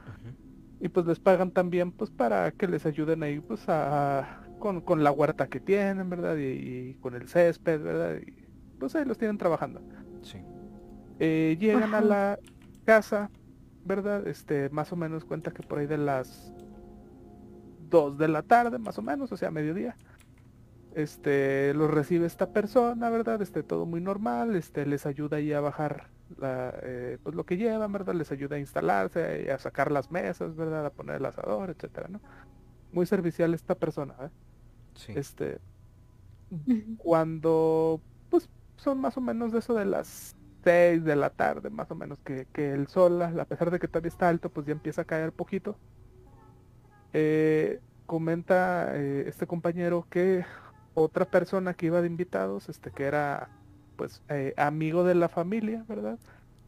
Y 0.81 0.89
pues 0.89 1.07
les 1.07 1.21
pagan 1.21 1.53
también, 1.53 1.93
pues, 1.93 2.11
para 2.11 2.51
que 2.51 2.67
les 2.67 2.85
ayuden 2.87 3.23
ahí, 3.23 3.41
pues, 3.41 3.63
a, 3.69 4.43
con, 4.59 4.81
con 4.81 5.05
la 5.05 5.13
huerta 5.13 5.47
que 5.47 5.61
tienen, 5.61 6.11
¿verdad? 6.11 6.37
Y, 6.37 6.43
y 6.91 6.95
con 7.01 7.15
el 7.15 7.29
césped, 7.29 7.81
¿verdad? 7.81 8.17
Y, 8.27 8.51
pues 8.79 8.97
ahí 8.97 9.05
los 9.05 9.19
tienen 9.19 9.39
trabajando. 9.39 9.81
Sí. 10.23 10.39
Eh, 11.21 11.57
llegan 11.61 11.95
a 11.95 12.01
la 12.01 12.39
casa, 12.85 13.31
¿verdad? 13.85 14.27
Este, 14.27 14.71
más 14.71 14.91
o 14.93 14.97
menos 14.97 15.25
cuenta 15.25 15.53
que 15.53 15.63
por 15.63 15.79
ahí 15.79 15.87
de 15.87 15.99
las 15.99 16.53
2 17.91 18.19
de 18.19 18.29
la 18.29 18.43
tarde, 18.43 18.79
más 18.79 18.99
o 18.99 19.03
menos, 19.03 19.31
o 19.31 19.37
sea, 19.37 19.51
mediodía. 19.51 19.95
Este, 20.95 21.73
los 21.75 21.91
recibe 21.91 22.27
esta 22.27 22.53
persona, 22.53 23.11
¿verdad? 23.11 23.41
Este, 23.43 23.63
todo 23.63 23.87
muy 23.87 24.01
normal, 24.01 24.57
este, 24.57 24.87
les 24.87 25.07
ayuda 25.07 25.37
ahí 25.37 25.53
a 25.53 25.61
bajar 25.61 26.09
la, 26.39 26.75
eh, 26.83 27.19
pues 27.23 27.35
lo 27.35 27.45
que 27.45 27.57
llevan, 27.57 27.93
¿verdad? 27.93 28.15
Les 28.15 28.33
ayuda 28.33 28.57
a 28.57 28.59
instalarse, 28.59 29.51
a 29.53 29.59
sacar 29.59 29.93
las 29.93 30.11
mesas, 30.11 30.57
¿verdad? 30.57 30.87
A 30.87 30.91
poner 30.91 31.17
el 31.17 31.27
asador, 31.27 31.71
etcétera, 31.71 32.09
¿no? 32.09 32.21
Muy 32.93 33.07
servicial 33.07 33.55
esta 33.55 33.77
persona, 33.77 34.15
¿eh? 34.21 34.29
Sí. 34.95 35.13
Este, 35.15 35.59
cuando, 36.99 38.01
pues, 38.29 38.49
son 38.77 39.01
más 39.01 39.17
o 39.17 39.21
menos 39.21 39.53
de 39.53 39.61
eso 39.61 39.75
de 39.75 39.85
las 39.85 40.35
6 40.65 41.05
de 41.05 41.17
la 41.17 41.31
tarde, 41.31 41.71
más 41.71 41.91
o 41.91 41.95
menos, 41.95 42.19
que, 42.21 42.47
el 42.57 42.89
sol, 42.89 43.23
a 43.23 43.45
pesar 43.45 43.71
de 43.71 43.79
que 43.79 43.89
todavía 43.89 44.09
está 44.09 44.29
alto, 44.29 44.51
pues 44.51 44.67
ya 44.67 44.73
empieza 44.73 45.03
a 45.03 45.05
caer 45.05 45.33
poquito. 45.33 45.77
Eh, 47.13 47.81
comenta 48.07 48.97
eh, 48.97 49.25
este 49.27 49.47
compañero 49.47 50.07
que 50.11 50.45
otra 50.95 51.25
persona 51.31 51.75
que 51.75 51.87
iba 51.87 52.01
de 52.01 52.07
invitados, 52.07 52.69
este 52.69 52.91
que 52.91 53.05
era 53.05 53.49
pues 53.97 54.23
eh, 54.29 54.55
amigo 54.57 55.05
de 55.05 55.15
la 55.15 55.29
familia, 55.29 55.85
¿verdad? 55.89 56.19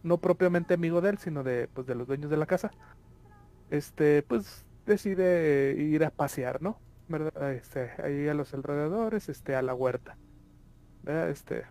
No 0.03 0.19
propiamente 0.19 0.74
amigo 0.74 1.01
de 1.01 1.11
él, 1.11 1.19
sino 1.19 1.43
de 1.43 1.69
pues 1.73 1.86
de 1.86 1.94
los 1.94 2.07
dueños 2.07 2.31
de 2.31 2.36
la 2.36 2.47
casa. 2.47 2.70
Este, 3.70 4.23
pues 4.23 4.66
decide 4.86 5.74
ir 5.78 6.05
a 6.05 6.11
pasear, 6.11 6.61
¿no? 6.61 6.78
¿Verdad? 7.09 7.53
Este, 7.53 7.90
ahí 8.03 8.28
a 8.28 8.35
los 8.35 8.53
alrededores, 8.55 9.28
este, 9.28 9.55
a 9.57 9.62
la 9.62 9.74
huerta. 9.74 10.16
¿verdad? 11.03 11.31
Este, 11.31 11.65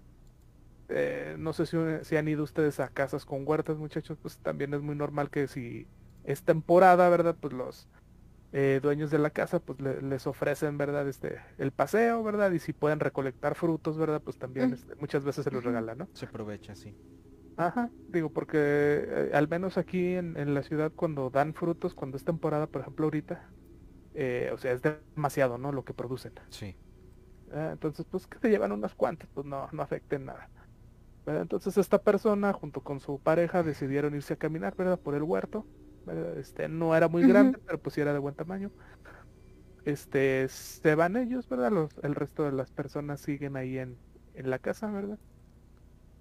eh, 0.90 1.36
no 1.38 1.54
sé 1.54 1.66
si, 1.66 2.16
han 2.16 2.28
ido 2.28 2.44
ustedes 2.44 2.80
a 2.80 2.90
casas 2.90 3.26
con 3.26 3.48
huertas, 3.48 3.78
muchachos, 3.78 4.18
pues 4.22 4.38
también 4.40 4.74
es 4.74 4.82
muy 4.82 4.96
normal 4.96 5.30
que 5.30 5.48
si 5.48 5.88
es 6.24 6.44
temporada, 6.44 7.08
¿verdad? 7.10 7.36
Pues 7.40 7.54
los 7.54 7.88
eh, 8.52 8.80
dueños 8.82 9.12
de 9.12 9.20
la 9.20 9.30
casa 9.30 9.60
pues 9.60 9.80
les 9.80 10.28
ofrecen, 10.28 10.78
¿verdad? 10.78 11.08
Este, 11.08 11.40
el 11.58 11.72
paseo, 11.72 12.24
¿verdad? 12.24 12.52
Y 12.52 12.60
si 12.60 12.74
pueden 12.74 13.00
recolectar 13.00 13.56
frutos, 13.56 13.98
¿verdad? 13.98 14.22
Pues 14.22 14.38
también 14.38 14.74
este, 14.74 14.96
muchas 14.96 15.24
veces 15.24 15.44
se 15.44 15.52
los 15.52 15.64
regalan, 15.64 15.98
¿no? 15.98 16.10
Se 16.14 16.26
aprovecha, 16.26 16.76
sí. 16.76 16.96
Ajá, 17.58 17.92
digo, 18.08 18.30
porque 18.30 18.58
eh, 18.58 19.32
al 19.34 19.48
menos 19.48 19.78
aquí 19.78 20.16
en, 20.16 20.54
la 20.54 20.64
ciudad 20.64 20.92
cuando 20.96 21.30
dan 21.30 21.54
frutos, 21.54 21.94
cuando 21.94 22.18
es 22.18 22.24
temporada, 22.24 22.68
por 22.68 22.82
ejemplo 22.82 23.06
ahorita, 23.06 23.50
o 24.54 24.58
sea, 24.58 24.72
es 24.72 24.82
demasiado, 24.82 25.58
¿no? 25.58 25.72
Lo 25.72 25.84
que 25.84 25.94
producen. 25.94 26.34
Sí. 26.50 26.76
Ah, 27.54 27.70
entonces, 27.74 28.06
pues 28.10 28.28
que 28.28 28.40
te 28.40 28.50
llevan 28.50 28.72
unas 28.72 28.96
cuantas, 28.96 29.30
pues 29.34 29.46
no, 29.46 29.68
no 29.72 29.84
afecten 29.84 30.26
nada. 30.26 30.50
Entonces 31.26 31.78
esta 31.78 32.00
persona 32.00 32.52
junto 32.54 32.82
con 32.82 33.00
su 33.00 33.20
pareja 33.20 33.64
decidieron 33.64 34.16
irse 34.16 34.34
a 34.34 34.38
caminar, 34.38 34.76
¿verdad? 34.76 35.00
Por 35.00 35.16
el 35.16 35.24
huerto. 35.24 35.66
Este 36.38 36.68
no 36.68 36.96
era 36.96 37.08
muy 37.08 37.24
grande, 37.28 37.60
pero 37.66 37.80
pues 37.80 37.96
sí 37.96 38.02
era 38.02 38.14
de 38.14 38.20
buen 38.20 38.36
tamaño. 38.36 38.72
Este 39.86 40.48
se 40.48 40.96
van 40.96 41.16
ellos, 41.18 41.48
¿verdad? 41.48 41.72
Los, 41.72 41.92
el 42.04 42.16
resto 42.16 42.44
de 42.44 42.52
las 42.52 42.72
personas 42.72 43.22
siguen 43.22 43.56
ahí 43.56 43.78
en, 43.78 43.98
en 44.36 44.50
la 44.50 44.60
casa, 44.60 44.92
¿verdad? 44.92 45.20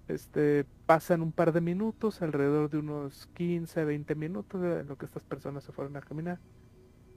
Este 0.07 0.65
pasan 0.85 1.21
un 1.21 1.31
par 1.31 1.53
de 1.53 1.61
minutos, 1.61 2.21
alrededor 2.21 2.69
de 2.69 2.77
unos 2.77 3.27
15, 3.33 3.85
20 3.85 4.15
minutos 4.15 4.61
de 4.61 4.83
lo 4.83 4.97
que 4.97 5.05
estas 5.05 5.23
personas 5.23 5.63
se 5.63 5.71
fueron 5.71 5.95
a 5.97 6.01
caminar. 6.01 6.39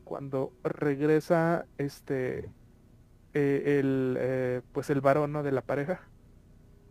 Cuando 0.04 0.52
regresa 0.62 1.66
este 1.78 2.50
eh, 3.32 3.78
el 3.80 4.16
eh, 4.18 4.62
pues 4.72 4.90
el 4.90 5.00
varón 5.00 5.32
¿no? 5.32 5.42
de 5.42 5.52
la 5.52 5.62
pareja 5.62 6.08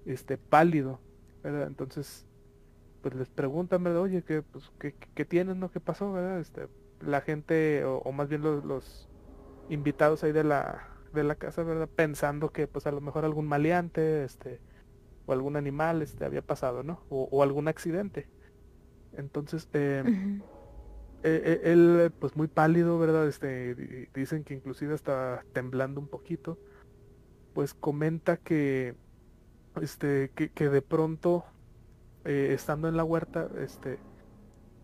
este 0.06 0.38
pálido, 0.38 1.00
¿verdad? 1.44 1.68
Entonces, 1.68 2.26
pues 3.04 3.16
les 3.16 3.30
preguntan, 3.30 3.84
¿verdad? 3.84 4.02
Oye, 4.02 4.24
¿qué, 4.24 4.42
pues, 4.42 4.72
qué, 4.80 4.96
qué 5.14 5.26
tienes, 5.26 5.58
no? 5.58 5.70
¿Qué 5.70 5.80
pasó, 5.80 6.12
verdad? 6.14 6.40
Este, 6.40 6.68
la 7.02 7.22
gente, 7.22 7.84
o, 7.86 8.12
más 8.14 8.30
bien 8.30 8.42
los, 8.42 8.64
los, 8.64 9.10
invitados 9.70 10.24
ahí 10.24 10.32
de 10.32 10.44
la, 10.44 10.88
de 11.14 11.24
la 11.24 11.36
casa, 11.36 11.64
¿verdad? 11.64 11.90
Pensando 11.94 12.52
que 12.52 12.68
pues 12.68 12.88
a 12.88 12.92
lo 12.92 13.02
mejor 13.02 13.26
algún 13.26 13.46
maleante, 13.46 14.24
este, 14.24 14.60
o 15.26 15.34
algún 15.34 15.58
animal, 15.58 16.02
este, 16.02 16.26
había 16.26 16.42
pasado, 16.42 16.84
¿no? 16.84 17.04
O, 17.10 17.44
algún 17.44 17.68
accidente. 17.68 18.28
Entonces, 19.18 19.70
eh, 19.74 20.04
eh, 21.24 21.42
eh, 21.46 21.62
él, 21.66 22.12
pues 22.20 22.36
muy 22.36 22.48
pálido, 22.48 22.98
¿verdad? 23.00 23.28
Este, 23.28 24.10
dicen 24.14 24.44
que 24.44 24.54
inclusive 24.54 24.96
está 24.96 25.44
temblando 25.54 26.00
un 26.00 26.08
poquito. 26.08 26.58
Pues 27.54 27.74
comenta 27.74 28.38
que 28.38 28.96
este, 29.82 30.32
que, 30.32 30.70
de 30.70 30.82
pronto, 30.82 31.46
eh, 32.26 32.50
estando 32.54 32.88
en 32.88 32.98
la 32.98 33.04
huerta, 33.04 33.50
este, 33.60 34.00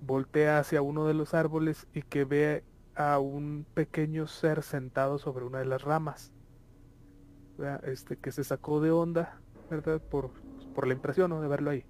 voltea 0.01 0.59
hacia 0.59 0.81
uno 0.81 1.05
de 1.05 1.13
los 1.13 1.33
árboles 1.33 1.87
y 1.93 2.01
que 2.01 2.25
ve 2.25 2.63
a 2.95 3.19
un 3.19 3.65
pequeño 3.73 4.27
ser 4.27 4.61
sentado 4.63 5.17
sobre 5.19 5.45
una 5.45 5.59
de 5.59 5.65
las 5.65 5.83
ramas. 5.83 6.31
Este, 7.83 8.15
que 8.15 8.31
se 8.31 8.43
sacó 8.43 8.79
de 8.79 8.91
onda, 8.91 9.41
¿verdad? 9.69 10.01
Por, 10.01 10.31
por 10.73 10.87
la 10.87 10.93
impresión 10.93 11.29
¿no? 11.29 11.41
de 11.41 11.47
verlo 11.47 11.71
ahí. 11.71 11.83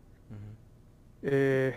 Eh, 1.22 1.76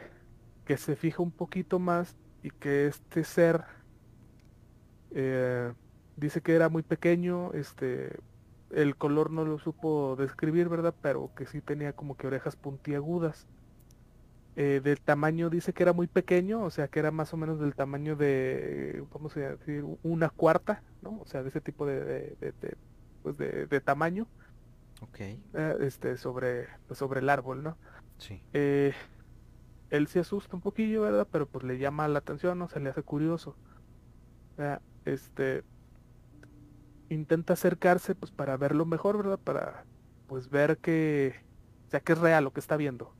que 0.65 0.77
se 0.77 0.97
fija 0.97 1.23
un 1.23 1.32
poquito 1.32 1.78
más 1.78 2.16
y 2.43 2.51
que 2.51 2.86
este 2.86 3.24
ser 3.24 3.65
eh, 5.11 5.73
dice 6.16 6.40
que 6.40 6.55
era 6.55 6.69
muy 6.69 6.82
pequeño, 6.82 7.53
este, 7.53 8.19
el 8.70 8.97
color 8.97 9.31
no 9.31 9.44
lo 9.44 9.59
supo 9.59 10.16
describir, 10.16 10.69
¿verdad? 10.69 10.94
Pero 11.03 11.31
que 11.35 11.47
sí 11.47 11.61
tenía 11.61 11.93
como 11.93 12.16
que 12.16 12.27
orejas 12.27 12.57
puntiagudas. 12.57 13.47
Eh, 14.55 14.83
del 14.85 15.01
tamaño 15.01 15.49
dice 15.49 15.73
que 15.73 15.83
era 15.83 15.95
muy 15.95 16.07
pequeño, 16.07 16.62
o 16.62 16.70
sea 16.70 16.89
que 16.89 16.99
era 16.99 17.11
más 17.11 17.33
o 17.33 17.39
menos 17.39 17.59
del 17.59 17.74
tamaño 17.74 18.16
de, 18.16 19.03
vamos 19.12 19.35
a 19.39 19.41
decir, 19.41 19.83
una 20.03 20.29
cuarta, 20.29 20.83
¿no? 21.01 21.20
O 21.20 21.27
sea, 21.27 21.43
de 21.43 21.49
ese 21.49 21.62
tipo 21.62 21.87
de, 21.87 22.05
de, 22.05 22.77
pues 23.23 23.39
de, 23.39 23.81
tamaño. 23.81 24.27
Ok. 25.01 25.20
Eh, 25.20 25.77
este, 25.81 26.19
sobre, 26.19 26.69
pues 26.87 26.99
sobre 26.99 27.20
el 27.20 27.31
árbol, 27.31 27.62
¿no? 27.62 27.79
Sí. 28.19 28.43
Eh, 28.53 28.93
él 29.89 30.07
se 30.09 30.20
asusta 30.20 30.55
un 30.55 30.62
poquillo, 30.62 31.03
¿verdad? 31.03 31.27
Pero 31.31 31.47
pues 31.47 31.65
le 31.65 31.79
llama 31.79 32.07
la 32.09 32.19
atención, 32.19 32.59
¿no? 32.59 32.69
Se 32.69 32.79
le 32.79 32.91
hace 32.91 33.03
curioso. 33.03 33.57
Este, 35.07 35.65
intenta 37.09 37.55
acercarse 37.55 38.15
pues 38.15 38.31
para 38.31 38.57
verlo 38.57 38.85
mejor, 38.85 39.16
¿verdad? 39.16 39.39
Para 39.39 39.85
pues 40.27 40.51
ver 40.51 40.79
que, 40.79 41.35
o 41.89 41.91
sea, 41.91 42.01
que 42.01 42.12
es 42.12 42.19
real 42.19 42.45
lo 42.45 42.53
que 42.53 42.61
está 42.61 42.77
viendo. 42.77 43.15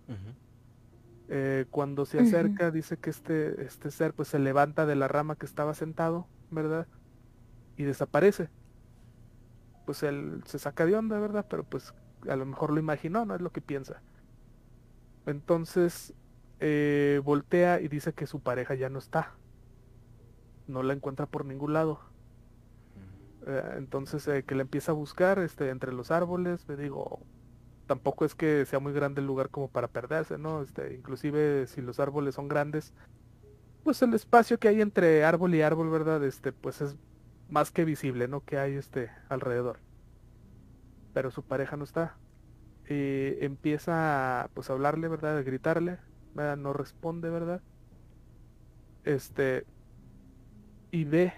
Eh, 1.34 1.64
cuando 1.70 2.04
se 2.04 2.20
acerca 2.20 2.70
dice 2.70 2.98
que 2.98 3.09
este, 3.09 3.64
este 3.64 3.90
ser 3.90 4.12
pues 4.12 4.28
se 4.28 4.38
levanta 4.38 4.84
de 4.84 4.96
la 4.96 5.09
rama 5.09 5.34
que 5.34 5.46
estaba 5.46 5.72
sentado, 5.72 6.26
¿verdad? 6.50 6.86
Y 7.78 7.84
desaparece. 7.84 8.50
Pues 9.86 10.02
él 10.02 10.42
se 10.44 10.59
saca 10.59 10.84
de 10.84 10.94
onda, 10.94 11.18
¿verdad? 11.18 11.46
Pero 11.48 11.64
pues 11.64 11.94
a 12.28 12.36
lo 12.36 12.44
mejor 12.44 12.70
lo 12.70 12.80
imaginó, 12.80 13.24
no 13.24 13.34
es 13.34 13.40
lo 13.40 13.50
que 13.50 13.62
piensa. 13.62 14.02
Entonces 15.24 16.12
eh, 16.60 17.22
voltea 17.24 17.80
y 17.80 17.88
dice 17.88 18.12
que 18.12 18.26
su 18.26 18.40
pareja 18.40 18.74
ya 18.74 18.90
no 18.90 18.98
está. 18.98 19.32
No 20.66 20.82
la 20.82 20.92
encuentra 20.92 21.24
por 21.24 21.46
ningún 21.46 21.72
lado. 21.72 21.98
Eh, 23.46 23.74
entonces 23.78 24.28
eh, 24.28 24.44
que 24.44 24.54
le 24.54 24.60
empieza 24.60 24.92
a 24.92 24.94
buscar 24.94 25.38
este, 25.38 25.70
entre 25.70 25.94
los 25.94 26.10
árboles, 26.10 26.68
me 26.68 26.76
digo, 26.76 27.20
tampoco 27.93 28.24
es 28.24 28.35
que 28.35 28.64
sea 28.64 28.78
muy 28.78 28.94
grande 28.94 29.20
el 29.20 29.27
lugar 29.27 29.51
como 29.51 29.69
para 29.69 29.86
perderse, 29.86 30.39
¿no? 30.39 30.62
Este, 30.62 30.94
inclusive 30.94 31.66
si 31.66 31.82
los 31.82 32.01
árboles 32.01 32.35
son 32.35 32.48
grandes, 32.48 32.94
pues 33.85 34.01
el 34.01 34.14
espacio 34.14 34.59
que 34.59 34.69
hay 34.69 34.81
entre 34.81 35.27
árbol 35.27 35.55
y 35.55 35.60
árbol, 35.60 35.90
¿verdad? 35.90 36.24
Este, 36.24 36.52
pues 36.52 36.81
es 36.81 36.97
más 37.51 37.70
que 37.70 37.85
visible, 37.85 38.28
¿no? 38.28 38.43
Que 38.47 38.56
hay 38.56 38.77
este 38.77 39.10
alrededor. 39.28 39.78
Pero 41.12 41.31
su 41.31 41.43
pareja 41.43 41.77
no 41.77 41.85
está. 41.85 42.16
Y 42.89 43.44
empieza 43.44 44.48
pues 44.55 44.70
a 44.70 44.73
hablarle, 44.73 45.09
¿verdad? 45.09 45.36
A 45.36 45.43
gritarle. 45.43 45.98
No 46.35 46.73
responde, 46.73 47.28
¿verdad? 47.28 47.60
Este, 49.05 49.66
y 50.90 51.05
ve 51.05 51.35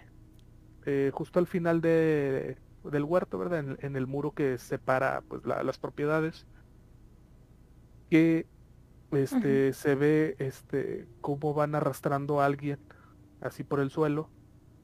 eh, 0.87 1.11
justo 1.13 1.41
al 1.41 1.49
final 1.49 1.81
de, 1.81 2.59
del 2.91 3.05
huerto, 3.05 3.39
¿verdad? 3.39 3.77
En, 3.81 3.97
el 3.97 4.07
muro 4.07 4.33
que 4.33 4.59
separa 4.59 5.23
pues 5.29 5.43
las 5.45 5.79
propiedades, 5.79 6.47
que 8.11 8.47
este 9.13 9.73
se 9.73 9.95
ve 9.95 10.37
este 10.39 11.07
cómo 11.21 11.55
van 11.55 11.75
arrastrando 11.75 12.41
a 12.41 12.47
alguien 12.47 12.79
así 13.41 13.63
por 13.63 13.81
el 13.81 13.91
suelo, 13.91 14.29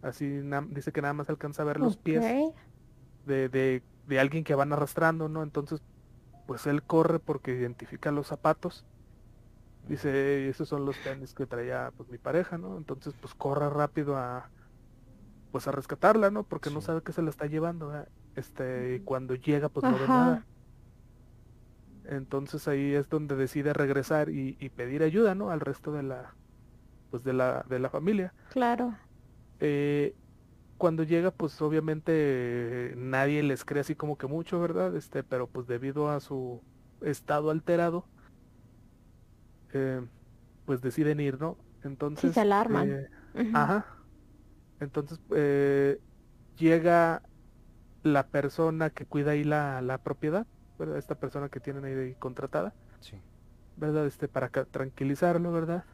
así 0.02 0.40
dice 0.70 0.92
que 0.92 1.02
nada 1.02 1.14
más 1.14 1.28
alcanza 1.28 1.62
a 1.62 1.66
ver 1.66 1.80
los 1.80 1.96
pies 1.96 2.24
de, 3.26 3.48
de, 3.48 3.82
de 4.06 4.20
alguien 4.20 4.44
que 4.44 4.54
van 4.54 4.72
arrastrando, 4.72 5.28
¿no? 5.28 5.42
Entonces, 5.42 5.82
pues 6.46 6.66
él 6.66 6.82
corre 6.82 7.18
porque 7.18 7.52
identifica 7.52 8.10
los 8.10 8.26
zapatos. 8.26 8.84
Dice, 9.88 10.48
esos 10.48 10.68
son 10.68 10.84
los 10.84 10.96
tenis 11.02 11.34
que 11.34 11.46
traía 11.46 11.92
pues 11.96 12.08
mi 12.10 12.18
pareja, 12.18 12.58
¿no? 12.58 12.76
Entonces, 12.76 13.14
pues 13.20 13.34
corre 13.34 13.68
rápido 13.70 14.16
a, 14.16 14.50
pues 15.50 15.66
a 15.66 15.72
rescatarla, 15.72 16.30
¿no? 16.30 16.44
Porque 16.44 16.70
no 16.70 16.80
sabe 16.80 17.02
que 17.02 17.12
se 17.12 17.22
la 17.22 17.30
está 17.30 17.46
llevando, 17.46 17.92
este, 18.36 18.96
y 18.96 19.00
cuando 19.00 19.34
llega 19.34 19.68
pues 19.68 19.84
no 19.84 19.98
ve 19.98 20.08
nada. 20.08 20.46
Entonces 22.04 22.66
ahí 22.66 22.94
es 22.94 23.08
donde 23.08 23.36
decide 23.36 23.72
regresar 23.72 24.30
y, 24.30 24.54
pedir 24.70 25.02
ayuda, 25.02 25.34
¿no? 25.34 25.50
Al 25.50 25.60
resto 25.60 25.92
de 25.92 26.02
la, 26.02 26.34
pues 27.10 27.22
de 27.24 27.32
la, 27.32 27.64
de 27.68 27.78
la 27.78 27.90
familia. 27.90 28.32
Claro. 28.50 28.94
Eh, 29.60 30.14
cuando 30.78 31.02
llega, 31.02 31.30
pues 31.30 31.60
obviamente 31.60 32.94
nadie 32.96 33.42
les 33.42 33.64
cree 33.64 33.82
así 33.82 33.94
como 33.94 34.16
que 34.16 34.26
mucho, 34.26 34.60
¿verdad? 34.60 34.96
Este, 34.96 35.22
pero 35.22 35.46
pues 35.46 35.66
debido 35.66 36.10
a 36.10 36.20
su 36.20 36.62
estado 37.02 37.50
alterado, 37.50 38.06
eh, 39.72 40.00
pues 40.64 40.80
deciden 40.80 41.20
ir, 41.20 41.40
¿no? 41.40 41.58
Entonces. 41.84 42.32
se 42.34 42.40
alarman. 42.40 42.90
Eh, 43.34 43.50
ajá 43.54 43.99
entonces 44.80 45.20
eh, 45.34 46.00
llega 46.56 47.22
la 48.02 48.26
persona 48.26 48.90
que 48.90 49.06
cuida 49.06 49.32
ahí 49.32 49.44
la, 49.44 49.82
la 49.82 49.98
propiedad, 49.98 50.46
¿verdad? 50.78 50.98
Esta 50.98 51.14
persona 51.14 51.48
que 51.48 51.60
tienen 51.60 51.84
ahí 51.84 52.14
contratada. 52.18 52.74
Sí. 53.00 53.16
¿Verdad? 53.76 54.06
Este, 54.06 54.28
para 54.28 54.48
tranquilizarlo, 54.48 55.52
¿verdad? 55.52 55.84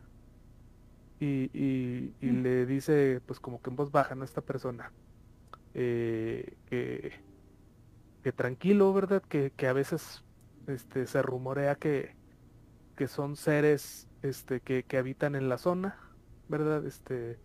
Y, 1.19 1.51
y, 1.53 2.27
mm. 2.27 2.43
le 2.43 2.67
dice, 2.67 3.21
pues 3.27 3.41
como 3.41 3.61
que 3.61 3.71
en 3.71 3.77
voz 3.77 3.91
baja, 3.91 4.15
¿no? 4.15 4.25
Esta 4.25 4.41
persona. 4.41 4.93
Eh, 5.75 6.57
que, 6.67 7.13
que, 8.23 8.33
tranquilo, 8.33 8.93
¿verdad? 8.93 9.23
Que, 9.23 9.51
que, 9.51 9.67
a 9.67 9.73
veces 9.73 10.25
este, 10.67 11.07
se 11.07 11.23
rumorea 11.23 11.75
que, 11.75 12.15
que 12.97 13.09
son 13.09 13.37
seres 13.37 14.09
este, 14.23 14.61
que, 14.61 14.83
que 14.83 14.99
habitan 14.99 15.35
en 15.35 15.49
la 15.49 15.59
zona, 15.59 15.99
¿verdad? 16.49 16.85
Este, 16.87 17.39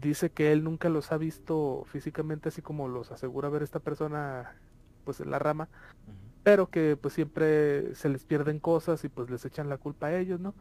dice 0.00 0.30
que 0.30 0.52
él 0.52 0.64
nunca 0.64 0.88
los 0.88 1.12
ha 1.12 1.16
visto 1.16 1.84
físicamente 1.86 2.48
así 2.48 2.62
como 2.62 2.88
los 2.88 3.10
asegura 3.12 3.48
ver 3.48 3.62
esta 3.62 3.80
persona 3.80 4.54
pues 5.04 5.20
en 5.20 5.30
la 5.30 5.38
rama, 5.38 5.68
pero 6.42 6.68
que 6.68 6.96
pues 7.00 7.14
siempre 7.14 7.94
se 7.94 8.08
les 8.08 8.24
pierden 8.24 8.58
cosas 8.58 9.04
y 9.04 9.08
pues 9.08 9.30
les 9.30 9.44
echan 9.44 9.68
la 9.68 9.78
culpa 9.78 10.08
a 10.08 10.18
ellos, 10.18 10.40
¿no? 10.40 10.54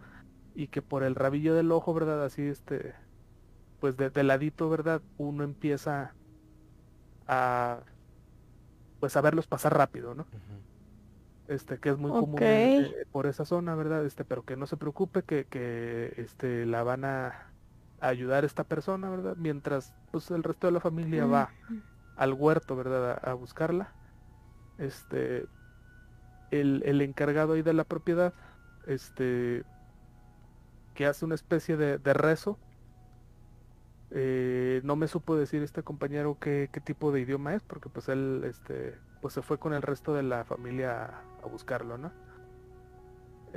Y 0.53 0.67
que 0.67 0.81
por 0.81 1.03
el 1.03 1.15
rabillo 1.15 1.55
del 1.55 1.71
ojo, 1.71 1.93
¿verdad? 1.93 2.23
Así 2.23 2.43
este, 2.43 2.93
pues 3.79 3.97
de, 3.97 4.23
ladito, 4.23 4.69
¿verdad? 4.69 5.01
Uno 5.17 5.43
empieza 5.43 6.13
a 7.27 7.79
pues 8.99 9.17
a 9.17 9.21
verlos 9.21 9.47
pasar 9.47 9.75
rápido, 9.75 10.15
¿no? 10.15 10.25
Este, 11.47 11.77
que 11.79 11.89
es 11.89 11.97
muy 11.97 12.11
común 12.11 12.39
eh, 12.41 13.05
por 13.11 13.27
esa 13.27 13.45
zona, 13.45 13.75
¿verdad? 13.75 14.05
Este, 14.05 14.23
pero 14.23 14.43
que 14.43 14.55
no 14.55 14.67
se 14.67 14.77
preocupe 14.77 15.23
que, 15.23 15.45
que 15.45 16.13
este 16.17 16.65
la 16.65 16.83
van 16.83 17.05
a 17.05 17.51
ayudar 17.99 18.43
a 18.43 18.47
esta 18.47 18.63
persona, 18.63 19.09
¿verdad? 19.09 19.35
Mientras 19.37 19.93
pues 20.11 20.31
el 20.31 20.43
resto 20.43 20.67
de 20.67 20.73
la 20.73 20.79
familia 20.79 21.25
va 21.25 21.49
al 22.15 22.33
huerto, 22.33 22.75
¿verdad? 22.75 23.19
A, 23.23 23.33
buscarla. 23.33 23.93
Este, 24.77 25.45
el, 26.51 26.83
el, 26.85 27.01
encargado 27.01 27.53
ahí 27.53 27.61
de 27.61 27.73
la 27.73 27.83
propiedad, 27.83 28.33
este, 28.87 29.63
que 30.93 31.05
hace 31.05 31.25
una 31.25 31.35
especie 31.35 31.77
de, 31.77 32.13
rezo. 32.13 32.57
Eh, 34.11 34.81
no 34.83 34.95
me 34.95 35.07
supo 35.07 35.35
decir 35.35 35.63
este 35.63 35.83
compañero 35.83 36.37
qué, 36.39 36.69
qué, 36.71 36.79
tipo 36.79 37.11
de 37.11 37.21
idioma 37.21 37.55
es, 37.55 37.63
porque 37.63 37.89
pues 37.89 38.07
él, 38.07 38.43
este, 38.45 38.97
pues 39.21 39.33
se 39.33 39.41
fue 39.41 39.57
con 39.57 39.73
el 39.73 39.81
resto 39.81 40.13
de 40.13 40.23
la 40.23 40.45
familia 40.45 41.11
a 41.43 41.47
buscarlo, 41.47 41.97
¿no? 41.97 42.11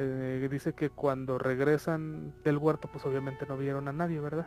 Eh, 0.00 0.46
dice 0.48 0.74
que 0.74 0.90
cuando 0.90 1.38
regresan 1.38 2.32
del 2.44 2.56
huerto, 2.56 2.88
pues 2.92 3.04
obviamente 3.04 3.46
no 3.48 3.56
vieron 3.56 3.88
a 3.88 3.92
nadie, 3.92 4.20
¿verdad? 4.20 4.46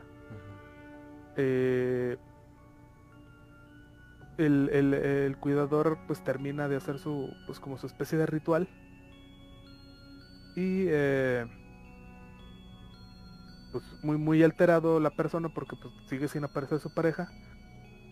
Eh, 1.36 2.18
el, 4.38 5.36
cuidador 5.42 5.98
pues 6.08 6.24
termina 6.24 6.70
de 6.70 6.78
hacer 6.78 7.00
su, 7.00 7.30
pues 7.48 7.60
como 7.60 7.78
su 7.78 7.88
especie 7.88 8.18
de 8.18 8.28
ritual. 8.28 8.70
Y 10.56 10.86
eh, 10.88 11.46
pues 13.74 13.84
muy 14.04 14.18
muy 14.18 14.44
alterado 14.44 15.02
la 15.02 15.12
persona 15.12 15.50
porque 15.50 15.76
pues 15.76 15.94
sigue 16.08 16.30
sin 16.30 16.46
aparecer 16.46 16.80
su 16.80 16.94
pareja. 16.94 17.28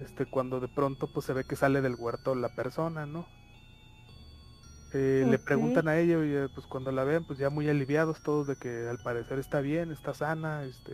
Este 0.02 0.26
cuando 0.26 0.60
de 0.60 0.68
pronto 0.68 1.07
pues 1.14 1.26
se 1.26 1.32
ve 1.32 1.45
que 1.45 1.56
sale 1.56 1.80
del 1.80 1.95
huerto 1.95 2.36
la 2.36 2.49
persona, 2.49 3.06
¿no? 3.06 3.26
Eh, 4.91 5.24
le 5.30 5.38
preguntan 5.38 5.88
a 5.88 5.98
ella 5.98 6.26
y 6.26 6.34
eh, 6.34 6.48
pues 6.53 6.66
cuando 6.66 6.91
la 6.91 7.03
ven 7.03 7.24
pues 7.24 7.38
ya 7.38 7.52
muy 7.52 7.70
aliviados 7.70 8.24
todos 8.24 8.48
de 8.48 8.56
que 8.56 8.88
al 8.90 8.98
parecer 8.98 9.38
está 9.38 9.61
bien, 9.61 9.91
está 9.91 10.16
sana, 10.16 10.64
este, 10.64 10.94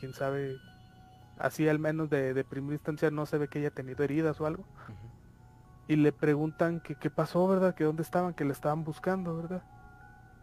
quién 0.00 0.12
sabe, 0.14 0.56
así 1.38 1.68
al 1.68 1.78
menos 1.78 2.10
de, 2.10 2.34
de 2.34 2.44
primera 2.44 2.74
instancia 2.74 3.10
no 3.12 3.26
se 3.26 3.38
ve 3.38 3.48
que 3.48 3.60
haya 3.60 3.70
tenido 3.70 4.02
heridas 4.02 4.40
o 4.40 4.46
algo. 4.46 4.64
Y 5.86 5.96
le 5.96 6.12
preguntan 6.12 6.80
que 6.80 6.96
qué 6.96 7.10
pasó, 7.10 7.46
¿verdad? 7.48 7.74
Que 7.74 7.84
dónde 7.84 8.02
estaban, 8.02 8.34
que 8.34 8.44
le 8.44 8.52
estaban 8.52 8.84
buscando, 8.84 9.36
¿verdad? 9.36 9.62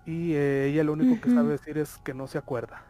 Y 0.06 0.34
eh, 0.34 0.68
ella 0.68 0.84
lo 0.84 0.94
único 0.94 1.20
que 1.20 1.30
sabe 1.30 1.50
decir 1.52 1.78
es 1.78 1.98
que 2.00 2.14
no 2.14 2.28
se 2.28 2.38
acuerda. 2.38 2.84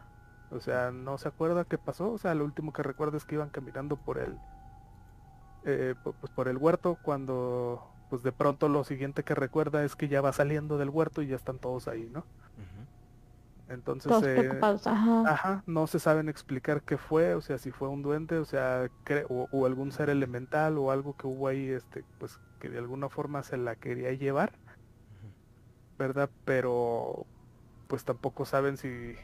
O 0.50 0.60
sea, 0.60 0.90
no 0.92 1.18
se 1.18 1.28
acuerda 1.28 1.64
qué 1.64 1.78
pasó. 1.78 2.12
O 2.12 2.18
sea, 2.18 2.34
lo 2.34 2.44
último 2.44 2.72
que 2.72 2.82
recuerda 2.82 3.16
es 3.16 3.24
que 3.24 3.36
iban 3.36 3.50
caminando 3.50 3.96
por 3.96 4.18
el, 4.18 4.38
pues 5.62 6.32
por 6.34 6.48
el 6.48 6.56
huerto 6.56 6.98
cuando 7.02 7.97
pues 8.08 8.22
de 8.22 8.32
pronto 8.32 8.68
lo 8.68 8.84
siguiente 8.84 9.24
que 9.24 9.34
recuerda 9.34 9.84
es 9.84 9.96
que 9.96 10.08
ya 10.08 10.20
va 10.20 10.32
saliendo 10.32 10.78
del 10.78 10.90
huerto 10.90 11.22
y 11.22 11.28
ya 11.28 11.36
están 11.36 11.58
todos 11.58 11.88
ahí, 11.88 12.08
¿no? 12.12 12.24
Entonces, 13.68 14.08
Todos 14.08 14.24
eh, 14.24 14.34
preocupados, 14.36 14.86
ajá. 14.86 15.28
ajá, 15.30 15.62
no 15.66 15.86
se 15.86 15.98
saben 15.98 16.28
explicar 16.30 16.82
qué 16.82 16.96
fue, 16.96 17.34
o 17.34 17.42
sea, 17.42 17.58
si 17.58 17.70
fue 17.70 17.88
un 17.88 18.02
duende, 18.02 18.38
o 18.38 18.44
sea, 18.46 18.90
o, 19.28 19.48
o 19.50 19.66
algún 19.66 19.92
ser 19.92 20.08
elemental 20.08 20.78
o 20.78 20.90
algo 20.90 21.16
que 21.16 21.26
hubo 21.26 21.48
ahí, 21.48 21.68
este, 21.68 22.04
pues 22.18 22.40
que 22.60 22.70
de 22.70 22.78
alguna 22.78 23.10
forma 23.10 23.42
se 23.42 23.58
la 23.58 23.76
quería 23.76 24.12
llevar, 24.14 24.58
¿verdad? 25.98 26.30
Pero 26.44 27.26
pues 27.88 28.04
tampoco 28.04 28.44
saben 28.46 28.76
si, 28.76 29.14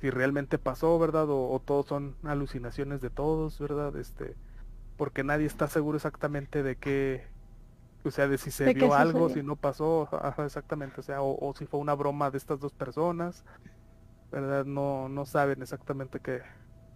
si 0.00 0.10
realmente 0.10 0.58
pasó, 0.58 0.98
¿verdad? 0.98 1.28
O, 1.30 1.50
o 1.52 1.60
todos 1.60 1.86
son 1.86 2.16
alucinaciones 2.24 3.00
de 3.00 3.10
todos, 3.10 3.58
¿verdad? 3.58 3.96
Este, 3.96 4.36
porque 4.96 5.24
nadie 5.24 5.46
está 5.46 5.68
seguro 5.68 5.96
exactamente 5.96 6.62
de 6.62 6.76
qué, 6.78 7.33
o 8.04 8.10
sea, 8.10 8.28
de 8.28 8.38
si 8.38 8.50
se 8.50 8.68
De 8.68 8.72
vio 8.72 8.94
algo, 8.94 9.28
sucedió. 9.28 9.30
si 9.30 9.42
no 9.42 9.56
pasó, 9.56 10.08
ajá, 10.12 10.44
exactamente, 10.46 11.00
o 11.00 11.02
sea, 11.04 11.22
o, 11.22 11.36
o 11.48 11.54
si 11.54 11.66
fue 11.66 11.80
una 11.80 11.94
broma 11.94 12.30
de 12.30 12.38
estas 12.38 12.60
dos 12.60 12.72
personas, 12.74 13.44
¿verdad? 14.30 14.64
No, 14.66 15.08
no 15.08 15.26
saben 15.26 15.62
exactamente 15.62 16.20
qué, 16.20 16.42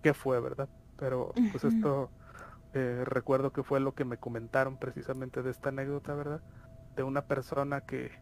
qué 0.02 0.14
fue, 0.14 0.40
¿verdad? 0.40 0.70
Pero 0.96 1.42
pues 1.50 1.64
esto 1.64 2.12
eh, 2.74 3.02
recuerdo 3.06 3.52
que 3.52 3.64
fue 3.64 3.80
lo 3.80 3.94
que 3.94 4.04
me 4.04 4.18
comentaron 4.18 4.78
precisamente 4.78 5.42
de 5.42 5.50
esta 5.50 5.70
anécdota, 5.70 6.14
¿verdad? 6.14 6.42
De 6.96 7.02
una 7.04 7.26
persona 7.28 7.82
que, 7.82 8.12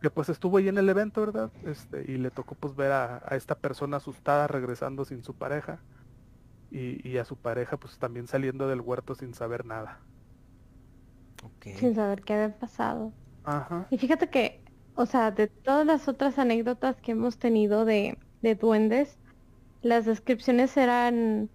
que 0.00 0.10
pues 0.10 0.28
estuvo 0.30 0.58
ahí 0.58 0.68
en 0.68 0.78
el 0.78 0.88
evento, 0.88 1.20
¿verdad? 1.22 1.52
Este, 1.62 2.04
y 2.10 2.18
le 2.18 2.30
tocó 2.30 2.56
pues 2.56 2.74
ver 2.76 2.92
a, 2.92 3.22
a 3.26 3.36
esta 3.36 3.60
persona 3.60 3.98
asustada 3.98 4.46
regresando 4.48 5.04
sin 5.04 5.22
su 5.24 5.36
pareja 5.36 5.84
y, 6.70 7.06
y 7.08 7.18
a 7.18 7.24
su 7.24 7.38
pareja 7.40 7.78
pues 7.78 7.98
también 7.98 8.26
saliendo 8.28 8.68
del 8.68 8.80
huerto 8.82 9.14
sin 9.14 9.34
saber 9.34 9.64
nada. 9.66 10.06
Sin 11.72 11.94
saber 11.94 12.22
qué 12.22 12.34
había 12.34 12.58
pasado. 12.58 13.14
Ajá. 13.44 13.86
Y 13.90 13.98
fíjate 13.98 14.30
que, 14.30 14.64
o 14.94 15.06
sea, 15.06 15.30
de 15.30 15.48
todas 15.48 15.86
las 15.86 16.08
otras 16.08 16.38
anécdotas 16.38 17.00
que 17.00 17.12
hemos 17.12 17.38
tenido 17.38 17.84
de, 17.84 18.18
de 18.40 18.54
duendes, 18.54 19.18
las 19.82 20.04
descripciones 20.06 20.76
eran, 20.76 21.50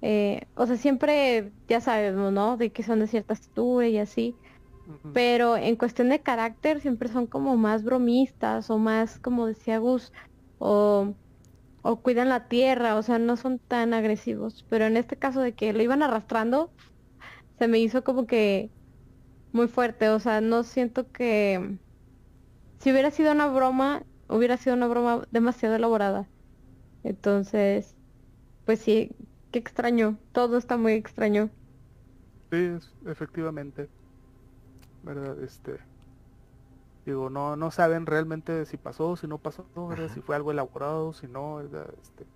eh, 0.00 0.48
o 0.54 0.66
sea, 0.66 0.76
siempre 0.76 1.54
ya 1.68 1.80
sabemos, 1.80 2.32
¿no? 2.32 2.56
De 2.56 2.72
que 2.72 2.82
son 2.82 3.00
de 3.00 3.08
cierta 3.08 3.34
estatura 3.34 3.88
y 3.88 3.98
así. 3.98 4.40
Pero 5.12 5.56
en 5.56 5.76
cuestión 5.76 6.10
de 6.10 6.22
carácter 6.22 6.80
siempre 6.80 7.08
son 7.08 7.26
como 7.26 7.56
más 7.56 7.84
bromistas 7.84 8.70
o 8.70 8.78
más, 8.78 9.18
como 9.18 9.46
decía 9.46 9.78
Gus, 9.78 10.12
o, 10.58 11.14
o 11.82 12.02
cuidan 12.02 12.28
la 12.30 12.48
tierra, 12.48 12.96
o 12.96 13.02
sea, 13.02 13.18
no 13.18 13.36
son 13.36 13.60
tan 13.60 13.94
agresivos. 13.94 14.66
Pero 14.68 14.86
en 14.86 14.96
este 14.98 15.18
caso 15.18 15.40
de 15.40 15.54
que 15.54 15.72
lo 15.72 15.82
iban 15.82 16.02
arrastrando, 16.02 16.74
se 17.58 17.68
me 17.68 17.78
hizo 17.80 18.04
como 18.04 18.26
que 18.26 18.72
muy 19.54 19.68
fuerte, 19.68 20.10
o 20.10 20.20
sea, 20.20 20.42
no 20.42 20.64
siento 20.64 21.10
que 21.12 21.80
si 22.80 22.90
hubiera 22.92 23.10
sido 23.10 23.32
una 23.32 23.48
broma, 23.48 24.06
hubiera 24.28 24.56
sido 24.56 24.76
una 24.76 24.86
broma 24.88 25.26
demasiado 25.30 25.74
elaborada. 25.76 26.30
Entonces, 27.02 27.96
pues 28.64 28.80
sí, 28.80 29.16
qué 29.52 29.58
extraño, 29.60 30.20
todo 30.32 30.58
está 30.58 30.76
muy 30.78 30.94
extraño. 30.94 31.52
Sí, 32.50 32.56
es- 32.76 32.94
efectivamente. 33.06 33.90
¿Verdad? 35.02 35.40
Este. 35.44 35.80
Digo, 37.06 37.28
no, 37.30 37.56
no 37.56 37.70
saben 37.70 38.06
realmente 38.06 38.64
si 38.66 38.76
pasó, 38.78 39.16
si 39.16 39.26
no 39.26 39.38
pasó. 39.38 39.70
Si 40.08 40.20
fue 40.22 40.36
algo 40.36 40.50
elaborado, 40.52 41.12
si 41.12 41.28
no, 41.28 41.56
¿verdad? 41.56 41.92
Este. 42.00 42.26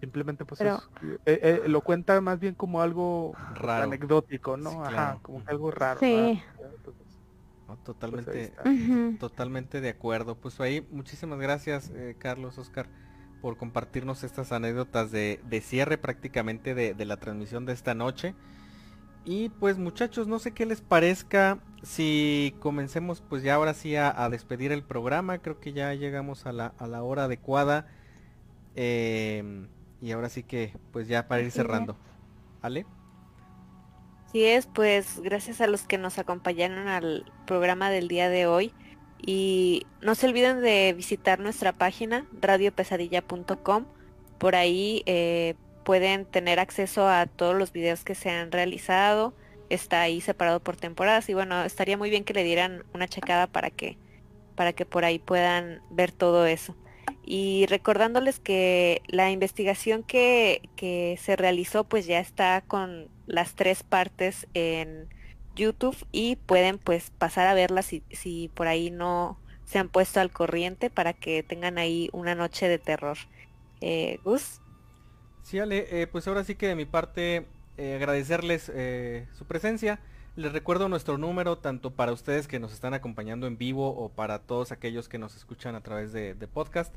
Simplemente 0.00 0.44
pues 0.44 0.58
Pero- 0.58 0.76
es- 0.76 1.18
eh, 1.26 1.40
eh, 1.42 1.68
lo 1.68 1.80
cuenta 1.80 2.20
más 2.20 2.38
bien 2.38 2.54
como 2.54 2.80
algo 2.82 3.32
Raro. 3.54 3.84
anecdótico, 3.84 4.56
¿no? 4.56 4.70
Sí, 4.70 4.76
Ajá, 4.84 5.18
como 5.22 5.44
que 5.44 5.50
algo 5.50 5.70
raro. 5.70 5.98
Sí. 6.00 6.40
¿verdad? 6.56 6.74
Entonces, 6.76 7.06
No, 7.66 7.74
pues, 7.74 7.84
totalmente, 7.84 8.52
totalmente 9.18 9.80
de 9.80 9.88
acuerdo. 9.90 10.36
Pues 10.36 10.58
ahí, 10.60 10.86
muchísimas 10.90 11.38
gracias, 11.40 11.90
eh, 11.94 12.14
Carlos, 12.18 12.56
Oscar, 12.58 12.86
por 13.42 13.56
compartirnos 13.56 14.24
estas 14.24 14.52
anécdotas 14.52 15.10
de, 15.10 15.40
de 15.48 15.60
cierre 15.60 15.98
prácticamente 15.98 16.74
de, 16.74 16.94
de 16.94 17.04
la 17.04 17.16
transmisión 17.18 17.66
de 17.66 17.72
esta 17.72 17.94
noche. 17.94 18.34
Y 19.24 19.50
pues 19.50 19.76
muchachos, 19.78 20.26
no 20.28 20.38
sé 20.38 20.52
qué 20.52 20.64
les 20.64 20.80
parezca 20.80 21.58
si 21.82 22.54
comencemos 22.60 23.20
pues 23.20 23.42
ya 23.42 23.54
ahora 23.56 23.74
sí 23.74 23.94
a, 23.96 24.24
a 24.24 24.30
despedir 24.30 24.72
el 24.72 24.82
programa. 24.82 25.38
Creo 25.38 25.60
que 25.60 25.72
ya 25.74 25.92
llegamos 25.92 26.46
a 26.46 26.52
la, 26.52 26.72
a 26.78 26.86
la 26.86 27.02
hora 27.02 27.24
adecuada. 27.24 27.86
Em, 28.74 29.68
y 30.00 30.12
ahora 30.12 30.28
sí 30.28 30.42
que 30.42 30.72
pues 30.92 31.08
ya 31.08 31.28
para 31.28 31.42
ir 31.42 31.50
cerrando. 31.50 31.96
¿Ale? 32.62 32.86
Así 34.26 34.44
es, 34.44 34.66
pues 34.66 35.20
gracias 35.20 35.60
a 35.60 35.66
los 35.66 35.82
que 35.82 35.96
nos 35.96 36.18
acompañaron 36.18 36.88
al 36.88 37.32
programa 37.46 37.90
del 37.90 38.08
día 38.08 38.28
de 38.28 38.46
hoy. 38.46 38.72
Y 39.20 39.86
no 40.00 40.14
se 40.14 40.26
olviden 40.26 40.60
de 40.60 40.92
visitar 40.96 41.40
nuestra 41.40 41.72
página 41.72 42.26
radiopesadilla.com. 42.40 43.86
Por 44.38 44.54
ahí 44.54 45.02
eh, 45.06 45.54
pueden 45.82 46.26
tener 46.26 46.60
acceso 46.60 47.08
a 47.08 47.26
todos 47.26 47.56
los 47.56 47.72
videos 47.72 48.04
que 48.04 48.14
se 48.14 48.30
han 48.30 48.52
realizado. 48.52 49.34
Está 49.70 50.02
ahí 50.02 50.20
separado 50.20 50.60
por 50.60 50.76
temporadas. 50.76 51.28
Y 51.30 51.34
bueno, 51.34 51.64
estaría 51.64 51.96
muy 51.96 52.10
bien 52.10 52.24
que 52.24 52.34
le 52.34 52.44
dieran 52.44 52.84
una 52.92 53.08
checada 53.08 53.46
para 53.46 53.70
que, 53.70 53.96
para 54.54 54.72
que 54.72 54.84
por 54.86 55.04
ahí 55.04 55.18
puedan 55.18 55.80
ver 55.90 56.12
todo 56.12 56.46
eso. 56.46 56.76
Y 57.30 57.66
recordándoles 57.66 58.40
que 58.40 59.02
la 59.06 59.30
investigación 59.30 60.02
que, 60.02 60.62
que 60.76 61.18
se 61.20 61.36
realizó 61.36 61.84
pues 61.84 62.06
ya 62.06 62.20
está 62.20 62.62
con 62.62 63.08
las 63.26 63.54
tres 63.54 63.82
partes 63.82 64.46
en 64.54 65.08
YouTube 65.54 65.96
y 66.10 66.36
pueden 66.36 66.78
pues 66.78 67.10
pasar 67.10 67.46
a 67.46 67.52
verlas 67.52 67.84
si, 67.84 68.02
si 68.10 68.48
por 68.54 68.66
ahí 68.66 68.90
no 68.90 69.38
se 69.66 69.78
han 69.78 69.90
puesto 69.90 70.20
al 70.20 70.30
corriente 70.30 70.88
para 70.88 71.12
que 71.12 71.42
tengan 71.42 71.76
ahí 71.76 72.08
una 72.14 72.34
noche 72.34 72.66
de 72.66 72.78
terror. 72.78 73.18
Eh, 73.82 74.20
Gus, 74.24 74.62
Sí, 75.42 75.58
Ale, 75.58 75.86
eh, 75.90 76.06
pues 76.06 76.26
ahora 76.28 76.44
sí 76.44 76.54
que 76.54 76.68
de 76.68 76.76
mi 76.76 76.86
parte 76.86 77.46
eh, 77.76 77.94
agradecerles 77.96 78.72
su 79.36 79.44
presencia. 79.44 80.00
Les 80.38 80.52
recuerdo 80.52 80.88
nuestro 80.88 81.18
número 81.18 81.58
tanto 81.58 81.90
para 81.90 82.12
ustedes 82.12 82.46
que 82.46 82.60
nos 82.60 82.72
están 82.72 82.94
acompañando 82.94 83.48
en 83.48 83.58
vivo 83.58 83.88
o 83.88 84.08
para 84.08 84.38
todos 84.38 84.70
aquellos 84.70 85.08
que 85.08 85.18
nos 85.18 85.34
escuchan 85.34 85.74
a 85.74 85.80
través 85.80 86.12
de, 86.12 86.36
podcast. 86.46 86.94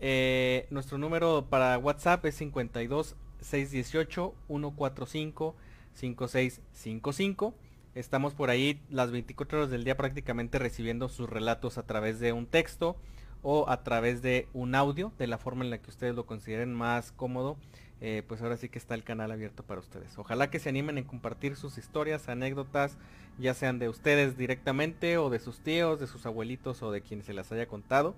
Eh, 0.00 0.66
nuestro 0.68 0.98
número 0.98 1.46
para 1.48 1.78
WhatsApp 1.78 2.24
es 2.26 2.34
52 2.34 3.14
618 3.40 4.34
145 4.48 5.54
5655. 5.94 7.54
Estamos 7.94 8.34
por 8.34 8.50
ahí 8.50 8.80
las 8.90 9.12
24 9.12 9.58
horas 9.58 9.70
del 9.70 9.84
día 9.84 9.96
prácticamente 9.96 10.58
recibiendo 10.58 11.08
sus 11.08 11.30
relatos 11.30 11.78
a 11.78 11.86
través 11.86 12.18
de 12.18 12.32
un 12.32 12.46
texto 12.46 12.96
o 13.44 13.70
a 13.70 13.84
través 13.84 14.22
de 14.22 14.48
un 14.54 14.74
audio, 14.74 15.12
de 15.20 15.28
la 15.28 15.38
forma 15.38 15.62
en 15.64 15.70
la 15.70 15.78
que 15.78 15.90
ustedes 15.90 16.16
lo 16.16 16.26
consideren 16.26 16.74
más 16.74 17.12
cómodo, 17.12 17.56
eh, 18.04 18.24
pues 18.26 18.42
ahora 18.42 18.56
sí 18.56 18.68
que 18.68 18.80
está 18.80 18.96
el 18.96 19.04
canal 19.04 19.30
abierto 19.30 19.62
para 19.62 19.80
ustedes. 19.80 20.18
Ojalá 20.18 20.50
que 20.50 20.58
se 20.58 20.68
animen 20.68 20.98
en 20.98 21.04
compartir 21.04 21.54
sus 21.54 21.78
historias, 21.78 22.28
anécdotas, 22.28 22.98
ya 23.38 23.54
sean 23.54 23.78
de 23.78 23.88
ustedes 23.88 24.36
directamente 24.36 25.18
o 25.18 25.30
de 25.30 25.38
sus 25.38 25.60
tíos, 25.60 26.00
de 26.00 26.08
sus 26.08 26.26
abuelitos 26.26 26.82
o 26.82 26.90
de 26.90 27.00
quienes 27.02 27.26
se 27.26 27.32
las 27.32 27.52
haya 27.52 27.66
contado, 27.66 28.16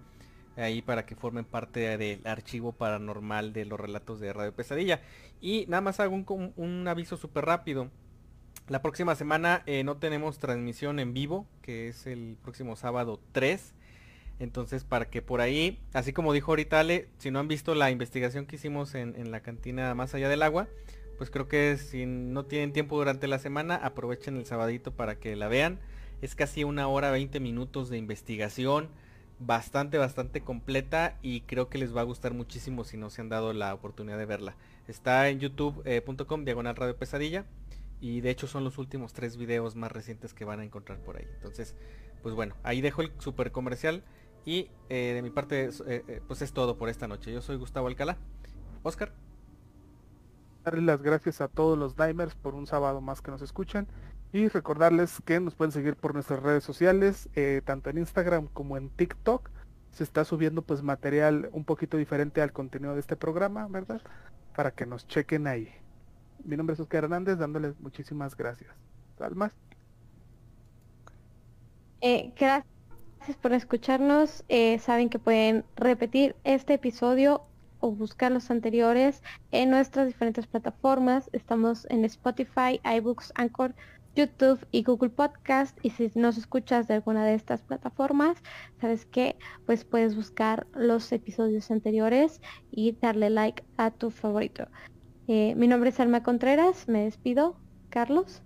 ahí 0.56 0.81
para 0.81 1.05
que 1.05 1.16
formen 1.16 1.44
parte 1.44 1.98
del 1.98 2.27
archivo 2.27 2.73
paranormal 2.73 3.52
de 3.52 3.66
los 3.66 3.78
relatos 3.78 4.20
de 4.20 4.32
Radio 4.32 4.55
Pesadilla. 4.55 5.02
Y 5.43 5.66
nada 5.69 5.82
más 5.82 6.01
hago 6.01 6.15
un, 6.15 6.55
un 6.56 6.89
aviso 6.89 7.19
súper 7.19 7.44
rápido. 7.44 7.90
La 8.69 8.81
próxima 8.81 9.15
semana 9.15 9.62
eh, 9.66 9.85
no 9.85 9.98
tenemos 9.98 10.39
transmisión 10.39 10.98
en 10.98 11.12
vivo, 11.12 11.47
que 11.61 11.89
es 11.89 12.06
el 12.06 12.39
próximo 12.43 12.77
sábado 12.77 13.20
3. 13.32 13.74
Entonces, 14.39 14.85
para 14.85 15.09
que 15.09 15.23
por 15.23 15.40
ahí, 15.40 15.81
así 15.93 16.12
como 16.12 16.32
dijo 16.32 16.52
ahorita 16.52 16.81
Ale, 16.81 17.09
si 17.19 17.31
no 17.31 17.39
han 17.39 17.48
visto 17.48 17.74
la 17.74 17.90
investigación 17.90 18.47
que 18.47 18.56
hicimos 18.56 18.94
en, 18.94 19.15
en 19.16 19.31
la 19.31 19.40
cantina 19.40 19.94
Más 19.94 20.15
Allá 20.15 20.28
del 20.28 20.43
Agua, 20.43 20.69
pues 21.16 21.31
creo 21.31 21.48
que 21.48 21.77
si 21.77 22.06
no 22.06 22.44
tienen 22.44 22.73
tiempo 22.73 22.97
durante 22.97 23.28
la 23.28 23.39
semana, 23.39 23.77
aprovechen 23.77 24.36
el 24.36 24.47
sabadito 24.47 24.93
para 24.93 25.16
que 25.16 25.36
la 25.36 25.48
vean. 25.48 25.78
Es 26.23 26.35
casi 26.35 26.65
una 26.65 26.89
hora 26.89 27.11
20 27.11 27.39
minutos 27.40 27.90
de 27.90 27.98
investigación, 27.98 28.89
bastante, 29.39 29.98
bastante 29.98 30.40
completa 30.40 31.19
y 31.23 31.43
creo 31.43 31.69
que 31.69 31.78
les 31.78 31.94
va 31.94 32.01
a 32.01 32.05
gustar 32.05 32.35
muchísimo 32.35 32.85
si 32.85 32.97
no 32.97 33.11
se 33.11 33.20
han 33.20 33.28
dado 33.28 33.52
la 33.52 33.74
oportunidad 33.74 34.19
de 34.19 34.27
verla. 34.27 34.56
Está 34.89 35.28
en 35.28 35.40
youtube.com, 35.40 36.44
diagonal 36.44 36.77
radio 36.77 36.97
pesadilla. 36.97 37.44
Y 38.01 38.20
de 38.20 38.31
hecho 38.31 38.47
son 38.47 38.65
los 38.65 38.77
últimos 38.77 39.15
tres 39.15 39.39
videos 39.39 39.77
más 39.77 39.90
recientes 39.90 40.35
que 40.35 40.44
van 40.44 40.61
a 40.61 40.65
encontrar 40.65 40.98
por 40.98 41.16
ahí. 41.16 41.27
Entonces, 41.36 41.74
pues 42.23 42.35
bueno, 42.35 42.55
ahí 42.62 42.82
dejo 42.82 43.01
el 43.01 43.12
super 43.19 43.51
comercial. 43.51 44.02
Y 44.45 44.71
eh, 44.89 45.12
de 45.15 45.23
mi 45.23 45.31
parte, 45.31 45.65
eh, 45.65 45.71
eh, 45.87 46.23
pues 46.27 46.43
es 46.43 46.53
todo 46.53 46.77
por 46.77 46.89
esta 46.89 47.09
noche. 47.09 47.33
Yo 47.33 47.41
soy 47.41 47.57
Gustavo 47.57 47.89
Alcalá. 47.89 48.19
Oscar. 48.83 49.12
Darle 50.65 50.83
las 50.83 51.03
gracias 51.03 51.41
a 51.41 51.49
todos 51.49 51.79
los 51.79 51.97
Dimers 51.97 52.35
por 52.35 52.55
un 52.55 52.66
sábado 52.66 53.01
más 53.01 53.21
que 53.21 53.31
nos 53.31 53.43
escuchan 53.43 53.87
y 54.35 54.49
recordarles 54.49 55.23
que 55.25 55.39
nos 55.39 55.55
pueden 55.55 55.71
seguir 55.71 55.95
por 55.95 56.12
nuestras 56.12 56.43
redes 56.43 56.65
sociales, 56.65 57.29
eh, 57.37 57.62
tanto 57.65 57.89
en 57.91 57.99
Instagram 57.99 58.49
como 58.49 58.77
en 58.77 58.91
TikTok. 58.91 59.49
Se 59.93 60.03
está 60.03 60.25
subiendo 60.25 60.62
pues 60.62 60.83
material 60.83 61.49
un 61.53 61.65
poquito 61.65 61.97
diferente 61.97 62.43
al 62.43 62.53
contenido 62.53 62.95
de 62.95 63.01
este 63.01 63.15
programa, 63.15 63.69
¿verdad? 63.69 64.03
Para 64.57 64.73
que 64.73 64.87
nos 64.87 65.07
chequen 65.07 65.47
ahí. 65.47 65.73
Mi 66.45 66.57
nombre 66.57 66.75
es 66.75 66.81
Oscar 66.81 67.05
Hernández, 67.05 67.39
dándoles 67.39 67.79
muchísimas 67.79 68.37
gracias. 68.37 68.75
¿Almas? 69.21 69.53
Eh, 72.01 72.33
gracias 72.37 72.74
por 73.33 73.53
escucharnos. 73.53 74.45
Eh, 74.49 74.79
saben 74.79 75.09
que 75.09 75.19
pueden 75.19 75.65
repetir 75.77 76.37
este 76.45 76.75
episodio 76.75 77.43
o 77.81 77.91
buscar 77.91 78.31
los 78.31 78.51
anteriores 78.51 79.23
en 79.51 79.71
nuestras 79.71 80.07
diferentes 80.07 80.47
plataformas. 80.47 81.31
Estamos 81.33 81.87
en 81.91 82.05
Spotify, 82.05 82.81
iBooks, 82.85 83.33
Anchor, 83.35 83.75
YouTube 84.15 84.67
y 84.71 84.83
Google 84.83 85.09
Podcast. 85.09 85.79
Y 85.83 85.91
si 85.91 86.11
nos 86.15 86.37
escuchas 86.37 86.87
de 86.87 86.95
alguna 86.95 87.25
de 87.25 87.35
estas 87.35 87.63
plataformas, 87.63 88.37
sabes 88.81 89.07
que 89.07 89.37
pues 89.65 89.85
puedes 89.85 90.15
buscar 90.15 90.67
los 90.75 91.11
episodios 91.11 91.71
anteriores 91.71 92.43
y 92.71 92.93
darle 92.93 93.31
like 93.31 93.65
a 93.79 93.91
tu 93.91 94.11
favorito. 94.11 94.69
Eh, 95.29 95.55
mi 95.57 95.67
nombre 95.67 95.89
es 95.91 95.99
Alma 95.99 96.23
Contreras, 96.23 96.89
me 96.89 97.05
despido. 97.05 97.57
Carlos. 97.89 98.44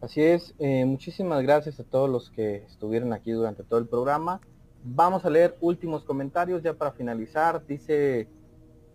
Así 0.00 0.22
es, 0.22 0.54
eh, 0.58 0.84
muchísimas 0.86 1.42
gracias 1.42 1.78
a 1.78 1.84
todos 1.84 2.08
los 2.08 2.30
que 2.30 2.64
estuvieron 2.64 3.12
aquí 3.12 3.32
durante 3.32 3.62
todo 3.64 3.78
el 3.78 3.86
programa. 3.86 4.40
Vamos 4.82 5.26
a 5.26 5.30
leer 5.30 5.56
últimos 5.60 6.04
comentarios 6.04 6.62
ya 6.62 6.72
para 6.72 6.92
finalizar. 6.92 7.66
Dice 7.66 8.26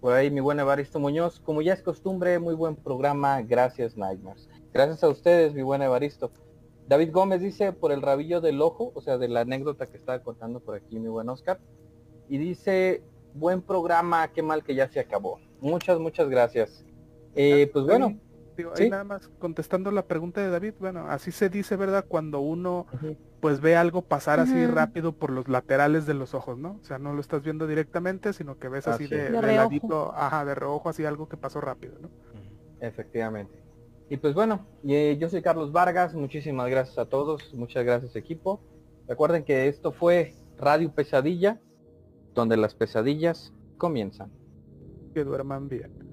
por 0.01 0.13
ahí 0.13 0.31
mi 0.31 0.39
buen 0.39 0.59
Evaristo 0.59 0.99
Muñoz, 0.99 1.39
como 1.39 1.61
ya 1.61 1.73
es 1.73 1.83
costumbre, 1.83 2.39
muy 2.39 2.55
buen 2.55 2.75
programa, 2.75 3.41
gracias 3.43 3.95
Nightmares. 3.95 4.49
Gracias 4.73 5.03
a 5.03 5.09
ustedes, 5.09 5.53
mi 5.53 5.61
buen 5.61 5.83
Evaristo. 5.83 6.31
David 6.87 7.11
Gómez 7.11 7.41
dice 7.41 7.71
por 7.71 7.91
el 7.91 8.01
rabillo 8.01 8.41
del 8.41 8.61
ojo, 8.61 8.91
o 8.95 9.01
sea, 9.01 9.17
de 9.17 9.27
la 9.27 9.41
anécdota 9.41 9.87
que 9.87 9.97
estaba 9.97 10.19
contando 10.23 10.59
por 10.59 10.75
aquí 10.75 10.99
mi 10.99 11.07
buen 11.07 11.29
Oscar. 11.29 11.59
Y 12.29 12.39
dice, 12.39 13.03
buen 13.35 13.61
programa, 13.61 14.27
qué 14.29 14.41
mal 14.41 14.63
que 14.63 14.73
ya 14.73 14.87
se 14.87 14.99
acabó. 14.99 15.39
Muchas, 15.61 15.99
muchas 15.99 16.29
gracias. 16.29 16.83
Eh, 17.35 17.69
pues 17.71 17.85
bueno, 17.85 18.19
ahí 18.77 18.89
nada 18.89 19.03
más 19.03 19.29
contestando 19.39 19.91
la 19.91 20.05
pregunta 20.05 20.41
de 20.41 20.49
David, 20.49 20.73
bueno, 20.79 21.07
así 21.09 21.31
se 21.31 21.49
dice, 21.49 21.75
¿verdad? 21.75 22.05
Cuando 22.07 22.39
uno 22.39 22.85
pues 23.39 23.61
ve 23.61 23.75
algo 23.75 24.01
pasar 24.01 24.39
así 24.39 24.65
rápido 24.65 25.11
por 25.11 25.29
los 25.29 25.47
laterales 25.47 26.05
de 26.05 26.13
los 26.13 26.33
ojos, 26.33 26.57
¿no? 26.57 26.79
O 26.81 26.83
sea, 26.83 26.97
no 26.97 27.13
lo 27.13 27.21
estás 27.21 27.43
viendo 27.43 27.67
directamente, 27.67 28.33
sino 28.33 28.57
que 28.57 28.69
ves 28.69 28.87
así, 28.87 29.07
de, 29.07 29.29
de, 29.29 29.41
ladito, 29.41 30.13
ajá, 30.15 30.45
de 30.45 30.55
reojo, 30.55 30.89
así 30.89 31.05
algo 31.05 31.29
que 31.29 31.37
pasó 31.37 31.61
rápido, 31.61 31.97
¿no? 31.99 32.09
Efectivamente. 32.79 33.63
Y 34.09 34.17
pues 34.17 34.33
bueno, 34.33 34.65
eh, 34.87 35.17
yo 35.19 35.29
soy 35.29 35.41
Carlos 35.41 35.71
Vargas, 35.71 36.13
muchísimas 36.13 36.69
gracias 36.69 36.97
a 36.97 37.05
todos, 37.05 37.53
muchas 37.53 37.83
gracias 37.83 38.15
equipo. 38.15 38.61
Recuerden 39.07 39.43
que 39.43 39.67
esto 39.67 39.91
fue 39.91 40.35
Radio 40.57 40.91
Pesadilla, 40.91 41.59
donde 42.33 42.57
las 42.57 42.75
pesadillas 42.75 43.53
comienzan. 43.77 44.31
Que 45.13 45.23
duerman 45.23 45.69
bien. 45.69 46.04